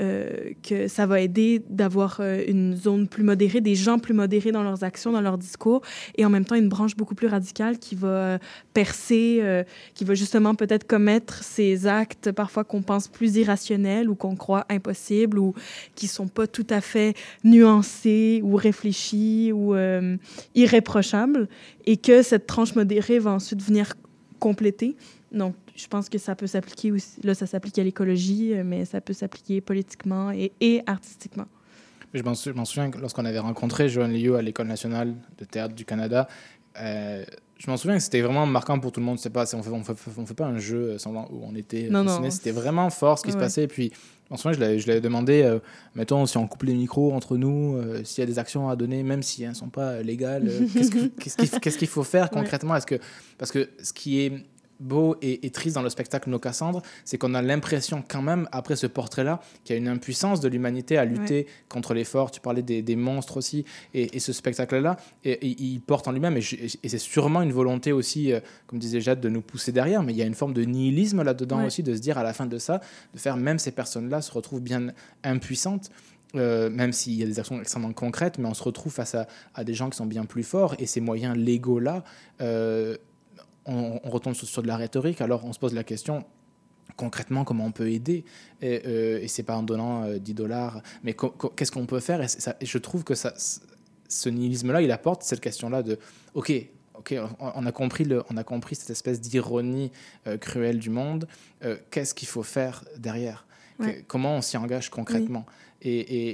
euh, 0.00 0.52
que 0.62 0.88
ça 0.88 1.06
va 1.06 1.20
aider 1.20 1.62
d'avoir 1.68 2.18
euh, 2.20 2.42
une 2.46 2.76
zone 2.76 3.08
plus 3.08 3.22
modérée, 3.22 3.60
des 3.60 3.74
gens 3.74 3.98
plus 3.98 4.14
modérés 4.14 4.52
dans 4.52 4.62
leurs 4.62 4.84
actions, 4.84 5.12
dans 5.12 5.20
leurs 5.20 5.38
discours 5.38 5.82
et 6.16 6.24
en 6.24 6.30
même 6.30 6.44
temps 6.44 6.56
une 6.56 6.68
branche 6.68 6.96
beaucoup 6.96 7.14
plus 7.14 7.28
radicale 7.28 7.78
qui 7.78 7.94
va 7.94 8.38
percer, 8.74 9.38
euh, 9.42 9.62
qui 9.94 10.04
va 10.04 10.14
justement 10.14 10.54
peut-être 10.54 10.86
commettre 10.86 11.42
ces 11.42 11.86
actes 11.86 12.32
parfois 12.32 12.64
qu'on 12.64 12.82
pense 12.82 13.08
plus 13.08 13.36
irrationnels 13.36 14.08
ou 14.08 14.14
qu'on 14.14 14.36
croit 14.36 14.66
impossibles 14.68 15.38
ou 15.38 15.54
qui 15.94 16.06
sont 16.06 16.28
pas 16.28 16.46
tout 16.46 16.66
à 16.70 16.80
fait 16.80 17.14
nuancés 17.44 18.40
ou 18.42 18.56
réfléchis 18.56 19.52
ou 19.52 19.74
irréprochables 20.54 21.19
et 21.86 21.96
que 21.96 22.22
cette 22.22 22.46
tranche 22.46 22.74
modérée 22.74 23.18
va 23.18 23.32
ensuite 23.32 23.62
venir 23.62 23.94
compléter. 24.38 24.96
Donc, 25.32 25.54
je 25.76 25.86
pense 25.86 26.08
que 26.08 26.18
ça 26.18 26.34
peut 26.34 26.46
s'appliquer 26.46 26.92
aussi. 26.92 27.20
Là, 27.22 27.34
ça 27.34 27.46
s'applique 27.46 27.78
à 27.78 27.84
l'écologie, 27.84 28.54
euh, 28.54 28.64
mais 28.64 28.84
ça 28.84 29.00
peut 29.00 29.12
s'appliquer 29.12 29.60
politiquement 29.60 30.32
et, 30.32 30.82
artistiquement. 30.86 31.46
Je 32.12 32.22
m'en 32.22 32.64
souviens 32.64 32.90
que 32.90 32.98
lorsqu'on 32.98 33.24
avait 33.24 33.38
rencontré 33.38 33.88
Johan 33.88 34.08
Liu 34.08 34.34
à 34.34 34.42
l'École 34.42 34.66
nationale 34.66 35.14
de 35.38 35.44
théâtre 35.44 35.74
du 35.74 35.84
Canada. 35.84 36.26
euh, 36.80 37.24
je 37.62 37.70
m'en 37.70 37.76
souviens 37.76 37.96
que 37.98 38.02
c'était 38.02 38.22
vraiment 38.22 38.46
marquant 38.46 38.78
pour 38.80 38.90
tout 38.90 39.00
le 39.00 39.06
monde. 39.06 39.18
C'est 39.18 39.28
pas, 39.30 39.44
c'est- 39.44 39.54
on 39.56 39.62
fait, 39.62 39.70
on 39.70 39.84
fait, 39.84 39.92
on 40.16 40.24
fait 40.26 40.34
pas 40.34 40.46
un 40.46 40.58
jeu 40.58 40.96
semblant 40.98 41.28
où 41.30 41.40
on 41.44 41.54
était 41.54 41.88
Non, 41.90 42.02
non. 42.02 42.08
fascinés. 42.10 42.30
C'était 42.30 42.52
vraiment 42.52 42.88
fort 42.88 43.18
ce 43.18 43.24
qui 43.24 43.32
se 43.32 43.36
passait. 43.36 43.64
Et 43.64 43.68
puis, 43.68 43.92
en 44.30 44.36
ce 44.38 44.48
moment, 44.48 44.54
je 44.56 44.60
l'avais- 44.60 44.78
je 44.78 44.98
demandé, 45.00 45.42
euh, 45.42 45.58
mettons, 45.94 46.24
si 46.24 46.38
on 46.38 46.46
coupe 46.46 46.62
les 46.62 46.74
micros 46.74 47.12
entre 47.12 47.36
nous, 47.36 47.76
euh, 47.76 48.02
s'il 48.04 48.22
y 48.22 48.24
a 48.24 48.26
des 48.26 48.38
actions 48.38 48.68
à 48.70 48.76
donner, 48.76 49.02
même 49.02 49.22
si 49.22 49.42
elles 49.42 49.50
ne 49.50 49.54
sont 49.54 49.68
pas 49.68 49.90
euh, 49.90 50.02
légales, 50.02 50.48
euh, 50.48 50.66
qu'est-ce 50.72 50.90
que- 50.90 51.08
qu'est-ce 51.60 51.76
qu'il 51.78 51.88
faut 51.88 52.02
faire 52.04 52.24
Ouais. 52.32 52.40
concrètement? 52.40 52.76
Est-ce 52.76 52.86
que, 52.86 52.98
Parce 53.36 53.50
que 53.52 53.68
ce 53.82 53.92
qui 53.92 54.20
est 54.20 54.32
beau 54.80 55.16
et, 55.22 55.46
et 55.46 55.50
triste 55.50 55.74
dans 55.76 55.82
le 55.82 55.90
spectacle 55.90 56.28
Nos 56.30 56.38
Cassandres, 56.38 56.82
c'est 57.04 57.18
qu'on 57.18 57.34
a 57.34 57.42
l'impression 57.42 58.02
quand 58.06 58.22
même, 58.22 58.48
après 58.50 58.76
ce 58.76 58.86
portrait-là, 58.86 59.40
qu'il 59.64 59.74
y 59.76 59.78
a 59.78 59.80
une 59.80 59.88
impuissance 59.88 60.40
de 60.40 60.48
l'humanité 60.48 60.98
à 60.98 61.04
lutter 61.04 61.20
Ouais. 61.40 61.46
contre 61.68 61.94
l'effort. 61.94 62.30
Tu 62.30 62.40
parlais 62.40 62.62
des, 62.62 62.82
des 62.82 62.96
monstres 62.96 63.36
aussi. 63.36 63.64
Et, 63.94 64.16
et 64.16 64.20
ce 64.20 64.32
spectacle-là, 64.32 64.96
et- 65.24 65.46
il 65.46 65.80
porte 65.80 66.08
en 66.08 66.12
lui-même, 66.12 66.36
et, 66.36 66.40
c'est 66.42 66.98
sûrement 66.98 67.42
une 67.42 67.52
volonté 67.52 67.92
aussi, 67.92 68.32
euh, 68.32 68.40
comme 68.66 68.78
disait 68.78 69.00
Jade, 69.00 69.20
de 69.20 69.28
nous 69.28 69.42
pousser 69.42 69.70
derrière, 69.72 70.02
mais 70.02 70.12
il 70.12 70.16
y 70.16 70.22
a 70.22 70.26
une 70.26 70.34
forme 70.34 70.54
de 70.54 70.62
nihilisme 70.62 71.22
là-dedans 71.22 71.58
Ouais. 71.60 71.66
aussi, 71.66 71.82
de 71.82 71.94
se 71.94 72.00
dire 72.00 72.18
à 72.18 72.22
la 72.22 72.32
fin 72.32 72.46
de 72.46 72.58
ça, 72.58 72.80
de 73.14 73.18
faire 73.18 73.36
même 73.36 73.58
ces 73.58 73.70
personnes-là 73.70 74.22
se 74.22 74.32
retrouvent 74.32 74.62
bien 74.62 74.88
impuissantes. 75.24 75.90
euh, 76.36 76.70
même 76.70 76.92
s'il 76.92 77.14
y 77.14 77.24
a 77.24 77.26
des 77.26 77.40
actions 77.40 77.60
extrêmement 77.60 77.92
concrètes, 77.92 78.38
mais 78.38 78.46
on 78.48 78.54
se 78.54 78.62
retrouve 78.62 78.92
face 78.92 79.16
à, 79.16 79.26
à 79.56 79.64
des 79.64 79.74
gens 79.74 79.90
qui 79.90 79.96
sont 79.96 80.06
bien 80.06 80.24
plus 80.26 80.44
forts, 80.44 80.76
et 80.78 80.86
ces 80.86 81.00
moyens 81.00 81.36
légaux-là, 81.36 82.04
euh, 82.40 82.96
on, 83.70 84.00
on 84.04 84.10
retombe 84.10 84.34
sur, 84.34 84.46
sur 84.46 84.62
de 84.62 84.66
la 84.68 84.76
rhétorique, 84.76 85.20
alors 85.20 85.44
on 85.44 85.52
se 85.52 85.58
pose 85.58 85.72
la 85.74 85.84
question, 85.84 86.24
concrètement 86.96 87.44
comment 87.44 87.64
on 87.66 87.72
peut 87.72 87.90
aider? 87.90 88.24
Et, 88.60 88.82
euh, 88.86 89.20
et 89.22 89.28
c'est 89.28 89.42
pas 89.44 89.56
en 89.56 89.62
donnant 89.62 90.04
euh, 90.04 90.18
10 90.18 90.34
dollars 90.34 90.82
mais 91.04 91.14
qu'est-ce 91.56 91.70
qu'on 91.72 91.86
peut 91.86 92.00
faire? 92.00 92.20
Et, 92.22 92.28
c'est 92.28 92.40
ça- 92.40 92.56
et 92.60 92.66
je 92.66 92.78
trouve 92.78 93.04
que 93.04 93.14
ça, 93.14 93.32
ce 94.08 94.28
nihilisme 94.28 94.72
là 94.72 94.82
il 94.82 94.90
apporte 94.92 95.22
cette 95.22 95.40
question 95.40 95.70
là 95.70 95.82
de 95.82 95.98
ok 96.34 96.52
ok, 96.98 97.14
on, 97.38 97.64
a 97.64 97.72
compris 97.72 98.04
le, 98.04 98.22
on 98.28 98.36
a 98.36 98.44
compris 98.44 98.74
cette 98.74 98.90
espèce 98.90 99.22
d'ironie 99.22 99.90
euh, 100.26 100.36
cruelle 100.36 100.78
du 100.78 100.90
monde. 100.90 101.26
Euh, 101.64 101.78
Qu'est-ce 101.90 102.12
qu'il 102.14 102.28
faut 102.28 102.42
faire 102.42 102.84
derrière? 102.98 103.46
Que-. 103.80 104.02
Comment 104.06 104.36
on 104.36 104.42
s'y 104.42 104.58
engage 104.58 104.90
concrètement? 104.90 105.46
Et, 105.80 105.98
et, 105.98 106.28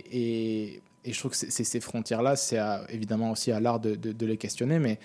et, 0.74 0.82
et 1.04 1.12
je 1.12 1.18
trouve 1.20 1.30
que 1.30 1.36
c'est- 1.36 1.50
c'est- 1.52 1.62
ces 1.62 1.78
frontières-là, 1.78 2.34
c'est 2.34 2.58
à- 2.58 2.84
évidemment 2.88 3.30
aussi 3.30 3.52
à 3.52 3.60
l'art 3.60 3.78
de, 3.78 3.94
de- 3.94 4.10
de 4.10 4.26
les 4.26 4.36
questionner, 4.38 4.80
mais 4.80 4.98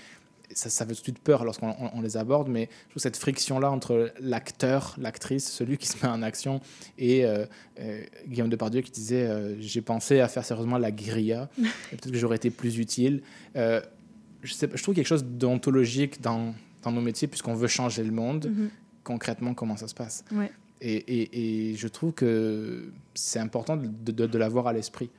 ça, 0.56 0.70
ça 0.70 0.86
fait 0.86 0.94
tout 0.94 1.00
de 1.00 1.04
suite 1.04 1.20
peur 1.20 1.44
lorsqu'on 1.46 1.70
on- 1.80 1.92
on 1.96 2.02
les 2.02 2.18
aborde. 2.18 2.48
Mais 2.50 2.70
je 2.88 2.90
trouve 2.92 3.02
cette 3.02 3.18
friction-là 3.18 3.72
entre 3.72 4.12
l'acteur, 4.20 4.96
l'actrice, 5.00 5.50
celui 5.52 5.78
qui 5.78 5.88
se 5.88 5.98
met 6.06 6.12
en 6.12 6.22
action, 6.22 6.62
et 6.98 7.26
euh, 7.26 7.46
euh, 7.80 8.04
Guillaume 8.28 8.50
Depardieu 8.50 8.82
qui 8.82 8.92
disait 8.92 9.28
euh, 9.28 9.56
J'ai 9.60 9.82
pensé 9.82 10.20
à 10.20 10.28
faire 10.28 10.44
sérieusement 10.46 10.78
la 10.78 10.92
guérilla, 10.92 11.50
et 11.60 11.96
peut-être 11.96 12.12
que 12.12 12.18
j'aurais 12.18 12.38
été 12.38 12.50
plus 12.50 12.78
utile. 12.78 13.22
Je, 13.56 14.54
sais, 14.54 14.68
pas, 14.68 14.76
je 14.76 14.82
trouve 14.84 14.96
quelque 14.96 15.06
chose 15.08 15.24
d'ontologique 15.24 16.20
dans, 16.22 16.54
dans 16.82 16.92
nos 16.92 17.02
métiers, 17.02 17.28
puisqu'on 17.28 17.54
veut 17.54 17.68
changer 17.68 18.04
le 18.04 18.12
monde. 18.12 18.48
Mhm. 18.48 18.70
Concrètement, 19.04 19.54
comment 19.54 19.78
ça 19.78 19.88
se 19.88 19.94
passe 19.96 20.24
Ouais. 20.32 20.52
et, 20.80 20.94
et- 20.96 21.72
et 21.72 21.76
je 21.76 21.88
trouve 21.88 22.12
que 22.14 22.92
c'est 23.16 23.40
important 23.40 23.78
de, 23.78 23.88
de- 24.12 24.26
de 24.28 24.38
l'avoir 24.38 24.68
à 24.68 24.74
l'esprit, 24.74 25.10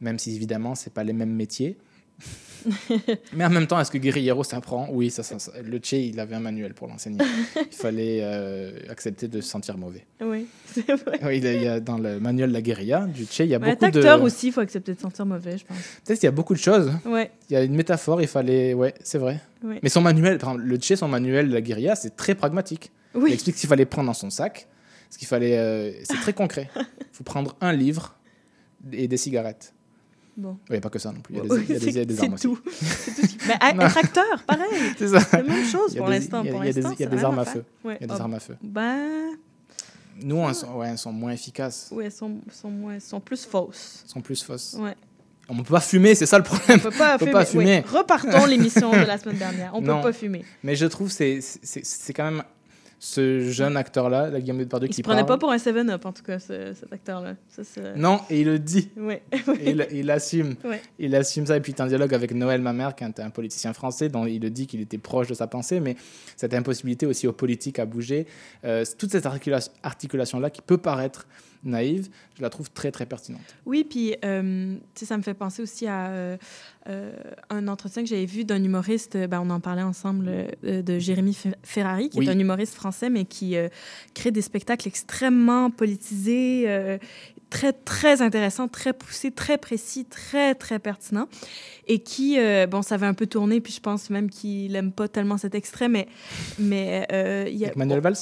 même 0.00 0.18
si 0.18 0.34
évidemment, 0.34 0.74
c'est 0.74 0.92
pas 0.92 1.04
les 1.04 1.12
mêmes 1.12 1.34
métiers. 1.34 1.76
Mais 3.32 3.44
en 3.44 3.50
même 3.50 3.66
temps, 3.68 3.78
est-ce 3.80 3.90
que 3.90 3.98
guerriero 3.98 4.42
s'apprend? 4.42 4.88
Oui, 4.90 5.10
ça, 5.10 5.22
ça- 5.22 5.38
ça- 5.38 5.52
le 5.64 5.78
Che, 5.82 5.92
il 5.92 6.18
avait 6.18 6.34
un 6.34 6.40
manuel 6.40 6.74
pour 6.74 6.88
l'enseigner. 6.88 7.18
Il 7.56 7.66
fallait 7.76 8.18
euh, 8.22 8.72
accepter 8.90 9.28
de 9.28 9.40
se 9.40 9.48
sentir 9.48 9.78
mauvais. 9.78 10.04
Oui, 10.20 10.46
c'est 10.66 10.86
vrai. 10.94 11.20
Oui, 11.22 11.38
il 11.38 11.44
y 11.44 11.46
a- 11.46 11.52
il 11.54 11.62
y 11.62 11.68
a, 11.68 11.80
dans 11.80 11.98
le 11.98 12.18
manuel 12.18 12.48
de 12.50 12.54
la 12.54 12.60
guérilla 12.60 13.06
du 13.06 13.24
Che, 13.26 13.40
il 13.40 13.46
y 13.46 13.54
a 13.54 13.58
Ouais, 13.58 13.70
beaucoup 13.76 13.90
de... 13.92 13.98
acteur 13.98 14.22
aussi, 14.22 14.48
il 14.48 14.52
faut 14.52 14.60
accepter 14.60 14.92
de 14.94 15.00
sentir 15.00 15.24
mauvais, 15.24 15.56
je 15.56 15.64
pense. 15.64 15.76
Peut-être 16.04 16.18
qu'il 16.18 16.26
y 16.26 16.28
a 16.28 16.32
beaucoup 16.32 16.54
de 16.54 16.58
choses. 16.58 16.90
Ouais. 17.06 17.30
Il 17.48 17.52
y 17.52 17.56
a 17.56 17.62
une 17.62 17.74
métaphore, 17.76 18.20
il 18.20 18.28
fallait... 18.28 18.74
Ouais, 18.74 18.92
c'est 19.04 19.18
vrai. 19.18 19.40
Ouais. 19.62 19.78
Mais 19.82 19.88
son 19.88 20.00
manuel, 20.00 20.38
par 20.38 20.50
exemple, 20.50 20.66
le 20.68 20.78
Che, 20.80 20.96
son 20.96 21.08
manuel 21.08 21.48
de 21.48 21.54
la 21.54 21.60
guérilla, 21.60 21.94
c'est 21.94 22.16
très 22.16 22.34
pragmatique. 22.34 22.90
Oui. 23.14 23.30
Il 23.30 23.34
explique 23.34 23.54
ce 23.56 23.60
qu'il 23.60 23.68
fallait 23.68 23.86
prendre 23.86 24.08
dans 24.08 24.14
son 24.14 24.30
sac. 24.30 24.66
Ce 25.10 25.16
qu'il 25.16 25.28
fallait... 25.28 25.56
euh, 25.56 25.92
c'est 26.02 26.16
très 26.20 26.32
concret. 26.32 26.68
Il 26.76 26.84
faut 27.12 27.24
prendre 27.24 27.56
un 27.60 27.72
livre 27.72 28.16
et 28.92 29.06
des 29.08 29.16
cigarettes. 29.16 29.72
Bon. 30.38 30.56
Oui, 30.70 30.78
pas 30.78 30.88
que 30.88 31.00
ça 31.00 31.10
non 31.10 31.20
plus. 31.20 31.34
Il 31.34 31.38
y 31.38 31.40
a 31.40 31.42
des, 31.42 31.50
Oui, 31.50 31.64
il 31.68 31.72
y 31.72 31.76
a 31.76 31.78
des- 31.80 31.86
il 31.88 31.96
y 31.96 31.98
a 32.00 32.04
des 32.04 32.14
c'est- 32.14 32.22
armes 32.22 32.34
aussi. 32.34 32.42
tout. 32.44 32.58
C'est 32.80 33.10
tout 33.28 33.36
Mais 33.48 33.54
être 33.84 33.98
acteur, 33.98 34.42
pareil. 34.46 34.68
C'est 34.96 35.08
ça. 35.08 35.18
La 35.32 35.42
même 35.42 35.64
chose 35.66 35.90
Il 35.94 35.98
a 35.98 36.00
pour 36.02 36.08
l'instant. 36.10 36.42
il 36.44 36.46
y 36.46 36.50
a- 36.50 36.54
il 36.64 36.68
a 36.68 36.72
des- 36.72 36.80
il 36.80 37.00
y 37.00 37.04
a 37.22 37.26
armes 37.26 37.38
à 37.40 37.44
feu. 37.44 37.64
Il 37.84 37.90
y 38.00 38.04
a 38.04 38.06
des 38.06 38.20
armes 38.20 38.34
à 38.34 38.40
feu. 38.40 38.56
Ben, 38.62 39.30
Nous, 40.22 40.36
elles 40.48 40.54
sont, 40.54 40.72
ouais, 40.76 40.88
elles 40.90 40.98
sont 40.98 41.12
moins 41.12 41.32
efficaces. 41.32 41.88
oui, 41.92 42.04
elles 42.06 42.12
sont, 42.12 42.36
sont, 42.52 42.70
moins, 42.70 43.00
sont 43.00 43.20
plus 43.20 43.44
fausses. 43.44 44.02
Elles 44.04 44.10
sont 44.12 44.20
plus 44.20 44.42
fausses. 44.42 44.76
Ouais. 44.78 44.94
On 45.48 45.54
ne 45.54 45.62
peut 45.62 45.72
pas 45.74 45.80
fumer, 45.80 46.14
c'est 46.14 46.26
ça 46.26 46.36
le 46.38 46.44
problème. 46.44 46.78
On 46.78 46.90
peut 46.90 46.96
pas 46.96 47.14
On 47.14 47.18
peut 47.18 47.24
fumer. 47.24 47.32
pas 47.32 47.44
fumer. 47.44 47.84
Oui. 47.90 47.98
Repartons 47.98 48.46
l'émission 48.46 48.90
de 48.92 48.96
la 48.98 49.16
semaine 49.18 49.38
dernière. 49.38 49.70
On 49.74 49.80
Non. 49.80 49.96
peut 49.96 50.08
pas 50.08 50.12
fumer. 50.12 50.44
Mais 50.62 50.76
je 50.76 50.86
trouve 50.86 51.08
que 51.16 51.40
c'est 51.40 52.12
quand 52.12 52.30
même 52.30 52.42
ce 53.00 53.40
jeune 53.50 53.76
acteur-là, 53.76 54.28
la 54.30 54.40
Guillaume 54.40 54.58
Depardieu, 54.58 54.88
Il 54.88 54.90
qui 54.90 54.96
se 54.96 55.02
prenait 55.02 55.18
parle. 55.24 55.26
pas 55.28 55.38
pour 55.38 55.52
un 55.52 55.56
7-up, 55.56 56.04
en 56.04 56.12
tout 56.12 56.22
cas, 56.24 56.38
ce- 56.38 56.72
cet 56.74 56.92
acteur-là. 56.92 57.36
C'est- 57.48 57.94
Non, 57.96 58.20
et 58.28 58.40
il 58.40 58.46
le 58.46 58.58
dit. 58.58 58.88
Ouais. 58.96 59.22
Et 59.60 59.70
il, 59.70 59.86
il 59.92 60.10
assume. 60.10 60.54
Ouais. 60.64 60.80
Il 60.98 61.14
assume 61.14 61.46
ça. 61.46 61.56
Et 61.56 61.60
puis, 61.60 61.72
il 61.72 61.76
est 61.76 61.80
en 61.82 61.86
dialogue 61.86 62.12
avec 62.14 62.32
Noël 62.34 62.60
Mamère, 62.60 62.94
qui 62.96 63.04
est 63.04 63.20
un 63.20 63.30
politicien 63.30 63.72
français, 63.72 64.08
dont 64.08 64.26
il 64.26 64.42
le 64.42 64.50
dit 64.50 64.66
qu'il 64.66 64.80
était 64.80 64.98
proche 64.98 65.28
de 65.28 65.34
sa 65.34 65.46
pensée, 65.46 65.78
mais 65.80 65.96
cette 66.36 66.54
impossibilité 66.54 67.06
aussi 67.06 67.26
aux 67.28 67.32
politiques 67.32 67.78
à 67.78 67.86
bouger, 67.86 68.26
euh, 68.64 68.84
toute 68.98 69.12
cette 69.12 69.26
articula- 69.26 69.70
articulation-là 69.82 70.50
qui 70.50 70.60
peut 70.62 70.78
paraître 70.78 71.26
naïve, 71.64 72.08
je 72.36 72.42
la 72.42 72.50
trouve 72.50 72.70
très, 72.70 72.90
très 72.90 73.06
pertinente. 73.06 73.42
Oui, 73.66 73.84
puis 73.88 74.14
euh, 74.24 74.74
tu 74.94 75.00
sais, 75.00 75.06
ça 75.06 75.16
me 75.16 75.22
fait 75.22 75.34
penser 75.34 75.62
aussi 75.62 75.86
à 75.86 76.08
euh, 76.08 76.36
euh, 76.88 77.12
un 77.50 77.66
entretien 77.68 78.02
que 78.02 78.08
j'avais 78.08 78.26
vu 78.26 78.44
d'un 78.44 78.62
humoriste, 78.62 79.16
ben, 79.16 79.40
on 79.44 79.50
en 79.50 79.60
parlait 79.60 79.82
ensemble, 79.82 80.28
euh, 80.64 80.82
de 80.82 80.98
Jérémy 80.98 81.32
Fe- 81.32 81.54
Ferrari, 81.62 82.10
qui 82.10 82.18
Oui. 82.18 82.26
est 82.26 82.30
un 82.30 82.38
humoriste 82.38 82.74
français, 82.74 83.10
mais 83.10 83.24
qui 83.24 83.56
crée 84.14 84.30
des 84.30 84.42
spectacles 84.42 84.86
extrêmement 84.88 85.70
politisés, 85.70 86.98
très, 87.50 87.72
très 87.72 88.20
intéressants, 88.22 88.68
très 88.68 88.92
poussés, 88.92 89.30
très 89.30 89.58
précis, 89.58 90.04
très, 90.04 90.54
très 90.54 90.78
pertinents, 90.78 91.28
et 91.86 91.98
qui, 92.00 92.36
bon, 92.70 92.82
ça 92.82 92.94
avait 92.96 93.06
un 93.06 93.14
peu 93.14 93.26
tourné, 93.26 93.60
puis 93.60 93.72
je 93.72 93.80
pense 93.80 94.10
même 94.10 94.30
qu'il 94.30 94.72
n'aime 94.72 94.92
pas 94.92 95.08
tellement 95.08 95.38
cet 95.38 95.54
extrait, 95.54 95.88
mais... 95.88 96.06
mais 96.58 97.06
il 97.50 97.56
y 97.56 97.64
a, 97.64 97.68
Avec 97.68 97.76
Manuel 97.76 98.00
Valls? 98.00 98.16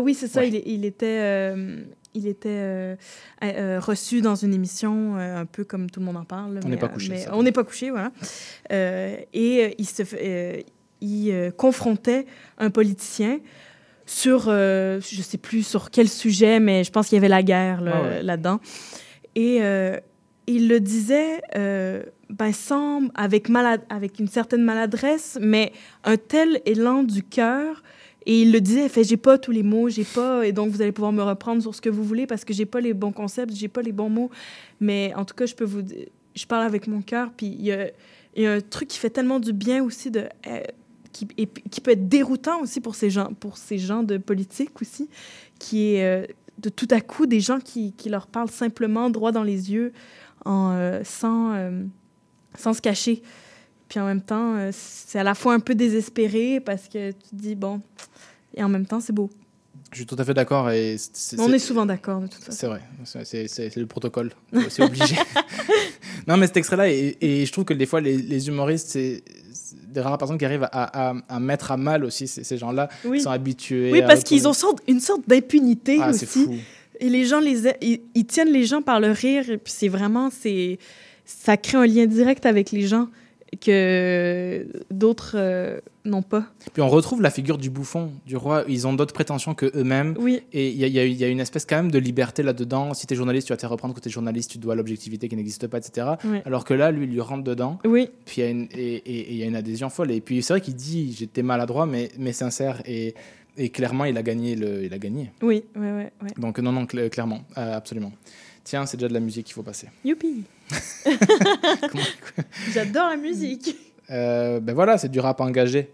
Oui, 0.00 0.14
c'est 0.14 0.28
ça. 0.28 0.40
Ouais. 0.40 0.48
Il, 0.48 0.62
il 0.66 0.84
était, 0.84 1.54
il 2.18 2.26
était 2.26 2.48
euh, 2.50 2.96
euh, 3.42 3.80
reçu 3.80 4.20
dans 4.20 4.34
une 4.34 4.52
émission, 4.52 5.16
euh, 5.16 5.40
un 5.40 5.46
peu 5.46 5.64
comme 5.64 5.90
tout 5.90 6.00
le 6.00 6.06
monde 6.06 6.16
en 6.16 6.24
parle. 6.24 6.60
On 6.64 6.68
n'est 6.68 6.76
pas 6.76 6.88
couché, 6.88 7.26
on 7.32 7.42
n'est 7.42 7.52
pas 7.52 7.64
couché, 7.64 7.90
voilà. 7.90 8.12
Et 8.70 9.74
il 9.78 9.86
se, 9.86 10.62
il 11.00 11.52
confrontait 11.56 12.26
un 12.58 12.70
politicien 12.70 13.38
sur, 14.06 14.44
je 14.50 15.22
sais 15.22 15.38
plus 15.38 15.66
sur 15.66 15.90
quel 15.90 16.08
sujet, 16.08 16.60
mais 16.60 16.84
je 16.84 16.90
pense 16.90 17.08
qu'il 17.08 17.16
y 17.16 17.18
avait 17.18 17.28
la 17.28 17.42
guerre 17.42 17.80
là, 17.80 17.92
Ah 17.94 18.02
ouais. 18.02 18.22
là-dedans. 18.22 18.60
Et 19.34 19.60
il 20.46 20.68
le 20.68 20.80
disait, 20.80 21.40
ben, 21.54 22.52
sans, 22.52 23.02
avec, 23.14 23.48
malade, 23.48 23.82
avec 23.88 24.18
une 24.18 24.28
certaine 24.28 24.62
maladresse, 24.62 25.38
mais 25.40 25.72
un 26.04 26.16
tel 26.16 26.60
élan 26.66 27.02
du 27.02 27.22
cœur. 27.22 27.82
Et 28.28 28.42
il 28.42 28.52
le 28.52 28.60
disait, 28.60 28.88
fait, 28.90 29.04
j'ai 29.04 29.16
pas 29.16 29.38
tous 29.38 29.52
les 29.52 29.62
mots, 29.62 29.88
j'ai 29.88 30.04
pas, 30.04 30.46
et 30.46 30.52
donc 30.52 30.70
vous 30.70 30.82
allez 30.82 30.92
pouvoir 30.92 31.12
me 31.12 31.22
reprendre 31.22 31.62
sur 31.62 31.74
ce 31.74 31.80
que 31.80 31.88
vous 31.88 32.04
voulez 32.04 32.26
parce 32.26 32.44
que 32.44 32.52
j'ai 32.52 32.66
pas 32.66 32.80
les 32.80 32.92
bons 32.92 33.10
concepts, 33.10 33.54
j'ai 33.54 33.68
pas 33.68 33.80
les 33.80 33.92
bons 33.92 34.10
mots. 34.10 34.30
Mais 34.80 35.14
en 35.16 35.24
tout 35.24 35.34
cas, 35.34 35.46
je 35.46 35.54
peux 35.54 35.64
vous, 35.64 35.80
je 36.34 36.46
parle 36.46 36.64
avec 36.64 36.86
mon 36.86 37.00
cœur, 37.00 37.30
puis 37.34 37.46
il 37.46 37.64
y 37.64 37.72
a, 37.72 37.88
un 38.36 38.60
truc 38.60 38.88
qui 38.88 38.98
fait 38.98 39.10
tellement 39.10 39.40
du 39.40 39.54
bien 39.54 39.82
aussi 39.82 40.10
de, 40.10 40.24
euh, 40.46 40.60
qui, 41.12 41.80
peut 41.80 41.90
être 41.90 42.08
déroutant 42.08 42.60
aussi 42.60 42.80
pour 42.80 42.94
ces 42.94 43.10
gens, 43.10 43.32
pour 43.40 43.56
ces 43.56 43.78
gens 43.78 44.02
de 44.02 44.18
politique 44.18 44.80
aussi, 44.80 45.08
qui 45.58 45.94
est 45.94 46.04
euh, 46.04 46.26
de 46.58 46.68
tout 46.68 46.88
à 46.90 47.00
coup 47.00 47.26
des 47.26 47.40
gens 47.40 47.58
qui, 47.58 47.94
leur 48.06 48.26
parlent 48.26 48.50
simplement 48.50 49.10
droit 49.10 49.32
dans 49.32 49.42
les 49.42 49.72
yeux, 49.72 49.92
euh, 50.46 51.02
sans, 51.04 51.54
euh, 51.54 51.82
sans 52.56 52.74
se 52.74 52.80
cacher. 52.80 53.22
Puis 53.88 53.98
en 54.00 54.06
même 54.06 54.20
temps, 54.20 54.54
euh, 54.56 54.70
c'est 54.72 55.18
à 55.18 55.22
la 55.24 55.34
fois 55.34 55.54
un 55.54 55.60
peu 55.60 55.74
désespéré 55.74 56.60
parce 56.60 56.88
que 56.88 57.10
tu 57.10 57.16
te 57.30 57.34
dis, 57.34 57.54
bon, 57.54 57.80
et 58.54 58.62
en 58.62 58.68
même 58.68 58.86
temps, 58.86 59.00
c'est 59.00 59.12
beau. 59.14 59.30
Je 59.92 59.96
suis 59.98 60.06
tout 60.06 60.16
à 60.18 60.24
fait 60.24 60.34
d'accord. 60.34 60.70
et 60.70 60.96
On 61.38 61.50
est 61.52 61.58
souvent 61.58 61.86
d'accord, 61.86 62.20
de 62.20 62.26
toute 62.26 62.44
façon. 62.44 62.58
C'est 62.58 62.66
vrai, 62.66 63.46
c'est- 63.48 63.76
le 63.76 63.86
protocole, 63.86 64.30
c'est 64.68 64.82
obligé. 64.82 65.16
non, 66.26 66.36
mais 66.36 66.46
cet 66.46 66.58
extrait-là, 66.58 66.90
et, 66.90 67.16
et 67.20 67.46
je 67.46 67.52
trouve 67.52 67.64
que 67.64 67.72
des 67.74 67.86
fois, 67.86 68.00
les, 68.02 68.16
les 68.18 68.48
humoristes, 68.48 68.88
c'est 68.90 69.22
des 69.86 70.00
rares 70.02 70.18
personnes 70.18 70.36
qui 70.36 70.44
arrivent 70.44 70.68
à, 70.70 71.10
à- 71.10 71.14
à 71.28 71.40
mettre 71.40 71.72
à 71.72 71.78
mal 71.78 72.04
aussi 72.04 72.28
ces, 72.28 72.44
ces 72.44 72.58
gens-là, 72.58 72.90
Oui. 73.06 73.18
qui 73.18 73.24
sont 73.24 73.30
habitués. 73.30 73.90
Oui, 73.92 74.02
parce 74.02 74.22
qu'ils 74.24 74.46
ont 74.46 74.52
sorte- 74.52 74.82
une 74.86 75.00
sorte 75.00 75.22
d'impunité 75.26 75.98
Ah, 76.02 76.12
c'est 76.12 76.26
aussi. 76.26 76.44
fou. 76.44 76.54
Et 77.00 77.08
les 77.08 77.24
gens, 77.24 77.40
les, 77.40 77.62
ils, 77.80 78.00
ils 78.14 78.26
tiennent 78.26 78.52
les 78.52 78.64
gens 78.66 78.82
par 78.82 79.00
le 79.00 79.10
rire. 79.12 79.48
Et 79.50 79.56
puis 79.56 79.72
c'est 79.74 79.88
vraiment, 79.88 80.28
c'est, 80.30 80.78
ça 81.24 81.56
crée 81.56 81.78
un 81.78 81.86
lien 81.86 82.04
direct 82.06 82.44
avec 82.44 82.72
les 82.72 82.86
gens 82.86 83.08
que 83.56 84.66
d'autres 84.90 85.32
euh, 85.36 85.80
n'ont 86.04 86.22
pas. 86.22 86.46
Puis 86.72 86.82
on 86.82 86.88
retrouve 86.88 87.22
la 87.22 87.30
figure 87.30 87.58
du 87.58 87.70
bouffon, 87.70 88.12
du 88.26 88.36
roi. 88.36 88.64
Ils 88.68 88.86
ont 88.86 88.92
d'autres 88.92 89.14
prétentions 89.14 89.54
que 89.54 89.70
eux-mêmes. 89.76 90.14
Oui. 90.18 90.42
Et 90.52 90.68
il 90.70 90.76
y, 90.76 90.84
a- 90.98 91.04
y 91.06 91.12
y 91.12 91.24
une 91.30 91.40
espèce 91.40 91.64
quand 91.66 91.76
même 91.76 91.90
de 91.90 91.98
liberté 91.98 92.42
là-dedans. 92.42 92.94
Si 92.94 93.06
tu 93.06 93.14
es 93.14 93.16
journaliste, 93.16 93.46
tu 93.46 93.52
vas 93.52 93.56
te 93.56 93.60
faire 93.62 93.70
reprendre 93.70 93.94
que 93.94 94.00
tu 94.00 94.08
es 94.08 94.12
journaliste, 94.12 94.50
tu 94.50 94.58
dois 94.58 94.74
l'objectivité 94.74 95.28
qui 95.28 95.36
n'existe 95.36 95.66
pas, 95.66 95.78
etc. 95.78 96.06
Alors 96.44 96.64
que 96.64 96.74
là, 96.74 96.90
lui, 96.90 97.04
il 97.06 97.10
lui 97.12 97.20
rentre 97.20 97.44
dedans. 97.44 97.78
Oui. 97.84 98.10
Puis 98.26 98.36
il 98.42 98.44
y 98.44 98.46
a 98.46 98.50
une, 98.50 98.68
et, 98.72 98.94
et- 98.96 99.18
et 99.20 99.32
il 99.32 99.36
y 99.38 99.42
a 99.42 99.46
une 99.46 99.56
adhésion 99.56 99.88
folle. 99.90 100.10
Et 100.12 100.20
puis 100.20 100.42
c'est 100.42 100.52
vrai 100.52 100.60
qu'il 100.60 100.74
dit 100.74 101.12
j'étais 101.18 101.42
maladroit, 101.42 101.86
mais, 101.86 102.10
mais 102.18 102.32
sincère. 102.32 102.82
Et, 102.86 103.14
et 103.56 103.70
clairement, 103.70 104.04
il 104.04 104.16
a 104.16 104.22
gagné. 104.22 104.56
Le, 104.56 104.84
il 104.84 104.92
a 104.94 104.98
gagné. 104.98 105.32
Oui, 105.42 105.64
oui, 105.76 105.86
oui. 105.90 106.04
Ouais. 106.22 106.28
Donc 106.38 106.58
non, 106.58 106.72
non, 106.72 106.84
cl- 106.84 107.08
clairement, 107.10 107.40
euh, 107.56 107.76
absolument. 107.76 108.12
Tiens, 108.64 108.84
c'est 108.86 108.96
déjà 108.98 109.08
de 109.08 109.14
la 109.14 109.20
musique 109.20 109.46
qu'il 109.46 109.54
faut 109.54 109.62
passer. 109.62 109.88
Youpi! 110.04 110.44
J'adore 112.72 113.10
la 113.10 113.16
musique. 113.16 113.76
Euh, 114.10 114.60
ben 114.60 114.74
voilà, 114.74 114.98
c'est 114.98 115.10
du 115.10 115.20
rap 115.20 115.40
engagé. 115.40 115.92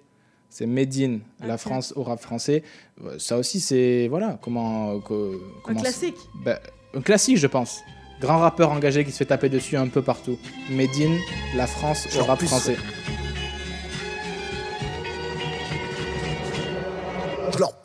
C'est 0.51 0.67
Made 0.67 0.95
in, 0.99 1.19
la 1.45 1.59
France 1.59 1.93
au 1.97 2.05
rap 2.05 2.21
français. 2.21 2.63
Euh, 3.05 3.19
Ça 3.19 3.37
aussi, 3.39 3.59
c'est. 3.61 4.07
Voilà, 4.09 4.39
comment. 4.41 5.01
co- 5.01 5.35
comment 5.65 5.81
classique. 5.81 6.17
Ben, 6.45 6.59
un 6.95 7.01
classique, 7.01 7.39
je 7.39 7.47
pense. 7.49 7.81
Grand 8.21 8.39
rappeur 8.39 8.71
engagé 8.71 9.05
qui 9.05 9.11
se 9.11 9.17
fait 9.19 9.25
taper 9.25 9.49
dessus 9.49 9.77
un 9.77 9.89
peu 9.89 10.01
partout. 10.01 10.39
Made 10.71 10.89
in, 11.01 11.17
la 11.57 11.67
France 11.67 12.07
au 12.17 12.23
rap 12.25 12.39
plus- 12.39 12.47
français. 12.47 12.77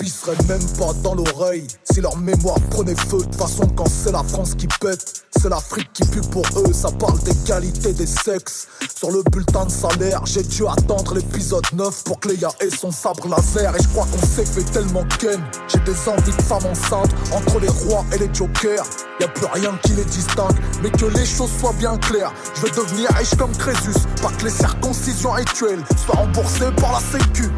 Je 0.01 0.05
leur 0.05 0.11
pisserai 0.11 0.35
serait 0.35 0.47
même 0.47 0.77
pas 0.77 0.93
dans 1.03 1.15
l'oreille 1.15 1.67
si 1.91 2.01
leur 2.01 2.15
mémoire 2.17 2.59
prenait 2.69 2.95
feu. 2.95 3.17
De 3.17 3.23
toute 3.23 3.35
façon, 3.35 3.67
quand 3.75 3.87
c'est 3.87 4.11
la 4.11 4.23
France 4.23 4.55
qui 4.55 4.67
pète, 4.79 5.23
c'est 5.35 5.49
l'Afrique 5.49 5.91
qui 5.93 6.03
pue 6.05 6.21
pour 6.21 6.45
eux. 6.57 6.73
Ça 6.73 6.89
parle 6.91 7.19
des 7.19 7.35
qualités 7.45 7.93
des 7.93 8.05
sexes. 8.05 8.67
Sur 8.95 9.11
le 9.11 9.23
bulletin 9.31 9.65
de 9.65 9.71
salaire, 9.71 10.25
j'ai 10.25 10.43
dû 10.43 10.65
attendre 10.67 11.15
l'épisode 11.15 11.65
9 11.73 12.03
pour 12.03 12.19
que 12.19 12.29
Léa 12.29 12.49
ait 12.61 12.69
son 12.69 12.91
sabre 12.91 13.27
laser. 13.27 13.75
Et 13.75 13.81
je 13.81 13.87
crois 13.89 14.05
qu'on 14.05 14.25
s'est 14.25 14.45
fait 14.45 14.63
tellement 14.71 15.03
ken. 15.19 15.41
J'ai 15.67 15.79
des 15.79 16.09
envies 16.09 16.35
de 16.35 16.41
femmes 16.41 16.65
enceintes 16.65 17.13
entre 17.33 17.59
les 17.59 17.69
rois 17.69 18.05
et 18.13 18.17
les 18.19 18.33
jokers. 18.33 18.85
Y 19.19 19.23
a 19.23 19.27
plus 19.27 19.47
rien 19.47 19.77
qui 19.83 19.93
les 19.93 20.05
distingue, 20.05 20.57
mais 20.81 20.91
que 20.91 21.05
les 21.05 21.25
choses 21.25 21.51
soient 21.59 21.73
bien 21.73 21.97
claires. 21.97 22.33
Je 22.55 22.61
veux 22.61 22.71
devenir 22.71 23.09
riche 23.17 23.35
comme 23.35 23.51
Crésus, 23.51 23.99
pas 24.21 24.29
que 24.29 24.45
les 24.45 24.51
circoncisions 24.51 25.31
rituelles 25.31 25.83
soient 26.05 26.15
remboursées 26.15 26.71
par 26.77 26.93
la 26.93 26.99
Sécu. 26.99 27.51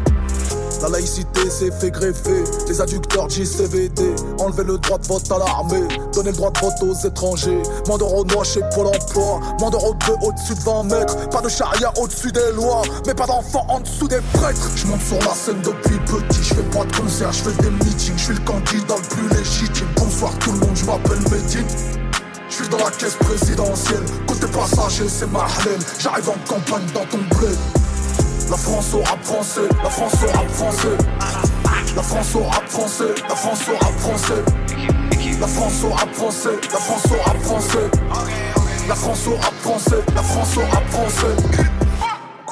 La 0.82 0.88
laïcité 0.88 1.48
s'est 1.48 1.70
fait 1.70 1.92
greffer, 1.92 2.42
les 2.66 2.80
adducteurs 2.80 3.30
JCVD, 3.30 4.16
enlever 4.40 4.64
le 4.64 4.78
droit 4.78 4.98
de 4.98 5.06
vote 5.06 5.30
à 5.30 5.38
l'armée, 5.38 5.86
donner 6.12 6.32
le 6.32 6.36
droit 6.36 6.50
de 6.50 6.58
vote 6.58 6.74
aux 6.82 7.06
étrangers, 7.06 7.62
moins 7.86 7.98
d'euros 7.98 8.24
noix 8.24 8.42
chez 8.42 8.62
Pôle 8.74 8.88
emploi, 8.88 9.38
moins 9.60 9.70
d'euros 9.70 9.94
bleu 9.94 10.14
au-dessus 10.22 10.56
de 10.56 10.60
20 10.60 10.82
mètres, 10.82 11.28
pas 11.28 11.40
de 11.40 11.48
charia 11.48 11.92
au-dessus 12.00 12.32
des 12.32 12.50
lois, 12.56 12.82
mais 13.06 13.14
pas 13.14 13.26
d'enfants 13.26 13.64
en 13.68 13.78
dessous 13.78 14.08
des 14.08 14.20
prêtres. 14.32 14.70
Je 14.74 14.88
monte 14.88 15.02
sur 15.02 15.18
la 15.18 15.34
scène 15.34 15.62
depuis 15.62 16.00
petit, 16.00 16.42
je 16.42 16.54
fais 16.54 16.62
pas 16.76 16.84
de 16.84 16.96
concert, 16.96 17.30
je 17.30 17.42
fais 17.44 17.62
des 17.62 17.70
meetings, 17.70 18.18
je 18.18 18.24
suis 18.24 18.34
le 18.34 18.40
candidat 18.40 18.96
le 18.96 19.08
plus 19.16 19.38
légitime. 19.38 19.86
Bonsoir 19.94 20.36
tout 20.40 20.50
le 20.50 20.58
monde, 20.58 20.74
je 20.74 20.84
m'appelle 20.84 21.20
Medine. 21.30 21.66
Je 22.48 22.54
suis 22.56 22.68
dans 22.68 22.78
la 22.78 22.90
caisse 22.90 23.16
présidentielle, 23.20 24.02
côté 24.26 24.46
passager 24.48 25.08
c'est 25.08 25.30
Mahlel, 25.30 25.78
j'arrive 26.00 26.28
en 26.28 26.52
campagne 26.52 26.86
dans 26.92 27.06
ton 27.06 27.18
bled. 27.38 27.81
La 28.50 28.56
France 28.56 28.94
au 28.94 29.02
rap 29.02 29.22
français, 29.24 29.60
la 29.82 29.90
France 29.90 30.14
au 30.22 30.36
rap 30.36 30.48
français. 30.50 30.88
La 31.96 32.02
France 32.02 32.34
au 32.34 32.42
rap 32.42 32.68
français, 32.68 33.04
la 33.28 33.34
France 33.34 33.60
au 33.68 33.84
rap 33.84 33.98
français. 33.98 34.44
La 35.40 35.46
France 35.46 35.84
au 35.84 35.90
rap 35.90 36.14
français, 36.14 36.56
la 36.72 36.78
France 36.78 37.06
au 37.10 37.28
rap 37.28 37.42
français. 37.42 37.90
La 38.88 38.94
France 38.94 39.26
au 39.26 39.36
rap 39.36 39.54
français, 39.62 39.96
la 40.14 40.22
France 40.22 40.56
au 40.56 40.60
rap 40.60 40.88
français. 40.90 41.81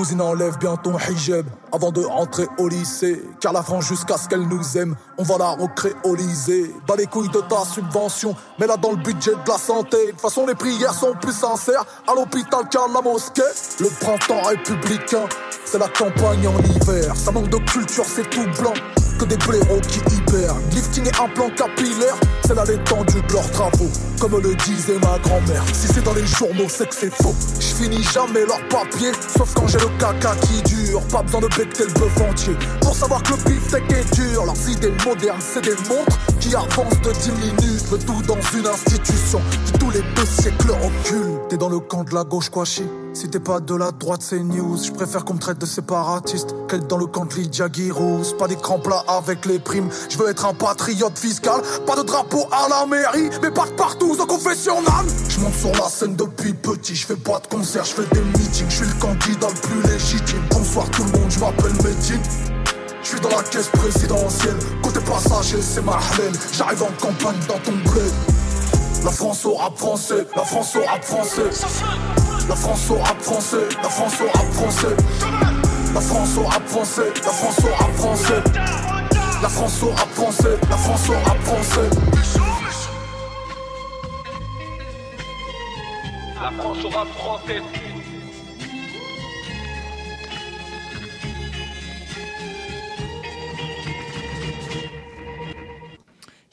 Cousine 0.01 0.22
enlève 0.22 0.56
bien 0.56 0.77
ton 0.77 0.97
hijab 0.98 1.44
avant 1.72 1.93
de 1.93 2.01
rentrer 2.01 2.48
au 2.56 2.68
lycée. 2.68 3.22
Car 3.39 3.52
la 3.52 3.62
France 3.62 3.85
jusqu'à 3.85 4.16
ce 4.16 4.28
qu'elle 4.28 4.48
nous 4.48 4.78
aime 4.78 4.97
On 5.18 5.22
va 5.24 5.36
la 5.36 5.51
recréoliser. 5.51 6.74
Bas 6.89 6.97
les 6.97 7.05
couilles 7.05 7.28
de 7.28 7.40
ta 7.40 7.66
subvention 7.66 8.35
Mais 8.59 8.66
là 8.66 8.78
dans 8.78 8.93
le 8.93 8.97
budget 8.97 9.32
de 9.32 9.47
la 9.47 9.59
santé. 9.59 9.98
De 10.06 10.10
toute 10.12 10.20
façon 10.22 10.47
les 10.47 10.55
prières 10.55 10.94
sont 10.94 11.12
plus 11.20 11.35
sincères 11.35 11.85
À 12.09 12.14
l'hôpital 12.14 12.66
qu'à 12.70 12.86
la 12.94 13.02
mosquée. 13.02 13.43
Le 13.78 13.89
printemps 14.01 14.40
républicain 14.48 15.28
C'est 15.66 15.78
la 15.78 15.89
campagne 15.89 16.48
en 16.48 16.59
hiver. 16.62 17.14
Ça 17.14 17.31
manque 17.31 17.51
de 17.51 17.59
culture 17.59 18.06
c'est 18.06 18.31
tout 18.31 18.47
blanc 18.59 18.72
que 19.20 19.26
des 19.26 19.36
blaireaux 19.36 19.80
qui 19.80 20.01
hibernent 20.14 20.62
Lifting 20.72 21.05
et 21.06 21.22
implant 21.22 21.51
capillaire 21.51 22.16
C'est 22.47 22.55
là 22.55 22.64
l'étendue 22.66 23.20
de 23.20 23.32
leurs 23.32 23.51
travaux. 23.51 23.90
Comme 24.18 24.40
le 24.40 24.55
disait 24.55 24.98
ma 24.98 25.18
grand-mère 25.18 25.62
Si 25.72 25.88
c'est 25.88 26.02
dans 26.02 26.14
les 26.14 26.26
journaux 26.26 26.68
c'est 26.68 26.88
que 26.88 26.94
c'est 26.94 27.12
faux. 27.14 27.34
Je 27.59 27.74
finis 27.74 28.02
jamais 28.02 28.47
leur 28.47 28.60
papier 28.68 29.12
Sauf 29.36 29.52
quand 29.55 29.66
j'ai 29.68 29.78
le 29.78 29.88
caca 29.98 30.34
qui 30.36 30.62
dure. 30.62 31.02
Pas 31.09 31.22
besoin 31.22 31.40
de 31.40 31.48
becter 31.48 31.84
le 31.84 31.92
bœuf 31.92 32.20
entier 32.30 32.55
Pour 32.80 32.97
savoir 32.97 33.22
que 33.22 33.32
le 33.32 33.36
beefsteak 33.44 33.92
est 33.92 34.14
dur. 34.14 34.47
Leurs 34.47 34.68
idées 34.68 34.92
modernes 35.05 35.40
c'est 35.40 35.64
des 35.64 35.76
montres 35.88 36.18
Qui 36.40 36.54
avancent 36.54 37.00
de 37.02 37.12
10 37.12 37.30
minutes 37.32 37.90
Le 37.92 37.98
tout 37.98 38.22
dans 38.26 38.40
une 38.56 38.66
institution 38.66 39.40
Qui 39.66 39.72
tous 39.72 39.90
les 39.90 40.02
deux 40.16 40.26
siècles 40.26 40.70
recule 40.70 41.38
T'es 41.48 41.56
dans 41.56 41.68
le 41.68 41.80
camp 41.80 42.04
de 42.04 42.14
la 42.14 42.24
gauche 42.24 42.48
quoi 42.48 42.64
chi 42.64 42.84
si 43.12 43.28
t'es 43.28 43.40
pas 43.40 43.58
de 43.58 43.74
la 43.74 43.90
droite, 43.90 44.22
c'est 44.22 44.38
news. 44.38 44.78
Je 44.82 44.92
préfère 44.92 45.24
qu'on 45.24 45.34
me 45.34 45.40
traite 45.40 45.58
de 45.58 45.66
séparatiste 45.66 46.54
qu'être 46.68 46.86
dans 46.86 46.96
le 46.96 47.06
camp 47.06 47.24
de 47.24 47.34
Lydia. 47.34 47.66
Pas 48.38 48.46
d'écran 48.46 48.78
plat 48.78 49.02
avec 49.08 49.46
les 49.46 49.58
primes. 49.58 49.88
Je 50.08 50.16
veux 50.16 50.30
être 50.30 50.46
un 50.46 50.54
patriote 50.54 51.18
fiscal. 51.18 51.60
Pas 51.86 51.96
de 51.96 52.02
drapeau 52.02 52.46
à 52.52 52.68
la 52.68 52.86
mairie, 52.86 53.28
mais 53.42 53.50
pas 53.50 53.66
de 53.66 53.72
partout 53.72 54.16
au 54.18 54.26
confessionnal. 54.26 55.04
Je 55.28 55.40
monte 55.40 55.54
sur 55.54 55.72
la 55.72 55.88
scène 55.88 56.14
depuis 56.14 56.54
petit. 56.54 56.94
Je 56.94 57.06
fais 57.06 57.16
pas 57.16 57.40
de 57.40 57.48
concert, 57.48 57.84
je 57.84 57.94
fais 57.94 58.14
des 58.14 58.22
meetings. 58.38 58.70
Je 58.70 58.76
suis 58.76 58.86
le 58.86 59.00
candidat 59.00 59.48
le 59.48 59.60
plus 59.60 59.92
légitime. 59.92 60.42
Bonsoir 60.50 60.88
tout 60.90 61.02
le 61.02 61.10
monde, 61.10 61.30
je 61.30 61.40
m'appelle 61.40 61.72
Medine. 61.84 62.49
Je 63.02 63.09
suis 63.09 63.20
dans 63.20 63.31
la 63.31 63.43
caisse 63.43 63.68
présidentielle. 63.68 64.56
Côté 64.82 65.01
passager, 65.01 65.60
c'est 65.62 65.82
Mahlel. 65.85 66.32
J'arrive 66.52 66.82
en 66.82 66.93
campagne 67.01 67.39
dans 67.48 67.59
ton 67.59 67.72
bled. 67.72 68.12
La 69.05 69.10
France 69.10 69.47
au 69.47 69.55
rap 69.55 69.77
français, 69.78 70.27
la 70.36 70.44
France 70.44 70.77
au 70.77 70.85
rap 70.85 71.02
français. 71.02 71.51
La 72.48 72.55
France 72.55 72.90
au 72.90 72.98
rap 72.98 73.20
français, 73.22 73.68
la 73.82 73.89
France 73.89 74.14
au 74.20 74.27
rap 74.27 74.52
français. 74.52 74.97
La 75.94 76.01
France 76.01 76.36
au 76.36 76.43
rap 76.44 76.68
français, 76.68 77.12
la 77.24 77.32
France 77.32 77.59
au 77.64 77.74
rap 77.74 77.93
français. 77.97 78.43
La 79.43 79.48
France 79.48 79.82
au 79.82 79.89
rap 79.89 80.09
français, 80.14 80.59
la 80.68 80.77
France 80.77 81.09
au 81.09 81.12
rap 81.12 81.43
français. 81.43 81.90
La 86.43 86.51
France 86.51 86.85
au 86.85 86.89
rap 86.90 87.09
français. 87.09 87.89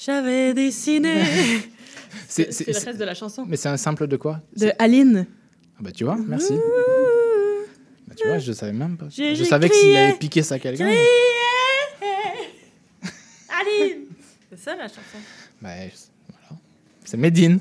J'avais 0.08 0.54
dessiné. 0.54 1.22
C'est- 2.30 2.66
le 2.66 2.74
reste 2.86 2.98
de 2.98 3.04
la 3.04 3.14
chanson. 3.14 3.44
Mais 3.46 3.58
c'est 3.58 3.68
un 3.68 3.76
simple 3.76 4.08
de 4.08 4.16
quoi? 4.16 4.40
De 4.56 4.72
Aline. 4.80 5.28
Ah 5.78 5.80
Bah 5.82 5.92
tu 5.92 6.06
vois, 6.06 6.16
merci. 6.16 6.54
Bah, 8.08 8.16
tu 8.16 8.26
vois, 8.26 8.38
je 8.40 8.54
savais 8.54 8.72
même 8.72 8.96
pas. 8.96 9.08
Je 9.10 9.44
savais 9.44 9.68
que 9.68 9.76
s'il 9.76 9.94
avait 9.98 10.14
piqué 10.14 10.44
ça 10.44 10.56
à 10.56 10.60
quelqu'un. 10.60 10.88
Aline. 13.50 14.06
C'est 14.50 14.60
ça 14.60 14.78
la 14.78 14.88
chanson. 14.88 15.18
Bah, 15.62 15.72
voilà. 16.30 16.62
C'est 17.04 17.18
Medine. 17.18 17.60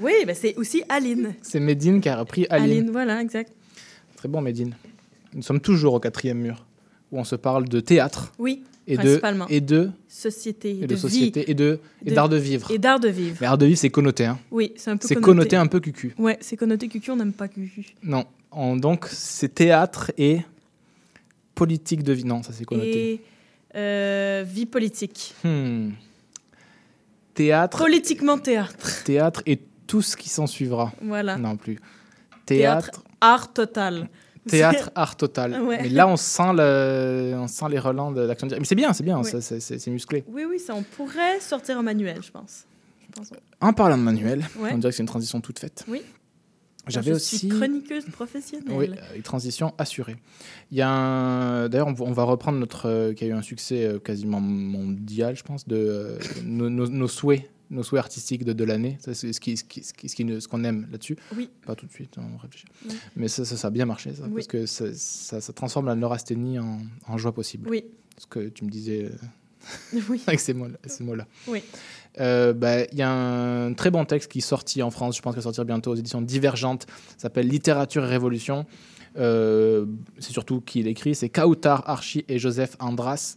Oui, 0.00 0.12
bah 0.26 0.32
c'est 0.34 0.54
aussi 0.56 0.82
Aline. 0.88 1.34
C'est 1.42 1.60
Medine 1.60 2.00
qui 2.00 2.08
a 2.08 2.16
repris 2.16 2.46
Aline. 2.48 2.70
Aline, 2.70 2.90
voilà, 2.90 3.20
exact. 3.20 3.52
Très 4.16 4.28
bon, 4.28 4.40
Medine. 4.40 4.74
Nous 5.34 5.42
sommes 5.42 5.60
toujours 5.60 5.92
au 5.94 6.00
quatrième 6.00 6.38
mur, 6.38 6.64
où 7.12 7.18
on 7.18 7.24
se 7.24 7.36
parle 7.36 7.68
de 7.68 7.80
théâtre. 7.80 8.32
Oui, 8.38 8.64
et 8.88 8.96
de, 8.96 9.02
principalement. 9.02 9.46
et 9.48 9.60
de 9.60 9.90
Société, 10.08 10.70
et 10.70 10.74
de, 10.82 10.86
de 10.86 10.96
société 10.96 11.40
vie. 11.44 11.50
et 11.50 11.54
de 11.54 11.78
et 12.06 12.10
d'art 12.12 12.28
de 12.28 12.36
vivre. 12.36 12.70
et 12.70 12.78
d'art 12.78 12.98
de 12.98 13.08
vivre. 13.08 13.36
Mais 13.40 13.46
art 13.46 13.58
de 13.58 13.66
vivre, 13.66 13.78
c'est 13.78 13.90
connoté. 13.90 14.24
Hein. 14.24 14.38
Oui, 14.50 14.72
c'est 14.76 14.90
un 14.90 14.96
peu 14.96 15.06
C'est 15.06 15.14
connoté. 15.14 15.26
connoté 15.30 15.56
un 15.56 15.66
peu 15.66 15.78
cucu. 15.80 16.14
Ouais, 16.18 16.38
c'est 16.40 16.56
connoté 16.56 16.88
cucu, 16.88 17.10
on 17.10 17.16
n'aime 17.16 17.32
pas 17.32 17.48
cucu. 17.48 17.86
Non, 18.02 18.24
donc 18.76 19.06
c'est 19.10 19.54
théâtre 19.54 20.10
et 20.18 20.40
politique 21.54 22.02
de 22.02 22.12
vie. 22.12 22.24
Non, 22.24 22.42
ça 22.42 22.52
c'est 22.52 22.64
connoté. 22.64 23.12
Et 23.14 23.20
euh, 23.76 24.44
vie 24.46 24.66
politique. 24.66 25.34
Hmm. 25.44 25.90
Théâtre, 27.34 27.78
Politiquement 27.78 28.38
théâtre. 28.38 29.04
théâtre 29.04 29.42
et 29.46 29.60
tout 29.86 30.02
ce 30.02 30.16
qui 30.16 30.28
s'en 30.28 30.46
suivra. 30.46 30.92
Voilà. 31.02 31.36
Non 31.36 31.56
plus. 31.56 31.78
Théâtre, 32.46 32.86
Théâtre, 32.90 33.04
art 33.20 33.52
total. 33.52 34.08
Théâtre, 34.50 34.90
art 34.94 35.16
total. 35.16 35.60
Ouais. 35.62 35.78
Mais 35.82 35.88
là, 35.88 36.08
on 36.08 36.16
sent 36.16 36.52
le, 36.54 37.32
on 37.36 37.46
sent 37.46 37.66
les 37.70 37.78
relents 37.78 38.10
de 38.12 38.20
l'action 38.22 38.46
directe. 38.46 38.62
Mais 38.62 38.66
c'est 38.66 38.74
bien, 38.74 38.92
c'est 38.92 39.04
bien, 39.04 39.22
c'est- 39.22 39.86
musclé. 39.90 40.24
Oui, 40.28 40.44
oui, 40.48 40.58
ça, 40.58 40.74
on 40.74 40.82
pourrait 40.82 41.40
sortir 41.40 41.78
un 41.78 41.82
manuel, 41.82 42.18
je 42.22 42.30
pense. 42.30 42.64
Je 43.00 43.12
pense, 43.16 43.30
ouais. 43.30 43.38
En 43.60 43.72
parlant 43.72 43.96
de 43.98 44.02
manuel, 44.02 44.44
on 44.60 44.78
dirait 44.78 44.90
que 44.90 44.96
c'est 44.96 45.02
une 45.02 45.08
transition 45.08 45.40
toute 45.40 45.58
faite. 45.58 45.84
Oui. 45.88 46.02
J'avais 46.86 47.12
aussi. 47.12 47.36
suis 47.38 47.48
chroniqueuse 47.48 48.06
professionnelle. 48.06 48.72
Oui, 48.74 48.90
euh, 48.90 49.16
une 49.16 49.22
transition 49.22 49.74
assurée. 49.76 50.16
Il 50.70 50.78
y 50.78 50.80
a 50.80 50.88
un... 50.88 51.68
D'ailleurs, 51.68 51.88
on 51.88 51.92
va- 51.92 52.04
on 52.06 52.12
va 52.12 52.22
reprendre 52.22 52.58
notre... 52.58 52.88
euh, 52.88 53.12
qui 53.12 53.24
a 53.24 53.26
eu 53.26 53.32
un 53.32 53.42
succès 53.42 53.84
euh, 53.84 53.98
quasiment 53.98 54.40
mondial, 54.40 55.36
je 55.36 55.42
pense, 55.42 55.68
de 55.68 55.76
euh, 55.76 56.18
nos, 56.44 56.70
nos- 56.70 56.88
nos 56.88 57.08
souhaits, 57.08 57.42
nos 57.70 57.82
souhaits 57.82 58.00
artistiques 58.02 58.44
de, 58.44 58.52
de 58.52 58.64
l'année. 58.64 58.96
C'est 59.00 59.14
ce 59.14 59.40
qui, 59.40 59.56
ce 59.56 59.64
qui- 59.64 59.82
ce 59.84 59.92
qui- 59.92 60.08
ce 60.40 60.48
qu'on 60.48 60.64
aime 60.64 60.88
là-dessus. 60.90 61.16
Oui. 61.36 61.50
Pas 61.66 61.74
tout 61.74 61.86
de 61.86 61.92
suite, 61.92 62.16
on 62.18 62.36
réfléchit. 62.38 62.66
Oui. 62.88 62.94
Mais 63.16 63.28
ça, 63.28 63.44
ça, 63.44 63.56
ça 63.56 63.68
a 63.68 63.70
bien 63.70 63.84
marché, 63.86 64.12
ça, 64.14 64.24
Oui. 64.24 64.34
parce 64.36 64.46
que 64.46 64.66
ça, 64.66 64.92
ça, 65.40 65.52
transforme 65.52 65.86
la 65.86 65.94
neurasthénie 65.94 66.58
en, 66.58 66.78
en 67.06 67.18
joie 67.18 67.32
possible. 67.34 67.68
Oui. 67.68 67.84
Ce 68.16 68.26
que 68.26 68.48
tu 68.48 68.64
me 68.64 68.70
disais 68.70 69.10
euh, 69.92 70.00
Oui. 70.08 70.22
avec 70.26 70.40
ces 70.40 70.54
mots-là. 70.54 70.78
ces 70.86 71.04
mots-là. 71.04 71.26
Oui. 71.46 71.62
Euh, 72.20 72.52
bah, 72.52 72.84
Il 72.90 72.98
y 72.98 73.02
a 73.02 73.10
un 73.10 73.74
très 73.74 73.90
bon 73.90 74.04
texte 74.04 74.30
qui 74.32 74.38
est 74.38 74.40
sorti 74.40 74.82
en 74.82 74.90
France, 74.90 75.16
je 75.16 75.22
pense 75.22 75.34
qu'il 75.34 75.38
va 75.40 75.42
sortir 75.44 75.64
bientôt 75.64 75.92
aux 75.92 75.96
éditions 75.96 76.22
Divergentes, 76.22 76.86
s'appelle 77.16 77.46
Littérature 77.48 78.04
et 78.04 78.08
Révolution. 78.08 78.66
Euh, 79.16 79.86
c'est 80.18 80.32
surtout 80.32 80.60
qui 80.60 80.82
l'écrit, 80.82 81.14
c'est 81.14 81.28
Kautar 81.28 81.82
Archi 81.88 82.24
et 82.28 82.38
Joseph 82.38 82.76
Andras, 82.78 83.36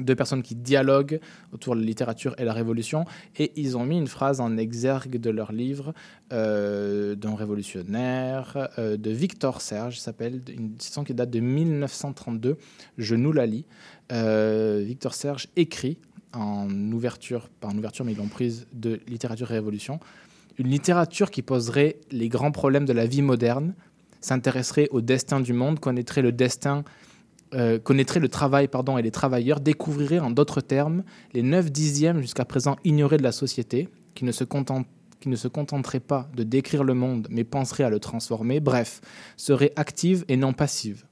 deux 0.00 0.14
personnes 0.14 0.42
qui 0.42 0.54
dialoguent 0.54 1.20
autour 1.52 1.74
de 1.74 1.80
la 1.80 1.86
littérature 1.86 2.34
et 2.38 2.44
la 2.44 2.52
révolution, 2.52 3.04
et 3.38 3.52
ils 3.56 3.76
ont 3.76 3.84
mis 3.84 3.98
une 3.98 4.06
phrase 4.06 4.40
en 4.40 4.56
exergue 4.56 5.18
de 5.18 5.30
leur 5.30 5.52
livre 5.52 5.94
euh, 6.32 7.14
d'un 7.14 7.34
révolutionnaire, 7.34 8.68
euh, 8.78 8.96
de 8.96 9.10
Victor 9.10 9.60
Serge, 9.60 9.98
s'appelle 9.98 10.42
une 10.48 10.78
citation 10.78 11.04
qui 11.04 11.14
date 11.14 11.30
de 11.30 11.40
1932. 11.40 12.58
Je 12.98 13.14
nous 13.14 13.32
la 13.32 13.46
lis. 13.46 13.64
Euh, 14.12 14.82
Victor 14.84 15.14
Serge 15.14 15.48
écrit 15.56 15.98
en 16.32 16.68
ouverture, 16.92 17.48
pas 17.60 17.68
en 17.68 17.78
ouverture, 17.78 18.04
mais 18.04 18.12
ils 18.12 18.18
l'ont 18.18 18.28
prise 18.28 18.66
de 18.72 19.00
littérature 19.08 19.50
et 19.50 19.54
révolution, 19.54 20.00
une 20.58 20.68
littérature 20.68 21.30
qui 21.30 21.42
poserait 21.42 21.96
les 22.10 22.28
grands 22.28 22.52
problèmes 22.52 22.84
de 22.84 22.92
la 22.92 23.06
vie 23.06 23.22
moderne, 23.22 23.74
s'intéresserait 24.20 24.88
au 24.90 25.00
destin 25.00 25.40
du 25.40 25.52
monde, 25.52 25.78
connaîtrait 25.80 26.22
le 26.22 26.32
destin 26.32 26.84
euh, 27.54 27.78
connaîtrait 27.78 28.20
le 28.20 28.28
travail 28.28 28.68
pardon, 28.68 28.98
et 28.98 29.02
les 29.02 29.10
travailleurs, 29.10 29.60
découvrirait 29.60 30.18
en 30.18 30.30
d'autres 30.30 30.60
termes 30.60 31.04
les 31.32 31.42
9 31.42 31.70
dixièmes 31.70 32.20
jusqu'à 32.20 32.44
présent 32.44 32.76
ignorés 32.84 33.18
de 33.18 33.22
la 33.22 33.32
société, 33.32 33.88
qui 34.14 34.24
ne 34.24 34.32
se 34.32 34.44
contenterait 35.48 36.00
pas 36.00 36.28
de 36.34 36.42
décrire 36.42 36.84
le 36.84 36.94
monde, 36.94 37.28
mais 37.30 37.44
penserait 37.44 37.84
à 37.84 37.90
le 37.90 38.00
transformer, 38.00 38.60
bref, 38.60 39.00
serait 39.36 39.72
active 39.76 40.24
et 40.28 40.36
non 40.36 40.52
passive, 40.52 41.04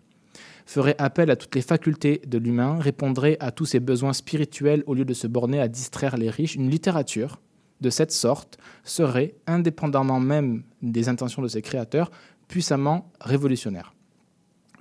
ferait 0.66 0.96
appel 0.98 1.30
à 1.30 1.36
toutes 1.36 1.54
les 1.54 1.62
facultés 1.62 2.22
de 2.26 2.38
l'humain, 2.38 2.78
répondrait 2.80 3.36
à 3.40 3.52
tous 3.52 3.66
ses 3.66 3.80
besoins 3.80 4.12
spirituels 4.12 4.82
au 4.86 4.94
lieu 4.94 5.04
de 5.04 5.14
se 5.14 5.26
borner 5.26 5.60
à 5.60 5.68
distraire 5.68 6.16
les 6.16 6.30
riches, 6.30 6.56
une 6.56 6.70
littérature 6.70 7.40
de 7.80 7.90
cette 7.90 8.12
sorte 8.12 8.58
serait, 8.82 9.34
indépendamment 9.46 10.20
même 10.20 10.62
des 10.82 11.08
intentions 11.08 11.42
de 11.42 11.48
ses 11.48 11.62
créateurs, 11.62 12.10
puissamment 12.48 13.12
révolutionnaire. 13.20 13.94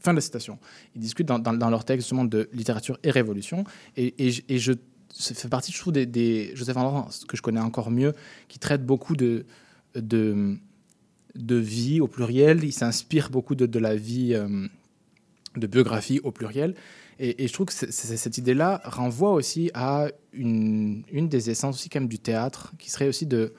Fin 0.04 0.12
de 0.12 0.18
la 0.18 0.22
citation. 0.22 0.60
Ils 0.96 1.02
discutent 1.02 1.28
dans, 1.28 1.70
leur 1.70 1.86
texte 1.86 2.06
justement 2.06 2.26
de 2.26 2.50
littérature 2.52 3.00
et 3.04 3.12
révolution, 3.12 3.64
et, 3.96 4.14
je- 4.30 4.74
ça 5.10 5.34
fait 5.34 5.48
partie, 5.48 5.72
je 5.72 5.80
trouve, 5.80 5.94
des, 5.94 6.52
Joseph 6.56 6.76
André, 6.76 7.10
que 7.28 7.38
je 7.38 7.42
connais 7.42 7.60
encore 7.62 7.90
mieux, 7.90 8.14
qui 8.50 8.60
traite 8.60 8.86
beaucoup 8.86 9.16
de, 9.16 9.46
de, 9.96 10.58
de 11.36 11.56
vie 11.56 12.02
au 12.02 12.08
pluriel. 12.08 12.64
Il 12.64 12.74
s'inspire 12.74 13.30
beaucoup 13.30 13.56
de, 13.56 13.80
la 13.80 13.96
vie, 13.96 14.34
euh, 14.34 14.68
de 15.56 15.68
biographie 15.68 16.20
au 16.24 16.32
pluriel. 16.32 16.76
Et, 17.20 17.48
je 17.48 17.54
trouve 17.54 17.68
que 17.68 17.74
cette 17.74 18.38
idée-là 18.38 18.82
renvoie 18.84 19.32
aussi 19.32 19.70
à 19.74 20.08
une, 20.34 21.04
une 21.12 21.30
des 21.30 21.50
essences 21.50 21.76
aussi 21.76 21.90
quand 21.90 22.02
même 22.02 22.10
du 22.10 22.20
théâtre, 22.20 22.74
qui 22.80 22.90
serait 22.90 23.08
aussi 23.08 23.26
de 23.26 23.54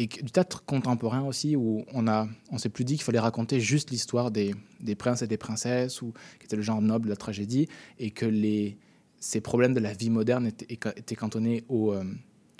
et 0.00 0.06
du 0.06 0.30
théâtre 0.30 0.64
contemporain 0.64 1.22
aussi, 1.22 1.56
où 1.56 1.84
on 1.92 2.08
a, 2.08 2.26
on 2.50 2.56
s'est 2.56 2.70
plus 2.70 2.84
dit 2.84 2.94
qu'il 2.94 3.04
fallait 3.04 3.18
raconter 3.18 3.60
juste 3.60 3.90
l'histoire 3.90 4.30
des, 4.30 4.54
des 4.80 4.94
princes 4.94 5.20
et 5.20 5.26
des 5.26 5.36
princesses, 5.36 6.00
ou 6.00 6.14
qui 6.38 6.46
était 6.46 6.56
le 6.56 6.62
genre 6.62 6.80
noble 6.80 7.04
de 7.04 7.10
la 7.10 7.16
tragédie, 7.16 7.68
et 7.98 8.10
que 8.10 8.24
les, 8.24 8.78
ces 9.18 9.42
problèmes 9.42 9.74
de 9.74 9.80
la 9.80 9.92
vie 9.92 10.08
moderne 10.08 10.46
étaient, 10.46 11.14
cantonnés 11.16 11.64
aux, 11.68 11.92
euh, 11.92 12.02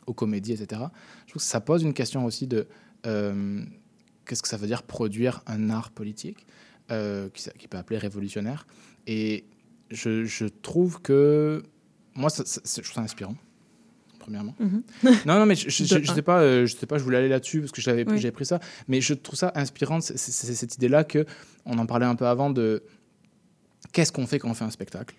aux 0.06 0.12
comédies, 0.12 0.52
etc. 0.52 0.82
Je 1.24 1.30
trouve 1.30 1.42
que 1.42 1.48
ça 1.48 1.62
pose 1.62 1.82
une 1.82 1.94
question 1.94 2.26
aussi 2.26 2.46
de 2.46 2.68
euh, 3.06 3.64
qu'est-ce 4.26 4.42
que 4.42 4.48
ça 4.48 4.58
veut 4.58 4.66
dire 4.66 4.82
produire 4.82 5.42
un 5.46 5.70
art 5.70 5.92
politique 5.92 6.46
euh, 6.90 7.30
qui, 7.30 7.68
peut 7.68 7.78
appeler 7.78 7.98
révolutionnaire. 7.98 8.66
Et 9.06 9.46
je, 9.90 10.44
trouve 10.46 11.00
que 11.00 11.62
moi, 12.14 12.28
je 12.28 12.42
trouve 12.42 12.92
ça 12.92 13.00
inspirant. 13.00 13.36
Premièrement. 14.20 14.54
Mhm. 14.60 14.82
non, 15.26 15.38
non, 15.40 15.46
mais 15.46 15.56
je, 15.56 15.68
je, 15.68 15.84
je- 15.84 16.12
sais 16.12 16.22
pas, 16.22 16.40
euh, 16.40 16.66
je 16.66 16.76
sais 16.76 16.86
pas, 16.86 16.98
je 16.98 17.02
voulais 17.04 17.16
aller 17.18 17.28
là-dessus 17.28 17.60
parce 17.60 17.72
que 17.72 17.80
j'avais 17.80 18.04
Oui. 18.06 18.18
j'avais 18.18 18.30
pris 18.32 18.46
ça, 18.46 18.60
mais 18.86 19.00
je 19.00 19.14
trouve 19.14 19.36
ça 19.38 19.50
inspirant, 19.56 20.00
c'est 20.00 20.16
cette 20.18 20.74
idée-là 20.76 21.02
que 21.04 21.24
on 21.66 21.76
en 21.78 21.86
parlait 21.86 22.06
un 22.06 22.14
peu 22.14 22.26
avant 22.26 22.50
de 22.50 22.82
qu'est-ce 23.92 24.12
qu'on 24.12 24.26
fait 24.26 24.38
quand 24.38 24.50
on 24.50 24.54
fait 24.54 24.64
un 24.64 24.70
spectacle, 24.70 25.16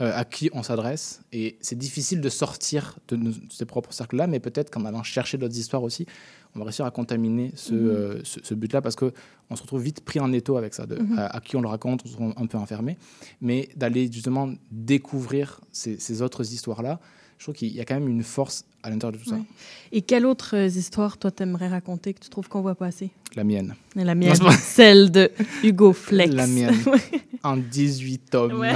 Euh, 0.00 0.12
à 0.14 0.24
qui 0.24 0.48
on 0.52 0.62
s'adresse, 0.62 1.22
et 1.32 1.56
c'est 1.60 1.76
difficile 1.76 2.20
de 2.20 2.28
sortir 2.28 2.98
de, 3.08 3.16
nos- 3.16 3.32
de 3.32 3.50
ces 3.52 3.64
propres 3.64 3.92
cercles-là, 3.92 4.28
mais 4.28 4.38
peut-être 4.38 4.70
qu'en 4.70 4.84
allant 4.84 5.02
chercher 5.02 5.38
d'autres 5.38 5.58
histoires 5.58 5.82
aussi, 5.82 6.06
on 6.54 6.60
va 6.60 6.66
réussir 6.66 6.84
à 6.84 6.92
contaminer 6.92 7.50
ce, 7.56 7.74
Mhm. 7.74 7.80
euh, 7.88 8.20
ce, 8.22 8.38
ce 8.44 8.54
but-là 8.54 8.80
parce 8.80 8.94
que 8.94 9.12
on 9.50 9.56
se 9.56 9.62
retrouve 9.62 9.82
vite 9.82 10.00
pris 10.04 10.20
en 10.20 10.32
étau 10.32 10.56
avec 10.56 10.72
ça, 10.74 10.86
de, 10.86 10.96
Mhm. 11.02 11.18
à, 11.18 11.26
à 11.26 11.40
qui 11.40 11.56
on 11.56 11.60
le 11.60 11.66
raconte, 11.68 12.02
on 12.04 12.06
se 12.08 12.12
retrouve 12.16 12.32
un 12.36 12.46
peu 12.46 12.58
enfermé, 12.58 12.96
mais 13.40 13.68
d'aller 13.74 14.08
justement 14.10 14.54
découvrir 14.70 15.60
ces, 15.72 15.98
ces 15.98 16.22
autres 16.22 16.42
histoires-là, 16.52 17.00
je 17.38 17.44
trouve 17.44 17.54
qu'il 17.54 17.74
y 17.74 17.80
a 17.80 17.84
quand 17.84 17.94
même 17.94 18.08
une 18.08 18.22
force 18.24 18.64
à 18.82 18.90
l'intérieur 18.90 19.18
de 19.18 19.24
tout 19.24 19.30
Ouais. 19.30 19.38
ça. 19.38 19.44
Et 19.92 20.02
quelles 20.02 20.26
autres 20.26 20.56
euh, 20.56 20.66
histoires, 20.66 21.18
toi, 21.18 21.30
t'aimerais 21.30 21.68
raconter 21.68 22.12
que 22.14 22.20
tu 22.20 22.28
trouves 22.28 22.48
qu'on 22.48 22.60
voit 22.62 22.74
passer? 22.74 23.10
La 23.36 23.44
mienne. 23.44 23.74
Et 23.96 24.04
la 24.04 24.14
mienne, 24.14 24.38
pas- 24.38 24.52
celle 24.52 25.10
de 25.10 25.30
Hugo 25.62 25.92
Flex. 25.92 26.34
La 26.34 26.46
mienne. 26.46 26.76
En 27.44 27.56
18 27.56 28.18
tomes. 28.30 28.58
Ouais. 28.58 28.72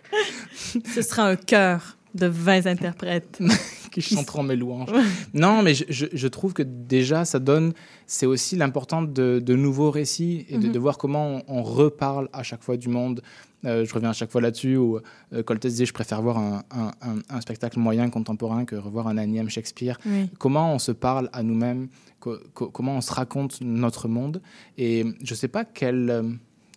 Ce 0.94 1.02
sera 1.02 1.28
un 1.28 1.36
chœur 1.36 1.96
de 2.14 2.26
20 2.26 2.66
interprètes. 2.66 3.38
qui 4.00 4.14
chanteront 4.14 4.42
mes 4.42 4.56
louanges. 4.56 4.90
Non, 5.34 5.62
mais 5.62 5.74
je, 5.74 5.84
je- 5.88 6.06
je 6.12 6.28
trouve 6.28 6.52
que 6.52 6.62
déjà, 6.62 7.24
ça 7.24 7.38
donne. 7.38 7.72
C'est 8.06 8.26
aussi 8.26 8.56
l'importance 8.56 9.08
de, 9.08 9.38
de 9.44 9.54
nouveaux 9.54 9.90
récits 9.90 10.46
et 10.48 10.58
de, 10.58 10.66
Mhm. 10.66 10.72
de 10.72 10.78
voir 10.78 10.98
comment 10.98 11.42
on, 11.48 11.58
on 11.58 11.62
reparle 11.62 12.28
à 12.32 12.42
chaque 12.42 12.62
fois 12.62 12.76
du 12.76 12.88
monde. 12.88 13.22
Euh, 13.64 13.84
je 13.84 13.92
reviens 13.94 14.10
à 14.10 14.12
chaque 14.12 14.30
fois 14.30 14.40
là-dessus 14.40 14.76
où 14.76 15.00
euh, 15.32 15.42
Coltès 15.42 15.72
disait 15.72 15.86
je 15.86 15.92
préfère 15.94 16.22
voir 16.22 16.38
un, 16.38 16.62
un- 16.70 16.92
un- 17.02 17.22
un 17.28 17.40
spectacle 17.40 17.78
moyen 17.80 18.08
contemporain 18.10 18.64
que 18.64 18.76
revoir 18.76 19.08
un 19.08 19.16
énième 19.16 19.48
Shakespeare. 19.48 19.98
Oui. 20.06 20.30
Comment 20.38 20.72
on 20.74 20.78
se 20.78 20.92
parle 20.92 21.28
à 21.32 21.42
nous-mêmes, 21.42 21.88
co- 22.20 22.36
co- 22.54 22.70
comment 22.70 22.96
on 22.96 23.00
se 23.00 23.12
raconte 23.12 23.60
notre 23.62 24.08
monde. 24.08 24.40
Et 24.78 25.04
je 25.24 25.34
sais 25.34 25.48
pas 25.48 25.64
quelle, 25.64 26.10
euh, 26.10 26.22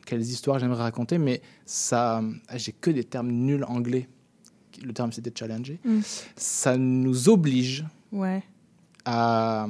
quelles 0.05 0.21
histoires 0.21 0.57
j'aimerais 0.57 0.81
raconter, 0.83 1.17
mais 1.19 1.41
ça, 1.65 2.23
j'ai 2.55 2.71
que 2.71 2.89
des 2.89 3.03
termes 3.03 3.29
nuls 3.29 3.65
anglais. 3.67 4.07
Le 4.83 4.93
terme 4.93 5.11
c'était 5.11 5.31
challenger. 5.37 5.79
Mm. 5.85 5.99
Ça 6.35 6.77
nous 6.77 7.29
oblige 7.29 7.85
Ouais. 8.11 8.43
à, 9.05 9.67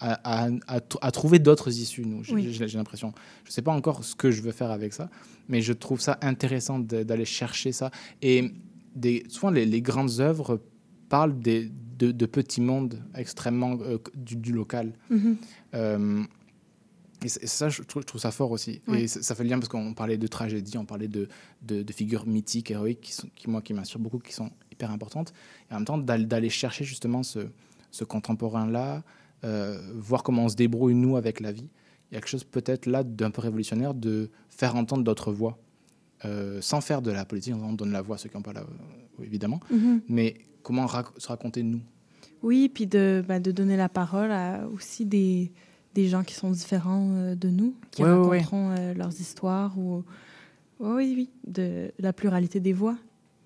à, 0.00 0.44
à- 0.44 0.50
à 0.66 0.78
tr- 0.78 0.98
à 1.00 1.10
trouver 1.10 1.38
d'autres 1.38 1.68
issues, 1.78 2.04
nous, 2.04 2.22
j'ai 2.24 2.34
Oui. 2.34 2.58
l'impression. 2.74 3.12
Je 3.44 3.50
ne 3.50 3.52
sais 3.52 3.62
pas 3.62 3.72
encore 3.72 4.04
ce 4.04 4.14
que 4.14 4.30
je 4.30 4.42
veux 4.42 4.52
faire 4.52 4.70
avec 4.70 4.92
ça, 4.92 5.10
mais 5.48 5.60
je 5.60 5.72
trouve 5.72 6.00
ça 6.00 6.18
intéressant 6.22 6.78
d'aller 6.78 7.24
chercher 7.24 7.72
ça. 7.72 7.90
Et 8.22 8.52
des, 8.94 9.24
souvent, 9.28 9.50
les, 9.50 9.66
les 9.66 9.82
grandes 9.82 10.20
œuvres 10.20 10.60
parlent 11.08 11.38
des, 11.38 11.70
de, 11.98 12.10
de 12.12 12.26
petits 12.26 12.60
mondes 12.60 13.02
extrêmement 13.14 13.76
euh, 13.80 13.98
du, 14.14 14.36
du 14.36 14.52
local. 14.52 14.92
Mhm. 15.10 15.36
Euh, 15.74 16.22
et 17.22 17.26
et 17.26 17.46
ça, 17.46 17.68
je 17.68 17.82
trouve, 17.82 18.02
je 18.02 18.06
trouve 18.06 18.20
ça 18.20 18.30
fort 18.30 18.50
aussi. 18.50 18.80
Et 18.94 19.08
ça, 19.08 19.22
ça 19.22 19.34
fait 19.34 19.42
le 19.44 19.50
lien 19.50 19.58
parce 19.58 19.68
qu'on 19.68 19.94
parlait 19.94 20.18
de 20.18 20.26
tragédie, 20.26 20.76
on 20.78 20.84
parlait 20.84 21.08
de, 21.08 21.28
de, 21.62 21.82
de 21.82 21.92
figures 21.92 22.26
mythiques, 22.26 22.70
héroïques, 22.70 23.00
qui, 23.00 23.12
sont, 23.12 23.28
qui 23.34 23.48
moi, 23.50 23.60
qui 23.62 23.74
m'inspirent 23.74 24.00
beaucoup, 24.00 24.18
qui 24.18 24.32
sont 24.32 24.50
hyper 24.72 24.90
importantes. 24.90 25.32
Et 25.70 25.74
en 25.74 25.76
même 25.78 25.84
temps, 25.84 25.98
d'aller 25.98 26.50
chercher 26.50 26.84
justement 26.84 27.22
ce, 27.22 27.40
ce 27.90 28.04
contemporain-là, 28.04 29.02
euh, 29.44 29.80
voir 29.94 30.22
comment 30.22 30.44
on 30.44 30.48
se 30.48 30.56
débrouille, 30.56 30.94
nous, 30.94 31.16
avec 31.16 31.40
la 31.40 31.52
vie. 31.52 31.68
Il 32.10 32.14
y 32.14 32.16
a 32.16 32.20
quelque 32.20 32.30
chose 32.30 32.44
peut-être 32.44 32.86
là 32.86 33.02
d'un 33.04 33.30
peu 33.30 33.40
révolutionnaire 33.42 33.94
de 33.94 34.30
faire 34.48 34.76
entendre 34.76 35.04
d'autres 35.04 35.32
voix. 35.32 35.58
Euh, 36.24 36.60
sans 36.60 36.80
faire 36.80 37.00
de 37.02 37.10
la 37.12 37.24
politique, 37.24 37.54
on 37.54 37.72
donne 37.74 37.92
la 37.92 38.02
voix 38.02 38.16
à 38.16 38.18
ceux 38.18 38.28
qui 38.28 38.36
n'ont 38.36 38.42
pas 38.42 38.52
la 38.52 38.62
voix, 38.62 38.74
évidemment. 39.24 39.60
Mhm. 39.70 40.00
Mais 40.08 40.34
comment 40.62 40.86
rac- 40.86 41.12
se 41.18 41.28
raconter 41.28 41.62
nous? 41.62 41.80
Oui, 42.42 42.68
puis 42.68 42.86
de, 42.86 43.22
ben, 43.26 43.40
de 43.40 43.52
donner 43.52 43.76
la 43.76 43.88
parole 43.88 44.30
à 44.32 44.66
aussi 44.68 45.04
des, 45.06 45.52
des 45.94 46.08
gens 46.08 46.22
qui 46.22 46.34
sont 46.34 46.50
différents 46.50 47.10
euh, 47.12 47.34
de 47.34 47.48
nous, 47.48 47.74
qui 47.90 48.02
ouais. 48.02 48.10
raconteront 48.10 48.74
euh, 48.76 48.94
leurs 48.94 49.20
histoires. 49.20 49.78
Ou... 49.78 50.04
Ouais, 50.80 50.94
oui, 50.94 51.14
oui, 51.16 51.30
de 51.46 51.90
la 51.98 52.12
pluralité 52.12 52.60
des 52.60 52.72
voix 52.72 52.96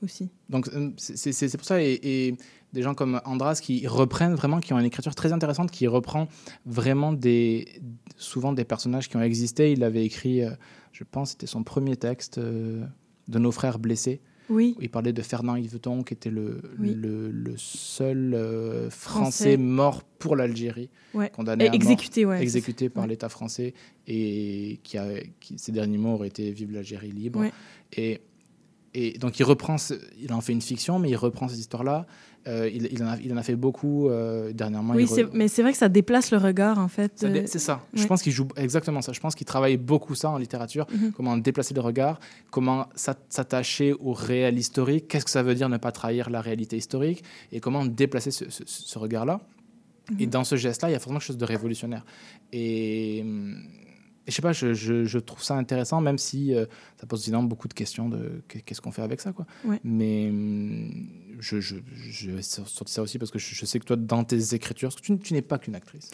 aussi. 0.03 0.29
Donc 0.51 0.69
euh, 0.69 0.91
c'est- 0.97 1.57
pour 1.57 1.67
ça, 1.67 1.83
et, 1.83 1.99
et 2.03 2.37
des 2.73 2.83
gens 2.83 2.95
comme 2.95 3.21
Andras 3.25 3.61
qui 3.63 3.87
reprennent 3.87 4.35
vraiment, 4.35 4.61
qui 4.61 4.73
ont 4.73 4.79
une 4.79 4.87
écriture 4.87 5.15
très 5.15 5.33
intéressante, 5.33 5.71
qui 5.71 5.87
reprend 5.87 6.27
vraiment 6.67 7.13
des, 7.13 7.81
souvent 8.17 8.53
des 8.53 8.65
personnages 8.65 9.09
qui 9.09 9.17
ont 9.17 9.23
existé. 9.23 9.73
Il 9.73 9.85
avait 9.85 10.05
écrit, 10.05 10.43
je 10.93 11.05
pense, 11.05 11.31
c'était 11.31 11.47
son 11.47 11.63
premier 11.63 11.97
texte 11.97 12.39
de 12.39 13.39
nos 13.39 13.53
frères 13.53 13.79
blessés. 13.79 14.21
Oui. 14.53 14.77
Il 14.81 14.89
parlait 14.91 15.13
de 15.13 15.23
Fernand 15.23 15.57
Yveton, 15.57 16.03
qui 16.03 16.15
était 16.15 16.31
le, 16.31 16.61
Oui. 16.79 16.95
le, 16.95 17.31
le 17.31 17.55
seul 17.57 18.35
euh, 18.35 18.91
Français. 18.91 19.21
Français 19.21 19.57
mort 19.57 20.03
pour 20.19 20.37
l'Algérie, 20.37 20.91
Ouais. 21.15 21.31
condamné 21.31 21.65
Et 21.65 21.69
à 21.69 21.71
mort, 21.71 21.75
exécuté, 21.77 22.25
ouais, 22.27 22.37
c'est 22.37 22.43
exécuté 22.43 22.89
par 22.89 23.05
Ouais. 23.05 23.11
l'État 23.11 23.29
français, 23.29 23.75
et 24.07 24.79
qui, 24.85 24.99
a, 24.99 25.07
qui 25.41 25.59
ses 25.59 25.73
derniers 25.73 25.99
mots 25.99 26.15
auraient 26.15 26.29
été 26.29 26.51
Vive 26.53 26.73
l'Algérie 26.73 27.11
libre. 27.13 27.45
Et, 27.97 28.21
et 28.95 29.19
donc 29.19 29.39
il 29.39 29.45
reprend, 29.45 29.79
ce- 29.79 29.95
il 30.21 30.33
en 30.33 30.41
fait 30.41 30.53
une 30.53 30.61
fiction, 30.61 30.99
mais 30.99 31.09
il 31.11 31.17
reprend 31.17 31.49
cette 31.49 31.59
histoire-là. 31.59 32.07
Euh, 32.49 32.69
il, 32.73 32.89
il 32.91 33.01
en 33.05 33.07
a, 33.07 33.17
il 33.19 33.33
en 33.33 33.37
a 33.37 33.43
fait 33.45 33.55
beaucoup 33.55 34.09
euh, 34.09 34.53
dernièrement. 34.53 34.95
Oui, 34.95 35.05
re- 35.05 35.29
mais 35.33 35.47
c'est 35.47 35.63
vrai 35.63 35.71
que 35.71 35.79
ça 35.79 35.89
déplace 35.89 36.33
le 36.33 36.39
regard, 36.39 36.79
en 36.81 36.89
fait. 36.89 37.23
euh, 37.23 37.43
C'est 37.47 37.61
ça. 37.61 37.87
Je 37.95 38.05
pense 38.07 38.21
qu'il 38.21 38.33
joue 38.33 38.49
exactement 38.57 39.01
ça. 39.01 39.13
Je 39.13 39.21
pense 39.21 39.37
qu'il 39.37 39.47
travaille 39.47 39.77
beaucoup 39.77 40.17
ça 40.17 40.31
en 40.31 40.39
littérature. 40.39 40.87
Mhm. 40.93 41.13
Comment 41.13 41.37
déplacer 41.37 41.73
le 41.73 41.81
regard, 41.83 42.19
comment 42.51 42.89
s'at- 42.97 43.17
s'attacher 43.29 43.93
au 43.93 44.13
réel 44.13 44.59
historique, 44.59 45.07
qu'est-ce 45.07 45.25
que 45.25 45.31
ça 45.31 45.45
veut 45.45 45.55
dire 45.55 45.69
ne 45.69 45.77
pas 45.77 45.93
trahir 45.93 46.31
la 46.31 46.41
réalité 46.41 46.77
historique, 46.77 47.23
et 47.53 47.61
comment 47.61 47.87
déplacer 47.87 48.33
ce, 48.33 48.51
ce- 48.51 48.65
ce 48.67 48.99
regard-là. 48.99 49.41
Et 50.19 50.25
Mhm. 50.27 50.31
dans 50.31 50.43
ce 50.45 50.57
geste-là, 50.57 50.89
il 50.91 50.93
y 50.95 50.97
a 50.97 50.99
forcément 50.99 51.21
quelque 51.21 51.27
chose 51.29 51.39
de 51.39 51.45
révolutionnaire. 51.45 52.05
Et, 52.53 53.21
hum, 53.23 53.57
et 54.27 54.31
je 54.31 54.35
sais 54.37 54.43
pas, 54.43 54.53
je, 54.53 54.75
je- 54.75 55.05
je 55.05 55.19
trouve 55.19 55.43
ça 55.43 55.55
intéressant, 55.57 56.01
même 56.01 56.19
si 56.19 56.55
euh, 56.55 56.67
ça 57.01 57.07
pose 57.07 57.23
évidemment 57.23 57.45
beaucoup 57.45 57.69
de 57.69 57.73
questions 57.75 58.09
de 58.09 58.43
qu'est- 58.49 58.61
qu'est-ce 58.63 58.81
qu'on 58.81 58.91
fait 58.93 59.03
avec 59.03 59.21
ça, 59.21 59.33
quoi. 59.33 59.47
Ouais. 59.65 59.79
Mais 59.85 60.29
hum, 60.29 61.07
je, 61.43 61.61
je, 61.61 61.77
je 62.11 62.31
vais 62.31 62.43
sortir 62.43 62.89
ça 62.89 63.03
aussi 63.03 63.19
parce 63.19 63.31
que 63.31 63.39
je, 63.39 63.55
je 63.55 63.67
sais 63.67 63.79
que 63.79 63.85
toi, 63.85 63.97
dans 63.97 64.25
tes 64.25 64.55
écritures, 64.55 64.89
parce 64.89 65.01
que 65.01 65.07
tu, 65.07 65.19
tu 65.19 65.35
n'es 65.35 65.43
pas 65.43 65.59
qu'une 65.59 65.75
actrice. 65.75 66.11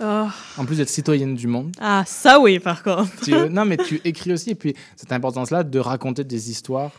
Oh. 0.00 0.26
En 0.58 0.64
plus 0.66 0.76
d'être 0.76 0.90
citoyenne 0.90 1.34
du 1.34 1.46
monde. 1.46 1.72
Ah, 1.80 2.04
ça 2.06 2.38
oui, 2.38 2.58
par 2.58 2.82
contre. 2.82 3.10
tu- 3.24 3.30
non, 3.50 3.64
mais 3.64 3.78
tu 3.78 4.00
écris 4.04 4.32
aussi, 4.32 4.50
et 4.50 4.54
puis 4.54 4.74
cette 4.96 5.12
importance-là 5.12 5.64
de 5.64 5.78
raconter 5.78 6.22
des 6.24 6.50
histoires, 6.50 6.92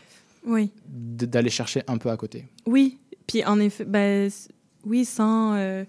Oui. 0.44 0.72
d'aller 0.88 1.50
chercher 1.50 1.82
un 1.86 1.96
peu 1.98 2.10
à 2.10 2.16
côté. 2.16 2.46
Oui, 2.66 2.98
puis 3.28 3.44
en 3.44 3.60
effet, 3.60 3.84
ben, 3.84 4.28
oui, 4.84 5.04
sans 5.04 5.54
euh, 5.54 5.84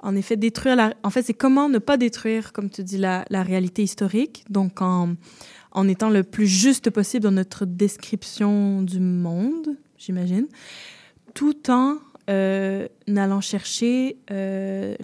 en 0.00 0.16
effet 0.16 0.36
détruire 0.36 0.74
la. 0.74 0.94
En 1.04 1.10
fait, 1.10 1.22
c'est 1.22 1.34
comment 1.34 1.68
ne 1.68 1.78
pas 1.78 1.96
détruire, 1.96 2.52
comme 2.52 2.70
tu 2.70 2.82
dis, 2.82 2.98
la, 2.98 3.24
la 3.30 3.44
réalité 3.44 3.84
historique. 3.84 4.44
Donc, 4.50 4.82
en, 4.82 5.14
en 5.70 5.88
étant 5.88 6.10
le 6.10 6.24
plus 6.24 6.48
juste 6.48 6.90
possible 6.90 7.22
dans 7.22 7.30
notre 7.30 7.66
description 7.66 8.82
du 8.82 8.98
monde, 8.98 9.76
j'imagine, 9.96 10.46
tout 11.34 11.70
en 11.70 11.98
euh, 12.30 12.86
allant 13.08 13.40
chercher 13.40 14.16
euh, 14.30 14.94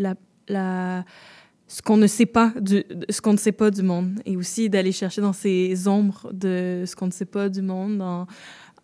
ce 1.68 1.82
qu'on 1.82 1.96
ne 1.96 2.06
sait 2.06 2.26
pas 2.26 2.52
du, 2.60 2.84
ce 3.10 3.20
qu'on 3.20 3.32
ne 3.32 3.38
sait 3.38 3.52
pas 3.52 3.70
du 3.70 3.82
monde 3.82 4.20
et 4.24 4.36
aussi 4.36 4.70
d'aller 4.70 4.92
chercher 4.92 5.20
dans 5.20 5.32
ces 5.32 5.88
ombres 5.88 6.30
de 6.32 6.84
ce 6.86 6.96
qu'on 6.96 7.06
ne 7.06 7.12
sait 7.12 7.26
pas 7.26 7.48
du 7.48 7.60
monde 7.60 8.26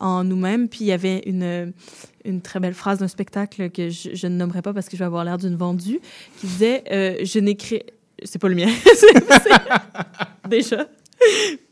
en, 0.01 0.25
nous-mêmes. 0.25 0.69
Puis 0.69 0.81
il 0.83 0.87
y 0.89 0.93
avait 0.93 1.23
une, 1.27 1.73
très 2.43 2.61
belle 2.61 2.75
phrase 2.75 2.99
d'un 2.99 3.09
spectacle 3.09 3.71
que 3.71 3.89
je, 3.89 4.27
ne 4.27 4.37
nommerai 4.37 4.61
pas 4.62 4.75
parce 4.75 4.89
que 4.89 4.97
je 4.97 4.99
vais 4.99 5.07
avoir 5.07 5.25
l'air 5.25 5.39
d'une 5.39 5.57
vendue 5.57 6.01
qui 6.39 6.47
disait 6.47 6.85
euh, 6.91 7.16
Je 7.23 7.39
n'écris. 7.39 7.83
C'est 8.23 8.39
pas 8.39 8.49
le 8.49 8.57
mien. 8.57 8.69
Déjà. 10.49 10.87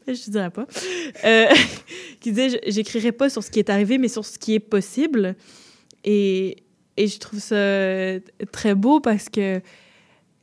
Je 0.07 0.31
dirais 0.31 0.51
pas. 0.51 0.67
Euh, 1.25 1.47
qui 2.21 2.33
disait 2.33 2.61
J'écrirai 2.67 3.13
pas 3.13 3.29
sur 3.29 3.43
ce 3.43 3.51
qui 3.51 3.59
est 3.59 3.69
arrivé, 3.69 3.99
mais 3.99 4.09
sur 4.09 4.25
ce 4.25 4.39
qui 4.39 4.55
est 4.55 4.61
possible. 4.61 5.37
Et, 6.05 6.57
et 6.97 7.07
je 7.07 7.19
trouve 7.19 7.39
ça 7.41 8.19
très 8.53 8.75
beau 8.75 9.01
parce 9.01 9.29
que 9.29 9.61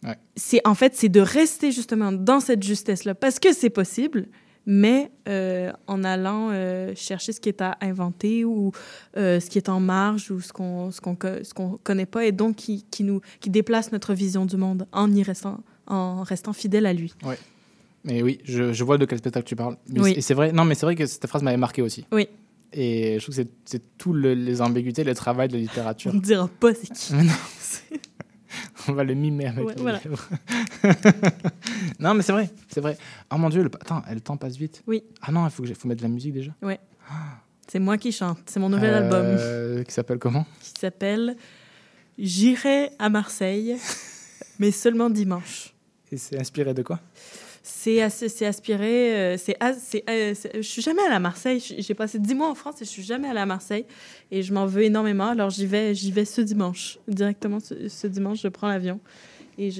Ouais. 0.01 0.15
c'est 0.37 0.65
en 0.65 0.75
fait 0.75 0.95
c'est 0.95 1.09
de 1.09 1.19
rester 1.19 1.73
justement 1.73 2.13
dans 2.13 2.39
cette 2.39 2.63
justesse 2.63 3.03
là 3.03 3.13
parce 3.15 3.37
que 3.37 3.51
c'est 3.53 3.69
possible 3.69 4.27
mais 4.65 5.11
euh, 5.27 5.73
en 5.87 6.05
allant 6.05 6.51
euh, 6.51 6.93
chercher 6.95 7.33
ce 7.33 7.41
qui 7.41 7.49
est 7.49 7.61
à 7.61 7.77
inventer 7.81 8.45
ou 8.45 8.71
euh, 9.17 9.41
ce 9.41 9.49
qui 9.49 9.57
est 9.57 9.67
en 9.67 9.81
marge 9.81 10.31
ou 10.31 10.39
ce 10.39 10.53
qu'on 10.53 10.89
ce 10.91 11.01
qu'on 11.01 11.17
ce 11.43 11.53
qu'on 11.53 11.77
connaît 11.83 12.05
pas 12.05 12.23
et 12.25 12.31
donc 12.31 12.55
qui, 12.55 12.85
qui 12.89 13.03
nous 13.03 13.19
qui 13.41 13.49
déplace 13.49 13.91
notre 13.91 14.13
vision 14.13 14.45
du 14.45 14.55
monde 14.55 14.87
en 14.93 15.11
y 15.13 15.21
restant 15.21 15.59
en 15.87 16.23
restant 16.23 16.53
fidèle 16.53 16.85
à 16.85 16.93
lui. 16.93 17.13
Ouais. 17.25 17.37
Mais 18.05 18.21
oui, 18.23 18.39
je, 18.45 18.71
je 18.71 18.83
vois 18.85 18.97
de 18.97 19.03
quel 19.05 19.17
spectacle 19.17 19.45
tu 19.45 19.57
parles. 19.57 19.75
Oui. 19.93 20.13
Et 20.15 20.21
c'est 20.21 20.33
vrai, 20.33 20.53
non, 20.53 20.63
mais 20.63 20.75
c'est 20.75 20.85
vrai 20.85 20.95
que 20.95 21.05
cette 21.05 21.27
phrase 21.27 21.43
m'avait 21.43 21.57
marqué 21.57 21.81
aussi. 21.81 22.05
Oui. 22.13 22.29
Et 22.73 23.15
je 23.19 23.23
trouve 23.23 23.35
que 23.35 23.41
c'est- 23.65 23.97
tout 23.97 24.13
le- 24.13 24.33
les 24.33 24.61
ambiguïtés, 24.61 25.03
le 25.03 25.15
travail 25.15 25.47
de 25.47 25.53
la 25.53 25.59
littérature. 25.59 26.11
On 26.11 26.15
ne 26.17 26.21
dira 26.21 26.47
pas 26.47 26.73
c'est 26.73 26.91
qui. 26.93 27.13
On 28.87 28.93
va 28.93 29.03
le 29.03 29.13
mimer 29.13 29.47
avec 29.47 29.65
Ouais, 29.65 29.75
les 29.75 29.81
voilà. 29.81 29.99
non, 31.99 32.13
mais 32.13 32.23
c'est 32.23 32.31
vrai, 32.31 32.49
c'est 32.67 32.81
vrai. 32.81 32.97
Oh 33.31 33.37
mon 33.37 33.49
dieu, 33.49 33.61
le... 33.63 33.69
attends, 33.79 34.01
le 34.11 34.19
temps 34.19 34.37
passe 34.37 34.55
vite. 34.55 34.81
Oui. 34.87 35.03
Ah 35.21 35.31
non, 35.31 35.45
il 35.45 35.51
faut, 35.51 35.63
que 35.63 35.73
faut 35.73 35.87
mettre 35.87 36.01
de 36.01 36.07
la 36.07 36.13
musique 36.13 36.33
déjà. 36.33 36.51
Ouais. 36.61 36.79
C'est 37.67 37.79
moi 37.79 37.97
qui 37.97 38.11
chante, 38.11 38.39
c'est 38.47 38.59
mon 38.59 38.69
nouvel 38.69 38.93
album 38.93 39.23
Euh, 39.25 39.83
Qui 39.83 39.91
s'appelle 39.93 40.17
comment? 40.17 40.45
Qui 40.61 40.71
s'appelle 40.79 41.35
J'irai 42.17 42.89
à 42.99 43.09
Marseille 43.09 43.77
mais 44.59 44.71
seulement 44.71 45.09
dimanche. 45.09 45.73
Et 46.11 46.17
c'est 46.17 46.39
inspiré 46.39 46.73
de 46.73 46.81
quoi? 46.81 46.99
C'est 47.61 48.01
aspiré. 48.01 49.15
euh, 49.15 49.37
c'est 49.37 49.55
euh, 49.61 50.33
c'est- 50.35 50.51
je 50.55 50.61
suis 50.61 50.81
jamais 50.81 51.01
allée 51.03 51.15
à 51.15 51.19
Marseille. 51.19 51.59
J'ai 51.77 51.93
passé 51.93 52.19
dix 52.19 52.33
mois 52.35 52.49
en 52.49 52.55
France 52.55 52.81
et 52.81 52.85
je 52.85 52.89
suis 52.89 53.03
jamais 53.03 53.27
allée 53.29 53.39
à 53.39 53.45
Marseille. 53.45 53.85
Et 54.31 54.41
je 54.43 54.53
m'en 54.53 54.65
veux 54.65 54.83
énormément. 54.83 55.27
Alors 55.29 55.49
j'y 55.49 55.65
vais, 55.65 55.93
j'y 55.93 56.11
vais 56.11 56.25
ce 56.25 56.41
dimanche. 56.41 56.99
Directement 57.07 57.59
ce, 57.59 57.87
ce 57.89 58.07
dimanche, 58.07 58.41
je 58.41 58.47
prends 58.47 58.67
l'avion 58.69 58.99
et 59.57 59.71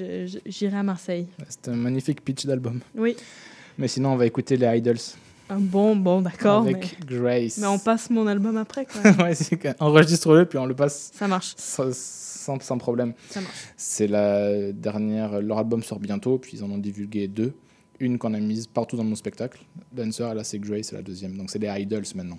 j'irai 0.46 0.76
à 0.76 0.82
Marseille. 0.82 1.26
C'est 1.48 1.68
un 1.68 1.76
magnifique 1.76 2.22
pitch 2.24 2.44
d'album. 2.46 2.80
Oui. 2.94 3.16
Mais 3.78 3.88
sinon, 3.88 4.12
on 4.12 4.16
va 4.16 4.26
écouter 4.26 4.56
les 4.56 4.78
Idols. 4.78 4.98
Ah, 5.48 5.56
bon, 5.58 5.96
bon, 5.96 6.20
d'accord. 6.20 6.62
Mais, 6.62 6.74
Avec 6.74 7.04
Grace. 7.04 7.58
mais 7.58 7.66
on 7.66 7.78
passe 7.78 8.08
mon 8.10 8.26
album 8.26 8.56
après, 8.56 8.86
même. 9.02 9.16
ouais, 9.20 9.34
enregistre-le, 9.80 10.44
puis 10.44 10.58
on 10.58 10.66
le 10.66 10.76
passe. 10.76 11.10
Ça 11.14 11.26
marche. 11.26 11.54
Sans, 11.56 11.92
sans, 11.92 12.60
sans 12.62 12.78
problème. 12.78 13.14
Ça 13.30 13.40
marche. 13.40 13.54
C'est 13.76 14.06
la 14.06 14.70
dernière. 14.72 15.40
Leur 15.40 15.58
album 15.58 15.82
sort 15.82 15.98
bientôt, 15.98 16.38
puis 16.38 16.52
ils 16.58 16.62
en 16.62 16.70
ont 16.70 16.78
divulgué 16.78 17.26
deux. 17.26 17.52
Une 18.00 18.18
qu'on 18.18 18.32
a 18.34 18.40
mise 18.40 18.66
partout 18.66 18.96
dans 18.96 19.04
mon 19.04 19.14
spectacle. 19.14 19.60
Dancer, 19.92 20.34
là, 20.34 20.42
c'est 20.42 20.58
Grace, 20.58 20.86
c'est 20.86 20.96
la 20.96 21.02
deuxième. 21.02 21.36
Donc, 21.36 21.50
c'est 21.50 21.58
les 21.58 21.68
Idols 21.82 22.04
maintenant. 22.14 22.38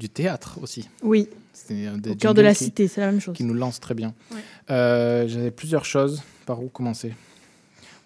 du 0.00 0.08
théâtre 0.08 0.58
aussi. 0.62 0.88
Oui. 1.02 1.28
C'est 1.52 1.86
un 1.86 1.98
des 1.98 2.10
Au 2.10 2.14
cœur 2.16 2.34
de 2.34 2.40
la 2.42 2.54
qui- 2.54 2.64
cité, 2.64 2.88
c'est 2.88 3.00
la 3.00 3.10
même 3.12 3.20
chose. 3.20 3.36
Qui 3.36 3.44
nous 3.44 3.54
lance 3.54 3.78
très 3.78 3.94
bien. 3.94 4.14
Ouais. 4.32 4.38
Euh, 4.70 5.28
J'avais 5.28 5.50
plusieurs 5.52 5.84
choses. 5.84 6.22
Par 6.46 6.60
où 6.62 6.68
commencer 6.68 7.14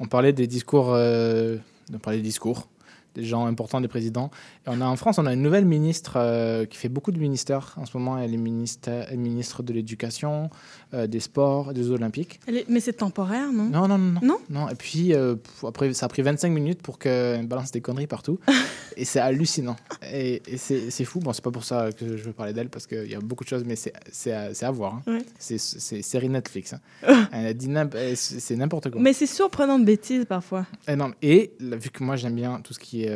On 0.00 0.06
parlait 0.06 0.32
des 0.34 0.46
discours. 0.46 0.92
euh, 0.92 1.56
on 1.92 1.98
parlait 1.98 2.18
des 2.18 2.24
discours 2.24 2.68
des 3.14 3.22
gens 3.24 3.46
importants 3.46 3.80
des 3.80 3.86
présidents. 3.86 4.28
Et 4.66 4.70
on 4.70 4.80
a 4.80 4.86
en 4.86 4.96
France, 4.96 5.18
on 5.20 5.26
a 5.26 5.32
une 5.32 5.40
nouvelle 5.42 5.64
ministre 5.66 6.14
euh, 6.16 6.64
qui 6.66 6.76
fait 6.76 6.88
beaucoup 6.88 7.12
de 7.12 7.20
ministères 7.20 7.72
en 7.76 7.86
ce 7.86 7.96
moment. 7.96 8.18
Elle 8.18 8.34
est 8.34 8.36
ministre, 8.36 8.88
elle 8.90 9.12
est 9.14 9.16
ministre 9.16 9.62
de 9.62 9.72
l'Éducation, 9.72 10.50
euh, 10.94 11.06
des 11.06 11.20
Sports, 11.20 11.74
des 11.74 11.90
Olympiques. 11.90 12.40
Mais 12.68 12.80
c'est 12.80 12.92
temporaire, 12.94 13.52
non? 13.52 13.64
Non, 13.64 13.88
non, 13.88 13.98
non. 13.98 14.20
Non 14.22 14.38
Non, 14.48 14.68
et 14.68 14.74
puis 14.74 15.12
euh, 15.12 15.34
après, 15.66 15.92
ça 15.92 16.06
a 16.06 16.08
pris 16.08 16.22
25 16.22 16.48
minutes 16.50 16.80
pour 16.82 16.98
qu'elle 16.98 17.46
balance 17.46 17.70
des 17.72 17.80
conneries 17.80 18.06
partout. 18.06 18.38
et 18.96 19.04
c'est 19.04 19.20
hallucinant. 19.20 19.76
Et, 20.12 20.40
et 20.46 20.56
c'est 20.56 21.04
fou. 21.04 21.20
Bon, 21.20 21.32
c'est 21.32 21.44
pas 21.44 21.50
pour 21.50 21.64
ça 21.64 21.90
que 21.92 22.16
je 22.16 22.22
veux 22.24 22.32
parler 22.32 22.52
d'elle, 22.52 22.68
parce 22.70 22.86
qu'il 22.86 23.10
y 23.10 23.14
a 23.14 23.20
beaucoup 23.20 23.44
de 23.44 23.48
choses, 23.48 23.64
mais 23.66 23.76
c'est 23.76 24.32
à, 24.32 24.70
voir. 24.70 24.94
hein. 25.06 25.18
Ouais. 25.18 25.24
C'est 25.38 25.58
série 25.58 26.28
Netflix. 26.28 26.74
hein. 26.74 26.80
Elle 27.32 27.46
a 27.46 27.52
dit 27.54 27.68
euh, 27.74 28.12
c'est 28.14 28.56
n'importe 28.56 28.90
quoi. 28.90 29.00
Mais 29.00 29.12
c'est 29.12 29.26
surprenant 29.26 29.78
de 29.78 29.84
bêtises 29.84 30.24
parfois. 30.26 30.66
Et, 30.88 30.96
non, 30.96 31.12
et 31.22 31.52
là, 31.60 31.76
vu 31.76 31.90
que 31.90 32.02
moi 32.04 32.16
j'aime 32.16 32.36
bien 32.36 32.60
tout 32.60 32.72
ce 32.72 32.78
qui 32.78 33.04
est 33.04 33.10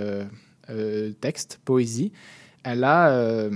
euh, 0.70 1.12
texte, 1.20 1.60
poésie, 1.64 2.12
elle 2.64 2.84
a 2.84 3.48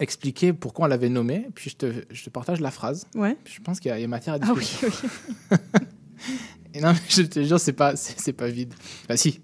expliqué 0.00 0.52
pourquoi 0.52 0.86
on 0.86 0.88
l'avait 0.88 1.08
nommée. 1.08 1.48
Puis 1.54 1.70
je 1.70 1.76
te, 1.76 1.92
je 2.10 2.24
te 2.24 2.30
partage 2.30 2.60
la 2.60 2.70
phrase. 2.70 3.06
Ouais. 3.14 3.36
Je 3.44 3.60
pense 3.60 3.80
qu'il 3.80 3.90
y, 3.90 3.92
a- 3.92 3.98
il 3.98 4.02
y 4.02 4.04
a 4.04 4.08
matière 4.08 4.34
à 4.34 4.38
Ah 4.42 4.52
oui, 4.54 4.60
discussion. 4.60 5.08
Et 6.74 6.80
non, 6.80 6.92
je 7.08 7.22
te 7.22 7.42
jure, 7.42 7.60
c'est 7.60 7.72
pas, 7.72 7.94
c'est 7.96 8.18
c'est 8.18 8.32
pas 8.32 8.48
vide. 8.48 8.74
Bah 9.08 9.16
si, 9.16 9.40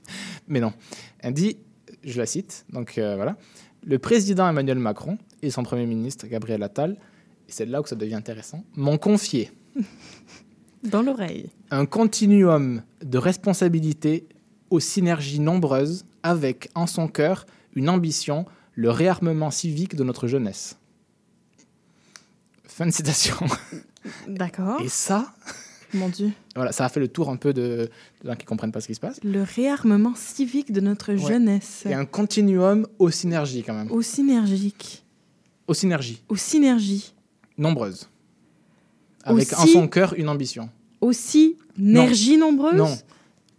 mais 0.49 0.59
non. 0.61 0.73
Elle 1.21 1.35
dit, 1.35 1.59
je 2.03 2.19
la 2.19 2.27
cite, 2.27 2.67
donc 2.73 2.99
euh, 2.99 3.15
voilà. 3.15 3.37
Le 3.85 3.99
président 3.99 4.49
Emmanuel 4.49 4.79
Macron 4.79 5.17
et 5.43 5.51
son 5.51 5.63
premier 5.63 5.87
ministre 5.87 6.27
Gabriel 6.27 6.63
Attal, 6.63 6.93
et 7.49 7.53
c'est 7.53 7.67
là 7.67 7.81
où 7.81 7.87
ça 7.87 7.95
devient 7.95 8.15
intéressant, 8.17 8.65
m'ont 8.75 8.99
confié 8.99 9.51
Dans 10.83 11.03
l'oreille. 11.03 11.51
un 11.71 11.87
continuum 11.87 12.83
de 13.05 13.19
responsabilités 13.19 14.27
aux 14.71 14.81
synergies 14.81 15.39
nombreuses 15.41 16.05
avec 16.23 16.71
en 16.75 16.87
son 16.87 17.07
cœur 17.07 17.47
une 17.75 17.89
ambition, 17.89 18.45
le 18.81 18.91
réarmement 18.91 19.51
civique 19.51 19.95
de 19.95 20.05
notre 20.05 20.27
jeunesse. 20.27 20.77
Fin 22.65 22.87
de 22.87 22.91
citation. 22.93 23.37
D'accord. 24.27 24.81
Et 24.81 24.89
ça, 24.89 25.35
Mon 25.93 26.09
Dieu. 26.09 26.31
voilà, 26.57 26.73
ça 26.73 26.87
a 26.87 26.89
fait 26.89 27.01
le 27.01 27.09
tour 27.09 27.29
un 27.29 27.37
peu 27.37 27.53
de, 27.53 27.91
de 28.25 28.29
gens 28.31 28.37
qui 28.37 28.47
comprennent 28.47 28.73
pas 28.73 28.81
ce 28.81 28.87
qui 28.87 28.95
se 28.95 29.01
passe. 29.01 29.21
Le 29.23 29.43
réarmement 29.43 30.15
civique 30.15 30.73
de 30.73 30.81
notre 30.81 31.13
Ouais. 31.13 31.19
jeunesse. 31.19 31.83
Et 31.85 31.93
un 31.93 32.07
continuum 32.07 32.87
aux 32.99 33.11
synergies 33.11 33.63
quand 33.63 33.75
même. 33.75 33.91
Au 33.93 34.01
synergique. 34.01 35.05
Aux 35.69 35.75
synergies 35.75 36.23
Aux 36.31 36.37
synergies. 36.37 37.13
nombreuses. 37.59 38.09
Avec 39.25 39.53
en 39.53 39.65
Aussi- 39.65 39.73
son 39.75 39.89
cœur 39.89 40.15
une 40.17 40.31
ambition. 40.31 40.71
Aux 41.03 41.13
synergies 41.13 42.39
nombreuses 42.39 42.77
Non. 42.79 42.97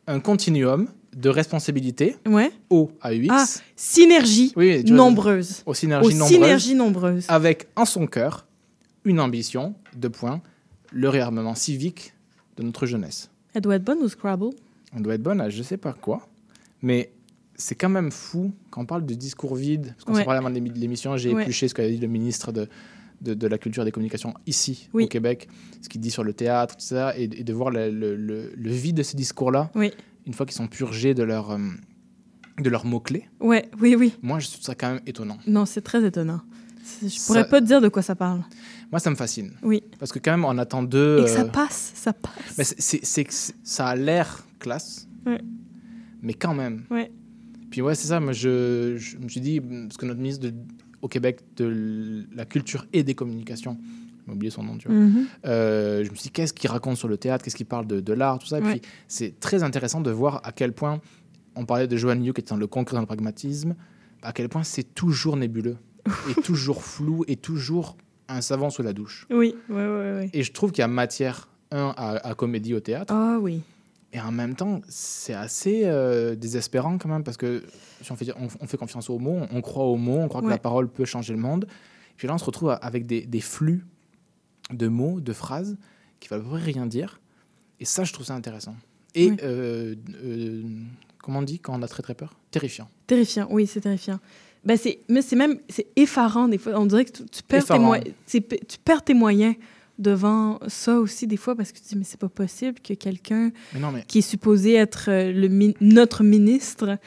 Un 0.08 0.20
continuum 0.20 0.88
de 1.16 1.30
responsabilité. 1.30 2.16
Ouais. 2.26 2.52
O 2.70 2.90
à 3.02 3.14
UX. 3.14 3.28
Ah, 3.30 3.46
synergie 3.76 4.54
Oui, 4.56 4.84
nombreuse. 4.86 5.64
Aux 5.66 5.74
synergies 5.74 6.08
Aux 6.08 6.12
nombreuses. 6.18 6.30
synergies 6.34 6.76
nombreuses. 6.76 7.26
Avec 7.28 7.68
en 7.76 7.86
son 7.86 8.08
cœur 8.08 8.48
une 9.04 9.20
ambition, 9.20 9.74
deux 9.96 10.10
points, 10.10 10.42
le 10.92 11.10
réarmement 11.10 11.56
civique 11.56 12.14
de 12.58 12.64
notre 12.64 12.86
jeunesse. 12.86 13.30
Elle 13.54 13.62
doit 13.62 13.76
être 13.76 13.84
bonne 13.84 14.00
au 14.00 14.08
Scrabble? 14.08 14.50
On 14.96 15.00
doit 15.02 15.16
être 15.16 15.24
bonne 15.24 15.42
à 15.42 15.50
je 15.50 15.64
sais 15.64 15.78
pas 15.78 15.94
quoi, 15.94 16.28
mais 16.82 17.12
c'est 17.56 17.76
quand 17.76 17.90
même 17.90 18.12
fou 18.12 18.52
quand 18.70 18.82
on 18.82 18.86
parle 18.86 19.06
de 19.06 19.14
discours 19.14 19.56
vide. 19.56 19.88
Parce 19.94 20.04
qu'on 20.06 20.14
Ouais. 20.14 20.20
s'en 20.22 20.26
parlait 20.26 20.40
avant 20.40 20.50
l'émi- 20.50 20.72
l'émission, 20.74 21.18
j'ai 21.18 21.34
Ouais. 21.34 21.42
épluché 21.42 21.68
ce 21.68 21.74
qu'avait 21.74 21.92
dit 21.92 21.98
le 21.98 22.08
ministre 22.08 22.52
de, 22.52 22.68
de, 23.22 23.34
de 23.34 23.48
la 23.48 23.58
Culture 23.58 23.84
et 23.84 23.86
des 23.86 23.92
Communications 23.92 24.34
ici, 24.48 24.90
Oui. 24.94 25.04
au 25.06 25.08
Québec, 25.08 25.48
ce 25.82 25.90
qu'il 25.90 26.02
dit 26.02 26.10
sur 26.12 26.24
le 26.24 26.34
théâtre, 26.34 26.76
tout 26.76 26.86
ça, 26.86 27.18
et, 27.18 27.24
et 27.24 27.44
de 27.44 27.54
voir 27.54 27.70
le, 27.70 27.90
le- 27.92 28.16
le- 28.16 28.52
le 28.56 28.72
vide 28.72 28.98
de 28.98 29.04
ces 29.04 29.16
discours-là, 29.18 29.70
Oui. 29.76 29.92
Une 30.26 30.34
fois 30.34 30.46
qu'ils 30.46 30.56
sont 30.56 30.68
purgés 30.68 31.14
de 31.14 31.24
leurs 31.24 31.58
de 32.60 32.70
leurs 32.70 32.86
mots-clés. 32.86 33.26
Ouais, 33.40 33.70
oui, 33.80 33.96
oui. 33.96 34.14
Moi, 34.22 34.40
je 34.40 34.48
trouve 34.50 34.62
ça 34.62 34.76
quand 34.76 34.92
même 34.94 35.02
étonnant. 35.08 35.38
Non, 35.48 35.66
c'est 35.66 35.82
très 35.82 36.04
étonnant. 36.06 36.42
Je 37.02 37.08
Ça- 37.08 37.26
pourrais 37.28 37.48
pas 37.48 37.60
te 37.62 37.66
dire 37.66 37.82
de 37.82 37.88
quoi 37.88 38.02
ça 38.02 38.14
parle. 38.16 38.42
Moi, 38.92 39.00
ça 39.00 39.10
me 39.10 39.16
fascine. 39.16 39.54
Oui. 39.64 39.82
Parce 40.00 40.12
que 40.12 40.20
quand 40.20 40.32
même, 40.32 40.46
on 40.46 40.58
attend 40.58 40.84
deux... 40.84 41.20
Et 41.22 41.24
que 41.24 41.30
ça 41.30 41.42
euh, 41.42 41.46
passe, 41.46 41.92
ça 41.96 42.14
passe. 42.14 42.34
Mais 42.58 42.64
c'est- 42.64 43.24
que 43.24 43.34
ça 43.64 43.88
a 43.88 43.96
l'air 43.96 44.46
classe, 44.60 45.08
Ouais. 45.26 45.42
mais 46.22 46.34
quand 46.34 46.54
même. 46.54 46.84
Ouais. 46.92 47.12
Puis 47.72 47.82
ouais, 47.82 47.96
c'est 47.96 48.08
ça. 48.10 48.20
Moi, 48.20 48.34
je, 48.34 48.96
je 48.98 49.18
me 49.18 49.30
suis 49.30 49.42
dit, 49.42 49.60
parce 49.62 49.98
que 49.98 50.06
notre 50.06 50.20
ministre 50.20 50.48
de- 50.50 50.54
au 51.02 51.08
Québec 51.08 51.40
de 51.56 52.26
la 52.36 52.46
culture 52.46 52.86
et 52.94 53.02
des 53.04 53.16
communications, 53.16 53.78
j'ai 54.28 54.34
oublié 54.34 54.52
son 54.52 54.64
nom, 54.64 54.78
tu 54.78 54.88
vois. 54.88 54.98
Mhm. 54.98 55.26
euh, 55.46 56.04
je 56.06 56.10
me 56.10 56.16
suis 56.16 56.24
dit, 56.24 56.32
qu'est-ce 56.32 56.54
qu'il 56.54 56.70
raconte 56.70 56.98
sur 56.98 57.08
le 57.08 57.18
théâtre, 57.18 57.44
qu'est-ce 57.44 57.56
qu'il 57.56 57.66
parle 57.66 57.88
de, 57.88 58.00
de 58.00 58.14
l'art, 58.14 58.40
tout 58.40 58.48
ça. 58.48 58.60
Et 58.60 58.62
Ouais. 58.64 58.72
puis, 58.80 58.82
c'est 59.08 59.40
très 59.40 59.64
intéressant 59.64 60.02
de 60.02 60.12
voir 60.12 60.42
à 60.44 60.52
quel 60.52 60.74
point, 60.74 61.02
on 61.56 61.66
parlait 61.66 61.88
de 61.88 61.98
Joanne 61.98 62.24
Liu 62.24 62.34
qui 62.34 62.42
était 62.42 62.50
dans 62.52 62.58
le 62.58 62.68
concret, 62.68 62.96
dans 62.96 63.02
le 63.02 63.08
pragmatisme, 63.08 63.76
à 64.22 64.32
quel 64.34 64.48
point 64.50 64.64
c'est 64.64 64.94
toujours 64.96 65.38
nébuleux, 65.38 65.78
et 66.30 66.42
toujours 66.42 66.84
flou, 66.84 67.24
et 67.28 67.36
toujours 67.36 67.98
un 68.30 68.42
savant 68.42 68.70
sous 68.70 68.84
la 68.84 68.94
douche. 68.94 69.28
Oui, 69.30 69.56
ouais, 69.70 69.76
ouais, 69.76 69.88
ouais. 69.88 70.30
Et 70.34 70.44
je 70.44 70.52
trouve 70.54 70.72
qu'il 70.72 70.82
y 70.82 70.86
a 70.86 70.88
matière, 70.88 71.50
un, 71.72 71.94
à, 71.98 72.28
à 72.30 72.34
comédie 72.36 72.74
au 72.74 72.80
théâtre. 72.80 73.14
Ah 73.14 73.38
oui. 73.42 73.62
Et 74.14 74.20
en 74.20 74.32
même 74.32 74.56
temps, 74.56 74.82
c'est 74.90 75.34
assez 75.34 75.84
euh, 75.86 76.36
désespérant 76.36 76.98
quand 76.98 77.08
même, 77.10 77.24
parce 77.24 77.38
que 77.38 77.64
si 78.02 78.12
on 78.12 78.16
fait, 78.18 78.30
on, 78.38 78.48
on 78.60 78.68
fait 78.68 78.76
confiance 78.78 79.10
aux 79.10 79.20
mots, 79.20 79.40
on, 79.52 79.58
on 79.58 79.62
croit 79.62 79.86
aux 79.86 79.96
mots, 79.96 80.18
on 80.20 80.28
croit 80.28 80.42
que 80.42 80.48
la 80.50 80.58
parole 80.58 80.90
peut 80.90 81.06
changer 81.06 81.34
le 81.34 81.40
monde. 81.40 81.66
Puis 82.18 82.28
là, 82.28 82.34
on 82.34 82.38
se 82.38 82.44
retrouve 82.46 82.78
avec 82.82 83.06
des, 83.06 83.26
des 83.26 83.40
flux 83.40 83.86
de 84.72 84.88
mots, 84.88 85.20
de 85.22 85.34
phrases, 85.34 85.78
qui 86.20 86.34
ne 86.34 86.40
veulent 86.40 86.62
rien 86.62 86.86
dire. 86.86 87.20
Et 87.80 87.86
ça, 87.86 88.04
je 88.04 88.14
trouve 88.14 88.26
ça 88.26 88.36
intéressant. 88.36 88.76
Et 89.16 89.32
Oui. 89.32 89.38
euh, 89.44 89.96
euh, 90.24 90.64
comment 91.22 91.40
on 91.40 91.44
dit 91.44 91.60
quand 91.60 91.78
on 91.78 91.82
a 91.82 91.88
très 91.88 92.04
très 92.04 92.14
peur? 92.16 92.36
Terrifiant. 92.52 92.88
Terrifiant, 93.08 93.48
oui, 93.50 93.68
c'est 93.68 93.82
terrifiant. 93.82 94.20
Ben 94.64 94.78
c'est, 94.78 95.00
mais 95.10 95.22
c'est 95.24 95.36
même 95.36 95.58
c'est 95.70 95.88
effarant 95.96 96.48
des 96.48 96.60
fois. 96.60 96.80
On 96.80 96.86
dirait 96.86 97.06
que 97.06 97.12
tu, 97.12 97.26
tu 97.26 97.42
perds 97.44 97.62
tes 97.62 97.74
Effarant. 97.74 97.84
moyens, 97.84 98.16
tu 98.28 98.42
perds 98.86 99.04
tes 99.04 99.14
moyens 99.16 99.56
devant 100.02 100.60
ça 100.68 101.00
aussi 101.00 101.28
des 101.28 101.38
fois 101.38 101.56
parce 101.56 101.72
que 101.72 101.78
tu 101.78 101.84
dis 101.90 101.96
mais 101.98 102.04
c'est 102.04 102.20
pas 102.20 102.30
possible 102.30 102.80
que 102.80 102.94
quelqu'un 102.94 103.52
Mais 103.74 103.80
non, 103.80 103.92
mais- 103.92 104.04
qui 104.08 104.18
est 104.20 104.22
supposé 104.22 104.74
être 104.76 105.10
euh, 105.10 105.32
le 105.32 105.48
mi- 105.48 105.76
notre 105.80 106.24
ministre 106.24 106.98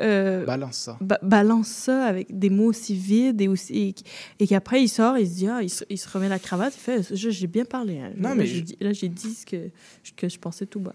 euh, 0.00 0.44
Balance 0.44 0.76
ça. 0.76 0.96
ba- 1.00 1.18
balance 1.22 1.68
ça 1.68 2.04
avec 2.04 2.36
des 2.38 2.50
mots 2.50 2.66
aussi 2.66 2.94
vides 2.94 3.40
et 3.40 3.48
aussi 3.48 3.72
et, 3.88 3.92
qu- 3.92 4.04
et 4.38 4.46
qu'après 4.46 4.82
il 4.82 4.88
sort 4.88 5.18
il 5.18 5.26
se 5.28 5.34
dit 5.34 5.48
ah 5.48 5.62
il 5.62 5.70
se, 5.70 5.84
il 5.90 5.98
se 5.98 6.08
remet 6.08 6.28
la 6.28 6.38
cravate 6.38 6.74
il 6.76 6.80
fait 6.80 7.14
Je- 7.16 7.30
j'ai 7.30 7.46
bien 7.46 7.64
parlé 7.64 7.98
hein. 7.98 8.10
Non, 8.16 8.30
Là, 8.30 8.34
mais 8.36 8.46
j'ai 8.46 8.56
je- 8.58 8.60
dit- 8.64 8.76
là 8.80 8.92
j'ai 8.92 9.08
dit 9.08 9.34
ce 9.34 9.46
que 9.46 9.70
que 10.16 10.28
je 10.28 10.38
pensais 10.38 10.66
tout 10.66 10.80
bas 10.80 10.94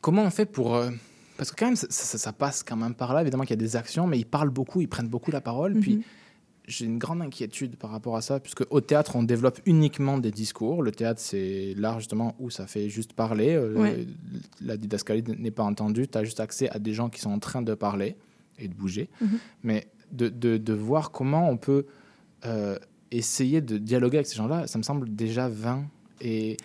Comment 0.00 0.22
on 0.24 0.30
fait 0.30 0.46
pour... 0.46 0.74
euh, 0.74 0.90
Parce 1.36 1.50
que 1.52 1.56
quand 1.56 1.66
même, 1.66 1.76
ça, 1.76 1.86
ça- 1.90 2.18
ça 2.18 2.32
passe 2.32 2.62
quand 2.62 2.76
même 2.76 2.94
par 2.94 3.12
là. 3.14 3.20
Évidemment 3.22 3.44
qu'il 3.44 3.50
y 3.56 3.60
a 3.60 3.64
des 3.64 3.76
actions, 3.76 4.06
mais 4.06 4.18
ils 4.18 4.24
parlent 4.24 4.50
beaucoup, 4.50 4.80
ils 4.80 4.88
prennent 4.88 5.08
beaucoup 5.08 5.30
la 5.30 5.40
parole. 5.40 5.74
Puis 5.74 5.96
Mhm. 5.96 6.02
J'ai 6.68 6.84
une 6.86 6.98
grande 6.98 7.22
inquiétude 7.22 7.76
par 7.76 7.90
rapport 7.90 8.16
à 8.16 8.20
ça, 8.22 8.38
puisque 8.40 8.64
au 8.70 8.80
théâtre, 8.80 9.16
on 9.16 9.22
développe 9.24 9.60
uniquement 9.66 10.18
des 10.18 10.30
discours. 10.30 10.82
Le 10.82 10.92
théâtre, 10.92 11.20
c'est 11.20 11.74
l'art 11.76 11.98
justement 11.98 12.36
où 12.38 12.50
ça 12.50 12.66
fait 12.66 12.88
juste 12.88 13.12
parler. 13.14 13.54
Euh, 13.54 13.74
Ouais. 13.76 14.06
La 14.60 14.76
didascalie 14.76 15.24
n'est 15.38 15.50
pas 15.50 15.64
entendue. 15.64 16.06
Tu 16.06 16.16
as 16.18 16.24
juste 16.24 16.38
accès 16.40 16.68
à 16.70 16.78
des 16.78 16.94
gens 16.94 17.08
qui 17.10 17.20
sont 17.20 17.30
en 17.32 17.38
train 17.40 17.62
de 17.62 17.74
parler. 17.74 18.16
et 18.58 18.68
de 18.68 18.74
bouger, 18.74 19.08
Mhm. 19.20 19.38
mais 19.64 19.86
de, 20.12 20.28
de, 20.28 20.56
de 20.58 20.72
voir 20.74 21.10
comment 21.10 21.48
on 21.48 21.56
peut 21.56 21.86
euh, 22.44 22.78
essayer 23.10 23.60
de 23.60 23.76
dialoguer 23.78 24.18
avec 24.18 24.26
ces 24.28 24.36
gens-là, 24.36 24.66
ça 24.68 24.78
me 24.78 24.84
semble 24.84 25.12
déjà 25.12 25.48
vain. 25.48 25.84
Et, 26.20 26.58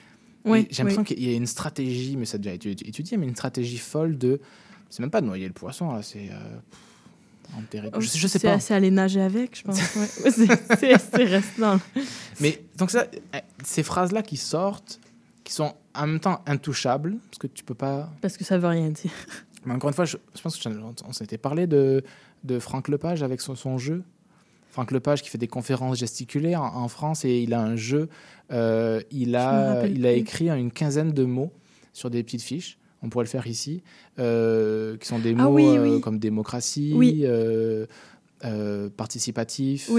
Oui, 0.45 0.59
et 0.59 0.67
j'ai 0.69 0.79
l'impression 0.83 1.03
qu'il 1.03 1.23
y 1.23 1.33
a 1.33 1.35
une 1.35 1.47
stratégie, 1.47 2.17
mais 2.17 2.25
ça 2.25 2.35
a 2.35 2.37
déjà 2.39 2.53
été 2.53 2.87
étudié, 2.87 3.17
mais 3.17 3.25
une 3.25 3.35
stratégie 3.35 3.77
folle 3.79 4.17
de. 4.17 4.39
C'est 4.89 4.99
même 5.01 5.09
pas 5.09 5.21
de 5.21 5.25
noyer 5.25 5.47
le 5.47 5.53
poisson, 5.53 5.91
là, 5.93 6.03
c'est. 6.03 6.29
euh, 6.29 6.59
pff, 7.47 7.57
enterrer. 7.57 7.89
Oh, 7.93 7.99
Je, 8.01 8.17
je 8.17 8.27
sais 8.27 8.39
pas. 8.39 8.59
C'est 8.59 8.73
aller 8.73 8.91
nager 8.91 9.21
avec, 9.21 9.57
je 9.57 9.63
pense. 9.63 9.79
Ouais. 9.95 10.05
C'est- 10.31 10.45
le- 10.45 11.79
Mais 12.39 12.61
donc 12.77 12.91
ça, 12.91 13.05
euh, 13.35 13.39
ces 13.63 13.83
phrases-là 13.83 14.21
qui 14.21 14.37
sortent, 14.37 14.99
qui 15.43 15.53
sont 15.53 15.73
en 15.95 16.07
même 16.07 16.19
temps 16.19 16.41
intouchables, 16.45 17.17
parce 17.29 17.39
que 17.39 17.47
tu 17.47 17.63
peux 17.63 17.73
pas. 17.75 18.09
Parce 18.21 18.37
que 18.37 18.43
ça 18.43 18.57
veut 18.57 18.67
rien 18.67 18.89
dire. 18.89 19.11
Mais 19.65 19.73
encore 19.73 19.89
une 19.89 19.95
fois, 19.95 20.05
je, 20.05 20.17
je 20.35 20.41
pense 20.41 20.57
qu'on 20.61 21.13
s'était 21.13 21.37
parlé 21.37 21.67
de, 21.67 22.03
de 22.43 22.59
Franck 22.59 22.87
Lepage 22.87 23.23
avec 23.23 23.41
son, 23.41 23.55
son 23.55 23.77
jeu. 23.77 24.03
Franck 24.69 24.91
Lepage 24.91 25.23
qui 25.23 25.29
fait 25.29 25.39
des 25.39 25.47
conférences 25.47 25.97
gesticulées 25.97 26.55
en, 26.55 26.63
en 26.65 26.87
France 26.87 27.25
et 27.25 27.39
il 27.41 27.53
a 27.53 27.61
un 27.61 27.75
jeu. 27.75 28.09
euh, 28.51 29.01
il, 29.11 29.35
a, 29.35 29.87
il 29.87 30.05
a 30.05 30.11
écrit 30.11 30.49
une 30.49 30.71
quinzaine 30.71 31.11
de 31.11 31.23
mots 31.25 31.51
sur 31.93 32.09
des 32.11 32.21
petites 32.23 32.43
fiches. 32.43 32.77
On 33.03 33.09
pourrait 33.09 33.25
le 33.25 33.29
faire 33.29 33.45
ici, 33.47 33.81
euh, 34.19 34.97
qui 34.97 35.07
sont 35.07 35.19
des 35.19 35.35
Ah 35.37 35.43
mots 35.43 35.53
oui, 35.53 35.65
euh, 35.67 35.99
comme 35.99 36.17
démocratie, 36.19 36.93
Oui. 36.95 37.21
euh, 37.25 37.85
participatif, 38.95 39.89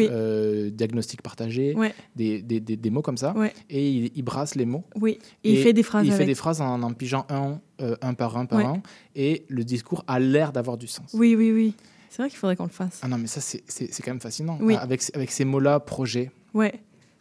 diagnostic 0.72 1.22
partagé, 1.22 1.74
Ouais. 1.74 1.94
des, 2.16 2.40
des, 2.42 2.60
des- 2.60 2.76
des 2.76 2.90
mots 2.90 3.02
comme 3.02 3.16
ça. 3.16 3.32
Ouais. 3.36 3.52
Et 3.70 3.88
il, 3.90 4.10
il 4.14 4.22
brasse 4.22 4.54
les 4.54 4.64
mots. 4.66 4.84
Oui. 4.96 5.18
Et 5.44 5.52
il 5.54 5.62
fait 5.62 5.72
des 5.72 5.82
phrases 5.82 6.06
Il 6.06 6.12
fait 6.12 6.24
des 6.24 6.34
phrases 6.34 6.60
en 6.60 6.82
en 6.82 6.92
pigeant 6.92 7.26
un, 7.30 7.60
un 8.00 8.14
par 8.14 8.36
un 8.36 8.46
par 8.46 8.58
Ouais. 8.58 8.64
un. 8.64 8.82
Et 9.16 9.44
le 9.48 9.64
discours 9.64 10.04
a 10.06 10.18
l'air 10.20 10.52
d'avoir 10.52 10.76
du 10.78 10.86
sens. 10.86 11.10
Oui, 11.14 11.34
oui, 11.36 11.50
oui. 11.52 11.74
C'est 12.10 12.22
vrai 12.22 12.30
qu'il 12.30 12.38
faudrait 12.38 12.56
qu'on 12.56 12.64
le 12.64 12.70
fasse. 12.70 13.00
Ah 13.02 13.08
non, 13.08 13.18
mais 13.18 13.26
ça, 13.26 13.40
c'est 13.40 13.62
quand 14.02 14.10
même 14.10 14.20
fascinant. 14.20 14.58
Avec, 14.80 15.02
avec 15.14 15.30
ces 15.30 15.44
mots-là, 15.44 15.78
projet. 15.80 16.30
Ouais. 16.54 16.74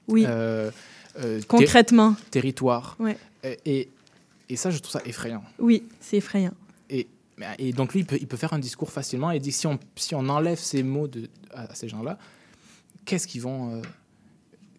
Oui. 0.07 0.23
ter- 0.23 0.71
Concrètement. 1.47 2.15
Territoire. 2.31 2.95
Ouais. 2.99 3.17
Et, 3.43 3.57
et, 3.65 3.89
et 4.49 4.55
ça, 4.55 4.69
je 4.71 4.79
trouve 4.79 4.91
ça 4.91 5.01
effrayant. 5.05 5.43
Oui, 5.59 5.83
c'est 5.99 6.17
effrayant. 6.17 6.53
Et, 7.59 7.71
donc, 7.71 7.93
lui, 7.93 7.99
il 7.99 8.05
peut, 8.07 8.17
il 8.19 8.27
peut 8.27 8.35
faire 8.37 8.53
un 8.53 8.59
discours 8.59 8.91
facilement 8.91 9.29
et 9.29 9.39
dit 9.39 9.51
si 9.51 9.67
on, 9.67 9.77
si 9.95 10.15
on 10.15 10.27
enlève 10.27 10.57
ces 10.57 10.81
mots 10.81 11.07
de, 11.07 11.29
à, 11.53 11.71
à 11.71 11.75
ces 11.75 11.87
gens-là, 11.87 12.17
qu'est-ce 13.05 13.27
qu'ils 13.27 13.41
vont, 13.41 13.75
euh, 13.75 13.81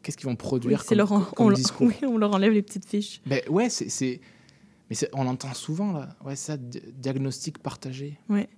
qu'est-ce 0.03 0.17
qu'ils 0.17 0.27
vont 0.27 0.35
produire 0.35 0.85
comme, 0.85 0.99
leur 0.99 1.13
en- 1.13 1.21
comme 1.21 1.47
on, 1.47 1.49
leur- 1.51 1.57
discours 1.57 1.87
oui, 1.87 1.95
on 2.03 2.19
leur 2.19 2.35
enlève 2.35 2.53
les 2.53 2.63
petites 2.63 2.85
fiches. 2.87 3.21
Ben 3.27 3.41
ouais, 3.49 3.71
c'est, 3.71 4.21
mais 4.91 4.97
on 5.13 5.23
l'entend 5.23 5.55
souvent 5.55 5.93
là. 5.93 6.09
Ouais, 6.25 6.35
ça, 6.35 6.57
di- 6.57 6.83
diagnostic 6.97 7.59
partagé. 7.59 8.19
Ouais. 8.29 8.49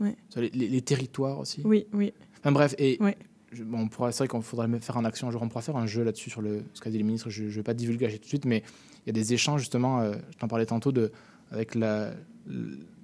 Ouais. 0.00 0.16
Les, 0.34 0.50
les- 0.50 0.68
les 0.68 0.82
territoires 0.82 1.38
aussi. 1.38 1.62
Oui, 1.64 1.86
oui. 1.92 2.12
Enfin, 2.40 2.50
bref, 2.50 2.74
et 2.78 2.96
Ouais. 3.00 3.16
je- 3.52 3.62
bon, 3.62 3.82
on 3.82 3.88
pourra, 3.88 4.10
c'est 4.10 4.18
vrai 4.18 4.28
qu'on 4.28 4.42
faudrait 4.42 4.68
faire 4.80 4.96
en 4.96 5.04
action 5.04 5.28
un 5.28 5.30
jour. 5.30 5.42
On 5.42 5.48
pourra 5.48 5.62
faire 5.62 5.76
un 5.76 5.86
jeu 5.86 6.02
là-dessus 6.02 6.30
sur 6.30 6.42
le, 6.42 6.64
ce 6.74 6.80
qu'a 6.80 6.90
dit 6.90 6.98
le 6.98 7.04
ministre. 7.04 7.30
Je 7.30 7.44
ne 7.44 7.48
vais 7.50 7.62
pas 7.62 7.74
divulguer 7.74 8.10
tout 8.14 8.18
de 8.18 8.24
suite, 8.26 8.46
mais 8.46 8.64
y 9.08 9.10
a 9.10 9.22
des 9.22 9.32
échanges 9.34 9.60
justement. 9.60 10.00
euh, 10.00 10.14
je 10.32 10.38
t'en 10.38 10.48
parlais 10.48 10.66
tantôt 10.66 10.92
de 10.92 11.10
avec 11.50 11.74
la, 11.74 12.12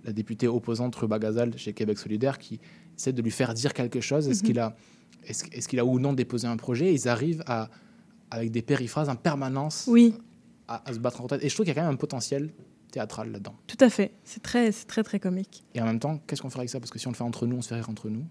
la 0.04 0.12
députée 0.12 0.48
opposante 0.48 0.94
Ruba 0.96 1.18
Gazal 1.18 1.56
chez 1.58 1.72
Québec 1.72 1.98
Solidaire 1.98 2.38
qui 2.38 2.60
essaie 2.96 3.12
de 3.12 3.22
lui 3.22 3.30
faire 3.30 3.54
dire 3.54 3.72
quelque 3.72 4.00
chose. 4.00 4.28
Est-ce 4.28 4.42
Mhm. 4.42 4.46
qu'il 4.46 4.58
a, 4.58 4.76
est-ce, 5.26 5.44
est-ce 5.52 5.66
qu'il 5.68 5.78
a 5.80 5.84
ou 5.84 5.98
non 5.98 6.12
déposé 6.12 6.46
un 6.46 6.56
projet? 6.56 6.92
Ils 6.92 7.08
arrivent 7.08 7.42
à 7.46 7.68
avec 8.30 8.50
des 8.50 8.62
périphrases 8.62 9.08
en 9.08 9.16
permanence 9.16 9.84
Oui, 9.88 10.14
à, 10.66 10.82
à 10.88 10.92
se 10.92 10.98
battre 10.98 11.20
en 11.20 11.26
tête. 11.28 11.44
Et 11.44 11.48
je 11.48 11.54
trouve 11.54 11.64
qu'il 11.64 11.74
y 11.74 11.78
a 11.78 11.80
quand 11.80 11.86
même 11.86 11.94
un 11.94 11.98
potentiel 11.98 12.52
théâtral 12.90 13.30
là-dedans. 13.30 13.54
tout 13.66 13.76
à 13.80 13.88
fait. 13.90 14.12
C'est 14.24 14.42
très, 14.42 14.72
c'est 14.72 14.86
très, 14.86 15.02
très 15.04 15.20
comique. 15.20 15.62
Et 15.74 15.80
en 15.80 15.84
même 15.84 15.98
temps, 16.00 16.18
qu'est-ce 16.26 16.42
qu'on 16.42 16.50
ferait 16.50 16.60
avec 16.60 16.70
ça? 16.70 16.80
Parce 16.80 16.90
que 16.90 16.98
si 16.98 17.06
on 17.06 17.10
le 17.10 17.16
fait 17.16 17.22
entre 17.24 17.46
nous, 17.46 17.56
on 17.56 17.62
se 17.62 17.68
fait 17.68 17.74
rire 17.76 17.88
entre 17.90 18.08
nous. 18.08 18.24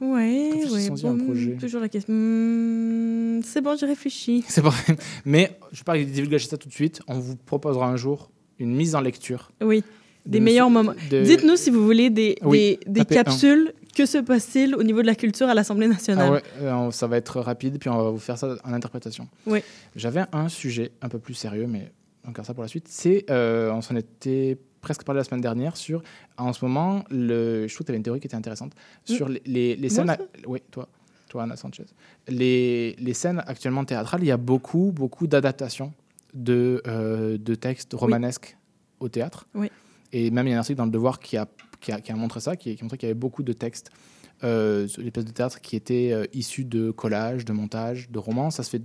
Ouais, 0.00 0.50
ouais. 0.70 0.90
un 0.90 0.94
bon, 1.14 1.24
projet. 1.24 1.56
toujours 1.60 1.80
la 1.80 1.88
question. 1.88 2.12
Hmm, 2.14 3.40
c'est 3.42 3.60
bon, 3.60 3.76
j'ai 3.76 3.86
réfléchi. 3.86 4.44
C'est 4.48 4.60
vrai. 4.60 4.76
Mais 5.24 5.58
je 5.72 5.76
ne 5.76 5.78
vais 5.80 5.84
pas 5.84 5.98
divulguer 5.98 6.38
ça 6.38 6.56
tout 6.56 6.68
de 6.68 6.74
suite. 6.74 7.00
On 7.08 7.18
vous 7.18 7.36
proposera 7.36 7.86
un 7.88 7.96
jour 7.96 8.30
une 8.58 8.74
mise 8.74 8.94
en 8.94 9.00
lecture. 9.00 9.50
Oui, 9.62 9.82
des 10.26 10.38
de 10.38 10.44
meilleurs 10.44 10.70
moments. 10.70 10.94
de- 11.10 11.22
Dites-nous 11.22 11.56
si 11.56 11.70
vous 11.70 11.84
voulez 11.84 12.10
des, 12.10 12.36
Oui, 12.42 12.78
des, 12.86 12.92
des 12.92 13.00
tapez 13.00 13.18
un. 13.18 13.24
capsules. 13.24 13.72
Que 13.94 14.06
se 14.06 14.18
passe-t-il 14.18 14.76
au 14.76 14.82
niveau 14.84 15.02
de 15.02 15.06
la 15.06 15.16
culture 15.16 15.48
à 15.48 15.54
l'Assemblée 15.54 15.88
nationale? 15.88 16.28
Ah 16.28 16.32
ouais, 16.32 16.42
euh, 16.62 16.90
ça 16.92 17.08
va 17.08 17.16
être 17.16 17.40
rapide, 17.40 17.78
puis 17.80 17.88
on 17.90 17.96
va 18.00 18.10
vous 18.10 18.18
faire 18.18 18.38
ça 18.38 18.54
en 18.62 18.72
interprétation. 18.72 19.26
Oui. 19.44 19.58
J'avais 19.96 20.22
un 20.32 20.48
sujet 20.48 20.92
un 21.02 21.08
peu 21.08 21.18
plus 21.18 21.34
sérieux, 21.34 21.66
mais 21.66 21.90
garde 22.32 22.46
ça 22.46 22.54
pour 22.54 22.62
la 22.62 22.68
suite. 22.68 22.86
C'est, 22.88 23.24
euh, 23.28 23.72
on 23.72 23.80
s'en 23.80 23.96
était 23.96 24.56
presque 24.80 25.04
parlé 25.04 25.18
la 25.18 25.24
semaine 25.24 25.40
dernière 25.40 25.76
sur, 25.76 26.02
en 26.36 26.52
ce 26.52 26.64
moment, 26.64 27.04
le, 27.10 27.66
je 27.66 27.74
trouve 27.74 27.84
que 27.84 27.86
tu 27.86 27.90
avais 27.92 27.96
une 27.98 28.02
théorie 28.02 28.20
qui 28.20 28.26
était 28.26 28.36
intéressante 28.36 28.72
sur 29.04 29.28
les, 29.28 29.42
les, 29.46 29.76
les 29.76 29.88
scènes. 29.88 30.10
à- 30.10 30.18
oui, 30.46 30.60
toi, 30.70 30.88
toi, 31.28 31.42
Anna 31.42 31.56
Sanchez. 31.56 31.84
Les, 32.28 32.94
les 32.98 33.14
scènes 33.14 33.42
actuellement 33.46 33.84
théâtrales, 33.84 34.22
il 34.22 34.28
y 34.28 34.30
a 34.30 34.36
beaucoup, 34.36 34.92
beaucoup 34.94 35.26
d'adaptations 35.26 35.92
de, 36.34 36.82
euh, 36.86 37.38
de 37.38 37.54
textes 37.54 37.92
romanesques 37.94 38.56
au 39.00 39.08
théâtre. 39.08 39.46
Oui. 39.54 39.70
Et 40.12 40.30
même 40.30 40.46
il 40.46 40.50
y 40.50 40.52
a 40.54 40.56
un 40.56 40.60
article 40.60 40.78
dans 40.78 40.84
Le 40.86 40.90
Devoir 40.90 41.18
qui 41.20 41.36
a, 41.36 41.46
qui 41.80 41.92
a, 41.92 42.00
qui 42.00 42.12
a 42.12 42.16
montré 42.16 42.40
ça, 42.40 42.56
qui, 42.56 42.74
qui 42.74 42.80
a 42.80 42.84
montré 42.84 42.96
qu'il 42.98 43.08
y 43.08 43.10
avait 43.10 43.18
beaucoup 43.18 43.42
de 43.42 43.52
textes 43.52 43.90
euh, 44.44 44.86
les 44.98 45.10
pièces 45.10 45.24
de 45.26 45.32
théâtre 45.32 45.60
qui 45.60 45.74
étaient 45.76 46.10
euh, 46.12 46.24
issus 46.32 46.64
de 46.64 46.90
collages, 46.92 47.44
de 47.44 47.52
montages, 47.52 48.08
de 48.10 48.18
romans. 48.18 48.50
Ça 48.50 48.62
se 48.62 48.70
fait, 48.70 48.82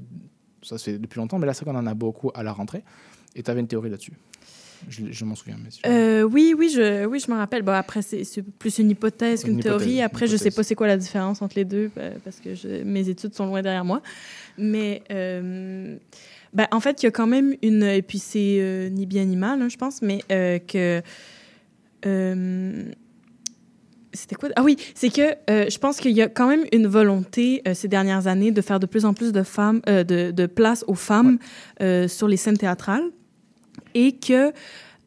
ça 0.63 0.77
se 0.77 0.83
fait 0.91 0.97
depuis 0.99 1.19
longtemps, 1.19 1.37
mais 1.39 1.45
là, 1.45 1.53
c'est 1.53 1.63
qu'on 1.63 1.75
en 1.75 1.85
a 1.87 1.93
beaucoup 1.93 2.31
à 2.33 2.41
la 2.43 2.51
rentrée. 2.51 2.83
Et 3.35 3.43
tu 3.43 3.51
avais 3.51 3.59
une 3.61 3.67
théorie 3.67 3.89
là-dessus. 3.89 4.13
Je, 4.89 5.05
je 5.11 5.25
m'en 5.25 5.35
souviens. 5.35 5.57
Si- 5.69 5.79
Euh, 5.85 6.23
oui, 6.23 6.53
oui, 6.57 6.69
je, 6.73 7.05
oui, 7.05 7.19
je 7.19 7.31
me 7.31 7.35
rappelle. 7.37 7.61
Bon, 7.61 7.71
après, 7.71 8.01
c'est 8.01 8.23
plus 8.59 8.77
une 8.79 8.89
hypothèse 8.91 9.43
Une 9.43 9.53
qu'une 9.55 9.59
théorie. 9.59 10.01
Après, 10.01 10.27
je 10.27 10.31
sais 10.31 10.43
hypothèse. 10.45 10.55
pas 10.55 10.63
c'est 10.63 10.75
quoi 10.75 10.87
la 10.87 10.97
différence 10.97 11.41
entre 11.41 11.55
les 11.55 11.65
deux 11.65 11.89
euh, 11.97 12.13
parce 12.23 12.39
que 12.39 12.53
je- 12.55 12.83
mes 12.83 13.09
études 13.09 13.33
sont 13.33 13.45
loin 13.45 13.61
derrière 13.61 13.85
moi. 13.85 14.01
Mais 14.57 15.01
euh, 15.11 15.95
ben, 16.53 16.67
en 16.71 16.79
fait, 16.79 17.01
il 17.01 17.05
y 17.05 17.09
a 17.09 17.11
quand 17.11 17.27
même 17.27 17.55
une. 17.61 17.83
Et 17.83 18.01
puis, 18.01 18.19
c'est 18.19 18.57
euh, 18.59 18.89
ni 18.89 19.05
bien 19.05 19.25
ni 19.25 19.35
mal, 19.35 19.61
hein, 19.61 19.69
je 19.69 19.77
pense, 19.77 20.01
mais 20.01 20.19
que. 20.67 21.01
c'était 24.13 24.35
quoi? 24.35 24.49
Ah 24.55 24.63
oui, 24.63 24.77
c'est 24.93 25.09
que 25.09 25.35
euh, 25.49 25.69
je 25.69 25.77
pense 25.79 25.99
qu'il 25.99 26.11
y 26.11 26.21
a 26.21 26.27
quand 26.29 26.47
même 26.47 26.65
une 26.71 26.85
volonté 26.87 27.61
euh, 27.67 27.73
ces 27.73 27.87
dernières 27.87 28.27
années 28.27 28.51
de 28.51 28.61
faire 28.61 28.79
de 28.79 28.85
plus 28.85 29.05
en 29.05 29.13
plus 29.13 29.31
de 29.31 29.41
femmes, 29.43 29.81
euh, 29.89 30.03
de, 30.03 30.29
de 30.31 30.45
place 30.45 30.83
aux 30.87 30.93
femmes 30.95 31.39
sur 32.07 32.27
les 32.27 32.37
scènes 32.37 32.57
théâtrales 32.57 33.03
et 33.93 34.13
que 34.13 34.53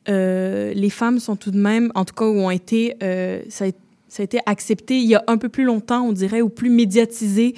euh, 0.08 0.72
les 0.74 0.90
femmes 0.90 1.18
sont 1.18 1.36
tout 1.36 1.50
de 1.50 1.58
même, 1.58 1.90
en 1.94 2.04
tout 2.04 2.14
cas, 2.14 2.24
ont 2.24 2.50
été, 2.50 2.96
euh, 3.02 3.42
ça, 3.48 3.66
a, 3.66 3.68
ça 4.08 4.22
a 4.22 4.24
été 4.24 4.38
accepté 4.46 4.98
il 4.98 5.06
y 5.06 5.14
a 5.14 5.24
un 5.26 5.36
peu 5.36 5.48
plus 5.48 5.64
longtemps, 5.64 6.02
on 6.02 6.12
dirait, 6.12 6.42
ou 6.42 6.48
plus 6.48 6.70
médiatisé. 6.70 7.54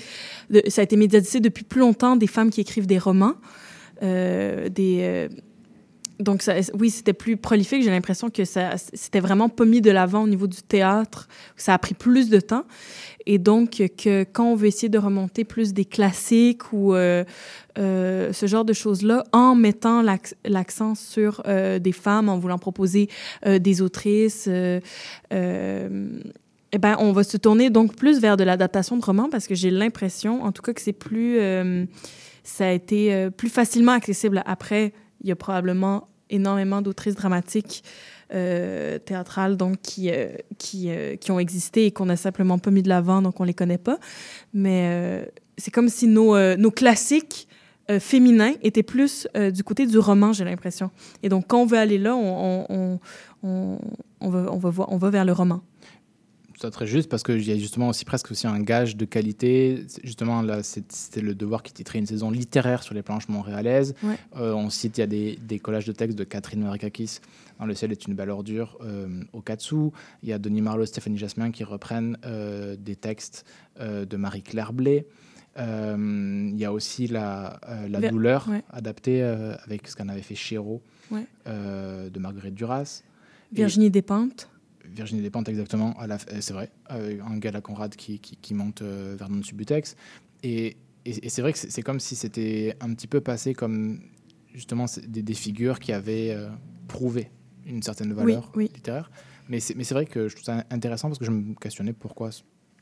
Ça 0.68 0.80
a 0.80 0.84
été 0.84 0.96
médiatisé 0.96 1.40
depuis 1.40 1.64
plus 1.64 1.80
longtemps 1.80 2.16
des 2.16 2.26
femmes 2.26 2.50
qui 2.50 2.60
écrivent 2.60 2.86
des 2.86 2.98
romans, 2.98 3.34
euh, 4.02 4.68
des. 4.68 5.28
donc, 6.20 6.42
oui, 6.78 6.90
c'était 6.90 7.12
plus 7.12 7.36
prolifique. 7.36 7.82
J'ai 7.82 7.90
l'impression 7.90 8.30
que 8.30 8.44
ça, 8.44 8.76
c'était 8.94 9.20
vraiment 9.20 9.50
pas 9.50 9.66
mis 9.66 9.82
de 9.82 9.90
l'avant 9.90 10.22
au 10.22 10.28
niveau 10.28 10.46
du 10.46 10.62
théâtre. 10.62 11.28
Ça 11.56 11.74
a 11.74 11.78
pris 11.78 11.94
plus 11.94 12.30
de 12.30 12.40
temps. 12.40 12.64
Et 13.30 13.36
donc, 13.36 13.82
que 13.98 14.24
quand 14.24 14.46
on 14.46 14.54
veut 14.54 14.68
essayer 14.68 14.88
de 14.88 14.96
remonter 14.96 15.44
plus 15.44 15.74
des 15.74 15.84
classiques 15.84 16.72
ou 16.72 16.94
euh, 16.94 17.24
euh, 17.78 18.32
ce 18.32 18.46
genre 18.46 18.64
de 18.64 18.72
choses-là, 18.72 19.22
en 19.32 19.54
mettant 19.54 20.00
l'ac- 20.00 20.34
l'accent 20.46 20.94
sur 20.94 21.42
euh, 21.46 21.78
des 21.78 21.92
femmes, 21.92 22.30
en 22.30 22.38
voulant 22.38 22.58
proposer 22.58 23.10
des 23.44 23.82
autrices, 23.82 24.48
eh 24.48 24.80
ben, 26.78 26.96
on 26.98 27.12
va 27.12 27.22
se 27.22 27.36
tourner 27.36 27.68
donc 27.68 27.96
plus 27.96 28.18
vers 28.18 28.38
de 28.38 28.44
l'adaptation 28.44 28.96
de 28.96 29.04
romans 29.04 29.28
parce 29.30 29.46
que 29.46 29.54
j'ai 29.54 29.70
l'impression, 29.70 30.42
en 30.42 30.50
tout 30.50 30.62
cas, 30.62 30.72
que 30.72 30.80
c'est 30.80 30.94
plus, 30.94 31.38
ça 32.44 32.68
a 32.68 32.72
été 32.72 33.28
plus 33.36 33.50
facilement 33.50 33.92
accessible. 33.92 34.42
Après, 34.46 34.94
il 35.20 35.28
y 35.28 35.32
a 35.32 35.36
probablement 35.36 36.08
énormément 36.30 36.82
d'autrices 36.82 37.14
dramatiques 37.14 37.82
euh, 38.34 38.98
théâtrales 38.98 39.56
donc 39.56 39.80
qui 39.80 40.10
euh, 40.10 40.28
qui, 40.58 40.90
euh, 40.90 41.16
qui 41.16 41.30
ont 41.30 41.38
existé 41.38 41.86
et 41.86 41.92
qu'on 41.92 42.04
n'a 42.04 42.16
simplement 42.16 42.58
pas 42.58 42.70
mis 42.70 42.82
de 42.82 42.88
l'avant 42.90 43.22
donc 43.22 43.40
on 43.40 43.44
les 43.44 43.54
connaît 43.54 43.78
pas. 43.78 43.98
Mais 44.52 45.26
c'est 45.56 45.70
comme 45.70 45.88
si 45.88 46.06
nos 46.06 46.36
nos 46.56 46.70
classiques 46.70 47.48
féminins 48.00 48.52
étaient 48.62 48.82
plus 48.82 49.26
du 49.54 49.64
côté 49.64 49.86
du 49.86 49.98
roman 49.98 50.34
j'ai 50.34 50.44
l'impression. 50.44 50.90
Et 51.22 51.30
donc 51.30 51.46
quand 51.48 51.62
on 51.62 51.66
veut 51.66 51.78
aller 51.78 51.96
là 51.96 52.14
on 52.14 52.66
on, 52.68 53.00
on, 53.42 53.78
on, 54.20 54.28
va 54.28 54.52
on 54.52 54.58
va 54.58 54.86
on 54.88 54.98
va 54.98 55.10
vers 55.10 55.24
le 55.24 55.32
roman 55.32 55.62
C'est 56.60 56.70
très 56.72 56.86
juste 56.88 57.08
parce 57.08 57.22
qu'il 57.22 57.46
y 57.46 57.52
a 57.52 57.56
justement 57.56 57.88
aussi 57.88 58.04
presque 58.04 58.32
aussi 58.32 58.46
un 58.48 58.58
gage 58.60 58.96
de 58.96 59.04
qualité. 59.04 59.86
Justement, 60.02 60.42
là, 60.42 60.62
c'était 60.64 61.20
le 61.20 61.34
devoir 61.36 61.62
qui 61.62 61.72
titrait 61.72 62.00
une 62.00 62.06
saison 62.06 62.30
littéraire 62.32 62.82
sur 62.82 62.94
les 62.94 63.02
planches 63.02 63.28
montréalaises. 63.28 63.94
Ouais. 64.02 64.16
Euh, 64.36 64.52
on 64.54 64.68
cite, 64.68 64.98
il 64.98 65.00
y 65.02 65.04
a 65.04 65.06
des, 65.06 65.36
des 65.40 65.60
collages 65.60 65.86
de 65.86 65.92
textes 65.92 66.18
de 66.18 66.24
Catherine 66.24 66.60
Marikakis 66.62 67.20
dans 67.60 67.66
Le 67.66 67.74
ciel 67.74 67.92
est 67.92 68.06
une 68.06 68.14
belle 68.14 68.30
ordure 68.30 68.76
euh, 68.82 69.22
au 69.32 69.40
Katsu. 69.40 69.90
Il 70.24 70.28
y 70.28 70.32
a 70.32 70.38
Denis 70.40 70.62
Marlowe, 70.62 70.84
Stéphanie 70.86 71.16
Jasmin 71.18 71.52
qui 71.52 71.62
reprennent 71.62 72.18
euh, 72.24 72.74
des 72.76 72.96
textes 72.96 73.44
de 73.80 74.16
Marie-Claire 74.16 74.72
Blé. 74.72 75.06
Il 75.56 76.54
y 76.56 76.64
a 76.64 76.72
aussi 76.72 77.06
la, 77.06 77.60
la 77.88 78.00
Ver- 78.00 78.10
douleur 78.10 78.48
ouais. 78.48 78.62
adaptée 78.70 79.22
avec 79.22 79.86
ce 79.88 79.94
qu'en 79.96 80.08
avait 80.08 80.22
fait 80.22 80.34
Chéreau 80.34 80.82
Ouais. 81.10 81.24
de 81.46 82.18
Marguerite 82.18 82.54
Duras. 82.54 83.02
Et- 83.52 83.56
Virginie 83.56 83.90
Despentes 83.90 84.48
Virginie 84.94 85.22
Despentes 85.22 85.48
exactement, 85.48 85.94
euh, 86.02 86.16
c'est 86.40 86.52
vrai, 86.52 86.70
euh, 86.90 87.20
Angela 87.22 87.60
Conrad 87.60 87.94
qui, 87.96 88.18
qui, 88.18 88.36
qui 88.36 88.54
monte 88.54 88.82
euh, 88.82 89.16
Vernon 89.18 89.42
Subutex. 89.42 89.96
Et, 90.42 90.76
et, 91.04 91.26
et 91.26 91.28
c'est 91.28 91.42
vrai 91.42 91.52
que 91.52 91.58
c'est 91.58 91.82
comme 91.82 92.00
si 92.00 92.16
c'était 92.16 92.76
un 92.80 92.92
petit 92.94 93.06
peu 93.06 93.20
passé 93.20 93.54
comme 93.54 94.00
justement 94.54 94.86
des, 95.06 95.22
des 95.22 95.34
figures 95.34 95.78
qui 95.78 95.92
avaient 95.92 96.30
euh, 96.30 96.48
prouvé 96.88 97.30
une 97.66 97.82
certaine 97.82 98.12
valeur 98.12 98.50
oui. 98.56 98.70
littéraire. 98.74 99.10
Mais 99.48 99.60
c'est 99.60 99.92
vrai 99.92 100.04
que 100.04 100.28
je 100.28 100.34
trouve 100.34 100.44
ça 100.44 100.64
intéressant 100.70 101.08
parce 101.08 101.18
que 101.18 101.24
je 101.24 101.30
me 101.30 101.54
questionnais 101.54 101.94
pourquoi 101.94 102.30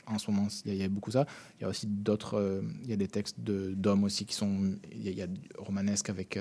en 0.05 0.17
ce 0.17 0.29
moment 0.31 0.47
il 0.65 0.73
y, 0.73 0.77
y 0.77 0.83
a 0.83 0.89
beaucoup 0.89 1.11
ça. 1.11 1.25
Il 1.59 1.63
y 1.63 1.65
a 1.65 1.69
aussi 1.69 1.87
d'autres, 1.87 2.35
euh, 2.35 2.61
il 2.83 2.89
y 2.89 2.93
a 2.93 2.97
des 2.97 3.07
textes 3.07 3.39
de- 3.39 3.73
d'hommes 3.73 4.03
aussi 4.03 4.25
qui 4.25 4.33
sont, 4.35 4.75
il 4.91 5.07
y 5.07 5.13
y 5.13 5.21
a 5.21 5.27
romanesque 5.57 6.09
avec 6.09 6.37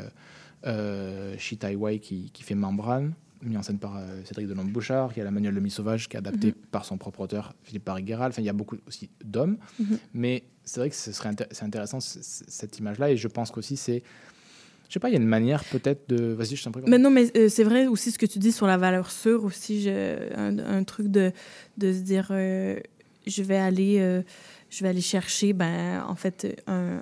euh, 0.64 1.36
Shi 1.38 1.58
Tai 1.58 1.76
Wei 1.76 2.00
qui, 2.00 2.30
qui 2.32 2.42
fait 2.42 2.54
Membrane, 2.54 3.14
mis 3.42 3.56
en 3.56 3.62
scène 3.62 3.78
par 3.78 3.96
euh, 3.96 4.22
Cédric 4.24 4.46
Delon 4.48 4.64
Bouchard, 4.64 5.12
qui 5.12 5.20
a 5.20 5.24
la 5.24 5.30
manuel 5.30 5.54
de 5.54 5.68
Sauvage, 5.68 6.08
qui 6.08 6.16
est 6.16 6.18
adapté 6.18 6.48
Mhm. 6.48 6.54
par 6.70 6.84
son 6.84 6.96
propre 6.98 7.20
auteur 7.20 7.54
Philippe 7.62 7.84
Parigueral. 7.84 8.30
Enfin, 8.30 8.42
il 8.42 8.46
y 8.46 8.48
a 8.50 8.52
beaucoup 8.54 8.76
aussi 8.86 9.10
d'hommes, 9.24 9.58
Mhm. 9.78 9.98
mais 10.14 10.44
c'est 10.64 10.80
vrai 10.80 10.90
que 10.90 10.96
ce 10.96 11.12
serait 11.12 11.30
intéressant 11.60 12.00
cette 12.00 12.78
image-là, 12.78 13.10
et 13.10 13.16
je 13.16 13.28
pense 13.28 13.50
qu'aussi 13.50 13.76
c'est, 13.76 14.02
je 14.88 14.92
sais 14.94 15.00
pas, 15.00 15.08
il 15.08 15.12
y 15.12 15.16
a 15.16 15.20
une 15.20 15.26
manière 15.28 15.64
peut-être 15.64 16.08
de, 16.08 16.32
vas-y, 16.32 16.56
je 16.56 16.64
t'en 16.64 16.70
prie. 16.72 16.82
Mais 16.86 16.98
non, 16.98 17.10
mais 17.10 17.30
euh, 17.36 17.48
c'est 17.48 17.64
vrai 17.64 17.86
aussi 17.86 18.10
ce 18.12 18.18
que 18.18 18.26
tu 18.26 18.38
dis 18.38 18.52
sur 18.52 18.66
la 18.66 18.76
valeur 18.76 19.10
sûre 19.10 19.44
aussi. 19.44 19.82
je- 19.82 20.34
un, 20.36 20.58
un 20.58 20.84
truc 20.84 21.08
de, 21.08 21.32
de 21.76 21.92
se 21.92 21.98
dire, 22.00 22.28
euh, 22.30 22.78
je 23.26 23.42
vais 23.42 23.56
aller, 23.58 23.98
euh, 23.98 24.22
je 24.70 24.82
vais 24.84 24.88
aller 24.90 25.00
chercher, 25.00 25.52
ben, 25.52 26.04
en 26.08 26.14
fait, 26.14 26.62
un, 26.68 27.00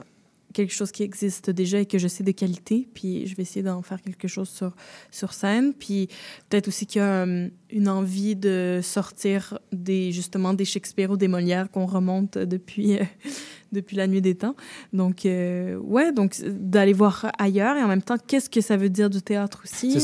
quelque 0.54 0.72
chose 0.72 0.90
qui 0.90 1.02
existe 1.02 1.50
déjà 1.50 1.80
et 1.80 1.86
que 1.86 1.98
je 1.98 2.08
sais 2.08 2.24
de 2.24 2.30
qualité, 2.30 2.88
puis 2.94 3.26
je 3.26 3.36
vais 3.36 3.42
essayer 3.42 3.62
d'en 3.62 3.82
faire 3.82 4.00
quelque 4.00 4.28
chose 4.28 4.48
sur, 4.48 4.74
sur 5.10 5.34
scène. 5.34 5.74
Puis 5.74 6.08
peut-être 6.48 6.68
aussi 6.68 6.86
qu'il 6.86 7.00
y 7.00 7.04
a 7.04 7.26
euh, 7.26 7.48
une 7.74 7.88
envie 7.88 8.36
de 8.36 8.80
sortir 8.82 9.58
des, 9.72 10.12
justement 10.12 10.54
des 10.54 10.64
Shakespeare 10.64 11.10
ou 11.10 11.16
des 11.16 11.28
Molières 11.28 11.70
qu'on 11.70 11.86
remonte 11.86 12.38
depuis, 12.38 12.98
euh, 12.98 13.04
depuis 13.72 13.96
la 13.96 14.06
nuit 14.06 14.22
des 14.22 14.36
temps. 14.36 14.54
Donc, 14.92 15.26
euh, 15.26 15.76
ouais, 15.78 16.12
donc 16.12 16.36
euh, 16.40 16.50
d'aller 16.52 16.92
voir 16.92 17.30
ailleurs 17.38 17.76
et 17.76 17.82
en 17.82 17.88
même 17.88 18.02
temps, 18.02 18.16
qu'est-ce 18.24 18.48
que 18.48 18.60
ça 18.60 18.76
veut 18.76 18.90
dire 18.90 19.10
du 19.10 19.20
théâtre 19.20 19.62
aussi? 19.64 19.98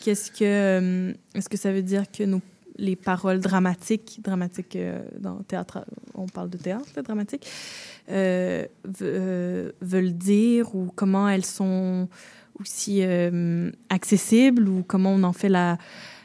Qu'est-ce 0.00 0.30
que, 0.30 1.14
est-ce 1.34 1.48
que 1.48 1.56
ça 1.56 1.72
veut 1.72 1.82
dire 1.82 2.04
que 2.10 2.24
nos, 2.24 2.40
les 2.78 2.96
paroles 2.96 3.40
dramatiques, 3.40 4.20
dramatiques 4.22 4.76
euh, 4.76 5.00
dans 5.18 5.36
le 5.38 5.44
théâtre, 5.44 5.84
on 6.14 6.26
parle 6.26 6.48
de 6.50 6.56
théâtre 6.58 6.88
là, 6.96 7.02
dramatique, 7.02 7.46
euh, 8.10 8.64
euh, 9.02 9.72
veulent 9.80 10.12
dire 10.12 10.74
ou 10.74 10.90
comment 10.94 11.28
elles 11.28 11.44
sont 11.44 12.08
aussi 12.60 13.00
euh, 13.02 13.70
accessibles 13.88 14.68
ou 14.68 14.82
comment 14.86 15.10
on 15.12 15.22
en 15.24 15.32
fait 15.32 15.48
la, 15.48 15.78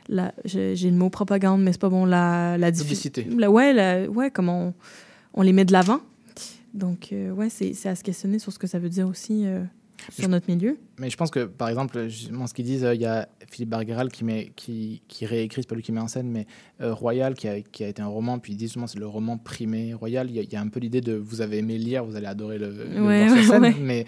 la 0.09 0.33
j'ai 0.45 0.75
le 0.75 0.91
mot 0.97 1.09
propagande, 1.09 1.61
mais 1.63 1.71
c'est 1.71 1.81
pas 1.81 1.89
bon, 1.89 2.05
la, 2.05 2.57
la 2.57 2.71
Publicité. 2.71 3.27
La, 3.37 3.49
ouais, 3.51 3.73
la- 3.73 4.07
ouais, 4.09 4.31
comment 4.31 4.67
on, 4.67 4.73
on 5.33 5.41
les 5.41 5.53
met 5.53 5.65
de 5.65 5.71
l'avant. 5.71 5.99
Donc, 6.73 7.09
ouais, 7.11 7.49
c'est 7.49 7.73
c'est 7.75 7.89
à 7.89 7.95
se 7.95 8.03
questionner 8.03 8.39
sur 8.39 8.51
ce 8.51 8.57
que 8.59 8.65
ça 8.67 8.79
veut 8.79 8.89
dire 8.89 9.07
aussi 9.07 9.45
sur 10.09 10.27
notre 10.29 10.49
milieu. 10.49 10.77
Mais 10.99 11.09
je 11.09 11.17
pense 11.17 11.31
que, 11.31 11.45
par 11.45 11.69
exemple, 11.69 12.07
justement, 12.07 12.47
ce 12.47 12.53
qu'ils 12.53 12.65
disent, 12.65 12.83
euh, 12.83 12.93
il 12.95 13.01
y 13.01 13.05
a 13.05 13.27
Philippe 13.49 13.69
Bargueral 13.69 14.09
qui, 14.11 14.23
met, 14.23 14.51
qui, 14.55 15.01
qui 15.07 15.25
réécrit, 15.25 15.61
c'est 15.63 15.67
pas 15.69 15.75
lui 15.75 15.83
qui 15.83 15.91
met 15.91 15.99
en 16.01 16.07
scène, 16.07 16.29
mais 16.29 16.45
euh, 16.81 16.93
Royal, 16.93 17.33
qui 17.35 17.47
a, 17.47 17.61
qui 17.61 17.83
a 17.83 17.87
été 17.87 18.01
un 18.01 18.07
roman, 18.07 18.39
puis 18.39 18.53
ils 18.53 18.57
disent 18.57 18.69
justement 18.69 18.87
c'est 18.87 18.99
le 18.99 19.07
roman 19.07 19.37
primé 19.37 19.93
Royal. 19.93 20.29
Il 20.29 20.35
y, 20.35 20.39
a, 20.39 20.41
il 20.43 20.51
y 20.51 20.55
a 20.55 20.61
un 20.61 20.67
peu 20.67 20.79
l'idée 20.79 21.01
de 21.01 21.13
vous 21.13 21.41
avez 21.41 21.57
aimé 21.59 21.77
lire, 21.77 22.03
vous 22.03 22.15
allez 22.15 22.27
adorer 22.27 22.57
le, 22.57 22.69
le 22.71 23.01
Ouais, 23.05 23.27
voir 23.27 23.39
sur 23.43 23.51
scène. 23.53 23.61
ouais. 23.63 23.75
Mais 23.79 24.05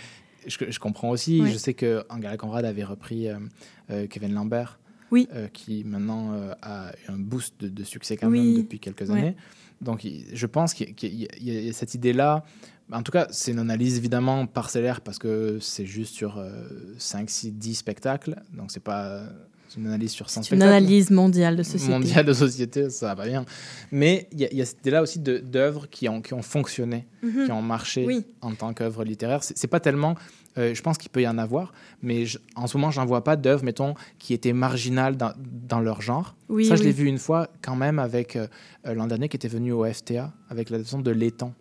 je, 0.48 0.58
je 0.70 0.80
comprends 0.80 1.10
aussi, 1.10 1.42
Ouais. 1.42 1.50
je 1.52 1.58
sais 1.58 1.74
que 1.74 2.04
Angela 2.10 2.38
Conrad 2.38 2.66
avait 2.66 2.84
repris 2.84 3.28
euh, 3.30 4.08
Kevin 4.08 4.34
Lambert, 4.34 4.80
Oui. 5.12 5.28
qui 5.54 5.84
maintenant 5.86 6.34
a 6.62 6.92
eu 7.08 7.12
un 7.12 7.18
boost 7.18 7.54
de, 7.62 7.70
de 7.70 7.84
succès 7.84 8.18
quand 8.18 8.30
Oui. 8.30 8.40
même 8.54 8.58
depuis 8.64 8.80
quelques 8.80 9.10
années. 9.12 9.36
Donc 9.82 10.08
je 10.34 10.46
pense 10.48 10.74
qu'il 10.74 10.94
y 11.42 11.70
a 11.70 11.74
cette 11.74 11.94
idée-là. 11.96 12.44
En 12.92 13.02
tout 13.02 13.12
cas, 13.12 13.28
c'est 13.32 13.52
une 13.52 13.60
analyse 13.60 13.98
évidemment 13.98 14.46
parcellaire 14.46 15.02
parce 15.02 15.18
que 15.18 15.58
c'est 15.60 15.86
juste 15.88 16.14
sur 16.14 16.38
euh, 16.38 16.52
5, 16.98 17.30
6, 17.30 17.52
10 17.54 17.76
spectacles. 17.76 18.36
Donc 18.54 18.72
c'est 18.72 18.80
pas 18.84 19.24
c'est 19.68 19.80
une 19.80 19.88
analyse 19.88 20.12
sur 20.12 20.30
100 20.30 20.44
C'est 20.44 20.52
une 20.56 20.62
spectacles. 20.62 20.72
analyse 20.72 21.10
mondiale 21.10 21.56
de 21.56 21.64
société. 21.64 21.92
Mondiale 21.92 22.26
de 22.26 22.34
société, 22.34 22.90
ça 22.92 23.16
va 23.16 23.26
bien. 23.26 23.44
Mais 23.92 24.28
il 24.32 24.40
y, 24.40 24.46
a- 24.46 24.50
il 24.52 24.58
y 24.58 24.62
a 24.62 24.66
cette 24.66 24.80
idée-là 24.82 25.02
aussi 25.02 25.18
d'œuvres 25.20 25.88
qui 25.90 26.08
ont, 26.08 26.22
qui 26.22 26.36
ont 26.36 26.44
fonctionné, 26.44 27.08
Mhm. 27.24 27.46
qui 27.46 27.52
ont 27.52 27.64
marché 27.64 28.06
Oui. 28.06 28.24
en 28.42 28.54
tant 28.54 28.72
qu'œuvre 28.74 29.04
littéraire. 29.04 29.42
C'est 29.44 29.68
pas 29.68 29.80
tellement. 29.80 30.16
euh, 30.58 30.74
je 30.74 30.82
pense 30.82 30.98
qu'il 30.98 31.10
peut 31.10 31.22
y 31.22 31.28
en 31.28 31.38
avoir, 31.38 31.74
mais 32.02 32.26
je- 32.26 32.38
en 32.56 32.68
ce 32.68 32.78
moment, 32.78 32.90
j'en 32.90 33.06
vois 33.06 33.26
pas 33.26 33.36
d'œuvres, 33.36 33.66
mettons, 33.66 33.94
qui 34.20 34.34
étaient 34.34 34.54
marginales 34.54 35.18
dans, 35.18 35.34
dans 35.68 35.82
leur 35.82 36.02
genre. 36.02 36.34
Oui, 36.48 36.66
Ça, 36.68 36.78
je 36.78 36.84
l'ai 36.84 36.94
vu 36.94 37.08
une 37.08 37.18
fois 37.18 37.50
quand 37.62 37.76
même 37.76 38.00
avec 38.00 38.38
euh, 38.38 38.48
euh, 38.88 38.94
l'an 38.94 39.08
dernier 39.08 39.28
qui 39.28 39.36
était 39.36 39.50
venu 39.50 39.74
au 39.74 39.84
FTA 39.84 40.32
avec 40.50 40.70
l'adaptation 40.70 41.00
de 41.02 41.12
L'étang. 41.12 41.54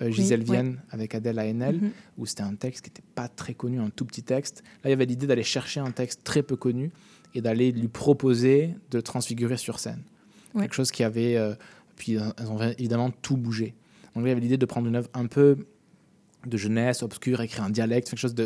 Euh, 0.00 0.10
Gisèle. 0.10 0.42
Vienne 0.44 0.80
avec 0.90 1.14
Adèle 1.14 1.38
Haenel, 1.38 1.76
Mhm. 1.80 1.90
où 2.18 2.26
c'était 2.26 2.42
un 2.42 2.54
texte 2.54 2.84
qui 2.84 2.90
n'était 2.90 3.02
pas 3.14 3.28
très 3.28 3.54
connu, 3.54 3.80
un 3.80 3.90
tout 3.90 4.04
petit 4.04 4.22
texte. 4.22 4.62
Là, 4.84 4.88
il 4.88 4.90
y 4.90 4.92
avait 4.92 5.06
l'idée 5.06 5.26
d'aller 5.26 5.42
chercher 5.42 5.80
un 5.80 5.90
texte 5.90 6.22
très 6.24 6.42
peu 6.42 6.56
connu 6.56 6.90
et 7.34 7.40
d'aller 7.40 7.72
lui 7.72 7.88
proposer 7.88 8.74
de 8.90 8.98
le 8.98 9.02
transfigurer 9.02 9.56
sur 9.56 9.78
scène. 9.80 10.02
Ouais. 10.54 10.62
Quelque 10.62 10.74
chose 10.74 10.90
qui 10.90 11.02
avait. 11.04 11.36
euh, 11.36 11.54
puis 11.96 12.16
euh, 12.16 12.22
elles 12.38 12.46
ont 12.48 12.60
évidemment 12.78 13.10
tout 13.10 13.36
bougé. 13.36 13.74
Donc 14.14 14.22
là, 14.22 14.28
il 14.28 14.28
y 14.28 14.32
avait 14.32 14.40
l'idée 14.40 14.56
de 14.56 14.66
prendre 14.66 14.86
une 14.86 14.94
œuvre 14.96 15.08
un 15.14 15.26
peu 15.26 15.56
de 16.46 16.56
jeunesse, 16.56 17.02
obscure, 17.02 17.40
écrire 17.40 17.64
un 17.64 17.70
dialecte, 17.70 18.08
quelque 18.08 18.20
chose 18.20 18.36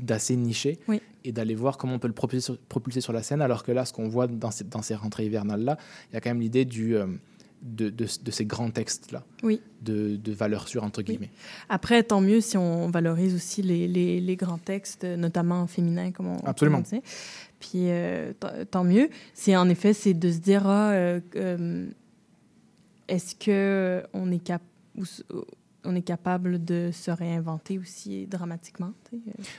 d'assez 0.00 0.36
niché, 0.36 0.78
Oui. 0.88 1.00
et 1.24 1.32
d'aller 1.32 1.54
voir 1.54 1.78
comment 1.78 1.94
on 1.94 1.98
peut 1.98 2.06
le 2.08 2.12
propulser 2.14 2.44
sur, 2.44 2.58
propulser 2.58 3.00
sur 3.00 3.12
la 3.14 3.22
scène, 3.22 3.40
alors 3.40 3.64
que 3.64 3.72
là, 3.72 3.86
ce 3.86 3.92
qu'on 3.94 4.08
voit 4.08 4.26
dans 4.26 4.50
ces, 4.50 4.64
dans 4.64 4.82
ces 4.82 4.94
rentrées 4.94 5.24
hivernales-là, 5.26 5.78
il 6.10 6.14
y 6.14 6.16
a 6.18 6.20
quand 6.20 6.28
même 6.30 6.40
l'idée 6.40 6.66
du, 6.66 6.94
euh, 6.96 7.06
de, 7.62 7.90
de- 7.90 8.06
de 8.22 8.30
ces 8.30 8.44
grands 8.44 8.70
textes-là, 8.70 9.24
Oui. 9.42 9.60
de, 9.82 10.16
de 10.16 10.32
valeur 10.32 10.68
sûre, 10.68 10.82
entre 10.84 11.02
guillemets. 11.02 11.30
Après, 11.68 12.02
tant 12.02 12.20
mieux 12.20 12.40
si 12.40 12.56
on 12.56 12.90
valorise 12.90 13.34
aussi 13.34 13.62
les, 13.62 13.86
les, 13.88 14.20
les 14.20 14.36
grands 14.36 14.58
textes, 14.58 15.04
notamment 15.04 15.66
féminins, 15.66 16.10
comme 16.10 16.26
on, 16.28 16.38
Absolument. 16.44 16.82
on. 16.92 17.00
Puis 17.60 17.70
euh, 17.90 18.32
tant 18.70 18.82
mieux. 18.84 19.08
C'est 19.34 19.54
en 19.56 19.68
effet, 19.68 19.92
c'est 19.92 20.14
de 20.14 20.30
se 20.32 20.38
dire, 20.38 20.66
ah, 20.66 20.90
euh, 20.92 21.20
euh, 21.36 21.86
est-ce 23.08 23.34
que 23.34 24.02
on 24.12 24.30
est 24.32 24.38
cap 24.42 24.62
on 25.84 25.96
est 25.96 26.02
capable 26.02 26.64
de 26.64 26.90
se 26.92 27.10
réinventer 27.10 27.76
aussi 27.76 28.26
dramatiquement. 28.28 28.92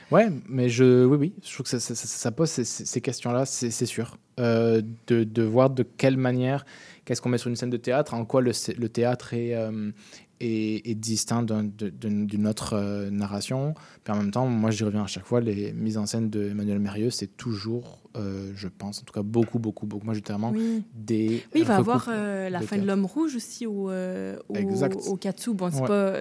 Ouais, 0.10 0.30
mais 0.48 0.70
je, 0.70 1.04
oui, 1.06 1.18
oui, 1.18 1.34
je 1.44 1.52
trouve 1.54 1.66
que 1.66 1.70
ça, 1.70 1.82
ça- 1.82 1.96
ça- 1.96 2.08
ça 2.08 2.32
pose 2.32 2.50
ces, 2.50 3.02
questions-là, 3.02 3.46
c'est 3.46 3.86
sûr. 3.86 4.18
De, 4.38 4.82
de 5.08 5.44
voir 5.44 5.70
de 5.70 5.84
quelle 5.84 6.16
manière, 6.16 6.66
qu'est-ce 7.06 7.22
qu'on 7.22 7.30
met 7.30 7.38
sur 7.38 7.50
une 7.50 7.56
scène 7.56 7.70
de 7.70 7.78
théâtre, 7.78 8.14
en 8.14 8.26
quoi 8.26 8.42
le, 8.42 8.52
théâtre 8.90 9.34
est, 9.34 9.56
euh, 9.56 9.92
est, 10.40 10.88
est 10.90 10.96
distinct 10.96 11.44
d'une 11.44 12.48
autre 12.48 12.74
euh, 12.74 13.10
narration. 13.10 13.74
Puis 14.04 14.14
en 14.14 14.18
même 14.18 14.32
temps, 14.32 14.48
moi 14.48 14.72
j'y 14.72 14.84
reviens 14.84 15.04
à 15.04 15.08
chaque 15.08 15.26
fois, 15.26 15.42
les 15.42 15.74
mises 15.74 15.98
en 15.98 16.06
scène 16.06 16.30
de 16.30 16.50
Emmanuel 16.50 16.80
Mérieux, 16.80 17.10
c'est 17.10 17.36
toujours, 17.38 18.00
euh, 18.18 18.52
je 18.56 18.68
pense, 18.68 19.00
en 19.00 19.04
tout 19.04 19.14
cas 19.14 19.24
beaucoup, 19.24 19.60
beaucoup, 19.60 19.86
beaucoup 19.86 20.06
majoritairement, 20.06 20.52
Oui. 20.52 20.84
des. 20.94 21.44
Oui, 21.54 21.62
il 21.62 21.66
va 21.66 21.76
y 21.76 21.78
avoir 21.78 22.10
la 22.10 22.62
fin 22.62 22.78
de 22.78 22.86
l'homme 22.86 23.06
rouge 23.06 23.36
aussi 23.36 23.66
au, 23.66 23.90
au, 23.92 24.56
Exact. 24.56 24.98
au 25.08 25.16
Katsu. 25.18 25.54
Bon, 25.54 25.70
c'est 25.72 25.82
Ouais. 25.82 25.88
pas. 25.88 26.20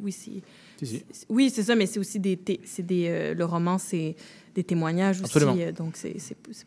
Oui, 0.00 0.12
c'est. 0.12 0.42
Si, 0.78 0.86
si. 0.86 1.04
c'est- 1.12 1.26
Oui, 1.28 1.50
c'est 1.50 1.62
ça, 1.62 1.74
mais 1.76 1.86
c'est 1.86 2.00
aussi 2.00 2.18
des. 2.20 2.36
des 2.36 3.34
le 3.34 3.44
roman, 3.44 3.78
c'est 3.78 4.16
des 4.54 4.64
témoignages 4.64 5.16
aussi. 5.20 5.24
Absolument. 5.36 5.56
euh, 5.58 5.72
donc, 5.72 5.96
c'est 5.96 6.14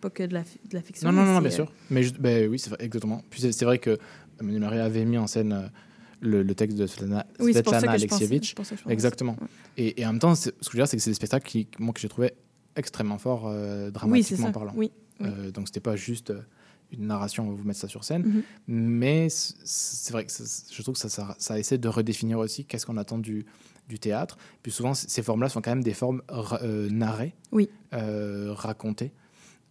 pas 0.01 0.09
que 0.09 0.23
de 0.23 0.33
la, 0.33 0.41
de 0.41 0.73
la 0.73 0.81
fiction. 0.81 1.11
Non, 1.11 1.23
non, 1.25 1.33
non, 1.35 1.41
bien 1.41 1.51
sûr. 1.51 1.71
Mais 1.89 2.03
je- 2.03 2.13
ben 2.13 2.49
oui, 2.49 2.57
c'est 2.59 2.69
vrai, 2.69 2.79
exactement. 2.83 3.23
Puis 3.29 3.41
c'est 3.41 3.65
vrai 3.65 3.77
que 3.79 3.97
Emmanuel 4.39 4.61
Mérieux 4.61 4.81
avait 4.81 5.05
mis 5.05 5.17
en 5.17 5.27
scène 5.27 5.53
euh, 5.53 5.67
le, 6.21 6.41
le 6.43 6.55
texte 6.55 6.77
de 6.77 6.87
Svetlana, 6.87 7.25
Oui, 7.39 7.53
Svetlana 7.53 7.97
je 7.97 8.05
pensais 8.07 8.75
Exactement. 8.89 9.37
Et, 9.77 10.01
et 10.01 10.05
en 10.05 10.13
même 10.13 10.19
temps, 10.19 10.33
ce 10.35 10.49
que 10.49 10.55
je 10.63 10.71
veux 10.71 10.77
dire, 10.79 10.87
c'est 10.87 10.97
que 10.97 11.03
c'est 11.03 11.11
des 11.11 11.15
spectacles 11.15 11.47
qui, 11.47 11.67
moi, 11.79 11.93
que 11.93 11.99
j'ai 11.99 12.09
trouvé 12.09 12.31
extrêmement 12.75 13.17
forts, 13.17 13.47
euh, 13.47 13.85
Oui, 13.87 13.91
dramatiquement 13.91 14.47
ça. 14.47 14.51
parlant. 14.51 14.73
Oui, 14.75 14.91
oui. 15.19 15.27
Euh, 15.29 15.51
donc, 15.51 15.67
c'était 15.67 15.79
pas 15.79 15.95
juste 15.95 16.31
euh, 16.31 16.41
une 16.91 17.07
narration, 17.07 17.47
on 17.47 17.51
va 17.51 17.55
vous 17.55 17.63
mettre 17.63 17.79
ça 17.79 17.87
sur 17.87 18.03
scène. 18.03 18.23
Mhm. 18.23 18.43
Mais 18.67 19.27
c'est 19.29 20.11
vrai 20.11 20.25
que 20.25 20.31
ça- 20.31 20.43
je 20.71 20.81
trouve 20.81 20.95
que 20.95 20.99
ça, 21.01 21.09
ça, 21.09 21.35
ça 21.37 21.59
essaie 21.59 21.77
de 21.77 21.87
redéfinir 21.87 22.39
aussi 22.39 22.65
qu'est-ce 22.65 22.85
qu'on 22.85 22.97
attend 22.97 23.17
du, 23.19 23.45
du 23.87 23.99
théâtre. 23.99 24.37
Puis 24.63 24.71
souvent, 24.71 24.93
ces 24.93 25.21
formes-là 25.21 25.49
sont 25.49 25.61
quand 25.61 25.71
même 25.71 25.83
des 25.83 25.93
formes 25.93 26.21
euh, 26.61 26.89
narrées, 26.89 27.35
Oui. 27.51 27.69
euh, 27.93 28.51
racontées, 28.53 29.11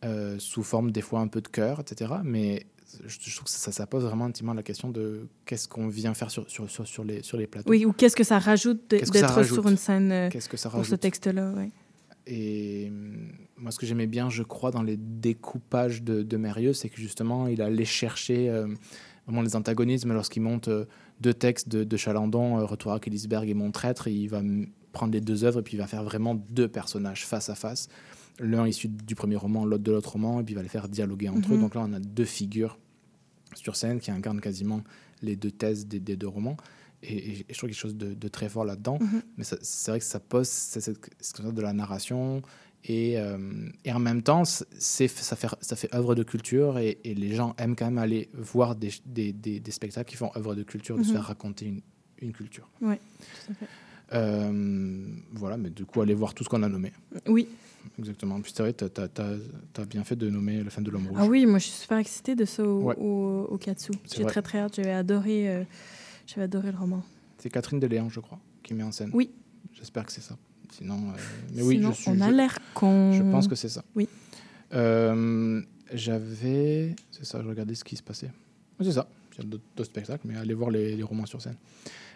euh, 0.05 0.37
sous 0.39 0.63
forme 0.63 0.91
des 0.91 1.01
fois 1.01 1.21
un 1.21 1.29
peu 1.29 1.41
de 1.41 1.49
cœur, 1.49 1.81
etc. 1.81 2.15
Mais 2.25 2.67
je, 3.07 3.17
je 3.21 3.35
trouve 3.37 3.45
que 3.45 3.51
ça, 3.51 3.73
ça 3.73 3.87
pose 3.87 4.05
vraiment 4.05 4.27
intimement 4.27 4.55
la 4.55 4.63
question 4.63 4.91
de 4.91 5.27
qu'est-ce 5.47 5.67
qu'on 5.69 5.89
vient 5.89 6.15
faire 6.15 6.31
sur, 6.31 6.49
sur, 6.49 6.71
sur, 6.71 6.87
sur 6.87 7.05
les, 7.05 7.23
sur 7.23 7.37
les 7.39 7.47
plateaux. 7.47 7.71
Oui, 7.71 7.85
ou 7.85 7.93
qu'est-ce 7.93 8.17
que 8.17 8.25
ça 8.25 8.39
rajoute 8.39 8.89
d'être 8.91 9.45
sur 9.45 9.69
une 9.69 9.77
scène 9.77 10.29
Qu'est-ce 10.31 10.49
que 10.49 10.57
ça 10.57 10.71
pour 10.71 10.87
ce 10.87 10.95
texte-là. 10.95 11.53
Et 12.27 12.87
hum, 12.91 13.33
moi, 13.57 13.71
ce 13.71 13.79
que 13.79 13.87
j'aimais 13.87 14.07
bien, 14.07 14.31
je 14.31 14.43
crois, 14.43 14.71
dans 14.71 14.83
les 14.83 14.97
découpages 14.97 16.03
de, 16.03 16.23
de 16.23 16.37
Mérieux, 16.37 16.73
c'est 16.73 16.89
que 16.89 16.97
justement, 17.01 17.49
il 17.49 17.61
allait 17.61 17.85
chercher 17.85 18.51
vraiment 19.27 19.43
les 19.43 19.57
antagonismes 19.57 20.13
lorsqu'il 20.13 20.43
monte 20.43 20.69
deux 21.21 21.35
textes 21.35 21.69
de, 21.69 21.85
de 21.85 21.97
Chalandon, 21.97 22.59
euh, 22.59 22.65
Retour 22.65 22.93
à 22.93 23.01
Kélisberg 23.01 23.49
et 23.49 23.55
Mon 23.55 23.71
Traître. 23.71 24.09
Il 24.09 24.29
va 24.29 24.43
prendre 24.93 25.13
les 25.13 25.21
deux 25.21 25.45
œuvres 25.45 25.61
et 25.61 25.63
puis 25.63 25.75
il 25.75 25.79
va 25.79 25.87
faire 25.87 26.05
vraiment 26.05 26.35
deux 26.51 26.69
personnages 26.69 27.27
face 27.27 27.49
à 27.51 27.55
face. 27.55 27.89
L'un 28.41 28.67
issu 28.67 28.89
du 28.89 29.15
premier 29.15 29.37
roman, 29.37 29.65
l'autre 29.65 29.85
de 29.85 29.93
l'autre 29.93 30.13
roman, 30.13 30.41
et 30.41 30.45
puis 30.45 30.55
il 30.55 30.57
va 30.57 30.63
les 30.63 30.69
faire 30.69 30.89
dialoguer 30.89 31.29
entre 31.29 31.53
eux. 31.53 31.57
Mhm. 31.57 31.61
Donc 31.63 31.75
là, 31.77 31.83
on 31.89 31.93
a 31.93 32.01
deux 32.01 32.25
figures 32.25 32.79
sur 33.55 33.77
scène 33.77 34.01
qui 34.01 34.11
incarne 34.11 34.41
quasiment 34.41 34.83
les 35.23 35.37
deux 35.37 35.53
thèses 35.53 35.87
des, 35.87 36.01
des 36.01 36.17
deux 36.17 36.27
romans. 36.29 36.57
Et, 37.03 37.15
et- 37.15 37.41
et 37.41 37.47
je 37.51 37.59
trouve 37.59 37.69
quelque 37.71 37.79
chose 37.79 37.97
de, 37.97 38.13
de 38.15 38.29
très 38.29 38.49
fort 38.49 38.65
là-dedans. 38.65 38.99
Mhm. 39.01 39.23
Mais 39.37 39.45
c'est 39.45 39.91
vrai 39.91 40.01
que 40.01 40.05
ça 40.05 40.19
pose 40.21 40.49
comme 41.35 41.47
ça 41.47 41.53
de 41.53 41.63
la 41.63 41.73
narration. 41.73 42.43
Et, 42.87 43.19
euh, 43.19 43.39
et 43.85 43.93
en 43.93 43.99
même 43.99 44.23
temps, 44.23 44.45
ça, 44.45 44.65
fait, 44.77 45.09
ça 45.09 45.77
fait 45.77 45.95
œuvre 45.95 46.15
de 46.15 46.23
culture 46.23 46.79
et, 46.79 46.99
et 47.05 47.15
les 47.15 47.35
gens 47.35 47.55
aiment 47.57 47.77
quand 47.77 47.87
même 47.87 47.97
aller 47.99 48.29
voir 48.35 48.77
des, 48.77 48.91
des, 49.07 49.33
des- 49.33 49.59
des 49.59 49.71
spectacles 49.71 50.11
qui 50.11 50.17
font 50.17 50.31
œuvre 50.37 50.55
de 50.55 50.63
culture, 50.63 50.99
de 50.99 51.03
se 51.03 51.09
Mhm. 51.09 51.15
faire 51.15 51.25
raconter 51.25 51.67
une, 51.67 51.81
une 52.21 52.33
culture. 52.33 52.69
Oui, 52.83 52.97
tout 53.47 53.53
à 53.53 53.55
fait. 53.55 53.67
Euh, 54.13 55.07
voilà, 55.33 55.57
mais 55.57 55.71
du 55.71 55.87
coup, 55.87 56.03
aller 56.03 56.13
voir 56.15 56.35
tout 56.35 56.45
ce 56.45 56.49
qu'on 56.51 56.63
a 56.63 56.69
nommé. 56.69 56.93
Oui. 57.27 57.49
Exactement. 57.99 58.41
Puis 58.41 58.53
c'est 58.55 58.63
vrai, 58.63 58.75
tu 58.75 58.85
as, 58.85 59.85
bien 59.87 60.05
fait 60.05 60.17
de 60.17 60.29
nommer 60.31 60.63
Le 60.63 60.71
fin 60.71 60.83
de 60.83 60.91
l'homme 60.91 61.07
rouge. 61.07 61.19
Ah 61.21 61.27
oui, 61.27 61.47
moi 61.47 61.59
je 61.59 61.65
suis 61.65 61.73
super 61.83 61.99
excitée 61.99 62.35
de 62.35 62.45
ça 62.45 62.63
au, 62.65 62.83
Ouais. 62.83 62.97
au, 62.99 63.47
au 63.51 63.59
Katsu. 63.59 63.93
J'ai 64.15 64.25
très 64.25 64.43
très 64.43 64.59
hâte. 64.59 64.77
J'avais 64.77 64.93
adoré, 64.93 65.49
euh, 65.49 65.65
adoré 66.37 66.71
le 66.73 66.79
roman. 66.79 67.03
C'est 67.39 67.51
Catherine 67.51 67.81
Deléan, 67.81 68.09
je 68.09 68.21
crois, 68.21 68.39
qui 68.63 68.73
met 68.75 68.83
en 68.83 68.93
scène. 68.93 69.11
Oui. 69.15 69.31
J'espère 69.73 70.05
que 70.07 70.13
c'est 70.13 70.21
ça. 70.23 70.37
Sinon, 70.77 70.95
euh, 70.97 71.21
mais 71.55 71.63
oui, 71.63 71.77
Sinon, 71.77 71.93
je 71.93 72.01
suis. 72.03 72.11
on 72.11 72.21
a 72.21 72.31
l'air 72.31 72.59
con. 72.75 73.13
Je 73.13 73.23
pense 73.23 73.47
que 73.49 73.55
c'est 73.55 73.69
ça. 73.69 73.83
Oui. 73.95 74.09
Euh, 74.75 75.61
J'avais. 75.93 76.97
C'est 77.11 77.25
ça, 77.25 77.41
je 77.43 77.49
regardais 77.49 77.75
ce 77.75 77.85
qui 77.85 77.97
se 77.97 78.03
passait. 78.03 78.31
C'est 78.81 78.93
ça. 78.93 79.07
Il 79.39 79.45
y 79.45 79.47
a 79.47 79.51
d'autres 79.51 79.85
spectacles, 79.85 80.23
mais 80.27 80.37
allez 80.37 80.55
voir 80.55 80.71
les, 80.71 80.97
les 80.97 81.03
romans 81.03 81.27
sur 81.27 81.41
scène. 81.41 81.57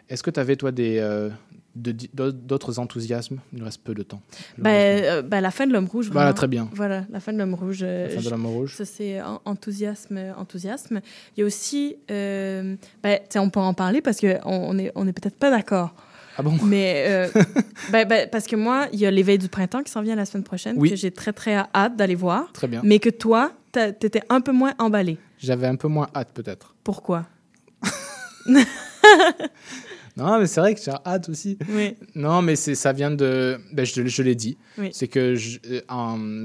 Est-ce 0.09 0.23
que 0.23 0.31
tu 0.31 0.41
avais, 0.41 0.57
toi, 0.57 0.73
des, 0.73 0.99
euh, 0.99 1.29
d'autres 1.77 2.79
enthousiasmes? 2.79 3.39
Il 3.53 3.59
nous 3.59 3.65
reste 3.65 3.83
peu 3.83 3.95
de 3.95 4.03
temps. 4.03 4.23
Euh, 4.65 5.23
ben, 5.23 5.41
la 5.41 5.51
fin 5.51 5.67
de 5.67 5.73
l'homme 5.73 5.85
rouge. 5.87 6.09
Voilà, 6.11 6.33
très 6.33 6.49
bien. 6.49 6.69
Voilà, 6.73 7.05
la 7.11 7.21
fin 7.21 7.33
de 7.33 7.39
l'homme 7.39 7.55
rouge. 7.55 7.81
euh, 7.83 8.09
La 8.09 8.21
fin 8.21 8.25
de 8.25 8.31
l'homme 8.31 8.47
rouge. 8.47 8.75
Ça, 8.75 8.85
c'est 8.85 9.21
en- 9.21 9.41
enthousiasme, 9.45 10.19
enthousiasme. 10.37 11.01
Il 11.37 11.41
y 11.41 11.43
a 11.43 11.47
aussi, 11.47 11.97
tiens, 12.09 13.43
on 13.43 13.51
peut 13.51 13.61
en 13.61 13.75
parler 13.75 14.01
parce 14.01 14.19
qu'on 14.21 14.39
on 14.45 14.79
est, 14.79 14.91
on 14.95 15.07
est 15.07 15.13
peut-être 15.13 15.37
pas 15.37 15.51
d'accord. 15.51 15.95
Ah 16.39 16.43
bon? 16.43 16.57
Mais, 16.65 17.05
euh, 17.09 17.29
ben, 17.91 18.07
ben, 18.09 18.29
parce 18.31 18.47
que 18.47 18.55
moi, 18.57 18.87
il 18.93 19.01
y 19.01 19.07
a 19.07 19.11
l'éveil 19.11 19.39
du 19.39 19.49
printemps 19.49 19.83
qui 19.83 19.91
s'en 19.91 20.03
vient 20.03 20.15
la 20.15 20.25
semaine 20.25 20.45
prochaine, 20.45 20.77
Oui. 20.79 20.91
que 20.91 20.97
j'ai 20.97 21.11
très, 21.11 21.33
très 21.33 21.57
hâte 21.75 21.97
d'aller 21.97 22.15
voir. 22.15 22.53
Très 22.53 22.69
bien. 22.69 22.81
Mais 22.85 23.01
que 23.01 23.11
toi, 23.11 23.53
t'étais 23.73 24.23
un 24.29 24.41
peu 24.41 24.53
moins 24.53 24.73
emballé. 24.79 25.19
J'avais 25.39 25.67
un 25.67 25.77
peu 25.77 25.89
moins 25.89 26.09
hâte, 26.15 26.31
peut-être. 26.33 26.75
Pourquoi? 26.85 27.27
Non, 30.17 30.41
mais 30.41 30.49
c'est 30.49 30.59
vrai 30.61 30.75
que 30.75 30.81
j'ai 30.83 30.91
hâte 31.07 31.29
aussi. 31.29 31.57
Oui. 31.69 31.95
Non, 32.17 32.43
mais 32.43 32.57
c'est 32.57 32.75
ça 32.75 32.93
vient 32.93 33.13
de. 33.13 33.57
Ben, 33.73 33.87
je 33.87 34.05
je 34.05 34.23
l'ai 34.25 34.35
dit. 34.35 34.59
Oui. 34.77 34.89
C'est 34.93 35.07
que 35.07 35.37
je, 35.37 35.61
euh, 35.71 35.81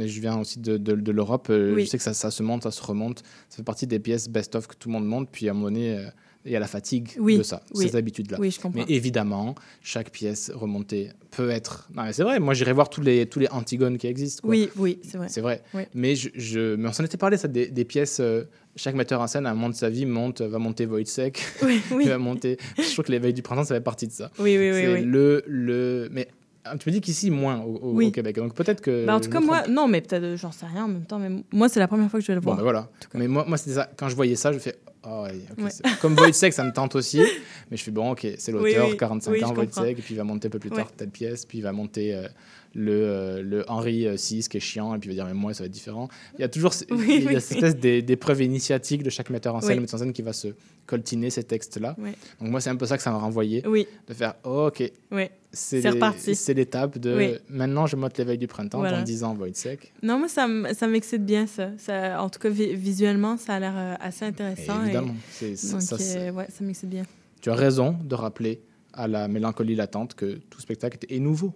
je 0.07 0.22
viens 0.22 0.38
aussi 0.38 0.60
de, 0.60 0.78
de, 0.78 0.94
de 0.94 1.11
l'Europe. 1.11 1.48
euh, 1.49 1.74
Oui. 1.74 1.86
Je 1.86 1.90
sais 1.90 1.98
que 1.98 2.03
ça, 2.03 2.14
ça 2.14 2.30
se 2.30 2.44
monte, 2.44 2.61
ça 2.64 2.70
se 2.72 2.84
remonte. 2.84 3.24
Ça 3.49 3.57
fait 3.57 3.64
partie 3.64 3.88
des 3.88 3.98
pièces 3.98 4.30
best-of 4.30 4.68
que 4.68 4.76
tout 4.76 4.90
le 4.90 4.94
monde 4.94 5.07
monte. 5.07 5.28
Puis 5.32 5.48
à 5.48 5.52
un 5.52 5.53
moment 5.56 5.65
donné, 5.72 5.98
euh, 5.98 6.03
il 6.45 6.52
y 6.52 6.56
a 6.56 6.60
la 6.60 6.68
fatigue 6.68 7.10
Oui, 7.20 7.38
de 7.38 7.44
ça, 7.44 7.61
oui. 7.76 7.88
ces 7.88 7.95
habitudes-là. 7.95 8.38
Oui, 8.40 8.52
je 8.52 8.60
comprends. 8.60 8.84
Mais 8.88 8.94
évidemment, 8.94 9.56
chaque 9.82 10.10
pièce 10.11 10.52
remontée 10.53 11.10
peut 11.32 11.49
être. 11.49 11.88
Non, 11.95 12.03
mais 12.03 12.14
c'est 12.14 12.24
vrai. 12.24 12.40
Moi, 12.40 12.53
j'irai 12.53 12.74
voir 12.74 12.90
tous 12.90 13.02
les, 13.02 13.26
tous 13.28 13.40
les 13.40 13.48
Antigones 13.49 13.98
qui 13.98 14.07
existent. 14.07 14.41
quoi. 14.41 14.49
Oui, 14.52 14.70
oui, 14.76 14.99
c'est 15.03 15.18
vrai. 15.18 15.28
C'est 15.30 15.41
vrai. 15.41 15.61
Mais, 15.94 16.15
je, 16.15 16.30
je- 16.36 16.76
mais 16.76 16.90
on 16.90 16.94
s'en 16.94 17.03
était 17.06 17.18
parlé, 17.18 17.38
ça, 17.38 17.48
des, 17.48 17.68
des 17.68 17.86
pièces. 17.86 18.20
euh, 18.20 18.44
chaque 18.76 18.95
metteur 18.95 19.22
en 19.22 19.28
scène, 19.28 19.45
à 19.45 19.52
un 19.52 19.53
moment 19.53 19.70
de 19.70 19.76
sa 19.76 19.90
vie, 19.90 20.06
monte, 20.07 20.41
va 20.41 20.57
monter 20.57 20.86
oui. 20.88 21.06
Il 22.02 22.10
va 22.10 22.18
monter. 22.18 22.57
Je 22.78 22.91
trouve 22.91 23.06
que 23.06 23.11
l'éveil 23.11 23.32
du 23.34 23.41
printemps, 23.44 23.64
ça 23.65 23.76
fait 23.76 23.82
partie 23.82 24.07
de 24.07 24.11
ça. 24.11 24.32
Oui, 24.40 24.57
oui, 24.57 24.70
oui, 24.72 24.82
C'est 24.82 24.94
oui. 24.95 25.02
le, 25.06 25.44
le. 25.48 26.10
Mais 26.11 26.28
ah, 26.65 26.76
tu 26.78 26.90
me 26.90 26.94
dis 26.94 26.99
qu'ici, 27.02 27.30
moins 27.30 27.60
au, 27.61 27.76
au- 27.76 27.91
Oui. 27.94 28.07
au 28.07 28.11
Québec. 28.11 28.36
Donc 28.38 28.53
peut-être 28.56 28.82
que. 28.82 29.06
Ben, 29.06 29.15
en 29.15 29.20
tout 29.20 29.30
cas, 29.30 29.40
moi, 29.41 29.68
non, 29.68 29.88
mais 29.88 30.02
peut-être, 30.02 30.36
j'en 30.38 30.52
sais 30.52 30.65
rien 30.65 30.86
en 30.86 30.88
même 30.88 31.06
temps, 31.06 31.20
mais 31.20 31.30
moi, 31.52 31.70
c'est 31.70 31.80
la 31.80 31.88
première 31.88 32.10
fois 32.10 32.20
que 32.20 32.26
je 32.26 32.32
vais 32.32 32.36
le 32.36 32.41
Bon, 32.41 32.45
voir. 32.52 32.57
ben 32.57 32.64
voilà. 32.64 32.90
Mais 33.14 33.28
moi, 33.28 33.45
moi 33.48 33.57
c'était 33.57 33.76
ça. 33.76 33.90
Quand 33.95 34.10
je 34.10 34.15
voyais 34.15 34.36
ça, 34.36 34.52
je 34.52 34.57
fais. 34.60 34.76
Oh, 35.05 35.23
ouais, 35.23 35.41
ok, 35.51 35.63
Ouais. 35.65 35.69
c'est- 35.69 35.99
Comme 35.99 36.15
Wojciech, 36.17 36.53
ça 36.53 36.63
me 36.63 36.71
tente 36.71 36.95
aussi. 36.95 37.21
Mais 37.69 37.77
je 37.77 37.84
fais 37.84 37.91
bon, 37.91 38.11
ok, 38.11 38.25
c'est 38.38 38.53
Oui, 38.53 38.71
l'auteur, 38.73 38.89
oui. 38.89 38.97
45 38.97 39.31
Oui, 39.31 39.43
ans. 39.43 39.53
Wojciech, 39.53 39.99
et 39.99 40.01
puis 40.01 40.13
il 40.13 40.17
va 40.17 40.23
monter 40.23 40.47
un 40.47 40.51
peu 40.51 40.59
plus 40.59 40.69
tard 40.69 40.91
telle 40.93 41.09
pièce, 41.09 41.45
puis 41.45 41.57
il 41.57 41.61
va 41.61 41.71
monter 41.73 42.15
euh, 42.15 42.27
le, 42.75 42.91
euh, 42.91 43.41
le 43.43 43.69
Henri 43.69 44.07
VI 44.15 44.47
qui 44.49 44.57
est 44.57 44.59
chiant, 44.59 44.95
et 44.95 44.99
puis 44.99 45.09
il 45.09 45.15
va 45.15 45.23
dire, 45.23 45.33
mais 45.33 45.39
moi, 45.39 45.53
ça 45.53 45.63
va 45.63 45.67
être 45.67 45.71
différent. 45.71 46.07
Il 46.37 46.41
y 46.41 46.43
a 46.43 46.49
toujours 46.49 46.73
ce- 46.73 46.85
Oui, 46.91 47.05
il 47.19 47.23
y 47.23 47.27
a 47.27 47.31
oui. 47.33 47.41
cette 47.41 47.57
espèce 47.57 47.75
des- 47.77 48.01
d'épreuve 48.01 48.41
initiatique 48.41 49.03
de 49.03 49.09
chaque 49.09 49.29
metteur 49.29 49.53
en 49.55 49.61
scène, 49.61 49.73
Oui. 49.77 49.79
metteur 49.81 49.95
en 49.95 50.03
scène 50.03 50.13
qui 50.13 50.21
va 50.23 50.33
se 50.33 50.47
coltiner 50.85 51.29
ces 51.29 51.43
textes-là. 51.43 51.95
Donc 52.41 52.49
moi, 52.49 52.59
c'est 52.61 52.69
un 52.71 52.75
peu 52.75 52.85
ça 52.85 52.97
que 52.97 53.03
ça 53.03 53.11
m'a 53.11 53.19
renvoyé. 53.19 53.61
De 53.61 54.13
faire, 54.13 54.33
oh, 54.43 54.67
ok, 54.69 54.79
c'est 54.79 55.31
C'est 55.51 55.81
les- 55.81 55.89
reparti. 55.91 56.35
c'est 56.35 56.53
l'étape 56.55 56.97
de 56.97 57.39
maintenant, 57.47 57.85
je 57.85 57.95
motte 57.95 58.17
l'éveil 58.17 58.37
du 58.39 58.47
printemps, 58.47 58.79
Voilà. 58.79 58.97
dans 58.97 59.03
10 59.03 59.23
ans, 59.23 59.35
Wojciech. 59.39 59.93
Non, 60.01 60.17
moi, 60.17 60.27
ça, 60.27 60.47
m'excite 60.87 61.25
bien, 61.25 61.45
ça. 61.47 61.69
ça. 61.77 62.21
En 62.21 62.29
tout 62.29 62.39
cas, 62.39 62.49
vi- 62.49 62.73
visuellement, 62.75 63.37
ça 63.37 63.53
a 63.55 63.59
l'air 63.59 63.73
euh, 63.77 63.93
assez 63.99 64.25
intéressant. 64.25 64.79
et- 64.81 64.85
Évidemment, 64.85 65.07
Donc, 65.09 65.81
ça, 65.81 65.95
euh, 66.17 66.31
ouais, 66.31 66.47
ça 66.49 66.63
m'excite 66.63 66.89
bien. 66.89 67.03
Tu 67.39 67.49
as 67.51 67.55
raison 67.55 67.95
de 68.03 68.15
rappeler 68.15 68.61
à 68.93 69.07
la 69.07 69.27
mélancolie 69.27 69.75
latente 69.75 70.15
que 70.15 70.39
tout 70.49 70.59
spectacle 70.61 70.97
est 71.09 71.19
nouveau. 71.19 71.53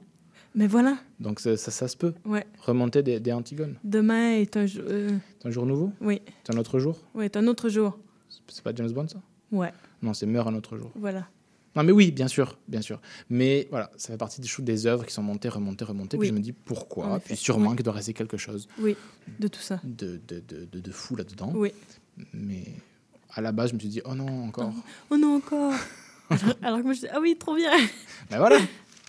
Mais 0.58 0.66
voilà, 0.68 0.98
Donc 1.20 1.40
ça, 1.40 1.56
ça, 1.56 1.70
ça 1.70 1.88
se 1.88 1.96
peut. 1.96 2.14
ouais. 2.26 2.44
Remonter 2.64 3.04
des, 3.04 3.20
des 3.20 3.32
Antigones. 3.32 3.76
Demain 3.84 4.32
est 4.38 4.58
un 4.58 4.66
jour. 4.66 4.84
euh, 4.88 5.16
C'est 5.40 5.48
un 5.48 5.52
jour 5.52 5.66
nouveau? 5.68 5.92
Oui, 6.02 6.20
C'est 6.44 6.54
un 6.54 6.58
autre 6.58 6.80
jour? 6.80 6.98
Oui, 7.14 7.26
est 7.26 7.38
un 7.38 7.46
autre 7.48 7.70
jour. 7.70 7.98
C'est 8.48 8.64
pas 8.64 8.74
James 8.76 8.92
Bond 8.92 9.08
ça? 9.08 9.20
Ouais, 9.52 9.72
Non, 10.02 10.14
c'est 10.16 10.26
Meurt 10.26 10.48
un 10.48 10.56
autre 10.56 10.76
jour. 10.78 10.92
voilà. 10.96 11.28
Non 11.76 11.84
mais 11.84 11.92
oui, 11.92 12.12
bien 12.12 12.28
sûr, 12.28 12.58
bien 12.68 12.82
sûr. 12.82 13.00
Mais 13.30 13.68
voilà, 13.70 13.92
ça 13.98 14.08
fait 14.12 14.18
partie 14.18 14.42
des 14.42 14.48
choses, 14.48 14.66
des 14.66 14.88
œuvres 14.88 15.06
qui 15.06 15.14
sont 15.14 15.22
montées, 15.22 15.48
remontées, 15.48 15.86
remontées. 15.86 16.18
Oui. 16.18 16.22
Puis 16.22 16.30
je 16.30 16.34
me 16.34 16.40
dis 16.40 16.52
pourquoi? 16.52 17.20
Puis 17.20 17.36
sûrement 17.36 17.70
oui. 17.70 17.76
qu'il 17.76 17.86
doit 17.86 17.94
rester 17.94 18.14
quelque 18.14 18.38
chose 18.38 18.68
Oui, 18.80 18.98
de 19.38 19.48
tout 19.48 19.60
ça. 19.62 19.80
de, 19.84 20.20
de, 20.28 20.40
de, 20.48 20.66
de, 20.66 20.80
de 20.80 20.92
fou 20.92 21.16
là-dedans. 21.16 21.52
Oui. 21.54 21.72
Mais 22.34 22.64
à 23.36 23.42
la 23.42 23.52
base, 23.52 23.70
je 23.70 23.76
me 23.76 23.80
suis 23.80 23.90
dit, 23.90 24.02
oh 24.06 24.16
non, 24.16 24.46
encore. 24.48 24.74
Oh 25.12 25.18
non, 25.18 25.36
encore 25.36 25.74
alors, 26.32 26.56
alors 26.64 26.78
que 26.80 26.84
moi, 26.86 26.94
je 26.94 27.02
dis, 27.02 27.08
ah 27.14 27.20
oui, 27.22 27.38
trop 27.40 27.56
bien 27.56 27.70
Mais 28.32 28.38
voilà 28.38 28.58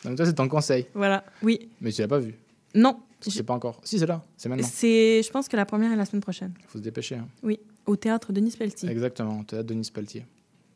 Donc 0.04 0.16
toi, 0.16 0.26
c'est 0.26 0.34
ton 0.34 0.48
conseil. 0.48 0.86
Voilà, 0.94 1.24
oui. 1.42 1.68
Mais 1.80 1.90
tu 1.92 2.00
l'as 2.00 2.08
pas 2.08 2.18
vu 2.18 2.34
Non, 2.74 3.00
C'est 3.20 3.42
pas 3.42 3.54
encore. 3.54 3.80
Si, 3.84 3.98
c'est 3.98 4.06
là, 4.06 4.22
c'est 4.36 4.48
maintenant. 4.48 4.66
c'est, 4.70 5.22
je 5.22 5.30
pense 5.30 5.48
que 5.48 5.56
la 5.56 5.66
première 5.66 5.92
est 5.92 5.96
la 5.96 6.04
semaine 6.04 6.22
prochaine. 6.22 6.52
Il 6.60 6.66
faut 6.68 6.78
se 6.78 6.82
dépêcher. 6.84 7.16
hein. 7.16 7.28
Oui, 7.42 7.58
au 7.86 7.96
théâtre 7.96 8.32
Denis 8.32 8.54
Pelletier. 8.56 8.88
Exactement, 8.88 9.42
théâtre 9.44 9.66
Denis 9.66 9.90
Pelletier. 9.92 10.24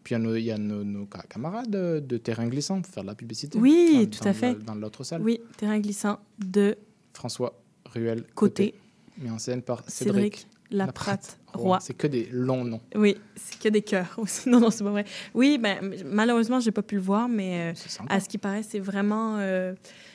Puis 0.02 0.16
il 0.16 0.38
y 0.44 0.50
a 0.50 0.58
nos, 0.58 1.06
camarades 1.28 1.70
de, 1.70 2.00
de 2.04 2.16
terrain 2.18 2.48
glissant 2.48 2.80
pour 2.82 2.92
faire 2.92 3.04
de 3.04 3.08
la 3.08 3.14
publicité. 3.14 3.56
Oui, 3.58 3.92
Dans- 4.06 4.10
tout 4.18 4.24
dans 4.24 4.30
à 4.30 4.32
fait. 4.32 4.54
Dans 4.64 4.74
l'autre 4.74 5.04
salle. 5.04 5.22
Oui, 5.22 5.40
terrain 5.56 5.78
glissant 5.78 6.18
de 6.44 6.76
François 7.12 7.56
Ruel 7.84 8.24
Côté. 8.34 8.74
Mis 9.18 9.30
en 9.30 9.38
scène 9.38 9.62
par 9.62 9.84
Cédric, 9.88 10.38
Cédric, 10.38 10.48
Laprate 10.72 11.38
Roy. 11.54 11.78
C'est 11.80 11.94
que 11.94 12.06
des 12.06 12.28
longs 12.32 12.64
noms. 12.64 12.80
Oui, 12.94 13.16
c'est 13.36 13.58
que 13.58 13.68
des 13.68 13.82
cœurs. 13.82 14.16
Non, 14.46 14.58
non, 14.60 14.70
c'est 14.70 14.84
pas 14.84 14.90
vrai. 14.90 15.04
Oui, 15.34 15.58
ben, 15.58 15.78
malheureusement, 16.06 16.60
j'ai 16.60 16.70
pas 16.72 16.82
pu 16.82 16.94
le 16.96 17.00
voir, 17.02 17.28
mais 17.28 17.72
euh, 17.72 18.06
à 18.08 18.20
ce 18.20 18.28
qui 18.28 18.38
paraît, 18.38 18.62
c'est 18.62 18.78
vraiment, 18.80 19.36
euh, 19.38 19.74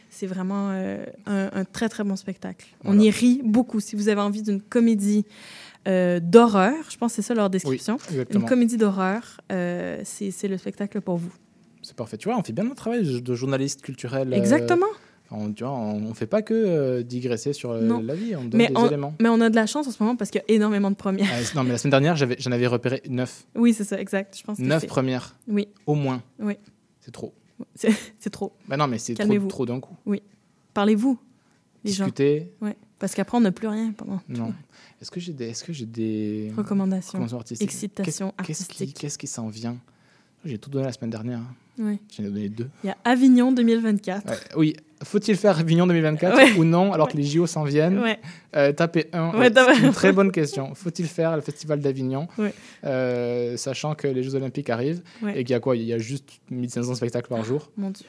c'est 0.10 0.28
vraiment 0.28 0.72
euh, 0.72 1.06
un, 1.26 1.50
un 1.54 1.64
très, 1.66 1.90
très 1.90 2.04
bon 2.04 2.16
spectacle. 2.16 2.66
On 2.84 3.00
y 3.00 3.10
rit 3.10 3.42
beaucoup. 3.44 3.80
Si 3.80 3.96
vous 3.96 4.10
avez 4.10 4.22
envie 4.22 4.42
d'une 4.42 4.62
comédie 4.62 5.26
d'horreur, 5.86 6.74
je 6.90 6.98
pense 6.98 7.12
que 7.14 7.16
c'est 7.18 7.22
ça 7.22 7.34
leur 7.34 7.50
description, 7.50 7.98
une 8.32 8.44
comédie 8.46 8.78
d'horreur, 8.78 9.40
c'est 9.50 10.48
le 10.48 10.58
spectacle 10.58 11.02
pour 11.02 11.18
vous. 11.18 11.32
C'est 11.82 11.96
parfait. 11.96 12.18
Tu 12.18 12.28
vois, 12.28 12.38
on 12.38 12.44
fait 12.44 12.52
bien 12.52 12.66
notre 12.66 12.76
travail 12.76 13.22
de- 13.22 13.36
journaliste 13.36 13.82
culturel. 13.82 14.34
Exactement. 14.34 14.88
On, 15.32 15.52
tu 15.52 15.64
vois, 15.64 15.74
on 15.74 16.00
ne 16.00 16.14
fait 16.14 16.26
pas 16.28 16.42
que 16.42 16.54
euh, 16.54 17.04
digresser 17.04 17.54
sur 17.54 17.72
euh, 17.72 17.82
Non. 17.82 18.00
la 18.02 18.16
vie, 18.16 18.36
on 18.36 18.46
donne 18.46 18.58
Mais 18.58 18.68
des 18.68 18.76
on, 18.78 18.88
éléments. 18.88 19.14
mais 19.22 19.30
on 19.30 19.42
a 19.42 19.50
de 19.50 19.56
la 19.56 19.66
chance 19.66 19.88
en 19.88 19.92
ce 19.92 20.02
moment 20.02 20.16
parce 20.16 20.32
qu'il 20.32 20.42
y 20.48 20.52
a 20.52 20.56
énormément 20.56 20.90
de 20.92 20.96
premières. 20.96 21.28
Ah, 21.32 21.40
non, 21.56 21.64
mais 21.64 21.72
la 21.72 21.78
semaine 21.78 21.92
dernière, 21.92 22.16
j'avais- 22.16 22.38
j'en 22.40 22.52
avais 22.52 22.68
repéré 22.68 23.02
neuf. 23.10 23.46
Oui, 23.56 23.74
c'est 23.74 23.84
ça, 23.84 24.00
exact. 24.00 24.38
Je 24.38 24.44
pense 24.44 24.58
que 24.58 24.64
Neuf 24.64 24.82
c'est- 24.82 24.88
premières. 24.88 25.36
Oui. 25.48 25.68
Au 25.86 25.96
moins. 25.96 26.22
Oui. 26.40 26.54
C'est 27.02 27.12
trop. 27.12 27.34
C'est 27.76 27.90
c'est 28.20 28.30
trop. 28.30 28.54
Bah 28.68 28.78
non, 28.78 28.88
mais 28.88 28.98
c'est 29.00 29.16
trop, 29.16 29.40
trop 29.48 29.66
d'un 29.66 29.80
coup. 29.80 29.96
Oui. 30.06 30.22
Parlez-vous, 30.74 31.18
les 31.84 31.92
Discuter. 31.92 32.52
gens. 32.62 32.68
Ouais. 32.68 32.78
Parce 33.00 33.14
qu'après, 33.14 33.38
on 33.38 33.42
n'a 33.42 33.52
plus 33.52 33.68
rien 33.68 33.92
pendant. 33.92 34.20
Non. 34.30 34.54
Est-ce 35.02 35.12
que 35.12 35.20
j'ai 35.20 35.34
des, 35.34 35.50
est-ce 35.50 35.64
que 35.64 35.74
j'ai 35.74 35.86
des 35.86 36.52
Recommandations, 36.58 37.12
recommandations 37.20 37.38
artistiques? 37.38 37.68
Excitations 37.70 38.34
Qu'est-ce- 38.38 38.48
qu'est-ce 38.48 38.58
qui, 38.70 38.72
artistiques. 38.84 38.98
qu'est-ce 39.00 39.18
qui 39.18 39.28
s'en 39.28 39.48
vient? 39.50 39.78
J'ai 40.46 40.58
tout 40.58 40.70
donné 40.70 40.86
la 40.86 40.92
semaine 40.94 41.10
dernière. 41.12 41.42
Oui. 41.80 42.00
J'en 42.16 42.24
ai 42.24 42.28
donné 42.28 42.50
deux. 42.50 42.70
Il 42.84 42.88
y 42.88 42.90
a 42.90 42.98
Avignon 43.04 43.52
2024. 43.52 44.28
Ouais, 44.30 44.36
oui. 44.56 44.76
Faut-il 45.04 45.36
faire 45.38 45.60
Avignon 45.60 45.86
2024 45.86 46.36
Ouais. 46.36 46.54
ou 46.58 46.64
non 46.64 46.92
alors 46.92 47.08
que 47.08 47.18
les 47.18 47.24
JO 47.24 47.46
s'en 47.46 47.64
viennent. 47.64 48.02
Euh, 48.56 48.72
Tapez 48.74 49.10
1. 49.14 49.38
Ouais, 49.38 49.52
t'as- 49.52 49.76
c'est 49.76 49.82
une 49.86 49.92
très 49.92 50.12
bonne 50.12 50.32
question. 50.32 50.74
Faut-il 50.74 51.06
faire 51.06 51.36
le 51.36 51.42
festival 51.42 51.80
d'Avignon. 51.82 52.28
Euh, 52.84 53.58
sachant 53.58 53.96
que 53.96 54.08
les 54.08 54.24
Jeux 54.24 54.36
Olympiques 54.36 54.70
arrivent 54.70 55.02
et 55.28 55.44
qu'il 55.44 55.52
y 55.52 55.54
a 55.54 55.60
quoi? 55.60 55.76
Il 55.76 55.84
y 55.84 55.94
a 55.94 55.98
juste 56.00 56.40
1500 56.50 56.96
spectacles 56.96 57.30
par 57.30 57.44
jour. 57.44 57.70
Mon 57.78 57.92
Dieu. 57.92 58.06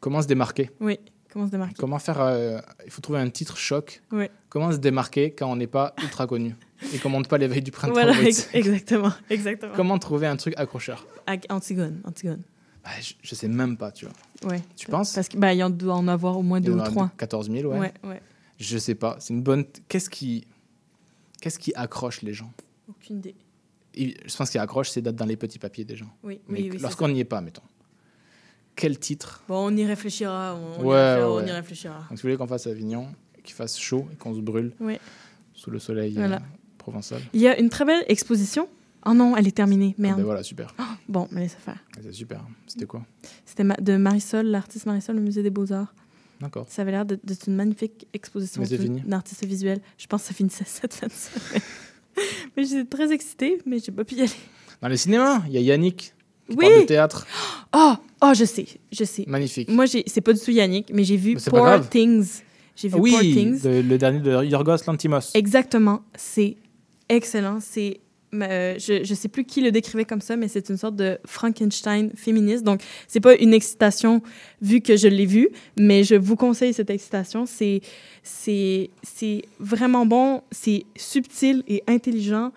Comment 0.00 0.22
se 0.22 0.28
démarquer? 0.28 0.70
Oui, 0.80 0.98
comment 1.32 1.46
se 1.46 1.50
démarquer? 1.50 1.74
Comment 1.76 1.98
faire 1.98 2.20
euh, 2.20 2.58
Il 2.84 2.90
faut 2.92 3.00
trouver 3.00 3.18
un 3.18 3.30
titre 3.30 3.56
choc. 3.56 4.00
Comment 4.48 4.70
se 4.70 4.76
démarquer 4.78 5.32
quand 5.32 5.50
on 5.50 5.56
n'est 5.56 5.66
pas 5.66 5.94
ultra 6.02 6.26
connu 6.28 6.54
et 6.94 6.98
qu'on 6.98 7.08
monte 7.08 7.26
pas 7.28 7.38
l'éveil 7.38 7.62
du 7.62 7.70
printemps 7.72 7.94
Voilà, 7.94 8.12
ex- 8.22 8.48
exactement. 8.54 9.12
exactement. 9.30 9.72
Comment 9.74 9.98
trouver 9.98 10.28
un 10.28 10.36
truc 10.36 10.54
accrocheur? 10.56 11.04
Ag- 11.26 11.46
Antigone, 11.48 12.00
Antigone. 12.04 12.42
Bah, 12.84 12.90
je, 13.00 13.14
je 13.22 13.34
sais 13.34 13.48
même 13.48 13.76
pas, 13.76 13.92
tu 13.92 14.06
vois. 14.06 14.50
Ouais. 14.50 14.62
Tu 14.76 14.86
penses? 14.86 15.14
Parce 15.14 15.28
qu'il 15.28 15.42
y 15.42 15.62
en 15.62 15.70
doit 15.70 15.94
en 15.94 16.08
avoir 16.08 16.38
au 16.38 16.42
moins 16.42 16.60
deux 16.60 16.72
ou 16.72 16.82
trois. 16.82 17.10
14 17.16 17.50
000, 17.50 17.68
ouais. 17.72 17.78
Ouais, 17.78 17.92
ouais. 18.04 18.22
Je 18.58 18.78
sais 18.78 18.94
pas. 18.94 19.16
C'est 19.20 19.34
une 19.34 19.42
bonne. 19.42 19.64
Qu'est-ce 19.88 20.10
qui, 20.10 20.46
qu'est-ce 21.40 21.58
qui 21.58 21.72
accroche 21.74 22.22
les 22.22 22.32
gens? 22.32 22.52
Aucune 22.88 23.18
idée. 23.18 23.34
je 23.94 24.36
pense 24.36 24.50
qu'il 24.50 24.60
accroche, 24.60 24.90
c'est 24.90 25.02
d'être 25.02 25.16
dans 25.16 25.26
les 25.26 25.36
petits 25.36 25.58
papiers 25.58 25.84
des 25.84 25.96
gens. 25.96 26.10
Oui, 26.22 26.40
Mais 26.48 26.62
oui, 26.62 26.70
oui, 26.72 26.78
Lorsqu'on 26.78 27.08
n'y 27.08 27.20
est 27.20 27.24
pas, 27.24 27.40
mettons. 27.40 27.62
Quel 28.74 28.98
titre? 28.98 29.42
Bon, 29.48 29.72
on 29.72 29.76
y 29.76 29.84
réfléchira. 29.84 30.56
On, 30.56 30.82
y 30.82 30.84
Ouais, 30.84 31.14
réfléchira, 31.14 31.34
ouais, 31.34 31.42
on 31.42 31.46
y 31.46 31.50
réfléchira. 31.50 31.98
Donc, 31.98 32.06
si 32.10 32.14
vous 32.14 32.22
voulez 32.22 32.36
qu'on 32.36 32.46
fasse 32.46 32.66
Avignon, 32.68 33.08
qu'il 33.42 33.54
fasse 33.54 33.78
chaud 33.78 34.06
et 34.12 34.16
qu'on 34.16 34.34
se 34.34 34.40
brûle 34.40 34.72
sous 35.54 35.70
le 35.70 35.78
soleil 35.78 36.14
euh, 36.18 36.38
provençal. 36.78 37.20
Il 37.32 37.40
y 37.40 37.48
a 37.48 37.58
une 37.58 37.68
très 37.70 37.84
belle 37.84 38.04
exposition. 38.06 38.68
Oh 39.08 39.14
non, 39.14 39.36
elle 39.36 39.46
est 39.46 39.56
terminée. 39.56 39.94
Ah 39.98 40.02
Merde. 40.02 40.18
ben 40.18 40.24
voilà, 40.24 40.42
super. 40.42 40.74
Bon, 41.08 41.28
mais 41.30 41.42
laisse 41.42 41.54
faire. 41.58 41.78
C'est 42.02 42.12
super. 42.12 42.44
C'était 42.66 42.84
quoi 42.86 43.02
C'était 43.46 43.64
de 43.80 43.96
Marisol, 43.96 44.46
l'artiste 44.46 44.86
Marisol, 44.86 45.16
au 45.16 45.20
Musée 45.20 45.42
des 45.42 45.50
Beaux-Arts. 45.50 45.94
D'accord. 46.40 46.66
Ça 46.68 46.82
avait 46.82 46.90
l'air 46.92 47.04
d'être 47.04 47.46
une 47.48 47.56
magnifique 47.56 48.06
exposition 48.12 48.60
Mais 48.60 48.68
c'est 48.68 48.78
fini. 48.78 49.00
d'un 49.00 49.12
artiste 49.16 49.44
visuel. 49.44 49.80
Je 49.96 50.06
pense 50.06 50.22
que 50.22 50.28
ça 50.28 50.34
finissait 50.34 50.64
cette 50.66 50.94
fin 50.94 51.06
de 51.06 51.12
semaine. 51.12 51.62
mais 52.56 52.64
j'étais 52.64 52.84
très 52.84 53.12
excitée, 53.12 53.58
mais 53.66 53.78
j'ai 53.78 53.92
pas 53.92 54.04
pu 54.04 54.14
y 54.16 54.20
aller. 54.20 54.30
Dans 54.82 54.88
les 54.88 54.96
cinémas, 54.96 55.42
il 55.46 55.52
y 55.54 55.56
a 55.58 55.60
Yannick 55.60 56.14
qui 56.48 56.56
Oui. 56.56 56.66
parle 56.66 56.80
de 56.82 56.86
théâtre. 56.86 57.26
Oh, 57.74 57.94
oh, 58.22 58.32
je 58.34 58.44
sais, 58.44 58.66
je 58.92 59.04
sais. 59.04 59.24
Magnifique. 59.26 59.68
Moi, 59.70 59.86
c'est 59.86 60.20
pas 60.20 60.32
du 60.32 60.40
tout 60.40 60.50
Yannick, 60.50 60.90
mais 60.92 61.02
j'ai 61.04 61.16
vu 61.16 61.34
Mais 61.34 61.40
Poor. 61.50 61.88
Things. 61.88 62.42
J'ai 62.76 62.88
vu 62.88 62.96
oui, 63.00 63.10
Poor 63.10 63.20
Things. 63.20 63.62
de- 63.62 63.80
le 63.80 63.98
dernier 63.98 64.20
de 64.20 64.44
Yorgos 64.44 64.76
Lantimos. 64.86 65.30
Exactement. 65.34 66.02
C'est 66.14 66.56
excellent. 67.08 67.58
C'est. 67.60 68.00
Euh, 68.34 68.74
je 68.78 68.98
ne 68.98 69.14
sais 69.14 69.28
plus 69.28 69.44
qui 69.44 69.60
le 69.60 69.70
décrivait 69.70 70.04
comme 70.04 70.20
ça, 70.20 70.36
mais 70.36 70.48
c'est 70.48 70.68
une 70.68 70.76
sorte 70.76 70.96
de 70.96 71.18
Frankenstein 71.24 72.10
féministe. 72.14 72.62
Donc, 72.64 72.82
c'est 73.06 73.20
pas 73.20 73.34
une 73.36 73.54
excitation 73.54 74.22
vu 74.60 74.80
que 74.80 74.96
je 74.96 75.08
l'ai 75.08 75.26
vu, 75.26 75.48
mais 75.76 76.04
je 76.04 76.14
vous 76.14 76.36
conseille 76.36 76.74
cette 76.74 76.90
excitation. 76.90 77.46
C'est, 77.46 77.80
vraiment 79.58 80.06
bon, 80.06 80.42
c'est 80.50 80.84
subtil 80.96 81.62
et 81.68 81.82
intelligent. 81.86 82.52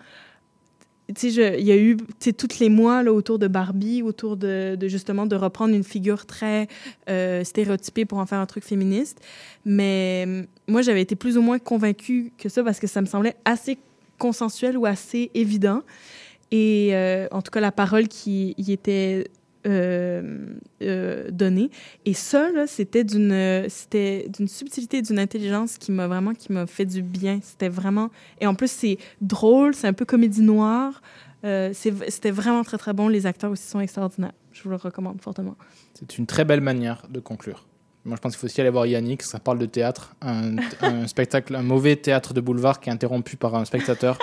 Il 1.22 1.64
y 1.64 1.72
a 1.72 1.76
eu 1.76 1.96
tous 2.38 2.58
les 2.58 2.68
mois 2.68 3.02
là, 3.02 3.12
autour 3.12 3.38
de 3.38 3.46
Barbie, 3.46 4.02
autour 4.02 4.36
de, 4.36 4.78
justement 4.82 5.26
de 5.26 5.36
reprendre 5.36 5.74
une 5.74 5.84
figure 5.84 6.26
très 6.26 6.68
euh, 7.10 7.44
stéréotypée 7.44 8.04
pour 8.04 8.18
en 8.18 8.26
faire 8.26 8.38
un 8.38 8.46
truc 8.46 8.64
féministe. 8.64 9.20
Mais 9.64 10.46
moi, 10.68 10.80
j'avais 10.82 11.02
été 11.02 11.16
plus 11.16 11.36
ou 11.36 11.42
moins 11.42 11.58
convaincue 11.58 12.32
que 12.38 12.48
ça 12.48 12.62
parce 12.62 12.78
que 12.78 12.86
ça 12.86 13.00
me 13.00 13.06
semblait 13.06 13.36
assez 13.44 13.78
consensuel 14.22 14.78
ou 14.78 14.86
assez 14.86 15.32
évident. 15.34 15.82
Et 16.52 16.90
euh, 16.92 17.26
en 17.32 17.42
tout 17.42 17.50
cas, 17.50 17.60
la 17.60 17.72
parole 17.72 18.06
qui 18.06 18.54
y 18.56 18.70
était 18.70 19.26
euh, 19.66 20.46
euh, 20.80 21.28
donnée. 21.32 21.70
Et 22.06 22.14
ça, 22.14 22.48
c'était 22.68 23.02
d'une, 23.02 23.66
subtilité, 24.46 25.02
d'une 25.02 25.18
intelligence 25.18 25.76
qui 25.76 25.90
m'a 25.90 26.06
vraiment, 26.06 26.34
qui 26.34 26.48
fait 26.68 26.84
du 26.86 27.02
bien. 27.02 27.40
C'était 27.42 27.68
vraiment... 27.68 28.10
Et 28.40 28.46
en 28.46 28.54
plus, 28.54 28.70
c'est 28.70 28.98
drôle, 29.20 29.74
c'est 29.74 29.88
un 29.88 29.92
peu 29.92 30.04
comédie 30.04 30.42
noire. 30.42 31.02
C'était 31.72 32.30
vraiment 32.30 32.62
très, 32.62 32.78
très 32.78 32.92
bon. 32.92 33.08
Les 33.08 33.26
acteurs 33.26 33.50
aussi 33.50 33.66
sont 33.66 33.80
extraordinaires. 33.80 34.34
Je 34.52 34.62
vous 34.62 34.70
le 34.70 34.76
recommande 34.76 35.20
fortement. 35.20 35.56
C'est 35.94 36.16
une 36.16 36.26
très 36.26 36.44
belle 36.44 36.60
manière 36.60 37.02
de 37.10 37.18
conclure. 37.18 37.66
Moi, 38.04 38.16
je 38.16 38.20
pense 38.20 38.32
qu'il 38.32 38.40
faut 38.40 38.46
aussi 38.46 38.60
aller 38.60 38.70
voir 38.70 38.84
Yannick. 38.86 39.22
Ça 39.22 39.38
parle 39.38 39.58
de 39.58 39.66
théâtre. 39.66 40.14
Un, 40.22 40.56
un 40.80 41.06
spectacle, 41.06 41.54
un 41.54 41.62
mauvais 41.62 41.94
théâtre 41.96 42.34
de 42.34 42.40
boulevard 42.40 42.80
qui 42.80 42.88
est 42.90 42.92
interrompu 42.92 43.36
par 43.36 43.54
un 43.54 43.64
spectateur 43.64 44.18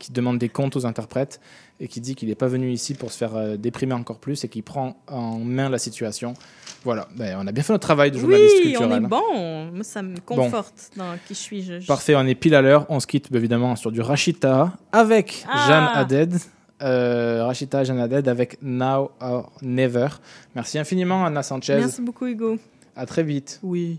qui 0.00 0.10
demande 0.12 0.38
des 0.38 0.48
comptes 0.48 0.74
aux 0.76 0.84
interprètes 0.84 1.40
et 1.78 1.86
qui 1.86 2.00
dit 2.00 2.14
qu'il 2.16 2.28
n'est 2.28 2.34
pas 2.34 2.48
venu 2.48 2.72
ici 2.72 2.94
pour 2.94 3.12
se 3.12 3.18
faire 3.18 3.36
euh, 3.36 3.56
déprimer 3.56 3.94
encore 3.94 4.18
plus 4.18 4.42
et 4.44 4.48
qui 4.48 4.62
prend 4.62 4.96
en 5.06 5.38
main 5.38 5.68
la 5.68 5.78
situation. 5.78 6.34
Voilà. 6.82 7.06
Ben, 7.16 7.36
on 7.40 7.46
a 7.46 7.52
bien 7.52 7.62
fait 7.62 7.72
notre 7.72 7.86
travail 7.86 8.10
de 8.10 8.18
journaliste 8.18 8.56
Oui, 8.64 8.74
on 8.76 8.78
culturel. 8.80 9.04
est 9.04 9.06
bon. 9.06 9.70
Moi, 9.74 9.84
ça 9.84 10.02
me 10.02 10.18
conforte 10.18 10.90
dans 10.96 11.12
qui 11.28 11.34
je 11.34 11.38
suis. 11.38 11.62
Je- 11.62 11.78
je- 11.78 11.86
Parfait, 11.86 12.16
on 12.16 12.26
est 12.26 12.34
pile 12.34 12.54
à 12.56 12.62
l'heure. 12.62 12.84
On 12.88 12.98
se 12.98 13.06
quitte 13.06 13.28
évidemment 13.32 13.76
sur 13.76 13.92
du 13.92 14.00
Rachita 14.00 14.72
avec 14.90 15.44
Ah. 15.48 15.66
Jeanne 15.68 15.88
Haddad. 15.94 16.34
Euh, 16.82 17.44
Rachita 17.44 17.84
Jeanne 17.84 18.00
Haddad 18.00 18.26
avec 18.26 18.56
Now 18.62 19.10
or 19.20 19.52
Never. 19.62 20.08
Merci 20.56 20.78
infiniment, 20.78 21.24
Anna 21.26 21.42
Sanchez. 21.44 21.76
Merci 21.78 22.00
beaucoup, 22.02 22.26
Hugo. 22.26 22.56
À 23.00 23.06
très 23.06 23.22
vite. 23.22 23.60
Oui. 23.62 23.98